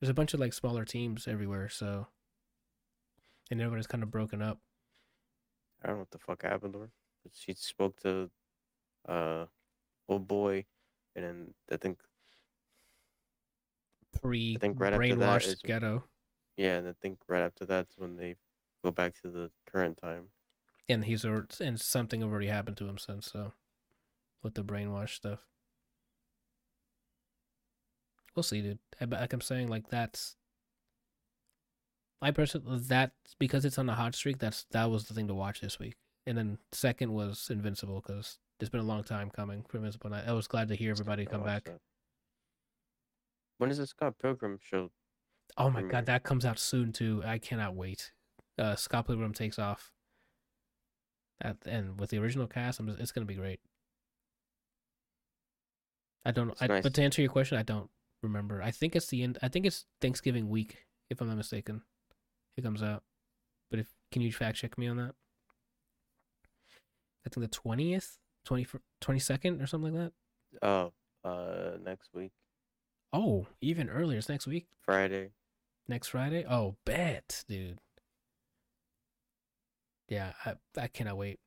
There's 0.00 0.10
a 0.10 0.14
bunch 0.14 0.34
of 0.34 0.40
like 0.40 0.52
smaller 0.52 0.84
teams 0.84 1.26
everywhere, 1.26 1.68
so 1.68 2.06
and 3.50 3.60
everybody's 3.60 3.86
kind 3.86 4.02
of 4.02 4.10
broken 4.10 4.42
up. 4.42 4.58
I 5.82 5.86
don't 5.88 5.96
know 5.96 6.00
what 6.00 6.10
the 6.10 6.18
fuck 6.18 6.42
happened 6.42 6.72
to 6.74 6.80
her. 6.80 6.90
But 7.22 7.32
she 7.34 7.54
spoke 7.54 8.00
to 8.00 8.30
uh 9.08 9.46
old 10.08 10.26
boy 10.28 10.64
and 11.14 11.24
then 11.24 11.54
I 11.70 11.76
think 11.76 11.98
Pre 14.20 14.56
think 14.56 14.80
right 14.80 14.92
after 14.94 15.14
that 15.16 15.42
brainwashed 15.42 15.62
ghetto, 15.62 16.04
yeah, 16.56 16.76
and 16.78 16.88
I 16.88 16.92
think 17.02 17.18
right 17.28 17.42
after 17.42 17.66
that's 17.66 17.98
when 17.98 18.16
they 18.16 18.36
go 18.82 18.90
back 18.90 19.14
to 19.22 19.28
the 19.28 19.50
current 19.66 19.98
time. 19.98 20.28
and 20.88 21.04
he's 21.04 21.24
and 21.24 21.78
something 21.80 22.22
already 22.22 22.46
happened 22.46 22.76
to 22.78 22.86
him 22.88 22.96
since. 22.98 23.30
So 23.30 23.52
with 24.42 24.54
the 24.54 24.62
brainwash 24.64 25.10
stuff, 25.10 25.40
we'll 28.34 28.42
see, 28.42 28.62
dude. 28.62 28.78
I- 29.00 29.04
Like 29.04 29.32
I'm 29.32 29.40
saying, 29.42 29.68
like 29.68 29.88
that's. 29.90 30.36
I 32.22 32.30
personally 32.30 32.80
that 32.88 33.12
because 33.38 33.64
it's 33.64 33.78
on 33.78 33.88
a 33.88 33.94
hot 33.94 34.14
streak. 34.14 34.38
That's 34.38 34.66
that 34.70 34.90
was 34.90 35.04
the 35.04 35.14
thing 35.14 35.28
to 35.28 35.34
watch 35.34 35.60
this 35.60 35.78
week. 35.78 35.96
And 36.26 36.36
then 36.36 36.58
second 36.72 37.12
was 37.12 37.48
Invincible 37.50 38.02
because 38.04 38.38
it's 38.58 38.70
been 38.70 38.80
a 38.80 38.84
long 38.84 39.04
time 39.04 39.30
coming 39.30 39.64
for 39.68 39.76
Invincible. 39.76 40.12
And 40.12 40.16
I, 40.16 40.30
I 40.30 40.32
was 40.32 40.48
glad 40.48 40.68
to 40.68 40.74
hear 40.74 40.90
everybody 40.90 41.26
come 41.26 41.44
back. 41.44 41.64
that. 41.64 41.80
When 43.58 43.70
is 43.70 43.78
the 43.78 43.86
Scott 43.86 44.14
Pilgrim 44.20 44.58
show? 44.60 44.90
Oh 45.56 45.70
my 45.70 45.80
premiere? 45.80 45.92
god, 45.92 46.06
that 46.06 46.24
comes 46.24 46.44
out 46.44 46.58
soon 46.58 46.92
too. 46.92 47.22
I 47.24 47.38
cannot 47.38 47.74
wait. 47.74 48.12
Uh, 48.58 48.74
Scott 48.74 49.06
Pilgrim 49.06 49.32
takes 49.32 49.58
off. 49.58 49.92
That 51.40 51.58
and 51.66 52.00
with 52.00 52.10
the 52.10 52.18
original 52.18 52.46
cast, 52.46 52.80
I'm 52.80 52.86
just, 52.86 52.98
it's 52.98 53.12
gonna 53.12 53.26
be 53.26 53.34
great. 53.34 53.60
I 56.24 56.32
don't. 56.32 56.52
I, 56.60 56.66
nice. 56.66 56.82
But 56.82 56.94
to 56.94 57.02
answer 57.02 57.22
your 57.22 57.30
question, 57.30 57.56
I 57.56 57.62
don't 57.62 57.88
remember. 58.22 58.62
I 58.62 58.70
think 58.70 58.96
it's 58.96 59.06
the 59.06 59.22
end. 59.22 59.38
I 59.42 59.48
think 59.48 59.64
it's 59.64 59.84
Thanksgiving 60.00 60.48
week, 60.48 60.86
if 61.08 61.20
I'm 61.20 61.28
not 61.28 61.36
mistaken. 61.36 61.82
It 62.56 62.62
comes 62.64 62.82
out. 62.82 63.02
But 63.70 63.80
if 63.80 63.88
can 64.12 64.22
you 64.22 64.32
fact 64.32 64.58
check 64.58 64.78
me 64.78 64.86
on 64.86 64.96
that? 64.96 65.14
I 67.24 67.28
think 67.28 67.44
the 67.44 67.48
twentieth, 67.48 68.18
20, 68.44 68.66
22nd 69.02 69.62
or 69.62 69.66
something 69.66 69.94
like 69.94 70.12
that. 70.62 70.66
Oh, 70.66 70.92
uh 71.28 71.76
next 71.82 72.14
week, 72.14 72.32
Oh, 73.12 73.46
even 73.60 73.88
earlier. 73.88 74.18
It's 74.18 74.28
next 74.28 74.46
week. 74.46 74.66
Friday. 74.80 75.30
Next 75.88 76.08
Friday. 76.08 76.44
Oh, 76.48 76.76
bet, 76.84 77.44
dude. 77.48 77.80
Yeah, 80.08 80.32
I 80.44 80.54
I 80.78 80.86
cannot 80.86 81.16
wait. 81.16 81.40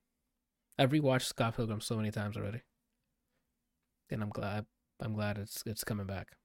I've 0.77 0.91
rewatched 0.91 1.23
Scott 1.23 1.55
Pilgrim 1.55 1.81
so 1.81 1.95
many 1.95 2.11
times 2.11 2.35
already, 2.37 2.61
and 4.09 4.21
I'm 4.21 4.29
glad 4.29 4.65
I'm 4.99 5.13
glad 5.13 5.37
it's 5.37 5.63
it's 5.65 5.83
coming 5.85 6.05
back. 6.05 6.35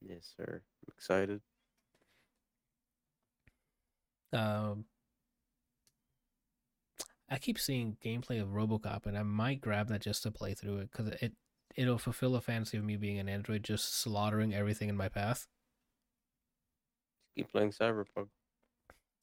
Yes, 0.00 0.32
sir. 0.36 0.62
I'm 0.86 0.92
excited. 0.96 1.40
Um, 4.32 4.84
I 7.30 7.38
keep 7.38 7.58
seeing 7.58 7.96
gameplay 8.04 8.40
of 8.40 8.48
RoboCop, 8.48 9.06
and 9.06 9.16
I 9.16 9.22
might 9.22 9.60
grab 9.60 9.88
that 9.88 10.00
just 10.00 10.22
to 10.22 10.30
play 10.30 10.54
through 10.54 10.78
it 10.78 10.90
because 10.90 11.08
it 11.20 11.32
it'll 11.76 11.98
fulfill 11.98 12.34
a 12.34 12.40
fantasy 12.40 12.76
of 12.76 12.84
me 12.84 12.96
being 12.96 13.18
an 13.18 13.28
android, 13.28 13.62
just 13.62 13.94
slaughtering 13.94 14.54
everything 14.54 14.88
in 14.88 14.96
my 14.96 15.08
path. 15.08 15.46
Keep 17.36 17.52
playing 17.52 17.70
Cyberpunk. 17.70 18.28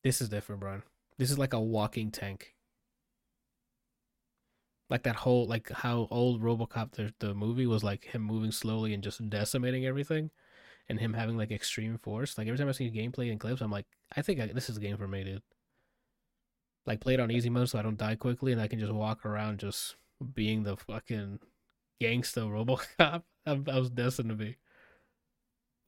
This 0.03 0.21
is 0.21 0.29
different, 0.29 0.61
Brian. 0.61 0.83
This 1.17 1.31
is 1.31 1.39
like 1.39 1.53
a 1.53 1.59
walking 1.59 2.11
tank. 2.11 2.53
Like 4.89 5.03
that 5.03 5.15
whole 5.15 5.47
like 5.47 5.71
how 5.71 6.07
old 6.11 6.43
RoboCop 6.43 6.91
the 6.91 7.13
the 7.19 7.33
movie 7.33 7.65
was 7.65 7.83
like 7.83 8.05
him 8.05 8.21
moving 8.21 8.51
slowly 8.51 8.93
and 8.93 9.03
just 9.03 9.29
decimating 9.29 9.85
everything, 9.85 10.29
and 10.87 10.99
him 10.99 11.13
having 11.13 11.37
like 11.37 11.51
extreme 11.51 11.97
force. 11.97 12.37
Like 12.37 12.47
every 12.47 12.57
time 12.57 12.69
I 12.69 12.73
see 12.73 12.89
gameplay 12.91 13.31
and 13.31 13.39
clips, 13.39 13.61
I'm 13.61 13.71
like, 13.71 13.85
I 14.15 14.21
think 14.21 14.39
I, 14.39 14.47
this 14.47 14.69
is 14.69 14.77
a 14.77 14.81
game 14.81 14.97
for 14.97 15.07
me, 15.07 15.23
dude. 15.23 15.41
Like 16.85 17.01
play 17.01 17.15
it 17.15 17.19
on 17.19 17.31
easy 17.31 17.49
mode 17.49 17.69
so 17.69 17.79
I 17.79 17.81
don't 17.81 17.97
die 17.97 18.15
quickly 18.15 18.51
and 18.51 18.61
I 18.61 18.67
can 18.67 18.79
just 18.79 18.93
walk 18.93 19.25
around 19.25 19.59
just 19.59 19.95
being 20.33 20.63
the 20.63 20.77
fucking 20.77 21.39
gangsta 22.01 22.47
RoboCop. 22.47 23.23
I, 23.45 23.51
I 23.51 23.79
was 23.79 23.89
destined 23.89 24.29
to 24.29 24.35
be. 24.35 24.57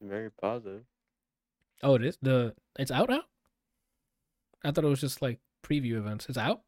Very 0.01 0.31
positive. 0.31 0.83
Oh, 1.83 1.95
it 1.95 2.03
is 2.03 2.17
the 2.21 2.55
it's 2.77 2.91
out 2.91 3.09
now. 3.09 3.21
I 4.63 4.71
thought 4.71 4.83
it 4.83 4.89
was 4.89 5.01
just 5.01 5.21
like 5.21 5.39
preview 5.63 5.97
events. 5.97 6.27
It's 6.27 6.37
out. 6.37 6.61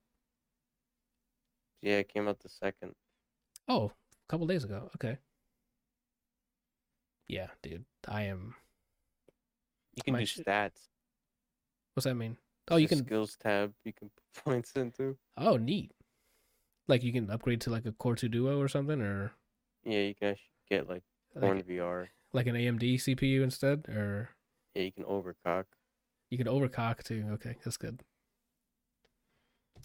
Yeah, 1.81 1.97
it 1.97 2.13
came 2.13 2.27
out 2.27 2.39
the 2.39 2.49
second. 2.49 2.93
Oh, 3.67 3.85
a 3.85 4.31
couple 4.31 4.47
days 4.47 4.63
ago. 4.63 4.89
Okay. 4.95 5.17
Yeah, 7.29 7.47
dude. 7.63 7.85
I 8.07 8.23
am. 8.23 8.55
You 9.95 10.03
can 10.03 10.13
My 10.13 10.19
do 10.19 10.25
stats. 10.25 10.87
What's 11.93 12.05
that 12.05 12.15
mean? 12.15 12.37
Oh, 12.69 12.75
you 12.77 12.87
can. 12.87 13.05
skills 13.05 13.35
tab. 13.37 13.73
You 13.85 13.93
can 13.93 14.09
put 14.09 14.43
points 14.45 14.71
into. 14.73 15.15
Oh, 15.37 15.55
neat. 15.57 15.91
Like 16.87 17.03
you 17.03 17.13
can 17.13 17.29
upgrade 17.29 17.61
to 17.61 17.69
like 17.69 17.85
a 17.85 17.91
Core 17.91 18.15
2 18.15 18.29
Duo 18.29 18.59
or 18.59 18.67
something, 18.67 18.99
or 19.01 19.31
Yeah, 19.83 19.99
you 19.99 20.15
can 20.15 20.29
actually 20.29 20.49
get 20.69 20.89
like 20.89 21.03
like, 21.35 21.67
VR. 21.67 22.07
like 22.33 22.47
an 22.47 22.55
AMD 22.55 22.95
CPU 22.95 23.43
instead, 23.43 23.87
or 23.87 24.29
Yeah, 24.73 24.83
you 24.83 24.91
can 24.91 25.03
overclock. 25.03 25.65
you 26.31 26.37
can 26.39 26.47
overclock 26.47 27.03
too. 27.03 27.25
Okay, 27.33 27.55
that's 27.63 27.77
good. 27.77 28.01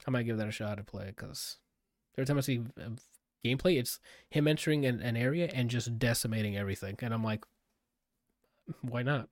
I 0.06 0.10
might 0.10 0.22
give 0.24 0.38
that 0.38 0.48
a 0.48 0.52
shot 0.52 0.76
to 0.78 0.84
play 0.84 1.06
because 1.06 1.58
every 2.16 2.26
time 2.26 2.38
I 2.38 2.40
see 2.40 2.62
gameplay, 3.44 3.78
it's 3.78 4.00
him 4.30 4.48
entering 4.48 4.86
an, 4.86 5.00
an 5.00 5.16
area 5.16 5.50
and 5.52 5.68
just 5.68 5.98
decimating 5.98 6.56
everything, 6.56 6.96
and 7.00 7.12
I'm 7.12 7.24
like, 7.24 7.44
why 8.80 9.02
not? 9.02 9.28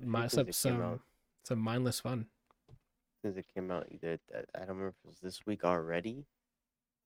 My, 0.00 0.26
some, 0.26 0.52
some, 0.52 1.00
some 1.44 1.58
mindless 1.58 2.00
fun. 2.00 2.26
Since 3.22 3.36
it 3.36 3.46
came 3.54 3.70
out, 3.70 3.86
either 3.90 4.18
I 4.34 4.58
don't 4.60 4.68
remember 4.68 4.88
if 4.88 4.94
it 5.04 5.08
was 5.08 5.20
this 5.20 5.46
week 5.46 5.64
already, 5.64 6.26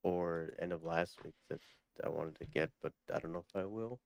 or 0.02 0.52
end 0.60 0.72
of 0.72 0.84
last 0.84 1.22
week 1.24 1.34
that 1.50 1.60
I 2.04 2.08
wanted 2.08 2.38
to 2.38 2.46
get, 2.46 2.70
but 2.82 2.92
I 3.12 3.18
don't 3.18 3.32
know 3.32 3.44
if 3.48 3.60
I 3.60 3.64
will. 3.64 4.00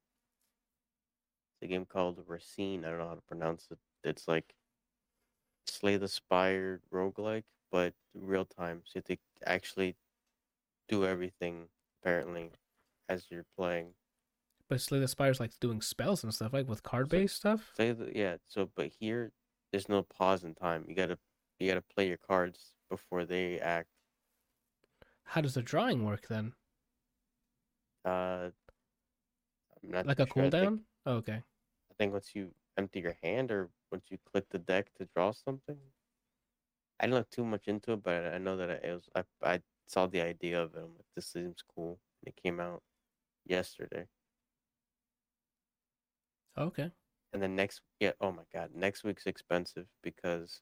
It's 1.54 1.68
a 1.68 1.72
game 1.72 1.84
called 1.84 2.18
Racine. 2.26 2.84
I 2.84 2.90
don't 2.90 2.98
know 2.98 3.08
how 3.08 3.14
to 3.14 3.22
pronounce 3.28 3.68
it. 3.70 3.78
It's 4.02 4.26
like 4.26 4.54
Slay 5.66 5.96
the 5.96 6.08
Spire 6.08 6.80
roguelike, 6.92 7.44
but 7.70 7.92
real 8.14 8.44
time. 8.44 8.82
So 8.84 8.92
you 8.96 9.02
have 9.08 9.18
to 9.18 9.48
actually 9.48 9.96
do 10.90 11.06
everything 11.06 11.68
apparently 12.02 12.50
as 13.08 13.24
you're 13.30 13.46
playing. 13.56 13.94
But 14.68 14.80
Slay 14.80 14.98
the 15.00 15.08
Spire's 15.08 15.40
like 15.40 15.52
doing 15.60 15.80
spells 15.80 16.22
and 16.22 16.34
stuff, 16.34 16.52
like 16.52 16.68
with 16.68 16.82
card 16.82 17.08
based 17.08 17.36
stuff. 17.36 17.70
Say 17.76 17.92
the 17.92 18.12
yeah. 18.14 18.36
So, 18.48 18.68
but 18.76 18.90
here 19.00 19.32
there's 19.72 19.88
no 19.88 20.02
pause 20.02 20.44
in 20.44 20.54
time. 20.54 20.84
You 20.88 20.94
gotta 20.94 21.18
you 21.58 21.68
gotta 21.68 21.82
play 21.94 22.06
your 22.08 22.18
cards 22.18 22.72
before 22.90 23.24
they 23.24 23.58
act. 23.58 23.88
How 25.24 25.40
does 25.40 25.54
the 25.54 25.62
drawing 25.62 26.04
work 26.04 26.26
then? 26.28 26.54
Uh, 28.04 28.50
I'm 29.82 29.90
not 29.90 30.06
Like 30.06 30.20
a 30.20 30.26
sure. 30.26 30.44
I 30.44 30.50
think- 30.50 30.68
cooldown? 30.70 30.80
Oh, 31.06 31.14
okay. 31.14 31.34
I 31.90 31.94
think 31.98 32.12
once 32.12 32.30
you 32.34 32.50
empty 32.76 33.00
your 33.00 33.16
hand 33.22 33.50
or 33.50 33.68
once 33.90 34.04
you 34.10 34.18
click 34.30 34.46
the 34.50 34.58
deck 34.58 34.90
to 34.98 35.08
draw 35.14 35.32
something. 35.32 35.76
I 36.98 37.06
didn't 37.06 37.14
look 37.18 37.30
too 37.30 37.44
much 37.44 37.66
into 37.66 37.92
it, 37.92 38.02
but 38.02 38.26
I 38.34 38.38
know 38.38 38.56
that 38.56 38.68
it 38.70 38.84
was. 38.94 39.08
I 39.14 39.24
I 39.54 39.60
saw 39.90 40.06
the 40.06 40.20
idea 40.22 40.62
of 40.62 40.74
it. 40.74 40.78
I'm 40.80 40.94
like, 40.96 41.06
this 41.16 41.28
seems 41.28 41.62
cool. 41.74 42.00
And 42.22 42.34
it 42.34 42.42
came 42.42 42.60
out 42.60 42.82
yesterday, 43.46 44.08
Okay. 46.56 46.92
and 47.32 47.42
then 47.42 47.54
next 47.56 47.82
yeah. 48.00 48.12
Oh 48.20 48.32
my 48.32 48.44
god, 48.52 48.70
next 48.74 49.04
week's 49.04 49.26
expensive 49.26 49.86
because 50.02 50.60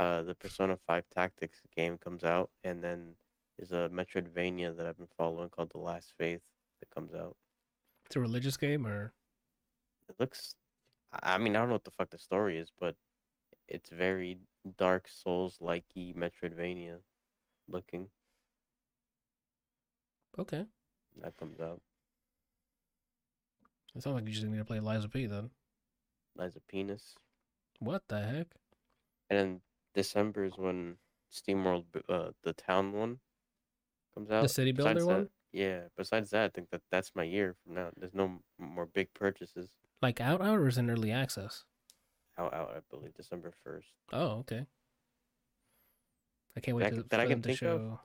uh 0.00 0.22
the 0.22 0.34
Persona 0.34 0.76
Five 0.86 1.04
Tactica 1.16 1.50
game 1.76 1.98
comes 1.98 2.24
out, 2.24 2.50
and 2.64 2.82
then 2.84 3.16
there's 3.58 3.72
a 3.72 3.88
Metroidvania 3.90 4.76
that 4.76 4.86
I've 4.86 4.98
been 4.98 5.08
following 5.16 5.50
called 5.50 5.70
The 5.72 5.78
Last 5.78 6.12
Faith 6.18 6.42
that 6.80 6.90
comes 6.90 7.14
out. 7.14 7.36
It's 8.06 8.16
a 8.16 8.20
religious 8.20 8.56
game 8.56 8.86
or 8.86 9.12
It 10.08 10.18
looks. 10.18 10.54
I 11.12 11.34
I 11.34 11.38
mean, 11.38 11.56
I 11.56 11.60
don't 11.60 11.68
know 11.68 11.74
what 11.76 11.84
the 11.84 11.90
fuck 11.90 12.10
the 12.10 12.18
story 12.18 12.58
is, 12.58 12.70
but 12.78 12.96
it's 13.68 13.90
very 13.90 14.38
Dark 14.78 15.08
Souls 15.08 15.58
likey 15.60 16.14
Metroidvania 16.14 17.02
looking. 17.68 18.10
Okay. 20.38 20.64
That 21.22 21.36
comes 21.36 21.60
out. 21.60 21.80
It 23.94 24.02
sounds 24.02 24.14
like 24.14 24.26
you 24.26 24.32
just 24.32 24.46
need 24.46 24.58
to 24.58 24.64
play 24.64 24.80
Lies 24.80 25.04
of 25.04 25.12
P 25.12 25.26
then. 25.26 25.50
Liza 26.36 26.60
Penis. 26.68 27.14
What 27.78 28.02
the 28.08 28.20
heck? 28.20 28.48
And 29.30 29.38
then 29.38 29.60
December 29.94 30.44
is 30.44 30.56
when 30.56 30.96
SteamWorld, 31.32 31.84
uh, 32.08 32.30
the 32.42 32.52
town 32.52 32.92
one, 32.92 33.18
comes 34.14 34.30
out. 34.30 34.42
The 34.42 34.48
city 34.48 34.72
builder 34.72 34.94
Besides 34.94 35.06
one? 35.06 35.22
That, 35.22 35.30
yeah. 35.52 35.80
Besides 35.96 36.30
that, 36.30 36.44
I 36.44 36.48
think 36.48 36.70
that 36.70 36.82
that's 36.90 37.12
my 37.14 37.22
year 37.22 37.54
from 37.62 37.74
now. 37.74 37.90
There's 37.96 38.14
no 38.14 38.40
more 38.58 38.86
big 38.86 39.14
purchases. 39.14 39.70
Like 40.02 40.20
out 40.20 40.40
out 40.40 40.58
or 40.58 40.66
is 40.66 40.78
in 40.78 40.90
early 40.90 41.12
access? 41.12 41.64
Out, 42.36 42.52
out. 42.52 42.74
I 42.76 42.80
believe 42.90 43.14
December 43.14 43.52
first. 43.62 43.88
Oh, 44.12 44.38
okay. 44.40 44.66
I 46.56 46.60
can't 46.60 46.76
wait 46.76 46.90
That 46.90 46.96
to, 46.96 47.02
that 47.10 47.20
I 47.20 47.26
can 47.26 47.42
to 47.42 47.48
think 47.48 47.62
of. 47.62 47.98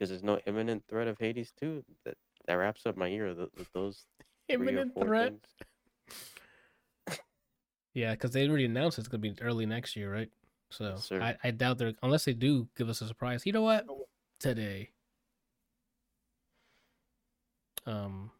Show. 0.00 0.06
Because 0.06 0.10
there's 0.10 0.22
no 0.22 0.40
imminent 0.46 0.82
threat 0.88 1.08
of 1.08 1.18
Hades 1.18 1.52
2. 1.60 1.84
That 2.04 2.14
that 2.46 2.54
wraps 2.54 2.86
up 2.86 2.96
my 2.96 3.06
year 3.06 3.28
with, 3.28 3.38
with 3.56 3.72
those 3.74 4.06
Imminent 4.48 4.94
four 4.94 5.04
threat. 5.04 5.34
Yeah, 7.92 8.12
because 8.12 8.30
they 8.30 8.48
already 8.48 8.64
announced 8.64 8.98
it's 8.98 9.08
gonna 9.08 9.20
be 9.20 9.34
early 9.40 9.66
next 9.66 9.96
year, 9.96 10.12
right? 10.12 10.30
So 10.70 10.96
Yes. 11.10 11.12
I, 11.12 11.36
I 11.44 11.50
doubt 11.50 11.78
they're 11.78 11.92
unless 12.02 12.24
they 12.24 12.32
do 12.32 12.68
give 12.76 12.88
us 12.88 13.00
a 13.02 13.06
surprise. 13.06 13.44
You 13.44 13.52
know 13.52 13.62
what? 13.62 13.86
Today. 14.38 14.90
Um. 17.86 18.30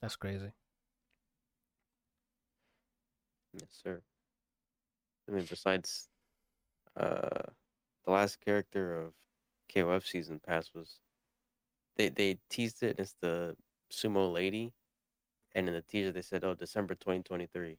That's 0.00 0.16
crazy. 0.16 0.50
Yes, 3.52 3.68
sir. 3.82 4.00
I 5.28 5.32
mean, 5.32 5.44
besides, 5.48 6.08
uh, 6.96 7.50
the 8.10 8.16
last 8.16 8.40
character 8.40 9.00
of 9.00 9.12
KOF 9.72 10.04
season 10.04 10.40
pass 10.40 10.70
was 10.74 10.98
they 11.96 12.08
they 12.08 12.38
teased 12.48 12.82
it 12.82 12.98
as 12.98 13.14
the 13.20 13.56
sumo 13.92 14.32
lady, 14.32 14.72
and 15.54 15.68
in 15.68 15.74
the 15.74 15.82
teaser 15.82 16.10
they 16.12 16.22
said, 16.22 16.44
"Oh, 16.44 16.54
December 16.54 16.94
2023." 16.96 17.78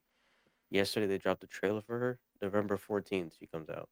Yesterday 0.69 1.07
they 1.07 1.17
dropped 1.17 1.41
the 1.41 1.47
trailer 1.47 1.81
for 1.81 1.99
her. 1.99 2.19
November 2.41 2.77
14th 2.77 3.33
she 3.37 3.45
comes 3.45 3.69
out. 3.69 3.89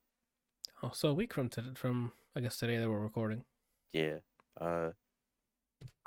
Oh, 0.82 0.91
so 0.94 1.10
a 1.10 1.14
week 1.14 1.34
from 1.34 1.49
today, 1.49 1.72
from 1.76 2.14
I 2.36 2.40
guess 2.40 2.57
today 2.57 2.78
that 2.78 2.90
we're 2.90 2.99
recording 2.99 3.44
Yeah. 3.91 4.20
Uh, 4.60 4.91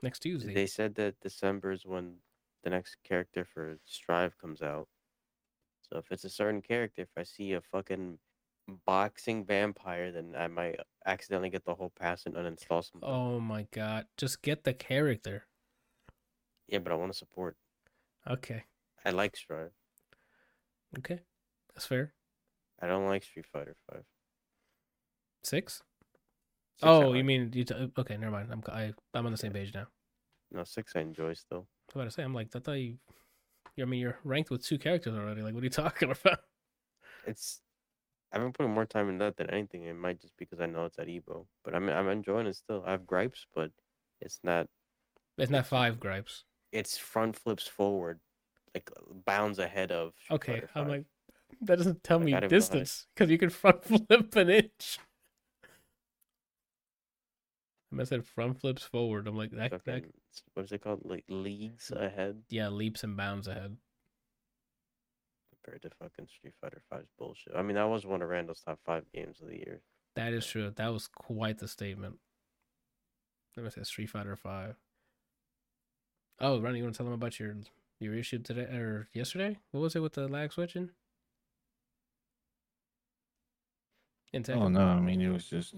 next 0.02 0.20
Tuesday. 0.20 0.54
they 0.54 0.66
said 0.66 0.94
that 0.94 1.20
December 1.20 1.72
is 1.72 1.84
when 1.84 2.22
the 2.62 2.70
next 2.70 2.96
character 3.04 3.44
for 3.44 3.78
Strive 3.84 4.38
comes 4.38 4.62
out. 4.62 4.88
So 5.82 5.98
if 5.98 6.10
it's 6.10 6.24
a 6.24 6.30
certain 6.30 6.62
character, 6.62 7.02
if 7.02 7.10
I 7.18 7.22
see 7.24 7.52
a 7.52 7.60
fucking 7.60 8.18
boxing 8.86 9.44
vampire, 9.44 10.12
then 10.12 10.34
I 10.36 10.48
might 10.48 10.76
accidentally 11.06 11.50
get 11.50 11.64
the 11.64 11.74
whole 11.74 11.92
pass 11.98 12.26
and 12.26 12.34
uninstall 12.34 12.84
something. 12.84 13.00
Oh 13.02 13.40
my 13.40 13.66
god! 13.72 14.06
Just 14.16 14.42
get 14.42 14.64
the 14.64 14.74
character. 14.74 15.46
Yeah, 16.68 16.78
but 16.78 16.92
I 16.92 16.96
want 16.96 17.12
to 17.12 17.18
support. 17.18 17.56
Okay, 18.28 18.64
I 19.04 19.10
like 19.10 19.36
Strive. 19.36 19.72
okay, 20.98 21.20
that's 21.74 21.86
fair. 21.86 22.14
I 22.80 22.86
don't 22.86 23.06
like 23.06 23.24
Street 23.24 23.46
Fighter 23.52 23.76
Five. 23.90 24.04
Six. 25.44 25.82
Six 26.76 26.82
I 26.82 26.88
Oh, 26.88 27.12
you 27.14 27.24
mean 27.24 27.50
you? 27.52 27.64
T- 27.64 27.74
uh, 27.74 27.88
okay, 27.98 28.16
never 28.16 28.32
mind. 28.32 28.48
I'm 28.52 28.62
I, 28.68 28.92
I'm 29.14 29.26
on 29.26 29.32
the 29.32 29.38
same 29.38 29.52
page 29.52 29.74
now. 29.74 29.86
No, 30.50 30.64
six 30.64 30.94
I 30.94 31.00
enjoy 31.00 31.34
still. 31.34 31.58
I 31.58 31.60
was 31.60 31.94
about 31.94 32.04
to 32.04 32.10
say, 32.10 32.22
I'm 32.22 32.34
like, 32.34 32.48
I 32.54 32.58
thought 32.60 32.72
you. 32.72 32.98
I 33.80 33.84
mean, 33.86 34.00
you're 34.00 34.18
ranked 34.24 34.50
with 34.50 34.64
two 34.64 34.78
characters 34.78 35.14
already. 35.14 35.42
Like, 35.42 35.54
what 35.54 35.62
are 35.62 35.64
you 35.66 35.70
talking 35.84 36.10
about? 36.10 36.40
It's 37.26 37.60
I've 38.32 38.40
been 38.40 38.52
putting 38.52 38.72
more 38.72 38.86
time 38.86 39.08
in 39.08 39.18
that 39.18 39.36
than 39.36 39.50
anything. 39.50 39.84
It 39.84 39.94
might 39.94 40.20
just 40.20 40.34
because 40.38 40.60
I 40.60 40.66
know 40.66 40.86
it's 40.86 40.98
at 40.98 41.06
Evo, 41.08 41.46
but 41.64 41.74
I'm 41.74 41.88
I'm 41.88 42.08
enjoying 42.08 42.46
it 42.46 42.56
still. 42.56 42.82
I 42.86 42.92
have 42.92 43.06
gripes, 43.06 43.46
but 43.54 43.70
it's 44.20 44.40
not. 44.42 44.66
It's 45.38 45.50
not 45.50 45.66
five 45.66 46.00
gripes. 46.00 46.44
It's 46.72 46.96
front 46.96 47.36
flips 47.36 47.66
forward, 47.66 48.20
like 48.74 48.90
uh, 48.96 49.12
bounds 49.26 49.58
ahead 49.58 49.92
of. 49.92 50.14
Okay, 50.30 50.62
I'm 50.74 50.88
like, 50.88 51.04
that 51.62 51.76
doesn't 51.76 52.02
tell 52.02 52.18
Like, 52.18 52.26
me 52.26 52.34
I 52.34 52.40
don't 52.40 52.50
know 52.50 52.56
how 52.56 52.66
to- 52.66 52.78
distance 52.78 53.06
because 53.14 53.30
you 53.30 53.38
can 53.38 53.50
front 53.62 53.84
flip 53.84 54.34
an 54.36 54.48
inch. 54.50 54.98
I 57.98 58.04
said 58.04 58.24
front 58.24 58.58
flips 58.58 58.82
forward. 58.82 59.28
I'm 59.28 59.36
like 59.36 59.50
that. 59.50 59.70
that 59.84 60.04
what 60.54 60.64
is 60.64 60.72
it 60.72 60.80
called? 60.82 61.02
Like 61.04 61.24
leagues 61.28 61.90
ahead 61.94 62.42
yeah, 62.48 62.68
leaps 62.68 63.04
and 63.04 63.16
bounds 63.16 63.48
ahead. 63.48 63.76
Compared 65.62 65.82
to 65.82 65.90
fucking 65.90 66.28
Street 66.28 66.54
Fighter 66.60 66.82
5's 66.92 67.10
bullshit. 67.18 67.54
I 67.56 67.62
mean, 67.62 67.76
that 67.76 67.88
was 67.88 68.06
one 68.06 68.22
of 68.22 68.28
Randall's 68.28 68.60
top 68.60 68.78
five 68.84 69.04
games 69.12 69.40
of 69.40 69.48
the 69.48 69.56
year. 69.56 69.80
That 70.14 70.32
is 70.32 70.46
true. 70.46 70.72
That 70.74 70.92
was 70.92 71.06
quite 71.06 71.58
the 71.58 71.68
statement. 71.68 72.16
Let 73.56 73.64
me 73.64 73.70
say 73.70 73.82
Street 73.82 74.10
Fighter 74.10 74.36
Five. 74.36 74.76
Oh, 76.40 76.60
Ronnie, 76.60 76.78
you 76.78 76.84
want 76.84 76.94
to 76.94 76.98
tell 76.98 77.06
them 77.06 77.14
about 77.14 77.38
your 77.38 77.54
your 78.00 78.14
issue 78.14 78.38
today 78.38 78.62
or 78.62 79.08
yesterday? 79.12 79.58
What 79.70 79.80
was 79.80 79.94
it 79.94 80.00
with 80.00 80.14
the 80.14 80.26
lag 80.26 80.52
switching? 80.52 80.90
In 84.32 84.44
Oh 84.50 84.68
no, 84.68 84.80
I 84.80 85.00
mean 85.00 85.20
it 85.20 85.30
was 85.30 85.44
just 85.44 85.74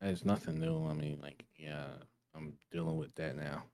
it's 0.00 0.24
nothing 0.24 0.58
new. 0.60 0.86
I 0.86 0.92
mean, 0.92 1.20
like 1.22 1.44
yeah, 1.56 1.86
I'm 2.34 2.54
dealing 2.72 2.96
with 2.96 3.14
that 3.14 3.36
now. 3.36 3.64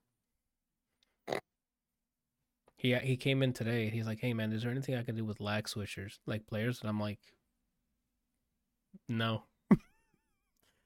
He 2.82 2.94
he 2.96 3.16
came 3.16 3.42
in 3.42 3.52
today. 3.52 3.88
He's 3.90 4.06
like, 4.06 4.20
"Hey 4.20 4.34
man, 4.34 4.52
is 4.52 4.62
there 4.62 4.72
anything 4.72 4.96
I 4.96 5.04
can 5.04 5.14
do 5.14 5.24
with 5.24 5.40
lag 5.40 5.66
switchers, 5.66 6.18
like 6.26 6.46
players?" 6.46 6.80
And 6.80 6.90
I'm 6.90 7.00
like, 7.00 7.20
"No." 9.08 9.44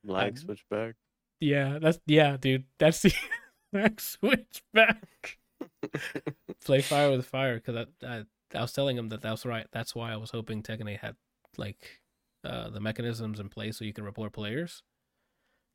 Lag 0.05 0.32
Um, 0.32 0.36
switch 0.36 0.64
back. 0.68 0.94
Yeah, 1.40 1.78
that's 1.81 1.98
yeah, 2.06 2.36
dude. 2.36 2.64
That's 2.78 3.02
the 3.02 3.14
lag 3.73 4.01
switch 4.01 4.62
back. 4.73 5.39
Play 6.64 6.82
fire 6.82 7.10
with 7.10 7.27
fire 7.27 7.56
because 7.56 7.86
I, 8.02 8.06
I 8.06 8.24
I 8.55 8.60
was 8.62 8.73
telling 8.73 8.97
him 8.97 9.09
that 9.10 9.23
that's 9.23 9.47
right. 9.47 9.66
That's 9.73 9.94
why 9.94 10.12
I 10.12 10.16
was 10.16 10.31
hoping 10.31 10.62
Tekken 10.62 10.90
8 10.90 11.01
had 11.01 11.16
like 11.56 12.02
uh 12.44 12.70
the 12.70 12.81
mechanisms 12.81 13.40
in 13.40 13.48
place 13.48 13.78
so 13.78 13.85
you 13.85 13.93
can 13.93 14.05
report 14.05 14.32
players. 14.32 14.82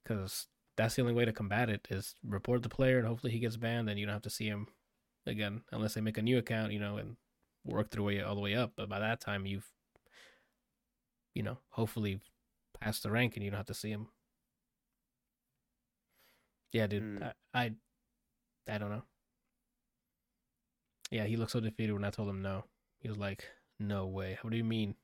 Because 0.04 0.48
that's 0.78 0.96
the 0.96 1.02
only 1.02 1.14
way 1.14 1.26
to 1.26 1.34
combat 1.34 1.70
it 1.70 1.88
is 1.90 2.16
report 2.24 2.64
the 2.64 2.70
player 2.70 2.98
and 3.00 3.08
hopefully 3.08 3.34
he 3.34 3.40
gets 3.40 3.58
banned 3.58 3.90
and 3.90 4.00
you 4.00 4.06
don't 4.06 4.14
have 4.14 4.22
to 4.24 4.30
see 4.30 4.48
him 4.48 4.68
again 5.26 5.62
unless 5.72 5.94
they 5.94 6.02
make 6.02 6.18
a 6.18 6.22
new 6.22 6.38
account, 6.38 6.74
you 6.74 6.80
know, 6.80 6.98
and 6.98 7.16
work 7.66 7.92
their 7.92 8.04
way 8.04 8.22
all 8.22 8.36
the 8.36 8.42
way 8.42 8.56
up. 8.56 8.74
But 8.76 8.90
by 8.90 9.00
that 9.00 9.20
time 9.22 9.46
you've 9.46 9.70
you 11.34 11.44
know 11.44 11.58
hopefully 11.70 12.20
passed 12.80 13.04
the 13.04 13.12
rank 13.12 13.36
and 13.36 13.44
you 13.44 13.52
don't 13.52 13.58
have 13.58 13.68
to 13.68 13.74
see 13.74 13.92
him. 13.92 14.08
Yeah, 16.72 16.88
dude. 16.88 17.04
Hmm. 17.04 17.24
I, 17.54 17.62
I 17.62 17.72
I 18.70 18.78
don't 18.78 18.92
know. 18.92 19.04
Yeah, 21.10 21.26
he 21.26 21.36
looked 21.36 21.52
so 21.52 21.60
defeated 21.60 21.94
when 21.94 22.06
I 22.06 22.10
told 22.10 22.30
him 22.30 22.42
no. 22.42 22.64
He 23.00 23.10
was 23.10 23.18
like, 23.18 23.46
"No 23.80 24.08
way. 24.08 24.38
What 24.42 24.52
do 24.52 24.58
you 24.58 24.64
mean?" 24.64 24.96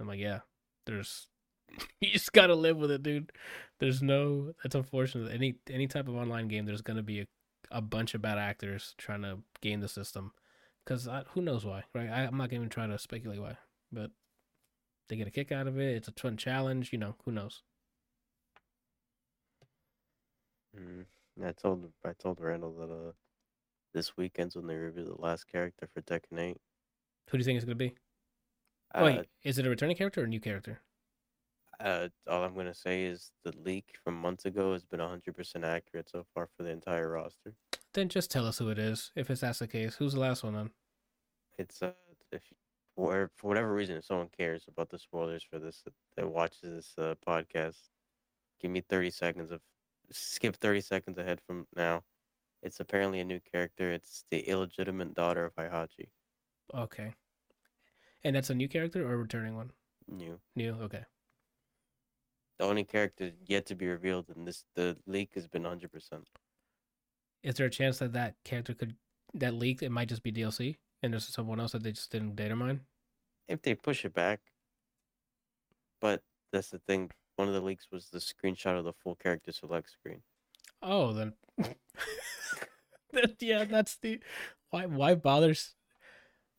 I'm 0.00 0.08
like, 0.08 0.18
"Yeah, 0.18 0.40
there's 0.86 1.28
you 2.00 2.10
just 2.10 2.32
gotta 2.32 2.54
live 2.54 2.76
with 2.76 2.90
it, 2.90 3.02
dude. 3.02 3.32
There's 3.80 4.02
no. 4.02 4.52
That's 4.62 4.74
unfortunate. 4.74 5.32
Any 5.32 5.56
any 5.70 5.86
type 5.86 6.08
of 6.08 6.16
online 6.16 6.48
game, 6.48 6.66
there's 6.66 6.82
gonna 6.82 7.02
be 7.02 7.20
a, 7.20 7.26
a 7.74 7.82
bunch 7.82 8.14
of 8.14 8.22
bad 8.22 8.38
actors 8.38 8.94
trying 8.96 9.22
to 9.22 9.38
game 9.60 9.80
the 9.80 9.88
system, 9.88 10.32
because 10.84 11.08
who 11.32 11.42
knows 11.42 11.64
why, 11.64 11.84
right? 11.94 12.08
I, 12.08 12.22
I'm 12.22 12.38
not 12.38 12.52
even 12.52 12.68
trying 12.68 12.90
to 12.90 12.98
speculate 12.98 13.40
why, 13.40 13.58
but 13.92 14.10
they 15.08 15.16
get 15.16 15.26
a 15.26 15.32
kick 15.32 15.52
out 15.52 15.66
of 15.66 15.78
it. 15.78 15.96
It's 15.96 16.08
a 16.08 16.12
fun 16.12 16.36
challenge, 16.36 16.92
you 16.92 16.98
know. 16.98 17.16
Who 17.24 17.32
knows? 17.32 17.62
Mm. 20.78 21.04
I 21.44 21.52
told 21.52 21.92
I 22.04 22.12
told 22.18 22.40
Randall 22.40 22.72
that 22.78 22.90
uh 22.90 23.12
this 23.92 24.16
weekend's 24.16 24.56
when 24.56 24.66
they 24.66 24.76
review 24.76 25.04
the 25.04 25.20
last 25.20 25.46
character 25.46 25.88
for 25.92 26.00
Tekken 26.02 26.38
8. 26.38 26.56
Who 27.30 27.38
do 27.38 27.38
you 27.38 27.44
think 27.44 27.56
it's 27.56 27.64
gonna 27.64 27.76
be? 27.76 27.94
Uh, 28.94 29.02
Wait, 29.04 29.26
is 29.42 29.58
it 29.58 29.66
a 29.66 29.70
returning 29.70 29.96
character 29.96 30.20
or 30.20 30.24
a 30.24 30.28
new 30.28 30.40
character? 30.40 30.80
Uh, 31.80 32.08
all 32.28 32.44
I'm 32.44 32.54
gonna 32.54 32.74
say 32.74 33.04
is 33.04 33.32
the 33.44 33.54
leak 33.56 33.96
from 34.02 34.14
months 34.20 34.44
ago 34.44 34.72
has 34.72 34.84
been 34.84 35.00
100% 35.00 35.64
accurate 35.64 36.08
so 36.10 36.24
far 36.34 36.48
for 36.56 36.62
the 36.62 36.70
entire 36.70 37.10
roster. 37.10 37.54
Then 37.92 38.08
just 38.08 38.30
tell 38.30 38.46
us 38.46 38.58
who 38.58 38.70
it 38.70 38.78
is. 38.78 39.12
If 39.14 39.30
it's 39.30 39.40
that's 39.40 39.60
the 39.60 39.68
case, 39.68 39.94
who's 39.94 40.14
the 40.14 40.20
last 40.20 40.42
one 40.42 40.54
then? 40.54 40.70
It's 41.58 41.82
uh 41.82 41.92
if 42.32 42.42
for 42.96 43.30
for 43.36 43.48
whatever 43.48 43.72
reason 43.72 43.96
if 43.96 44.04
someone 44.04 44.28
cares 44.36 44.64
about 44.68 44.90
the 44.90 44.98
spoilers 44.98 45.44
for 45.48 45.58
this 45.58 45.82
that 46.16 46.28
watches 46.28 46.60
this 46.62 46.94
uh, 46.98 47.14
podcast, 47.26 47.76
give 48.60 48.70
me 48.70 48.80
30 48.80 49.10
seconds 49.10 49.50
of 49.50 49.60
skip 50.10 50.56
30 50.56 50.80
seconds 50.80 51.18
ahead 51.18 51.40
from 51.46 51.66
now. 51.76 52.02
It's 52.62 52.80
apparently 52.80 53.20
a 53.20 53.24
new 53.24 53.40
character. 53.40 53.92
It's 53.92 54.24
the 54.30 54.40
illegitimate 54.40 55.14
daughter 55.14 55.44
of 55.44 55.54
Heihachi. 55.54 56.08
Okay. 56.74 57.12
And 58.22 58.34
that's 58.34 58.50
a 58.50 58.54
new 58.54 58.68
character 58.68 59.06
or 59.06 59.14
a 59.14 59.16
returning 59.18 59.54
one? 59.54 59.70
New. 60.08 60.40
New. 60.56 60.72
Okay. 60.82 61.04
The 62.58 62.64
only 62.64 62.84
character 62.84 63.32
yet 63.46 63.66
to 63.66 63.74
be 63.74 63.86
revealed 63.88 64.26
in 64.34 64.44
this 64.44 64.64
the 64.74 64.96
leak 65.06 65.30
has 65.34 65.48
been 65.48 65.64
100%. 65.64 66.24
Is 67.42 67.54
there 67.56 67.66
a 67.66 67.70
chance 67.70 67.98
that 67.98 68.12
that 68.12 68.36
character 68.44 68.74
could 68.74 68.94
that 69.34 69.54
leaked? 69.54 69.82
It 69.82 69.90
might 69.90 70.08
just 70.08 70.22
be 70.22 70.32
DLC, 70.32 70.76
and 71.02 71.12
there's 71.12 71.26
someone 71.26 71.58
else 71.60 71.72
that 71.72 71.82
they 71.82 71.92
just 71.92 72.10
didn't 72.12 72.36
data 72.36 72.54
mine. 72.56 72.80
if 73.48 73.60
they 73.62 73.74
push 73.74 74.04
it 74.04 74.14
back. 74.14 74.40
But 76.00 76.22
that's 76.52 76.70
the 76.70 76.78
thing. 76.78 77.10
One 77.36 77.48
of 77.48 77.54
the 77.54 77.60
leaks 77.60 77.88
was 77.90 78.08
the 78.10 78.18
screenshot 78.20 78.78
of 78.78 78.84
the 78.84 78.92
full 78.92 79.16
character 79.16 79.50
select 79.52 79.90
screen. 79.90 80.22
Oh, 80.82 81.12
then. 81.12 81.32
That- 83.12 83.36
yeah, 83.40 83.64
that's 83.64 83.96
the 83.98 84.20
why. 84.70 84.86
Why 84.86 85.14
bothers? 85.14 85.74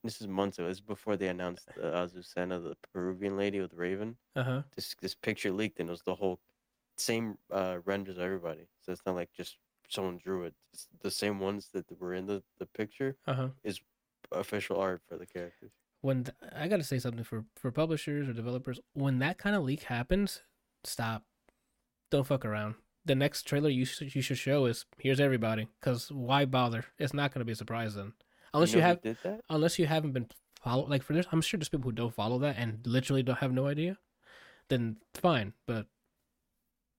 This 0.06 0.22
is 0.22 0.28
months 0.28 0.60
ago. 0.60 0.68
This 0.68 0.78
is 0.78 0.82
before 0.82 1.18
they 1.18 1.28
announced 1.28 1.68
uh, 1.82 1.88
Azucena, 1.88 2.62
the 2.64 2.76
Peruvian 2.94 3.36
lady 3.36 3.60
with 3.60 3.74
Raven. 3.74 4.16
Uh 4.36 4.44
huh. 4.44 4.62
This 4.76 4.96
this 5.02 5.16
picture 5.16 5.52
leaked 5.52 5.80
and 5.80 5.90
it 5.90 5.92
was 5.92 6.04
the 6.04 6.16
whole 6.16 6.40
same 6.98 7.38
uh, 7.52 7.78
renders 7.86 8.18
of 8.18 8.24
everybody. 8.24 8.68
So 8.82 8.92
it's 8.92 9.02
not 9.06 9.16
like 9.16 9.30
just 9.36 9.58
someone 9.90 10.18
drew 10.18 10.44
it. 10.44 10.54
It's 10.74 10.88
the 11.02 11.12
same 11.12 11.40
ones 11.40 11.70
that 11.74 11.86
were 12.00 12.14
in 12.14 12.26
the, 12.28 12.44
the 12.60 12.66
picture. 12.66 13.18
Uh 13.28 13.34
huh. 13.34 13.48
Official 14.32 14.80
art 14.80 15.02
for 15.08 15.18
the 15.18 15.26
characters. 15.26 15.72
When 16.02 16.24
th- 16.26 16.36
I 16.56 16.68
gotta 16.68 16.84
say 16.84 17.00
something 17.00 17.24
for 17.24 17.46
for 17.56 17.72
publishers 17.72 18.28
or 18.30 18.34
developers, 18.34 18.80
when 18.94 19.20
that 19.20 19.38
kind 19.38 19.56
of 19.56 19.64
leak 19.64 19.84
happens, 19.84 20.42
stop. 20.84 21.24
Don't 22.12 22.28
fuck 22.28 22.46
around. 22.46 22.76
The 23.06 23.16
next 23.16 23.44
trailer 23.44 23.70
you 23.70 23.86
should 23.86 24.14
you 24.16 24.22
should 24.22 24.38
show 24.38 24.66
is 24.66 24.86
here's 25.00 25.20
everybody. 25.20 25.68
Cause 25.82 26.12
why 26.12 26.46
bother? 26.46 26.86
It's 26.98 27.14
not 27.14 27.32
gonna 27.34 27.46
be 27.46 27.52
a 27.54 27.56
surprise 27.56 27.96
then, 27.96 28.14
unless 28.56 28.74
you, 28.74 28.82
know 28.82 28.98
who 29.04 29.20
have 29.26 29.42
unless 29.50 29.80
you 29.80 29.86
haven't 29.86 30.14
been 30.14 30.28
follow 30.64 30.88
like 30.88 31.04
for 31.04 31.14
this. 31.14 31.28
I'm 31.32 31.42
sure 31.42 31.58
there's 31.58 31.70
people 31.70 31.90
who 31.92 31.96
don't 31.96 32.14
follow 32.14 32.40
that 32.40 32.56
and 32.58 32.80
literally 32.86 33.24
don't 33.24 33.38
have 33.40 33.52
no 33.54 33.68
idea. 33.68 33.98
Then 34.70 34.98
fine, 35.14 35.54
but 35.68 35.86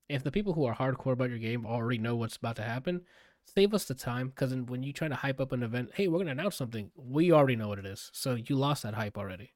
if 0.08 0.22
the 0.22 0.30
people 0.30 0.52
who 0.52 0.64
are 0.64 0.74
hardcore 0.74 1.12
about 1.12 1.30
your 1.30 1.38
game 1.38 1.66
already 1.66 1.98
know 1.98 2.14
what's 2.14 2.36
about 2.36 2.54
to 2.56 2.62
happen, 2.62 3.00
save 3.44 3.74
us 3.74 3.84
the 3.86 3.94
time. 3.94 4.28
Because 4.28 4.54
when 4.54 4.84
you 4.84 4.92
try 4.92 5.08
to 5.08 5.16
hype 5.16 5.40
up 5.40 5.50
an 5.50 5.64
event, 5.64 5.90
hey, 5.94 6.06
we're 6.06 6.18
gonna 6.18 6.30
announce 6.30 6.54
something, 6.56 6.92
we 6.94 7.32
already 7.32 7.56
know 7.56 7.66
what 7.68 7.80
it 7.80 7.86
is. 7.86 8.10
So 8.12 8.34
you 8.36 8.54
lost 8.56 8.84
that 8.84 8.94
hype 8.94 9.18
already. 9.18 9.52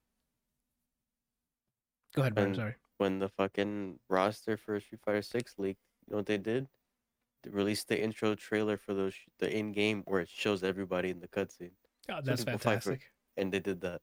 Go 2.15 2.23
ahead, 2.23 2.35
Brian. 2.35 2.55
Sorry. 2.55 2.75
when 2.99 3.19
the 3.21 3.29
fucking 3.29 3.99
roster 4.09 4.57
for 4.57 4.81
Street 4.81 5.01
Fighter 5.05 5.23
Six 5.23 5.55
leaked, 5.59 5.81
you 6.07 6.13
know 6.13 6.17
what 6.19 6.27
they 6.27 6.39
did? 6.39 6.67
They 7.45 7.51
released 7.51 7.89
the 7.89 8.03
intro 8.03 8.35
trailer 8.35 8.77
for 8.77 8.93
those 8.93 9.15
the 9.39 9.57
in 9.57 9.73
game 9.73 10.03
where 10.07 10.21
it 10.21 10.29
shows 10.29 10.65
everybody 10.65 11.11
in 11.11 11.21
the 11.21 11.29
cutscene, 11.29 11.71
Oh, 12.13 12.21
that's 12.23 12.45
people 12.45 12.59
fight 12.59 12.83
for- 12.83 12.91
fantastic. 12.91 13.11
and 13.37 13.53
they 13.53 13.61
did 13.61 13.81
that. 13.83 14.01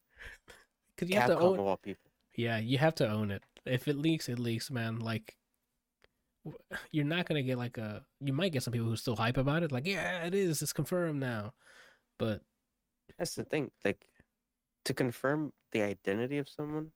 Because 0.96 1.10
you 1.10 1.20
have 1.20 1.30
to 1.30 1.36
Capcom 1.36 1.42
own. 1.42 1.60
of 1.60 1.66
all 1.66 1.78
people. 1.78 2.10
Yeah, 2.36 2.58
you 2.58 2.78
have 2.78 2.96
to 2.96 3.10
own 3.10 3.32
it. 3.32 3.44
If 3.66 3.88
it 3.88 3.98
leaks, 3.98 4.30
it 4.30 4.40
leaks, 4.40 4.70
man. 4.72 5.00
Like, 5.00 5.36
w- 6.46 6.58
you're 6.92 7.06
not 7.06 7.26
gonna 7.28 7.44
get 7.44 7.58
like 7.58 7.78
a. 7.78 8.04
You 8.22 8.34
might 8.34 8.52
get 8.52 8.64
some 8.64 8.74
people 8.74 8.88
who 8.88 8.96
still 8.96 9.16
hype 9.16 9.38
about 9.38 9.64
it, 9.64 9.72
like, 9.72 9.86
yeah, 9.88 10.24
it 10.26 10.34
is. 10.34 10.62
It's 10.62 10.74
confirmed 10.74 11.20
now. 11.20 11.54
But 12.20 12.42
That's 13.18 13.36
the 13.36 13.44
thing. 13.44 13.72
Like 13.86 14.08
to 14.86 14.94
confirm 14.94 15.52
the 15.72 15.82
identity 15.82 16.38
of 16.38 16.48
someone 16.50 16.92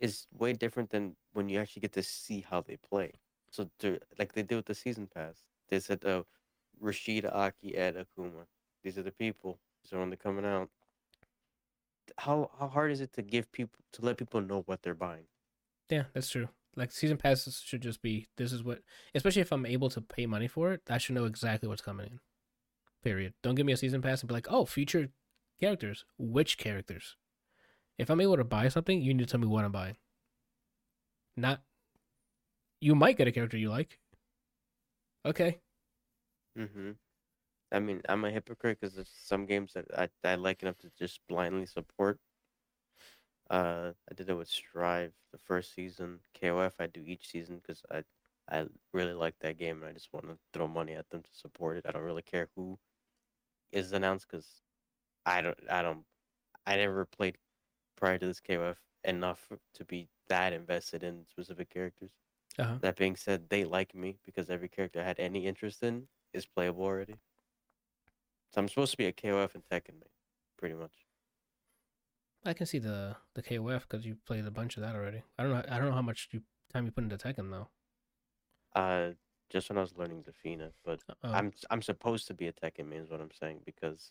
is 0.00 0.26
way 0.32 0.52
different 0.52 0.90
than 0.90 1.14
when 1.32 1.48
you 1.48 1.60
actually 1.60 1.80
get 1.80 1.92
to 1.92 2.02
see 2.02 2.44
how 2.48 2.60
they 2.60 2.76
play. 2.76 3.12
So 3.50 3.68
to 3.80 3.98
like 4.18 4.32
they 4.32 4.42
did 4.42 4.56
with 4.56 4.66
the 4.66 4.74
season 4.74 5.06
pass. 5.06 5.36
They 5.68 5.78
said 5.78 6.04
uh 6.04 6.22
Rashida, 6.82 7.32
Aki, 7.34 7.76
Ed, 7.76 7.96
Akuma. 7.96 8.46
These 8.82 8.98
are 8.98 9.02
the 9.02 9.12
people. 9.12 9.60
Are 9.92 9.98
when 9.98 10.10
they're 10.10 10.16
coming 10.16 10.44
out. 10.44 10.70
How 12.18 12.50
how 12.58 12.68
hard 12.68 12.92
is 12.92 13.00
it 13.00 13.12
to 13.14 13.22
give 13.22 13.50
people 13.52 13.80
to 13.92 14.04
let 14.04 14.16
people 14.16 14.40
know 14.40 14.62
what 14.66 14.82
they're 14.82 14.94
buying? 14.94 15.24
yeah, 15.90 16.04
that's 16.14 16.30
true. 16.30 16.48
Like 16.74 16.90
season 16.90 17.18
passes 17.18 17.60
should 17.64 17.82
just 17.82 18.00
be 18.00 18.26
this 18.38 18.52
is 18.52 18.64
what, 18.64 18.80
especially 19.14 19.42
if 19.42 19.52
I'm 19.52 19.66
able 19.66 19.90
to 19.90 20.00
pay 20.00 20.26
money 20.26 20.48
for 20.48 20.72
it, 20.72 20.80
I 20.88 20.98
should 20.98 21.14
know 21.14 21.26
exactly 21.26 21.68
what's 21.68 21.82
coming 21.82 22.06
in. 22.06 22.20
Period. 23.04 23.34
Don't 23.42 23.56
give 23.56 23.66
me 23.66 23.72
a 23.72 23.76
season 23.76 24.00
pass 24.00 24.20
and 24.20 24.28
be 24.28 24.34
like, 24.34 24.46
oh, 24.50 24.64
future 24.64 25.10
characters. 25.60 26.04
Which 26.18 26.56
characters? 26.56 27.16
If 27.98 28.08
I'm 28.08 28.20
able 28.20 28.36
to 28.36 28.44
buy 28.44 28.68
something, 28.68 29.02
you 29.02 29.12
need 29.12 29.26
to 29.26 29.30
tell 29.30 29.40
me 29.40 29.46
what 29.46 29.64
I'm 29.64 29.72
buying. 29.72 29.96
Not. 31.36 31.60
You 32.80 32.94
might 32.94 33.18
get 33.18 33.28
a 33.28 33.32
character 33.32 33.58
you 33.58 33.68
like. 33.68 33.98
Okay. 35.26 35.58
Mm-hmm. 36.58 36.92
I 37.72 37.80
mean, 37.80 38.02
I'm 38.08 38.24
a 38.24 38.30
hypocrite 38.30 38.78
because 38.80 38.94
there's 38.96 39.10
some 39.10 39.46
games 39.46 39.72
that 39.74 39.86
I, 39.96 40.08
I 40.24 40.34
like 40.36 40.62
enough 40.62 40.78
to 40.78 40.90
just 40.98 41.20
blindly 41.28 41.66
support. 41.66 42.20
Uh, 43.50 43.92
I 44.10 44.14
did 44.14 44.28
it 44.30 44.34
with 44.34 44.48
Strive 44.48 45.12
the 45.32 45.38
first 45.38 45.74
season. 45.74 46.20
KOF 46.34 46.74
I 46.80 46.86
do 46.86 47.04
each 47.04 47.28
season 47.28 47.58
because 47.58 47.82
I 47.90 48.04
I 48.50 48.66
really 48.92 49.14
like 49.14 49.36
that 49.40 49.58
game 49.58 49.82
and 49.82 49.90
I 49.90 49.92
just 49.92 50.12
want 50.12 50.26
to 50.26 50.38
throw 50.52 50.66
money 50.68 50.94
at 50.94 51.08
them 51.10 51.22
to 51.22 51.30
support 51.34 51.76
it. 51.76 51.86
I 51.86 51.92
don't 51.92 52.02
really 52.02 52.22
care 52.22 52.48
who 52.56 52.78
is 53.72 53.92
announced 53.92 54.28
because 54.30 54.62
I 55.26 55.42
don't 55.42 55.58
I 55.70 55.82
don't 55.82 56.04
I 56.66 56.76
never 56.76 57.04
played 57.06 57.38
prior 57.96 58.18
to 58.18 58.26
this 58.26 58.40
KOF 58.40 58.78
enough 59.04 59.50
to 59.74 59.84
be 59.84 60.08
that 60.28 60.52
invested 60.52 61.02
in 61.04 61.26
specific 61.30 61.70
characters. 61.70 62.12
Uh-huh. 62.58 62.78
That 62.80 62.96
being 62.96 63.16
said, 63.16 63.48
they 63.50 63.64
like 63.64 63.94
me 63.94 64.18
because 64.24 64.50
every 64.50 64.68
character 64.68 65.00
I 65.00 65.04
had 65.04 65.20
any 65.20 65.46
interest 65.46 65.82
in 65.82 66.08
is 66.32 66.46
playable 66.46 66.84
already. 66.84 67.20
So 68.54 68.60
I'm 68.60 68.68
supposed 68.68 68.90
to 68.92 68.96
be 68.98 69.06
a 69.06 69.12
KOF 69.12 69.54
and 69.54 69.64
Tekken 69.64 69.94
main, 69.94 70.10
pretty 70.58 70.74
much. 70.74 70.92
I 72.44 72.52
can 72.54 72.66
see 72.66 72.78
the 72.78 73.16
the 73.34 73.42
KOF 73.42 73.82
because 73.82 74.04
you 74.04 74.16
played 74.26 74.44
a 74.46 74.50
bunch 74.50 74.76
of 74.76 74.82
that 74.82 74.94
already. 74.94 75.22
I 75.38 75.42
don't 75.44 75.52
know. 75.52 75.62
I 75.68 75.78
don't 75.78 75.88
know 75.88 75.94
how 75.94 76.02
much 76.02 76.28
you 76.32 76.42
time 76.72 76.86
you 76.86 76.92
put 76.92 77.04
into 77.04 77.16
Tekken 77.16 77.50
though. 77.50 77.68
Uh, 78.74 79.12
just 79.50 79.68
when 79.68 79.78
I 79.78 79.82
was 79.82 79.96
learning 79.96 80.24
Zafina, 80.24 80.72
but 80.84 81.00
Uh, 81.22 81.28
I'm 81.28 81.52
I'm 81.70 81.82
supposed 81.82 82.26
to 82.28 82.34
be 82.34 82.48
a 82.48 82.52
Tekken 82.52 82.88
main 82.88 83.00
is 83.02 83.10
what 83.10 83.20
I'm 83.20 83.30
saying 83.30 83.60
because 83.64 84.10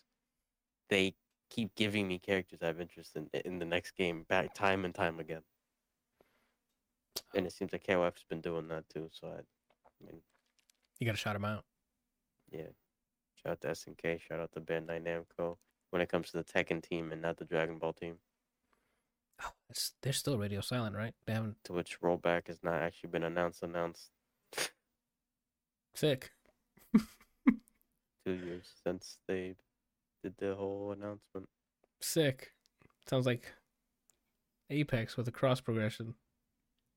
they 0.88 1.14
keep 1.50 1.74
giving 1.74 2.08
me 2.08 2.18
characters 2.18 2.60
I 2.62 2.66
have 2.66 2.80
interest 2.80 3.16
in 3.16 3.28
in 3.44 3.58
the 3.58 3.64
next 3.66 3.92
game 3.92 4.24
back 4.28 4.54
time 4.54 4.84
and 4.84 4.94
time 4.94 5.20
again. 5.20 5.42
And 7.34 7.46
it 7.46 7.52
seems 7.52 7.72
like 7.72 7.84
KOF's 7.86 8.24
been 8.24 8.40
doing 8.40 8.68
that 8.68 8.88
too. 8.88 9.08
So 9.12 9.28
I, 9.28 9.40
I 9.40 10.06
mean, 10.06 10.22
you 10.98 11.06
got 11.06 11.12
to 11.12 11.18
shout 11.18 11.36
him 11.36 11.44
out. 11.44 11.64
yeah. 12.50 12.68
Shout 13.44 13.52
out 13.52 13.60
to 13.62 13.68
SNK. 13.68 14.20
Shout 14.20 14.40
out 14.40 14.52
to 14.52 14.60
Bandai 14.60 15.02
Namco. 15.02 15.56
When 15.90 16.00
it 16.02 16.08
comes 16.08 16.30
to 16.30 16.38
the 16.38 16.44
Tekken 16.44 16.82
team 16.82 17.12
and 17.12 17.20
not 17.20 17.36
the 17.36 17.44
Dragon 17.44 17.78
Ball 17.78 17.92
team, 17.92 18.16
Oh, 19.44 19.50
they're 20.02 20.12
still 20.12 20.38
radio 20.38 20.60
silent, 20.60 20.94
right? 20.94 21.14
They 21.26 21.32
haven't 21.32 21.56
to 21.64 21.72
which 21.72 22.00
rollback 22.00 22.46
has 22.46 22.62
not 22.62 22.80
actually 22.80 23.10
been 23.10 23.24
announced. 23.24 23.62
Announced 23.62 24.10
sick. 25.94 26.30
two 28.24 28.32
years 28.32 28.66
since 28.84 29.18
they 29.26 29.56
did 30.22 30.34
the 30.38 30.54
whole 30.54 30.92
announcement. 30.92 31.48
Sick. 32.00 32.52
Sounds 33.08 33.26
like 33.26 33.52
Apex 34.70 35.16
with 35.16 35.26
a 35.28 35.32
cross 35.32 35.60
progression. 35.60 36.14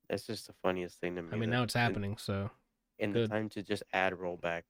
That's 0.09 0.27
just 0.27 0.45
the 0.47 0.53
funniest 0.61 0.99
thing 0.99 1.15
to 1.15 1.23
me. 1.23 1.29
I 1.33 1.37
mean, 1.37 1.49
now 1.49 1.63
it's 1.63 1.73
in- 1.75 1.81
happening. 1.81 2.17
So 2.17 2.51
in 2.99 3.11
Good. 3.11 3.29
the 3.29 3.33
time 3.33 3.49
to 3.49 3.63
just 3.63 3.81
add 3.91 4.13
rollback. 4.13 4.63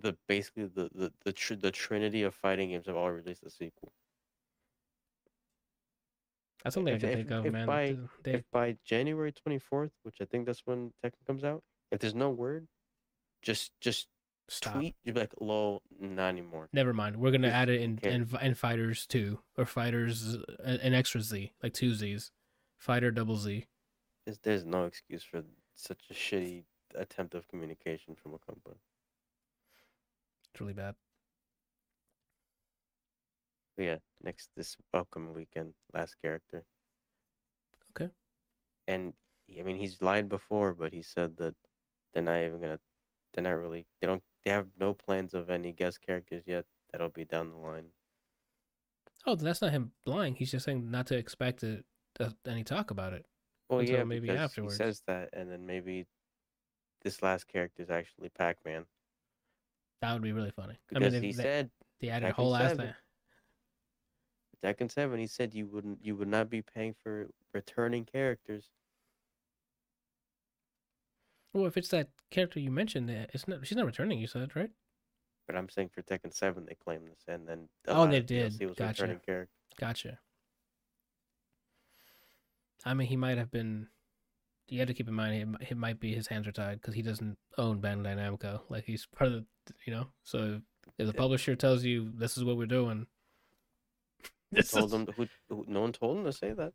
The 0.00 0.16
basically 0.28 0.66
the 0.66 0.88
the 0.94 1.12
the, 1.24 1.32
tr- 1.32 1.54
the 1.54 1.70
trinity 1.70 2.22
of 2.22 2.34
fighting 2.34 2.70
games 2.70 2.86
have 2.86 2.96
all 2.96 3.10
released 3.10 3.42
a 3.44 3.50
sequel. 3.50 3.92
that's 6.62 6.74
something 6.74 6.94
If- 6.94 7.04
I 7.04 7.06
can 7.08 7.16
think 7.16 7.30
of, 7.30 7.46
if 7.46 7.52
man. 7.52 7.66
by- 7.66 7.98
They, 8.22 8.34
If 8.34 8.44
by 8.52 8.76
January 8.84 9.32
twenty 9.32 9.58
fourth, 9.58 9.92
which 10.02 10.16
I 10.20 10.24
think 10.24 10.46
that's 10.46 10.62
when 10.66 10.92
Tekken 11.04 11.24
comes 11.26 11.44
out, 11.44 11.62
if 11.90 12.00
there's 12.00 12.14
no 12.14 12.30
word, 12.30 12.68
just 13.42 13.72
just 13.80 14.08
stop. 14.48 14.74
tweet. 14.74 14.94
You'd 15.04 15.14
be 15.14 15.20
like, 15.20 15.32
"Lol, 15.40 15.82
not 15.98 16.28
anymore." 16.28 16.68
Never 16.72 16.92
mind. 16.92 17.16
We're 17.16 17.30
gonna 17.30 17.48
add 17.48 17.68
it 17.68 17.80
in 17.80 17.94
okay. 17.94 18.12
in, 18.14 18.28
in 18.42 18.54
fighters 18.54 19.06
two 19.06 19.38
or 19.56 19.64
fighters 19.66 20.36
uh, 20.36 20.78
an 20.82 20.94
extra 20.94 21.20
Z 21.20 21.52
like 21.62 21.72
two 21.74 21.94
Z's, 21.94 22.30
fighter 22.76 23.10
double 23.10 23.36
Z. 23.36 23.66
There's, 24.26 24.38
there's 24.40 24.64
no 24.64 24.84
excuse 24.84 25.22
for 25.24 25.42
such 25.74 26.02
a 26.10 26.14
shitty 26.14 26.64
attempt 26.94 27.34
of 27.34 27.46
communication 27.48 28.14
from 28.14 28.34
a 28.34 28.38
company. 28.38 28.76
It's 30.58 30.60
really 30.60 30.72
bad. 30.72 30.96
Yeah, 33.76 33.98
next 34.24 34.50
this 34.56 34.76
welcome 34.92 35.32
weekend, 35.32 35.72
last 35.94 36.16
character. 36.20 36.64
Okay. 37.90 38.10
And 38.88 39.12
I 39.56 39.62
mean, 39.62 39.76
he's 39.76 40.02
lied 40.02 40.28
before, 40.28 40.74
but 40.74 40.92
he 40.92 41.00
said 41.00 41.36
that 41.36 41.54
they're 42.12 42.24
not 42.24 42.40
even 42.40 42.60
gonna. 42.60 42.80
They're 43.32 43.44
not 43.44 43.50
really. 43.50 43.86
They 44.00 44.08
don't. 44.08 44.20
They 44.44 44.50
have 44.50 44.66
no 44.80 44.94
plans 44.94 45.32
of 45.32 45.48
any 45.48 45.70
guest 45.70 46.00
characters 46.04 46.42
yet. 46.44 46.64
That'll 46.90 47.08
be 47.08 47.24
down 47.24 47.50
the 47.50 47.56
line. 47.58 47.90
Oh, 49.26 49.36
that's 49.36 49.62
not 49.62 49.70
him 49.70 49.92
lying. 50.06 50.34
He's 50.34 50.50
just 50.50 50.64
saying 50.64 50.90
not 50.90 51.06
to 51.06 51.16
expect 51.16 51.62
it, 51.62 51.84
uh, 52.18 52.30
any 52.48 52.64
talk 52.64 52.90
about 52.90 53.12
it. 53.12 53.26
Well, 53.68 53.84
yeah, 53.84 54.02
maybe 54.02 54.28
afterwards. 54.28 54.74
he 54.74 54.78
says 54.78 55.02
that, 55.06 55.28
and 55.32 55.52
then 55.52 55.66
maybe 55.66 56.08
this 57.04 57.22
last 57.22 57.46
character 57.46 57.80
is 57.80 57.90
actually 57.90 58.30
Pac-Man 58.30 58.86
That 60.00 60.12
would 60.12 60.22
be 60.22 60.32
really 60.32 60.52
funny. 60.52 60.74
I 60.94 60.98
because 60.98 61.12
mean, 61.14 61.22
he 61.22 61.32
they, 61.32 61.42
said 61.42 61.70
they 62.00 62.08
added 62.08 62.30
a 62.30 62.32
whole 62.32 62.54
ass 62.54 62.70
7. 62.70 62.86
thing. 62.86 62.94
Tekken 64.64 64.90
Seven. 64.90 65.18
He 65.20 65.26
said 65.28 65.54
you 65.54 65.66
wouldn't. 65.66 66.04
You 66.04 66.16
would 66.16 66.28
not 66.28 66.50
be 66.50 66.62
paying 66.62 66.94
for 67.02 67.28
returning 67.54 68.04
characters. 68.04 68.66
Well, 71.52 71.66
if 71.66 71.76
it's 71.76 71.88
that 71.90 72.08
character 72.30 72.58
you 72.60 72.70
mentioned, 72.70 73.08
uh, 73.10 73.26
it's 73.32 73.46
not. 73.46 73.64
She's 73.66 73.76
not 73.76 73.86
returning. 73.86 74.18
You 74.18 74.26
said 74.26 74.54
right? 74.56 74.70
But 75.46 75.56
I'm 75.56 75.68
saying 75.68 75.90
for 75.94 76.02
Tekken 76.02 76.34
Seven, 76.34 76.66
they 76.66 76.74
claim 76.74 77.00
this, 77.08 77.22
and 77.28 77.46
then 77.48 77.68
Oh, 77.86 78.06
they 78.06 78.18
of 78.18 78.26
DLC 78.26 78.58
did. 78.58 78.68
was 78.68 78.76
Gotcha. 78.78 79.02
returning 79.04 79.20
characters. 79.24 79.54
Gotcha. 79.78 80.18
I 82.84 82.94
mean, 82.94 83.08
he 83.08 83.16
might 83.16 83.38
have 83.38 83.50
been. 83.50 83.88
You 84.68 84.78
have 84.80 84.88
to 84.88 84.94
keep 84.94 85.08
in 85.08 85.14
mind, 85.14 85.56
it, 85.60 85.70
it 85.70 85.76
might 85.76 85.98
be 86.00 86.14
his 86.14 86.26
hands 86.28 86.46
are 86.46 86.52
tied 86.52 86.80
because 86.80 86.94
he 86.94 87.02
doesn't 87.02 87.38
own 87.56 87.80
Bandai 87.80 88.16
Namco. 88.16 88.60
Like 88.68 88.84
he's 88.84 89.06
part 89.06 89.32
of 89.32 89.44
the, 89.66 89.74
you 89.86 89.92
know. 89.94 90.08
So 90.24 90.60
if 90.98 91.06
the 91.06 91.14
publisher 91.14 91.56
tells 91.56 91.84
you 91.84 92.10
this 92.14 92.36
is 92.36 92.44
what 92.44 92.56
we're 92.56 92.66
doing, 92.66 93.06
this 94.52 94.70
told 94.70 94.90
them 94.90 95.06
who, 95.16 95.26
who? 95.48 95.64
No 95.68 95.80
one 95.82 95.92
told 95.92 96.18
him 96.18 96.24
to 96.24 96.32
say 96.32 96.52
that. 96.52 96.72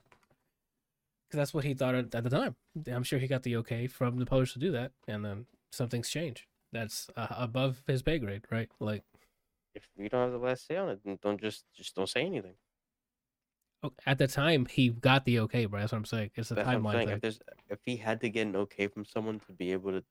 because 1.27 1.37
that's 1.37 1.53
what 1.53 1.63
he 1.65 1.73
thought 1.73 1.95
at, 1.95 2.13
at 2.15 2.23
the 2.23 2.29
time. 2.29 2.55
I'm 2.91 3.03
sure 3.03 3.19
he 3.19 3.27
got 3.27 3.43
the 3.43 3.55
okay 3.57 3.87
from 3.87 4.17
the 4.17 4.25
publisher 4.25 4.53
to 4.53 4.59
do 4.59 4.71
that, 4.71 4.91
and 5.07 5.23
then 5.25 5.45
something's 5.71 6.09
changed. 6.09 6.45
That's 6.71 7.07
uh, 7.15 7.27
above 7.31 7.83
his 7.87 8.01
pay 8.01 8.17
grade, 8.19 8.45
right? 8.51 8.69
Like 8.79 9.03
If 9.75 9.87
you 9.97 10.09
don't 10.09 10.21
have 10.23 10.31
the 10.31 10.37
last 10.45 10.65
say 10.67 10.77
on 10.77 10.89
it, 10.89 11.01
then 11.05 11.19
don't 11.21 11.39
just 11.41 11.65
just 11.75 11.95
don't 11.95 12.09
say 12.09 12.21
anything. 12.25 12.55
At 14.05 14.17
the 14.17 14.27
time, 14.27 14.65
he 14.65 14.89
got 14.89 15.25
the 15.25 15.39
okay, 15.39 15.65
bro. 15.65 15.79
That's 15.79 15.91
what 15.91 15.99
I'm 15.99 16.05
saying. 16.05 16.31
It's 16.35 16.51
a 16.51 16.55
That's 16.55 16.65
what 16.67 16.75
I'm 16.75 16.83
timeline 16.83 17.09
If 17.15 17.21
there's 17.21 17.39
if 17.69 17.79
he 17.83 17.97
had 17.97 18.21
to 18.21 18.29
get 18.29 18.47
an 18.47 18.55
okay 18.55 18.87
from 18.87 19.05
someone 19.05 19.39
to 19.47 19.51
be 19.51 19.71
able 19.71 19.91
to 19.91 20.03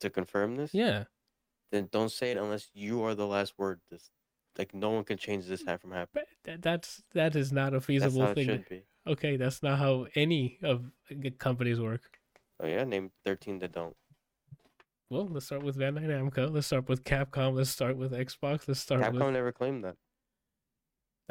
to 0.00 0.10
confirm 0.10 0.56
this, 0.56 0.74
Yeah, 0.74 1.04
then 1.70 1.88
don't 1.92 2.10
say 2.10 2.32
it 2.32 2.36
unless 2.36 2.68
you 2.74 3.02
are 3.04 3.14
the 3.14 3.26
last 3.26 3.54
word. 3.58 3.80
This 3.90 4.10
like 4.58 4.74
no 4.74 4.90
one 4.90 5.04
can 5.04 5.16
change 5.18 5.46
this 5.46 5.64
hat 5.66 5.80
from 5.80 5.92
happening. 5.92 6.24
that, 6.44 6.62
that's 6.62 7.02
that 7.14 7.36
is 7.36 7.52
not 7.52 7.74
a 7.74 7.80
feasible 7.80 8.26
thing. 8.34 8.46
to- 8.48 8.52
should 8.56 8.68
be. 8.68 8.82
Okay, 9.06 9.36
that's 9.36 9.62
not 9.62 9.78
how 9.78 10.06
any 10.14 10.58
of 10.62 10.84
the 11.10 11.30
companies 11.30 11.80
work. 11.80 12.02
Oh 12.60 12.66
yeah, 12.66 12.84
name 12.84 13.10
thirteen 13.24 13.58
that 13.60 13.72
don't. 13.72 13.96
Well, 15.10 15.28
let's 15.28 15.46
start 15.46 15.62
with 15.62 15.76
Bandai 15.76 16.06
Namco. 16.06 16.50
Let's 16.50 16.68
start 16.68 16.88
with 16.88 17.04
Capcom. 17.04 17.54
Let's 17.54 17.68
start 17.68 17.96
with 17.96 18.12
Xbox. 18.12 18.66
Let's 18.66 18.80
start 18.80 19.02
Capcom 19.02 19.26
with. 19.26 19.34
never 19.34 19.52
claimed 19.52 19.84
that. 19.84 19.96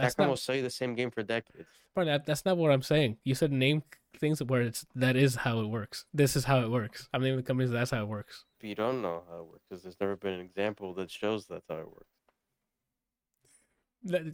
That's 0.02 0.16
Capcom 0.16 0.20
not, 0.20 0.30
will 0.30 0.38
sell 0.38 0.56
you 0.56 0.62
the 0.62 0.70
same 0.70 0.96
game 0.96 1.12
for 1.12 1.24
decades. 1.24 1.70
bro, 1.94 2.06
that, 2.06 2.26
that's 2.26 2.46
not 2.46 2.58
what 2.58 2.72
I'm 2.72 2.82
saying. 2.82 3.18
You 3.24 3.36
said 3.36 3.52
name 3.52 3.84
things 4.20 4.42
where 4.44 4.62
it's 4.62 4.86
that 4.96 5.16
is 5.16 5.36
how 5.36 5.60
it 5.60 5.68
works. 5.68 6.06
This 6.14 6.36
is 6.36 6.44
how 6.46 6.62
it 6.62 6.70
works. 6.70 7.08
I'm 7.14 7.22
naming 7.22 7.38
the 7.38 7.44
companies. 7.44 7.72
That's 7.72 7.92
how 7.92 8.02
it 8.02 8.08
works. 8.08 8.46
But 8.60 8.70
you 8.70 8.76
don't 8.76 9.02
know 9.02 9.24
how 9.30 9.40
it 9.40 9.46
works 9.48 9.64
because 9.70 9.84
there's 9.84 10.00
never 10.00 10.16
been 10.16 10.34
an 10.34 10.42
example 10.42 10.94
that 10.96 11.10
shows 11.10 11.48
that's 11.48 11.66
how 11.70 11.78
it 11.78 11.88
works. 11.88 12.08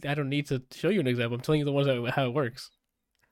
I 0.06 0.14
don't 0.14 0.30
need 0.30 0.46
to 0.46 0.62
show 0.72 0.88
you 0.88 1.00
an 1.00 1.06
example. 1.06 1.34
I'm 1.34 1.42
telling 1.42 1.58
you 1.58 1.64
the 1.64 1.72
ones 1.72 1.86
that, 1.86 2.12
how 2.14 2.26
it 2.26 2.34
works. 2.34 2.70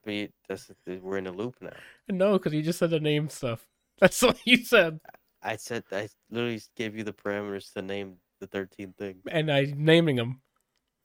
But 0.05 0.15
you, 0.15 0.29
that's 0.49 0.71
we're 0.87 1.19
in 1.19 1.27
a 1.27 1.33
loop 1.33 1.57
now. 1.61 1.71
No, 2.09 2.35
because 2.35 2.53
you 2.53 2.63
just 2.63 2.79
said 2.79 2.91
the 2.91 3.01
name 3.01 3.29
stuff. 3.29 3.67
That's 3.99 4.21
what 4.21 4.39
you 4.45 4.59
said, 4.59 5.01
I 5.43 5.57
said 5.57 5.85
I 5.93 6.09
literally 6.31 6.61
gave 6.77 6.97
you 6.97 7.05
the 7.05 7.13
parameters 7.13 7.73
to 7.73 7.83
name 7.83 8.17
the 8.41 8.47
13 8.47 8.95
things, 8.99 9.23
and 9.31 9.51
I 9.51 9.73
naming 9.77 10.17
them. 10.17 10.43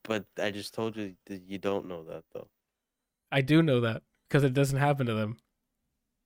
But 0.03 0.26
I 0.38 0.52
just 0.52 0.73
told 0.73 0.95
you 0.98 1.15
that 1.28 1.41
you 1.44 1.57
don't 1.57 1.88
know 1.88 2.03
that 2.06 2.23
though. 2.34 2.48
I 3.32 3.41
do 3.41 3.61
know 3.61 3.80
that 3.82 4.03
because 4.28 4.44
it 4.44 4.53
doesn't 4.53 4.80
happen 4.80 5.06
to 5.07 5.14
them. 5.14 5.34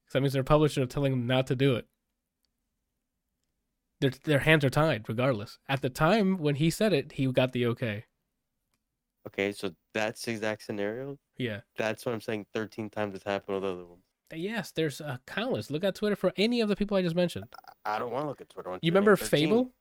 'Cause 0.05 0.13
that 0.13 0.21
means 0.21 0.33
their 0.33 0.43
publisher 0.43 0.83
are 0.83 0.87
telling 0.87 1.11
them 1.11 1.27
not 1.27 1.47
to 1.47 1.55
do 1.55 1.75
it. 1.75 1.87
Their 4.01 4.11
their 4.23 4.39
hands 4.39 4.63
are 4.65 4.69
tied 4.69 5.07
regardless. 5.07 5.57
At 5.67 5.81
the 5.81 5.89
time 5.89 6.37
when 6.37 6.55
he 6.55 6.69
said 6.69 6.93
it, 6.93 7.13
he 7.13 7.31
got 7.31 7.53
the 7.53 7.65
okay. 7.67 8.05
Okay, 9.27 9.51
so 9.51 9.71
that's 9.93 10.21
the 10.23 10.31
exact 10.31 10.61
scenario. 10.63 11.17
Yeah. 11.37 11.61
That's 11.77 12.05
what 12.05 12.13
I'm 12.13 12.21
saying. 12.21 12.45
13 12.53 12.91
times 12.91 13.15
it's 13.15 13.23
happened 13.23 13.55
with 13.55 13.63
other 13.71 13.83
ones. 13.85 14.03
Yes, 14.33 14.71
there's 14.71 15.01
uh, 15.01 15.17
countless. 15.25 15.71
Look 15.71 15.83
at 15.83 15.95
Twitter 15.95 16.15
for 16.15 16.31
any 16.37 16.61
of 16.61 16.69
the 16.69 16.75
people 16.75 16.95
I 16.95 17.01
just 17.01 17.15
mentioned. 17.15 17.45
I- 17.85 17.97
don't 17.97 18.11
want 18.11 18.25
to 18.25 18.29
look 18.29 18.41
at 18.41 18.49
Twitter. 18.49 18.77
You 18.81 18.91
remember 18.91 19.15
13 19.15 19.47
Fable? 19.49 19.73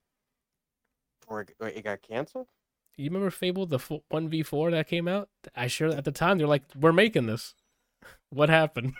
Wait, 1.28 1.76
it 1.76 1.82
got 1.82 2.00
canceled? 2.02 2.46
You 2.96 3.06
remember 3.10 3.30
Fable 3.30 3.66
the 3.66 3.78
one 4.08 4.28
v 4.28 4.42
four 4.42 4.70
that 4.70 4.86
came 4.86 5.08
out? 5.08 5.28
I 5.56 5.66
sure 5.66 5.88
at 5.88 6.04
the 6.04 6.12
time 6.12 6.38
they're 6.38 6.46
like, 6.46 6.62
we're 6.78 6.92
making 6.92 7.26
this. 7.26 7.54
What 8.30 8.48
happened? 8.48 8.94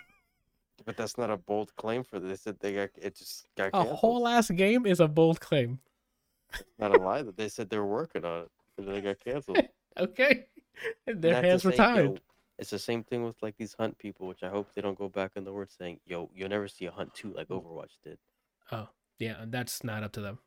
But 0.85 0.97
that's 0.97 1.17
not 1.17 1.29
a 1.29 1.37
bold 1.37 1.75
claim 1.75 2.03
for 2.03 2.19
this. 2.19 2.43
They 2.59 2.73
got 2.73 2.89
it 3.01 3.15
just 3.15 3.47
got 3.57 3.67
A 3.67 3.71
canceled. 3.71 3.97
whole 3.99 4.27
ass 4.27 4.49
game 4.49 4.85
is 4.85 4.99
a 4.99 5.07
bold 5.07 5.39
claim. 5.41 5.79
Not 6.79 6.95
a 6.95 6.99
lie 6.99 7.21
that 7.23 7.35
they 7.37 7.49
said 7.49 7.69
they 7.69 7.77
were 7.77 7.85
working 7.87 8.23
on 8.23 8.43
it, 8.43 8.51
and 8.77 8.87
then 8.87 8.93
they 8.95 9.01
got 9.01 9.19
canceled. 9.19 9.59
Okay, 9.97 10.45
And 11.07 11.21
their 11.21 11.41
the 11.41 11.47
hands 11.47 11.63
were 11.65 11.71
same- 11.71 11.95
yo, 11.95 12.07
tied. 12.09 12.21
it's 12.59 12.69
the 12.69 12.77
same 12.79 13.03
thing 13.03 13.23
with 13.23 13.41
like 13.41 13.55
these 13.57 13.73
hunt 13.79 13.97
people, 13.97 14.27
which 14.27 14.43
I 14.43 14.49
hope 14.49 14.67
they 14.73 14.81
don't 14.81 14.97
go 14.97 15.07
back 15.09 15.31
on 15.37 15.43
the 15.45 15.53
word 15.53 15.71
saying, 15.71 15.99
"Yo, 16.05 16.29
you'll 16.35 16.49
never 16.49 16.67
see 16.67 16.85
a 16.85 16.91
hunt 16.91 17.13
two 17.13 17.31
like 17.33 17.47
Overwatch 17.47 17.97
did." 18.03 18.17
Oh 18.71 18.89
yeah, 19.19 19.45
that's 19.47 19.83
not 19.83 20.03
up 20.03 20.11
to 20.13 20.21
them. 20.21 20.39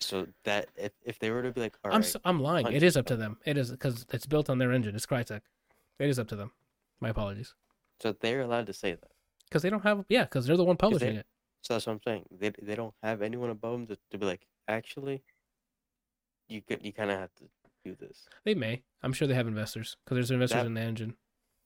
So 0.00 0.26
that 0.44 0.68
if, 0.76 0.92
if 1.04 1.18
they 1.18 1.30
were 1.30 1.42
to 1.42 1.52
be 1.52 1.60
like, 1.60 1.76
"All 1.84 1.92
I'm 1.92 2.00
right, 2.00 2.06
s 2.06 2.16
I'm 2.24 2.40
lying. 2.40 2.66
It 2.72 2.82
is 2.82 2.96
up 2.96 3.06
to 3.06 3.16
them. 3.16 3.38
It 3.44 3.56
is 3.56 3.70
because 3.70 4.06
it's 4.12 4.26
built 4.26 4.50
on 4.50 4.58
their 4.58 4.72
engine. 4.72 4.94
It's 4.94 5.06
Crytek. 5.06 5.40
It 5.98 6.08
is 6.08 6.18
up 6.18 6.28
to 6.28 6.36
them. 6.36 6.52
My 7.00 7.08
apologies. 7.10 7.54
so 8.00 8.12
they're 8.12 8.40
allowed 8.42 8.66
to 8.66 8.72
say 8.72 8.92
that." 8.92 9.10
Because 9.48 9.62
they 9.62 9.70
don't 9.70 9.82
have 9.82 10.04
yeah. 10.08 10.24
Because 10.24 10.46
they're 10.46 10.56
the 10.56 10.64
one 10.64 10.76
publishing 10.76 11.16
it. 11.16 11.26
So 11.62 11.74
that's 11.74 11.86
what 11.86 11.94
I'm 11.94 12.00
saying. 12.04 12.24
They 12.30 12.50
they 12.60 12.74
don't 12.74 12.94
have 13.02 13.22
anyone 13.22 13.50
above 13.50 13.72
them 13.72 13.86
to, 13.88 13.98
to 14.10 14.18
be 14.18 14.26
like, 14.26 14.46
actually, 14.68 15.22
you 16.48 16.60
could 16.60 16.84
you 16.84 16.92
kind 16.92 17.10
of 17.10 17.18
have 17.18 17.34
to 17.36 17.44
do 17.84 17.94
this. 17.98 18.26
They 18.44 18.54
may. 18.54 18.82
I'm 19.02 19.12
sure 19.12 19.28
they 19.28 19.34
have 19.34 19.46
investors 19.46 19.96
because 20.04 20.16
there's 20.16 20.30
investors 20.30 20.60
That- 20.62 20.66
in 20.66 20.74
the 20.74 20.80
engine. 20.80 21.14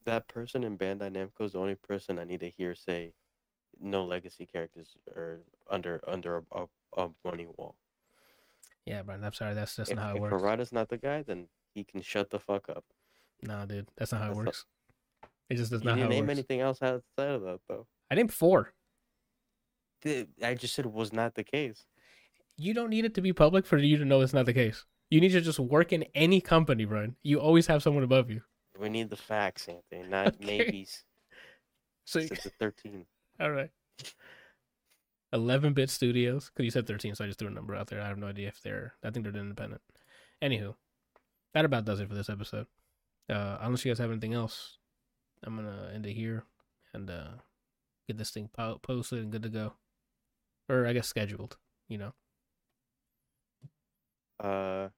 That 0.04 0.26
person 0.28 0.64
in 0.64 0.78
Bandai 0.78 1.10
Namco 1.12 1.44
is 1.44 1.52
the 1.52 1.58
only 1.58 1.74
person 1.74 2.18
I 2.18 2.24
need 2.24 2.40
to 2.40 2.48
hear 2.48 2.74
say, 2.74 3.12
no 3.78 4.04
legacy 4.06 4.46
characters 4.46 4.96
are 5.14 5.40
under 5.68 6.00
under 6.06 6.38
a, 6.38 6.42
a, 6.62 6.66
a 7.04 7.10
money 7.24 7.46
wall. 7.46 7.76
Yeah, 8.88 9.02
Brian. 9.02 9.22
I'm 9.24 9.32
sorry. 9.32 9.54
That's 9.54 9.76
that's 9.76 9.90
if 9.90 9.96
not 9.96 10.04
how 10.04 10.12
it 10.12 10.16
if 10.16 10.22
works. 10.22 10.42
Harada's 10.42 10.72
not 10.72 10.88
the 10.88 10.96
guy, 10.98 11.22
then 11.22 11.48
he 11.74 11.84
can 11.84 12.00
shut 12.02 12.30
the 12.30 12.38
fuck 12.38 12.68
up. 12.68 12.84
Nah, 13.42 13.64
dude. 13.66 13.88
That's 13.96 14.12
not 14.12 14.22
how 14.22 14.26
it 14.26 14.28
That's 14.28 14.36
not- 14.38 14.46
works. 14.46 14.64
It 15.50 15.54
just 15.56 15.70
does 15.70 15.80
You 15.82 15.86
not 15.86 15.90
how 15.92 15.96
didn't 16.04 16.12
it 16.12 16.14
name 16.16 16.26
works. 16.26 16.38
anything 16.38 16.60
else 16.60 16.82
outside 16.82 17.02
of 17.30 17.42
that 17.42 17.60
though. 17.68 17.86
I 18.10 18.14
named 18.16 18.32
four. 18.32 18.72
The- 20.02 20.28
I 20.42 20.54
just 20.54 20.74
said 20.74 20.84
it 20.86 20.92
was 20.92 21.12
not 21.12 21.34
the 21.34 21.44
case. 21.44 21.86
You 22.56 22.74
don't 22.74 22.90
need 22.90 23.04
it 23.04 23.14
to 23.14 23.20
be 23.20 23.32
public 23.32 23.66
for 23.66 23.78
you 23.78 23.96
to 23.98 24.04
know 24.04 24.20
it's 24.20 24.32
not 24.34 24.46
the 24.46 24.52
case. 24.52 24.84
You 25.10 25.20
need 25.20 25.30
to 25.32 25.40
just 25.40 25.58
work 25.58 25.92
in 25.92 26.04
any 26.14 26.40
company, 26.40 26.84
Brian. 26.84 27.16
You 27.22 27.40
always 27.40 27.66
have 27.68 27.82
someone 27.82 28.04
above 28.04 28.30
you. 28.30 28.42
We 28.78 28.88
need 28.88 29.10
the 29.10 29.16
facts, 29.16 29.68
Anthony, 29.68 30.08
not 30.08 30.26
Okay. 30.42 30.58
maybes. 30.58 31.04
So 32.04 32.18
It's 32.20 32.42
the 32.44 32.50
thirteen. 32.58 33.06
all 33.40 33.50
right. 33.50 33.70
11 35.32 35.72
bit 35.74 35.90
studios 35.90 36.46
because 36.50 36.64
you 36.64 36.70
said 36.70 36.86
13 36.86 37.14
so 37.14 37.24
i 37.24 37.26
just 37.26 37.38
threw 37.38 37.48
a 37.48 37.52
number 37.52 37.74
out 37.74 37.88
there 37.88 38.00
i 38.00 38.08
have 38.08 38.18
no 38.18 38.26
idea 38.28 38.48
if 38.48 38.60
they're 38.62 38.94
i 39.04 39.10
think 39.10 39.24
they're 39.24 39.36
independent 39.40 39.82
anywho 40.42 40.74
that 41.54 41.64
about 41.64 41.84
does 41.84 42.00
it 42.00 42.08
for 42.08 42.14
this 42.14 42.30
episode 42.30 42.66
uh 43.28 43.58
unless 43.60 43.84
you 43.84 43.90
guys 43.90 43.98
have 43.98 44.10
anything 44.10 44.34
else 44.34 44.78
i'm 45.44 45.56
gonna 45.56 45.90
end 45.94 46.06
it 46.06 46.14
here 46.14 46.44
and 46.94 47.10
uh 47.10 47.28
get 48.06 48.16
this 48.16 48.30
thing 48.30 48.48
po- 48.56 48.78
posted 48.82 49.18
and 49.20 49.32
good 49.32 49.42
to 49.42 49.48
go 49.48 49.74
or 50.68 50.86
i 50.86 50.92
guess 50.92 51.08
scheduled 51.08 51.56
you 51.88 51.98
know 51.98 52.12
Uh, 54.40 54.88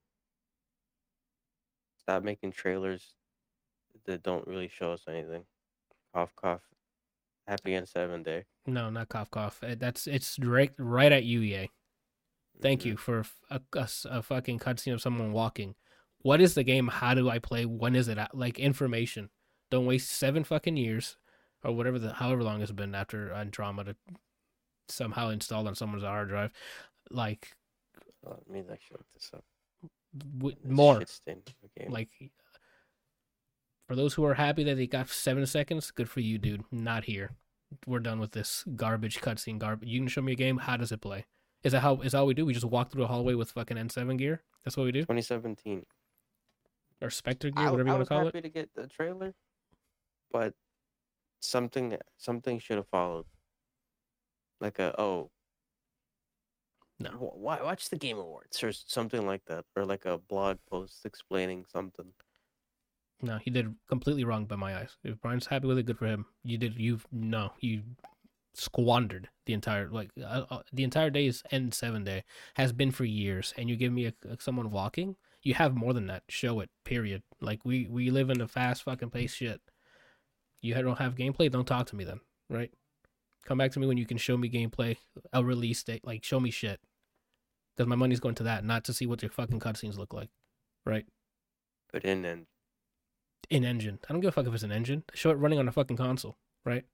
stop 1.98 2.22
making 2.22 2.52
trailers 2.52 3.14
that 4.04 4.22
don't 4.22 4.46
really 4.46 4.68
show 4.68 4.92
us 4.92 5.04
anything. 5.08 5.44
Cough, 6.14 6.34
cough. 6.36 6.60
Happy 7.46 7.70
N7 7.70 8.22
day. 8.22 8.44
No 8.70 8.90
not 8.90 9.08
cough 9.08 9.30
cough 9.30 9.62
Uh, 9.62 9.74
that's 9.78 10.06
it's 10.06 10.38
right 10.40 10.72
right 10.78 11.12
at 11.12 11.24
you 11.24 11.40
yeah 11.40 11.66
Thank 12.62 12.84
you 12.84 12.98
for 12.98 13.24
a 13.50 14.22
fucking 14.22 14.58
cutscene 14.58 14.92
of 14.92 15.00
someone 15.00 15.32
walking. 15.32 15.76
What 16.18 16.42
is 16.42 16.52
the 16.52 16.62
game? 16.62 16.88
How 16.88 17.14
do 17.14 17.30
I 17.30 17.38
play? 17.38 17.64
When 17.64 17.96
is 17.96 18.06
it? 18.06 18.18
At? 18.18 18.34
Like 18.34 18.58
information. 18.58 19.30
Don't 19.70 19.86
waste 19.86 20.10
seven 20.10 20.44
fucking 20.44 20.76
years, 20.76 21.16
or 21.64 21.74
whatever 21.74 21.98
the 21.98 22.12
however 22.12 22.42
long 22.42 22.60
it's 22.60 22.70
been 22.70 22.94
after 22.94 23.32
Andromeda 23.32 23.94
to 23.94 23.98
somehow 24.90 25.30
installed 25.30 25.68
on 25.68 25.74
someone's 25.74 26.04
hard 26.04 26.28
drive. 26.28 26.52
Like 27.10 27.56
let 28.24 28.46
me 28.50 28.60
actually 28.60 28.98
look 28.98 29.06
this 29.14 29.30
up. 29.32 29.44
w- 30.36 30.56
This 30.62 30.70
more. 30.70 30.98
shit 30.98 31.08
stain 31.08 31.42
of 31.46 31.70
a 31.74 31.80
game. 31.80 31.90
Like 31.90 32.10
for 33.88 33.96
those 33.96 34.12
who 34.12 34.24
are 34.26 34.34
happy 34.34 34.64
that 34.64 34.76
they 34.76 34.86
got 34.86 35.08
seven 35.08 35.46
seconds, 35.46 35.90
good 35.90 36.10
for 36.10 36.20
you, 36.20 36.36
dude. 36.36 36.64
Not 36.70 37.04
here. 37.04 37.30
We're 37.86 38.00
done 38.00 38.20
with 38.20 38.32
this 38.32 38.64
garbage 38.76 39.20
cutscene. 39.20 39.58
Garbage. 39.58 39.88
You 39.88 40.00
can 40.00 40.08
show 40.08 40.22
me 40.22 40.32
a 40.32 40.36
game. 40.36 40.58
How 40.58 40.76
does 40.76 40.92
it 40.92 41.00
play? 41.00 41.26
Is 41.62 41.72
that 41.72 41.80
how? 41.80 41.96
Is 42.00 42.12
that 42.12 42.18
all 42.18 42.26
we 42.26 42.34
do? 42.34 42.44
We 42.46 42.52
just 42.54 42.64
walk 42.64 42.90
through 42.90 43.04
a 43.04 43.06
hallway 43.06 43.34
with 43.34 43.50
fucking 43.52 43.76
N7 43.76 44.18
gear. 44.18 44.42
That's 44.64 44.76
what 44.76 44.84
we 44.84 44.92
do. 44.92 45.00
2017. 45.00 45.84
Or 47.02 47.10
Spectre 47.10 47.50
gear, 47.50 47.64
w- 47.66 47.72
whatever 47.72 47.88
you 47.88 47.94
I 47.94 47.96
want 47.98 48.08
to 48.08 48.08
call 48.08 48.18
it. 48.18 48.20
I 48.20 48.24
was 48.24 48.32
happy 48.34 48.42
to 48.42 48.48
get 48.48 48.70
the 48.74 48.86
trailer, 48.86 49.34
but 50.32 50.54
something 51.40 51.96
something 52.18 52.58
should 52.58 52.76
have 52.76 52.88
followed. 52.88 53.26
Like 54.60 54.78
a 54.78 54.98
oh. 55.00 55.30
No. 56.98 57.10
wa- 57.18 57.62
Watch 57.62 57.88
the 57.88 57.96
Game 57.96 58.18
Awards 58.18 58.62
or 58.62 58.72
something 58.72 59.26
like 59.26 59.44
that, 59.46 59.64
or 59.74 59.86
like 59.86 60.04
a 60.04 60.18
blog 60.18 60.58
post 60.68 61.06
explaining 61.06 61.64
something. 61.72 62.12
No, 63.22 63.38
he 63.38 63.50
did 63.50 63.74
completely 63.88 64.24
wrong 64.24 64.46
by 64.46 64.56
my 64.56 64.76
eyes. 64.76 64.96
If 65.04 65.20
Brian's 65.20 65.46
happy 65.46 65.66
with 65.66 65.78
it, 65.78 65.84
good 65.86 65.98
for 65.98 66.06
him. 66.06 66.26
You 66.42 66.56
did. 66.58 66.78
You've 66.78 67.06
no, 67.12 67.52
you 67.60 67.82
squandered 68.54 69.28
the 69.46 69.52
entire 69.52 69.88
like 69.88 70.10
uh, 70.20 70.44
uh, 70.50 70.62
the 70.72 70.84
entire 70.84 71.10
day's 71.10 71.42
N7 71.52 72.04
day 72.04 72.24
has 72.54 72.72
been 72.72 72.90
for 72.90 73.04
years, 73.04 73.52
and 73.56 73.68
you 73.68 73.76
give 73.76 73.92
me 73.92 74.06
a, 74.06 74.14
a- 74.28 74.40
someone 74.40 74.70
walking. 74.70 75.16
You 75.42 75.54
have 75.54 75.74
more 75.74 75.92
than 75.92 76.06
that. 76.06 76.22
Show 76.28 76.60
it. 76.60 76.70
Period. 76.84 77.22
Like 77.40 77.60
we 77.64 77.86
we 77.88 78.10
live 78.10 78.30
in 78.30 78.40
a 78.40 78.48
fast 78.48 78.82
fucking 78.84 79.10
pace 79.10 79.34
shit. 79.34 79.60
You 80.62 80.74
don't 80.74 80.98
have 80.98 81.14
gameplay. 81.14 81.50
Don't 81.50 81.66
talk 81.66 81.86
to 81.88 81.96
me 81.96 82.04
then. 82.04 82.20
Right. 82.48 82.70
Come 83.46 83.58
back 83.58 83.72
to 83.72 83.80
me 83.80 83.86
when 83.86 83.96
you 83.96 84.06
can 84.06 84.18
show 84.18 84.36
me 84.36 84.50
gameplay, 84.50 84.96
a 85.32 85.42
release 85.42 85.82
date. 85.82 86.04
Like 86.04 86.24
show 86.24 86.40
me 86.40 86.50
shit. 86.50 86.80
Because 87.76 87.88
my 87.88 87.96
money's 87.96 88.20
going 88.20 88.34
to 88.36 88.42
that, 88.44 88.64
not 88.64 88.84
to 88.84 88.92
see 88.92 89.06
what 89.06 89.22
your 89.22 89.30
fucking 89.30 89.60
cutscenes 89.60 89.96
look 89.96 90.12
like. 90.12 90.28
Right. 90.84 91.06
But 91.92 92.04
in 92.04 92.24
and 92.24 92.46
in 93.50 93.64
engine. 93.64 93.98
I 94.08 94.12
don't 94.12 94.20
give 94.20 94.28
a 94.28 94.32
fuck 94.32 94.46
if 94.46 94.54
it's 94.54 94.62
an 94.62 94.72
engine. 94.72 95.02
Show 95.12 95.30
it 95.30 95.34
running 95.34 95.58
on 95.58 95.68
a 95.68 95.72
fucking 95.72 95.96
console, 95.96 96.38
right? 96.64 96.84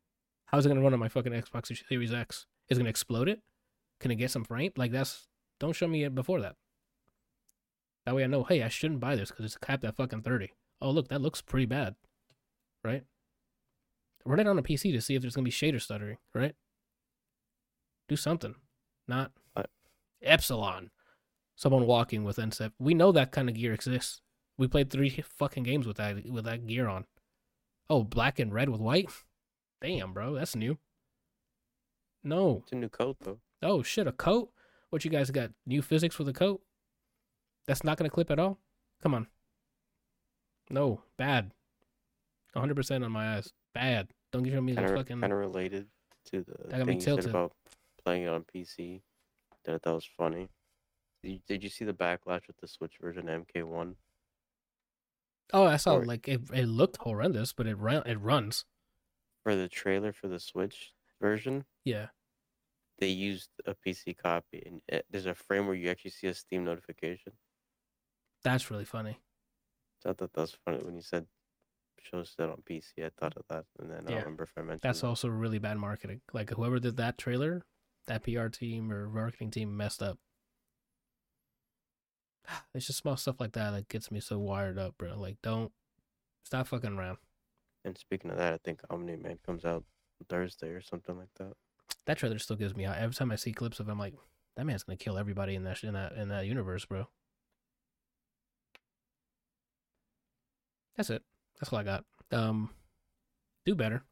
How's 0.47 0.65
it 0.65 0.71
gonna 0.71 0.81
run 0.81 0.95
on 0.95 0.99
my 1.01 1.09
fucking 1.09 1.33
Xbox 1.33 1.77
Series 1.89 2.13
X? 2.13 2.47
Is 2.69 2.79
it 2.79 2.81
gonna 2.81 2.91
explode 2.91 3.29
it? 3.29 3.43
Can 4.01 4.11
it 4.11 4.17
get 4.17 4.31
some 4.31 4.45
frame? 4.45 4.73
Like 4.77 4.91
that's 4.91 5.29
don't 5.61 5.75
show 5.75 5.87
me 5.87 6.05
it 6.05 6.15
before 6.15 6.41
that. 6.41 6.57
That 8.05 8.15
way 8.15 8.25
I 8.25 8.29
know, 8.29 8.45
hey, 8.45 8.63
I 8.63 8.69
shouldn't 8.69 9.01
buy 9.01 9.17
this 9.17 9.31
because 9.31 9.45
it's 9.45 9.57
capped 9.57 9.85
at 9.85 9.97
fucking 9.97 10.23
thirty. 10.23 10.53
Oh 10.81 10.91
look, 10.91 11.09
that 11.09 11.21
looks 11.21 11.43
pretty 11.43 11.67
bad, 11.67 11.95
right? 12.83 13.05
Run 14.25 14.41
it 14.41 14.47
on 14.47 14.59
a 14.59 14.63
PC 14.63 14.93
to 14.93 15.01
see 15.01 15.15
if 15.15 15.23
there's 15.23 15.35
gonna 15.35 15.45
be 15.45 15.51
shader 15.51 15.81
stuttering, 15.81 16.19
right? 16.35 16.55
Do 18.09 18.17
something, 18.17 18.55
not 19.07 19.33
I- 19.55 19.65
Epsilon. 20.23 20.91
Someone 21.59 21.87
walking 21.87 22.23
with 22.23 22.37
N7. 22.37 22.73
We 22.79 22.93
know 22.93 23.13
that 23.13 23.33
kind 23.33 23.49
of 23.49 23.55
gear 23.55 23.73
exists. 23.73 24.21
We 24.59 24.69
played 24.69 24.91
three 24.91 25.11
fucking 25.39 25.65
games 25.65 25.87
with 25.87 25.97
that 25.99 26.29
with 26.31 26.45
that 26.45 26.67
gear 26.67 26.89
on. 26.89 27.05
Oh, 27.89 28.03
black 28.03 28.39
and 28.39 28.53
red 28.53 28.69
with 28.69 28.81
white. 28.81 29.11
Damn, 29.83 30.13
bro, 30.13 30.35
that's 30.35 30.57
new. 30.57 30.79
No. 32.25 32.63
it's 32.65 32.73
a 32.73 32.77
new 32.77 32.89
coat 32.89 33.19
though. 33.21 33.39
Oh 33.63 33.83
shit, 33.83 34.07
a 34.07 34.13
coat. 34.13 34.51
What 34.91 35.05
you 35.05 35.11
guys 35.11 35.31
got? 35.31 35.51
New 35.67 35.83
physics 35.83 36.15
for 36.15 36.25
the 36.25 36.33
coat? 36.33 36.61
That's 37.67 37.85
not 37.85 37.99
gonna 37.99 38.11
clip 38.11 38.31
at 38.31 38.39
all. 38.39 38.59
Come 39.03 39.15
on. 39.15 39.27
No, 40.71 41.03
bad. 41.17 41.53
100 42.55 42.75
percent 42.75 43.05
on 43.05 43.13
my 43.13 43.37
eyes. 43.37 43.53
Bad. 43.75 44.09
Don't 44.33 44.43
give 44.43 44.63
me 44.63 44.73
the 44.73 44.89
fucking. 44.89 45.21
kind 45.21 45.33
of 45.33 45.39
related 45.39 45.87
to 46.27 46.43
the 46.43 46.69
That 46.69 46.87
thing 46.87 46.97
you 46.97 47.01
said 47.01 47.25
about 47.27 47.53
playing 48.03 48.25
it 48.25 48.29
on 48.29 48.45
PC. 48.45 49.01
That 49.65 49.83
thought 49.83 49.95
was 49.95 50.09
funny. 50.17 50.49
Did 51.23 51.33
you, 51.33 51.39
did 51.47 51.63
you 51.63 51.69
see 51.69 51.85
the 51.85 51.93
backlash 51.93 52.47
with 52.47 52.57
the 52.61 52.69
Switch 52.69 52.95
version 53.01 53.27
MK1? 53.27 53.95
Oh, 55.53 55.65
I 55.65 55.77
saw. 55.77 55.97
or- 55.97 56.05
Like 56.05 56.29
it. 56.29 56.43
It 56.53 56.67
looked 56.67 56.97
horrendous, 56.99 57.53
but 57.53 57.67
it 57.67 57.77
ran. 57.77 58.03
It 58.07 58.21
runs. 58.21 58.65
For 59.43 59.55
the 59.55 59.69
trailer 59.69 60.13
for 60.13 60.27
the 60.29 60.41
Switch 60.41 60.93
version, 61.21 61.65
Yeah. 61.85 62.09
they 62.99 63.09
used 63.09 63.51
a 63.65 63.75
PC 63.75 64.15
copy, 64.17 64.63
and 64.67 64.83
it, 64.89 65.07
there's 65.11 65.27
a 65.27 65.35
frame 65.35 65.67
where 65.67 65.77
you 65.77 65.89
actually 65.89 66.11
see 66.11 66.27
a 66.27 66.35
Steam 66.35 66.65
notification. 66.65 67.33
That's 68.43 68.71
really 68.71 68.85
funny. 68.85 69.21
So 70.01 70.11
I 70.11 70.13
thought 70.15 70.33
that 70.33 70.41
was 70.41 70.57
funny 70.65 70.79
when 70.79 70.95
you 70.97 71.03
said 71.03 71.27
shows 72.03 72.35
that 72.39 72.49
on 72.51 72.63
PC. 72.63 73.05
I 73.05 73.11
thought 73.19 73.37
of 73.37 73.45
that, 73.49 73.65
and 73.79 73.91
then 73.91 74.05
I 74.07 74.11
don't 74.11 74.19
remember 74.19 74.45
if 74.45 74.53
I 74.57 74.61
mentioned. 74.63 74.81
That's 74.83 75.03
it. 75.03 75.07
also 75.07 75.29
really 75.29 75.59
bad 75.59 75.79
marketing. 75.79 76.21
Like 76.33 76.51
whoever 76.51 76.79
did 76.79 76.97
that 76.99 77.17
trailer, 77.19 77.65
that 78.07 78.23
PR 78.25 78.49
team 78.49 78.93
or 78.93 79.09
marketing 79.09 79.51
team 79.51 79.77
messed 79.77 80.03
up. 80.03 80.19
It's 82.75 82.87
just 82.87 82.99
small 82.99 83.17
stuff 83.17 83.41
like 83.41 83.53
that 83.53 83.71
that 83.73 83.89
gets 83.89 84.11
me 84.11 84.21
so 84.21 84.39
wired 84.39 84.79
up, 84.79 84.97
bro. 84.99 85.19
Like, 85.19 85.37
don't 85.43 85.73
stop 86.45 86.69
fucking 86.69 86.97
around. 86.97 87.19
And 87.85 87.97
speaking 87.97 88.31
of 88.31 88.37
that, 88.39 88.53
I 88.53 88.59
think 88.65 88.81
Omni 88.91 89.17
Man 89.17 89.39
comes 89.45 89.65
out 89.65 89.85
Thursday 90.29 90.69
or 90.69 90.81
something 90.81 91.17
like 91.17 91.29
that. 91.39 91.53
That 92.07 92.19
trailer 92.19 92.39
still 92.39 92.57
gives 92.57 92.75
me 92.77 92.85
high. 92.85 92.99
Every 92.99 93.15
time 93.15 93.33
I 93.33 93.37
see 93.37 93.53
clips 93.53 93.81
of 93.81 93.87
him, 93.87 93.93
I'm 93.93 93.99
like, 93.99 94.15
that 94.57 94.67
man's 94.67 94.83
gonna 94.83 94.97
kill 94.97 95.19
everybody 95.19 95.55
in 95.55 95.65
that 95.65 95.83
in 95.83 95.95
that 95.95 96.13
in 96.13 96.29
that 96.29 96.47
universe, 96.47 96.85
bro. 96.85 97.09
That's 100.97 101.11
it. 101.11 101.23
That's 101.61 101.73
all 101.73 101.79
I 101.79 101.83
got. 101.83 102.05
Um, 102.33 102.71
do 103.65 103.75
better. 103.75 104.03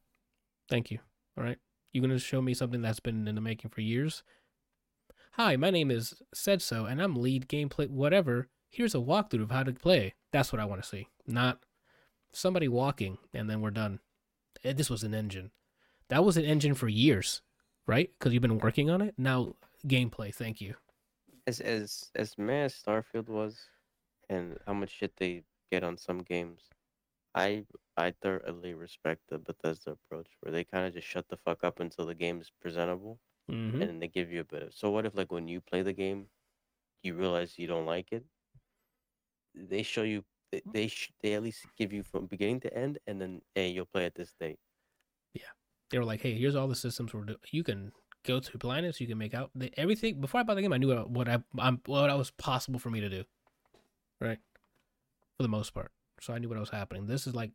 Thank 0.68 0.90
you. 0.90 0.98
All 1.36 1.44
right. 1.44 1.58
You're 1.92 2.02
gonna 2.02 2.18
show 2.18 2.42
me 2.42 2.54
something 2.54 2.82
that's 2.82 3.00
been 3.00 3.26
in 3.26 3.34
the 3.34 3.40
making 3.40 3.70
for 3.70 3.80
years. 3.80 4.22
Hi, 5.36 5.56
my 5.56 5.70
name 5.70 5.90
is 5.90 6.22
said 6.32 6.62
so, 6.62 6.84
and 6.84 7.02
I'm 7.02 7.16
lead 7.16 7.48
gameplay 7.48 7.88
whatever. 7.90 8.46
Here's 8.70 8.94
a 8.94 8.98
walkthrough 8.98 9.42
of 9.42 9.50
how 9.50 9.64
to 9.64 9.72
play. 9.72 10.14
That's 10.30 10.52
what 10.52 10.60
I 10.60 10.64
want 10.64 10.80
to 10.80 10.88
see. 10.88 11.08
Not 11.26 11.64
somebody 12.32 12.68
walking 12.68 13.18
and 13.32 13.50
then 13.50 13.60
we're 13.60 13.70
done. 13.72 13.98
Eh, 14.62 14.72
This 14.74 14.88
was 14.88 15.02
an 15.02 15.12
engine. 15.12 15.50
That 16.08 16.24
was 16.24 16.36
an 16.36 16.44
engine 16.44 16.74
for 16.74 16.86
years, 16.86 17.42
right? 17.84 18.10
Because 18.16 18.32
you've 18.32 18.42
been 18.42 18.58
working 18.58 18.90
on 18.90 19.00
it. 19.00 19.14
Now 19.18 19.56
gameplay. 19.84 20.32
Thank 20.32 20.60
you. 20.60 20.76
As 21.48 21.58
as 21.58 22.12
as 22.14 22.38
mad 22.38 22.66
as 22.66 22.74
Starfield 22.74 23.28
was, 23.28 23.58
and 24.30 24.56
how 24.66 24.74
much 24.74 24.90
shit 24.90 25.16
they 25.16 25.42
get 25.72 25.82
on 25.82 25.96
some 25.96 26.20
games, 26.20 26.60
I 27.34 27.64
I 27.96 28.12
thoroughly 28.22 28.74
respect 28.74 29.22
the 29.28 29.38
Bethesda 29.38 29.90
approach, 29.90 30.28
where 30.40 30.52
they 30.52 30.62
kind 30.62 30.86
of 30.86 30.94
just 30.94 31.08
shut 31.08 31.28
the 31.28 31.36
fuck 31.38 31.64
up 31.64 31.80
until 31.80 32.06
the 32.06 32.14
game 32.14 32.40
is 32.40 32.52
Mm-hmm. 33.50 33.82
and 33.82 33.90
then 33.90 33.98
they 34.00 34.08
give 34.08 34.32
you 34.32 34.40
a 34.40 34.44
bit 34.44 34.62
of. 34.62 34.74
So 34.74 34.90
what 34.90 35.04
if 35.04 35.14
like 35.14 35.30
when 35.30 35.48
you 35.48 35.60
play 35.60 35.82
the 35.82 35.92
game, 35.92 36.26
you 37.02 37.14
realize 37.14 37.58
you 37.58 37.66
don't 37.66 37.84
like 37.84 38.10
it? 38.10 38.24
They 39.54 39.82
show 39.82 40.02
you. 40.02 40.24
They 40.50 40.62
they, 40.72 40.88
sh- 40.88 41.12
they 41.22 41.34
at 41.34 41.42
least 41.42 41.66
give 41.76 41.92
you 41.92 42.02
from 42.02 42.26
beginning 42.26 42.60
to 42.60 42.74
end, 42.74 42.98
and 43.06 43.20
then 43.20 43.42
hey, 43.54 43.68
you'll 43.68 43.84
play 43.86 44.06
at 44.06 44.14
this 44.14 44.34
date. 44.40 44.58
Yeah. 45.34 45.42
They 45.90 45.98
were 45.98 46.04
like, 46.04 46.22
"Hey, 46.22 46.34
here's 46.34 46.56
all 46.56 46.68
the 46.68 46.74
systems 46.74 47.12
we're 47.12 47.24
doing. 47.24 47.38
You 47.50 47.62
can 47.62 47.92
go 48.24 48.40
to 48.40 48.58
planets. 48.58 49.00
You 49.00 49.06
can 49.06 49.18
make 49.18 49.34
out 49.34 49.50
the, 49.54 49.70
everything." 49.76 50.20
Before 50.20 50.40
I 50.40 50.42
bought 50.42 50.54
the 50.54 50.62
game, 50.62 50.72
I 50.72 50.78
knew 50.78 50.88
what, 50.88 51.10
what 51.10 51.28
I 51.28 51.38
I'm 51.58 51.80
what 51.84 52.08
I 52.08 52.14
was 52.14 52.30
possible 52.30 52.80
for 52.80 52.90
me 52.90 53.00
to 53.00 53.10
do, 53.10 53.24
right? 54.20 54.38
For 55.36 55.42
the 55.42 55.48
most 55.48 55.74
part, 55.74 55.92
so 56.20 56.32
I 56.32 56.38
knew 56.38 56.48
what 56.48 56.58
was 56.58 56.70
happening. 56.70 57.06
This 57.06 57.26
is 57.26 57.34
like, 57.34 57.52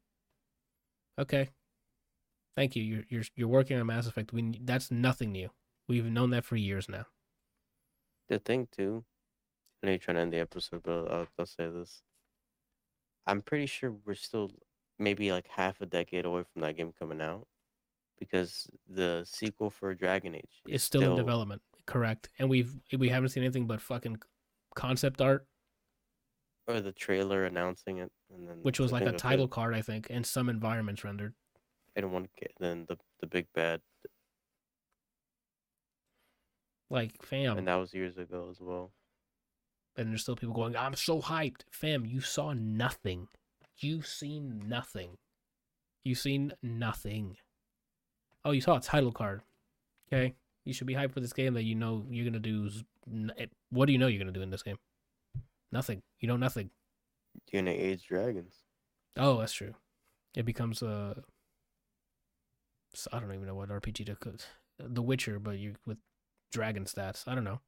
okay, 1.18 1.50
thank 2.56 2.76
you. 2.76 2.84
You're 2.84 3.04
you're 3.10 3.24
you're 3.36 3.48
working 3.48 3.78
on 3.80 3.88
Mass 3.88 4.06
Effect. 4.06 4.32
We 4.32 4.60
that's 4.64 4.92
nothing 4.92 5.32
new. 5.32 5.50
We've 5.90 6.06
known 6.06 6.30
that 6.30 6.46
for 6.46 6.56
years 6.56 6.88
now. 6.88 7.08
The 8.30 8.40
thing 8.40 8.68
too, 8.72 9.04
I 9.82 9.88
know 9.88 9.92
you're 9.94 10.00
trying 10.00 10.16
to 10.16 10.22
end 10.22 10.32
the 10.34 10.40
episode, 10.40 10.84
but 10.84 11.12
I'll, 11.12 11.28
I'll 11.38 11.46
say 11.48 11.68
this. 11.68 12.04
I'm 13.26 13.42
pretty 13.42 13.66
sure 13.66 13.92
we're 14.06 14.14
still 14.14 14.52
maybe 15.00 15.32
like 15.32 15.48
half 15.48 15.82
a 15.82 15.86
decade 15.88 16.26
away 16.26 16.44
from 16.54 16.62
that 16.62 16.78
game 16.78 16.94
coming 16.98 17.22
out, 17.22 17.48
because 18.20 18.68
the 18.88 19.24
sequel 19.26 19.70
for 19.72 19.94
Dragon 19.96 20.36
Age 20.36 20.62
is 20.68 20.76
It's 20.76 20.84
still, 20.84 21.12
in 21.12 21.16
development, 21.18 21.62
correct? 21.88 22.30
And 22.38 22.50
we've 22.50 22.76
we 22.96 23.10
haven't 23.10 23.30
seen 23.30 23.44
anything 23.44 23.66
but 23.66 23.82
fucking 23.82 24.18
concept 24.76 25.22
art, 25.22 25.48
or 26.68 26.82
the 26.82 26.92
trailer 26.92 27.46
announcing 27.46 27.98
it, 27.98 28.12
and 28.32 28.48
then 28.48 28.58
which 28.62 28.80
was 28.80 28.92
like 28.92 29.08
a 29.08 29.14
title 29.14 29.48
card, 29.48 29.74
I 29.74 29.82
think, 29.82 30.08
and 30.12 30.26
some 30.26 30.50
environments 30.50 31.04
rendered. 31.04 31.34
and 31.96 32.12
one 32.12 32.28
then 32.60 32.86
the 32.88 32.98
the 33.22 33.28
big 33.28 33.48
bad, 33.56 33.82
Like, 36.90 37.24
fam, 37.24 37.58
and 37.58 37.68
that 37.68 37.76
was 37.76 37.94
years 37.94 38.18
ago 38.18 38.48
as 38.50 38.60
well. 38.60 38.92
and 39.96 40.10
there's 40.10 40.22
still 40.24 40.36
people 40.36 40.56
going, 40.56 40.76
I'm 40.76 40.96
so 40.96 41.22
hyped. 41.22 41.62
Fam, 41.72 42.06
you 42.06 42.22
saw 42.22 42.54
nothing. 42.54 43.28
you've 43.80 44.08
seen 44.08 44.64
nothing. 44.68 45.18
you've 46.04 46.18
seen 46.18 46.54
nothing. 46.64 47.38
Oh, 48.46 48.52
you 48.52 48.62
saw 48.62 48.78
a 48.78 48.82
title 48.82 49.12
card. 49.12 49.42
Okay. 50.12 50.36
You 50.66 50.74
should 50.74 50.88
be 50.88 50.94
hyped 50.96 51.14
for 51.14 51.20
this 51.20 51.34
game 51.34 51.54
that 51.56 51.64
you 51.64 51.76
know 51.76 52.06
you're 52.10 52.26
gonna 52.26 52.40
do. 52.40 52.68
s- 52.68 52.84
n- 53.08 53.32
it- 53.38 53.52
What 53.70 53.86
do 53.86 53.92
you 53.94 53.98
know 54.00 54.08
you're 54.08 54.20
gonna 54.20 54.32
do 54.32 54.42
in 54.42 54.50
this 54.50 54.64
game? 54.64 54.78
Nothing. 55.72 56.02
You 56.20 56.28
know 56.28 56.38
nothing. 56.38 56.72
You're 57.52 57.62
gonna 57.62 57.72
age 57.78 58.06
dragons. 58.08 58.56
Oh, 59.18 59.38
that's 59.40 59.54
true. 59.54 59.76
It 60.36 60.44
becomes 60.46 60.82
a. 60.82 61.24
I 63.12 63.20
don't 63.20 63.34
even 63.34 63.46
know 63.46 63.56
what 63.56 63.70
RPG 63.70 64.06
to. 64.06 64.38
The 64.80 65.02
Witcher, 65.02 65.40
but 65.40 65.58
you 65.60 65.76
with 65.86 65.98
dragon 66.52 66.86
stats. 66.86 67.28
I 67.28 67.36
don't 67.36 67.44
know. 67.44 67.62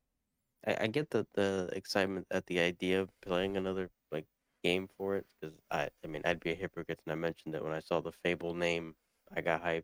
I, 0.66 0.78
I 0.82 0.88
get 0.88 1.10
the 1.10 1.26
the 1.34 1.70
excitement 1.74 2.28
at 2.32 2.46
the 2.48 2.60
idea 2.60 3.02
of 3.02 3.10
playing 3.22 3.58
another 3.58 3.90
like 4.12 4.26
game 4.64 4.88
for 4.98 5.16
it 5.18 5.26
because 5.40 5.56
I 5.72 5.90
I 6.04 6.08
mean 6.08 6.22
I'd 6.26 6.40
be 6.40 6.52
a 6.52 6.56
hypocrite 6.56 7.00
and 7.06 7.12
I 7.12 7.16
mentioned 7.16 7.54
that 7.54 7.64
when 7.64 7.74
I 7.74 7.80
saw 7.80 8.00
the 8.02 8.12
Fable 8.24 8.54
name 8.54 8.96
I 9.36 9.42
got 9.42 9.64
hyped. 9.64 9.84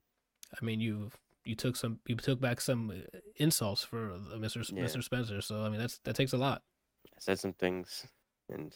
I 0.62 0.64
mean, 0.66 0.80
you 0.80 1.10
you 1.46 1.56
took 1.56 1.76
some 1.76 2.00
you 2.08 2.16
took 2.16 2.40
back 2.40 2.62
some 2.62 2.92
uh, 2.92 3.20
insults 3.38 3.84
for 3.84 4.10
Mr. 4.36 4.60
S- 4.62 4.72
Yeah. 4.72 4.84
Mr. 4.84 5.04
Spencer. 5.04 5.42
So 5.42 5.64
I 5.64 5.70
mean, 5.70 5.80
that's 5.80 6.00
that 6.04 6.16
takes 6.16 6.34
a 6.34 6.38
lot. 6.38 6.62
I 7.08 7.20
said 7.20 7.40
some 7.40 7.54
things 7.54 8.06
and 8.50 8.74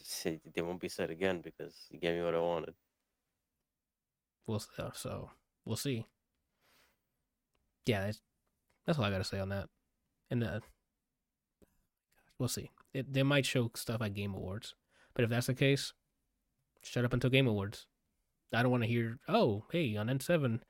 they 0.54 0.62
won't 0.62 0.80
be 0.80 0.88
said 0.88 1.10
again 1.10 1.40
because 1.40 1.86
you 1.90 1.98
gave 1.98 2.16
me 2.16 2.22
what 2.24 2.34
I 2.34 2.40
wanted. 2.40 2.74
We'll 4.46 4.62
uh, 4.78 4.90
so 4.92 5.30
we'll 5.64 5.76
see. 5.76 6.06
Yeah, 7.86 8.06
that's 8.06 8.20
that's 8.86 8.98
all 8.98 9.04
I 9.04 9.10
gotta 9.10 9.24
say 9.24 9.38
on 9.38 9.50
that. 9.50 9.68
And 10.32 10.42
uh, 10.42 10.60
we'll 12.38 12.48
see. 12.48 12.70
It, 12.94 13.12
they 13.12 13.22
might 13.22 13.46
show 13.46 13.70
stuff 13.76 14.02
at 14.02 14.14
Game 14.14 14.34
Awards, 14.34 14.74
but 15.14 15.22
if 15.22 15.30
that's 15.30 15.46
the 15.46 15.54
case, 15.54 15.92
shut 16.82 17.04
up 17.04 17.12
until 17.12 17.30
Game 17.30 17.46
Awards. 17.46 17.86
I 18.52 18.62
don't 18.62 18.70
want 18.70 18.82
to 18.82 18.88
hear. 18.88 19.18
Oh, 19.28 19.64
hey, 19.70 19.96
on 19.96 20.10
N 20.10 20.18
seven, 20.18 20.64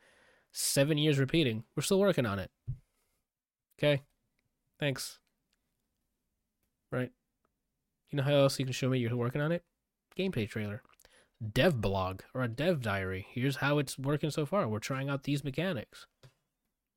seven 0.50 0.98
years 0.98 1.18
repeating. 1.18 1.64
We're 1.74 1.82
still 1.82 2.00
working 2.00 2.26
on 2.26 2.38
it. 2.38 2.50
Okay, 3.78 4.02
thanks. 4.78 5.18
Right. 6.90 7.12
You 8.10 8.18
know 8.18 8.24
how 8.24 8.34
else 8.34 8.58
you 8.58 8.66
can 8.66 8.74
show 8.74 8.90
me 8.90 8.98
you're 8.98 9.16
working 9.16 9.40
on 9.40 9.52
it? 9.52 9.62
Gameplay 10.18 10.46
trailer 10.46 10.82
dev 11.42 11.80
blog 11.80 12.20
or 12.34 12.42
a 12.42 12.48
dev 12.48 12.82
diary. 12.82 13.26
Here's 13.30 13.56
how 13.56 13.78
it's 13.78 13.98
working 13.98 14.30
so 14.30 14.46
far. 14.46 14.68
We're 14.68 14.78
trying 14.78 15.08
out 15.08 15.24
these 15.24 15.44
mechanics. 15.44 16.06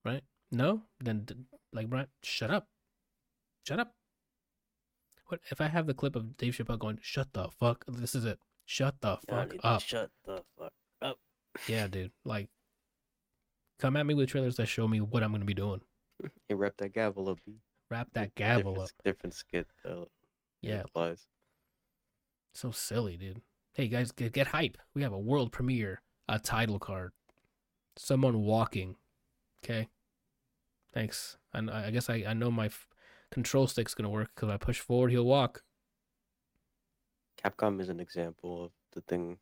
Right? 0.03 0.23
No? 0.51 0.83
Then 0.99 1.25
like 1.75 1.89
Brian, 1.89 2.07
shut 2.23 2.49
up. 2.49 2.67
Shut 3.67 3.79
up. 3.79 3.93
What 5.27 5.41
if 5.51 5.59
I 5.61 5.67
have 5.67 5.87
the 5.87 5.93
clip 5.93 6.15
of 6.15 6.37
Dave 6.37 6.53
Chappelle 6.55 6.79
going, 6.79 6.99
"Shut 7.01 7.33
the 7.33 7.49
fuck." 7.49 7.83
This 7.87 8.15
is 8.15 8.25
it. 8.25 8.39
Shut 8.65 8.95
the 9.01 9.17
fuck 9.27 9.51
need 9.51 9.61
up. 9.63 9.81
Shut 9.81 10.09
the 10.25 10.43
fuck 10.57 10.71
up. 11.01 11.17
yeah, 11.67 11.87
dude. 11.87 12.11
Like 12.23 12.49
come 13.79 13.97
at 13.97 14.05
me 14.05 14.13
with 14.13 14.29
trailers 14.29 14.55
that 14.55 14.67
show 14.67 14.87
me 14.87 15.01
what 15.01 15.21
I'm 15.23 15.31
going 15.31 15.41
to 15.41 15.45
be 15.45 15.53
doing. 15.53 15.81
You 16.49 16.55
wrap 16.55 16.77
that 16.77 16.93
gavel 16.93 17.27
up. 17.29 17.39
Wrap 17.91 18.07
that 18.13 18.33
Different 18.35 18.63
gavel 18.63 18.75
up. 18.81 18.83
s- 18.87 18.93
Different 19.03 19.33
skit. 19.33 19.67
It 19.83 20.07
Yeah, 20.61 20.81
applies. 20.85 21.27
So 22.53 22.71
silly, 22.71 23.17
dude. 23.17 23.41
Hey 23.73 23.89
guys, 23.89 24.11
get, 24.13 24.31
get 24.31 24.47
hype. 24.47 24.77
We 24.93 25.01
have 25.03 25.11
a 25.11 25.19
world 25.19 25.51
premiere, 25.51 26.01
a 26.29 26.39
title 26.39 26.79
card, 26.79 27.11
someone 27.97 28.39
walking. 28.43 28.95
Okay. 29.63 29.89
Thanks. 30.95 31.37
And 31.53 31.69
I, 31.69 31.87
I 31.87 31.91
guess 31.91 32.09
I, 32.09 32.23
I 32.27 32.33
know 32.33 32.49
my 32.49 32.67
f- 32.67 32.87
control 33.31 33.67
stick's 33.67 33.93
gonna 33.93 34.09
work 34.09 34.31
because 34.33 34.49
I 34.49 34.57
push 34.57 34.79
forward, 34.79 35.11
he'll 35.11 35.25
walk. 35.25 35.61
Capcom 37.43 37.79
is 37.79 37.89
an 37.89 37.99
example 37.99 38.65
of 38.65 38.71
the 38.93 39.01
thing 39.01 39.37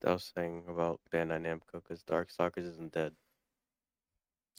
that 0.00 0.10
I 0.10 0.12
was 0.14 0.32
saying 0.34 0.64
about 0.68 1.00
Bandai 1.12 1.40
Namco 1.40 1.74
because 1.82 2.02
Darkstalkers 2.02 2.66
isn't 2.68 2.92
dead. 2.92 3.12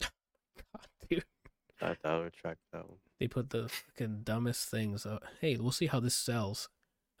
God, 0.00 0.86
Dude, 1.10 1.24
I, 1.82 1.96
I'll 2.04 2.22
retract 2.22 2.60
that 2.72 2.88
one. 2.88 2.98
they 3.20 3.28
put 3.28 3.50
the 3.50 3.68
fucking 3.68 4.20
dumbest 4.22 4.70
things. 4.70 5.04
Uh, 5.04 5.18
hey, 5.40 5.56
we'll 5.58 5.72
see 5.72 5.86
how 5.86 6.00
this 6.00 6.14
sells. 6.14 6.68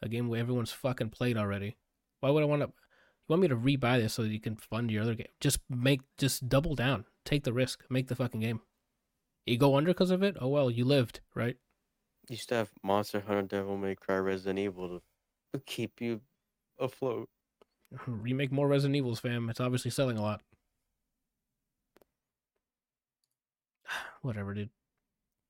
A 0.02 0.08
game 0.08 0.28
where 0.28 0.40
everyone's 0.40 0.72
fucking 0.72 1.10
played 1.10 1.36
already. 1.38 1.76
Why 2.20 2.30
would 2.30 2.42
I 2.42 2.46
want 2.46 2.62
to? 2.62 2.68
You 2.68 3.32
want 3.32 3.42
me 3.42 3.48
to 3.48 3.56
rebuy 3.56 4.00
this 4.00 4.14
so 4.14 4.22
that 4.22 4.28
you 4.28 4.40
can 4.40 4.56
fund 4.56 4.90
your 4.90 5.02
other 5.02 5.14
game? 5.14 5.26
Just 5.40 5.58
make, 5.68 6.02
just 6.16 6.48
double 6.48 6.74
down. 6.74 7.06
Take 7.24 7.44
the 7.44 7.52
risk. 7.52 7.82
Make 7.90 8.06
the 8.08 8.14
fucking 8.14 8.40
game. 8.40 8.60
You 9.46 9.56
go 9.56 9.76
under 9.76 9.90
because 9.90 10.10
of 10.10 10.22
it? 10.24 10.36
Oh 10.40 10.48
well, 10.48 10.70
you 10.70 10.84
lived, 10.84 11.20
right? 11.34 11.56
used 12.28 12.48
to 12.48 12.56
have 12.56 12.70
Monster 12.82 13.20
Hunter, 13.20 13.42
Devil 13.42 13.76
May 13.76 13.94
Cry, 13.94 14.16
Resident 14.16 14.58
Evil 14.58 15.00
to 15.52 15.60
keep 15.60 16.00
you 16.00 16.20
afloat. 16.80 17.28
Remake 18.06 18.50
more 18.50 18.66
Resident 18.66 18.96
Evils, 18.96 19.20
fam. 19.20 19.48
It's 19.48 19.60
obviously 19.60 19.92
selling 19.92 20.18
a 20.18 20.22
lot. 20.22 20.42
Whatever, 24.22 24.54
dude. 24.54 24.70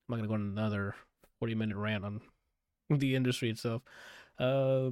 I'm 0.09 0.13
not 0.13 0.17
gonna 0.17 0.29
go 0.29 0.35
on 0.35 0.41
another 0.59 0.95
40 1.39 1.55
minute 1.55 1.77
rant 1.77 2.05
on 2.05 2.21
the 2.91 3.15
industry 3.15 3.49
itself. 3.49 3.83
Uh, 4.39 4.91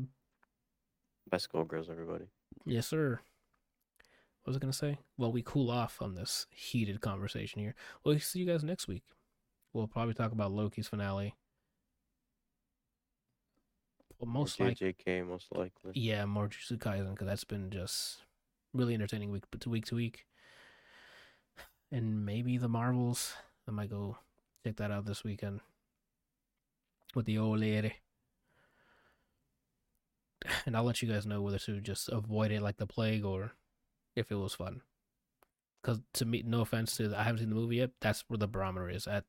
Best 1.30 1.50
girls, 1.52 1.88
everybody. 1.90 2.24
yes, 2.64 2.86
sir. 2.86 3.20
What 4.44 4.50
was 4.50 4.56
I 4.58 4.60
gonna 4.60 4.72
say? 4.74 4.98
Well, 5.16 5.32
we 5.32 5.42
cool 5.42 5.70
off 5.70 6.02
on 6.02 6.14
this 6.14 6.46
heated 6.50 7.00
conversation 7.00 7.62
here. 7.62 7.74
We'll 8.04 8.18
see 8.20 8.40
you 8.40 8.44
guys 8.44 8.62
next 8.62 8.86
week. 8.86 9.04
We'll 9.72 9.86
probably 9.86 10.12
talk 10.12 10.32
about 10.32 10.52
Loki's 10.52 10.86
finale. 10.86 11.34
Well, 14.18 14.30
most 14.30 14.60
Or 14.60 14.66
likely. 14.66 14.92
JJK, 14.92 15.26
most 15.26 15.46
likely. 15.50 15.92
Yeah, 15.94 16.26
more 16.26 16.48
Jujutsu 16.48 16.76
Kaisen 16.76 17.12
because 17.12 17.26
that's 17.26 17.44
been 17.44 17.70
just 17.70 18.18
really 18.74 18.92
entertaining 18.92 19.30
week 19.30 19.44
to 19.60 19.70
week 19.70 19.86
to 19.86 19.94
week. 19.94 20.26
And 21.90 22.26
maybe 22.26 22.58
the 22.58 22.68
Marvels. 22.68 23.34
I 23.66 23.70
might 23.70 23.88
go 23.88 24.18
check 24.62 24.76
that 24.76 24.90
out 24.90 25.06
this 25.06 25.24
weekend 25.24 25.60
with 27.14 27.24
the 27.24 27.38
old 27.38 27.60
lady. 27.60 27.94
and 30.66 30.76
I'll 30.76 30.84
let 30.84 31.00
you 31.00 31.08
guys 31.08 31.24
know 31.24 31.40
whether 31.40 31.58
to 31.60 31.80
just 31.80 32.10
avoid 32.10 32.50
it 32.50 32.60
like 32.60 32.76
the 32.76 32.86
plague 32.86 33.24
or 33.24 33.52
if 34.16 34.30
it 34.30 34.36
was 34.36 34.54
fun. 34.54 34.82
Because 35.82 36.00
to 36.14 36.24
me, 36.24 36.42
no 36.46 36.62
offense 36.62 36.96
to, 36.96 37.14
I 37.14 37.24
haven't 37.24 37.40
seen 37.40 37.50
the 37.50 37.54
movie 37.54 37.76
yet. 37.76 37.90
That's 38.00 38.24
where 38.28 38.38
the 38.38 38.48
barometer 38.48 38.88
is 38.88 39.06
at 39.06 39.24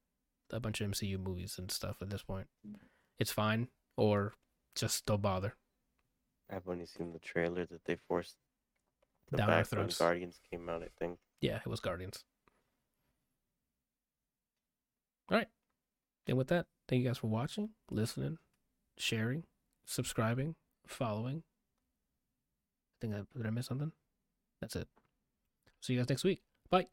a 0.51 0.59
bunch 0.59 0.79
of 0.79 0.89
MCU 0.89 1.19
movies 1.19 1.55
and 1.57 1.69
stuff 1.69 1.97
at 2.01 2.09
this 2.09 2.23
point. 2.23 2.47
It's 3.19 3.31
fine 3.31 3.67
or 3.97 4.33
just 4.75 5.05
don't 5.05 5.21
bother. 5.21 5.55
I've 6.49 6.67
only 6.67 6.85
seen 6.85 7.11
the 7.11 7.19
trailer 7.19 7.65
that 7.65 7.85
they 7.85 7.97
forced 8.07 8.35
the 9.31 9.37
Down 9.37 9.49
our 9.49 9.63
throats. 9.63 9.97
Guardians 9.97 10.39
came 10.49 10.69
out. 10.69 10.83
I 10.83 10.89
think. 10.99 11.17
Yeah, 11.41 11.59
it 11.65 11.67
was 11.67 11.79
Guardians. 11.79 12.23
All 15.29 15.37
right. 15.37 15.47
And 16.27 16.37
with 16.37 16.47
that, 16.47 16.67
thank 16.87 17.01
you 17.01 17.07
guys 17.07 17.17
for 17.17 17.27
watching, 17.27 17.69
listening, 17.89 18.37
sharing, 18.97 19.43
subscribing, 19.85 20.55
following. 20.87 21.43
I 22.91 22.95
think 23.01 23.13
I 23.15 23.21
did 23.35 23.47
I 23.47 23.49
miss 23.49 23.65
something? 23.65 23.91
That's 24.65 24.77
it. 24.77 24.87
See 25.79 25.93
you 25.93 25.99
guys 25.99 26.09
next 26.09 26.23
week. 26.23 26.41
Bye. 26.71 26.87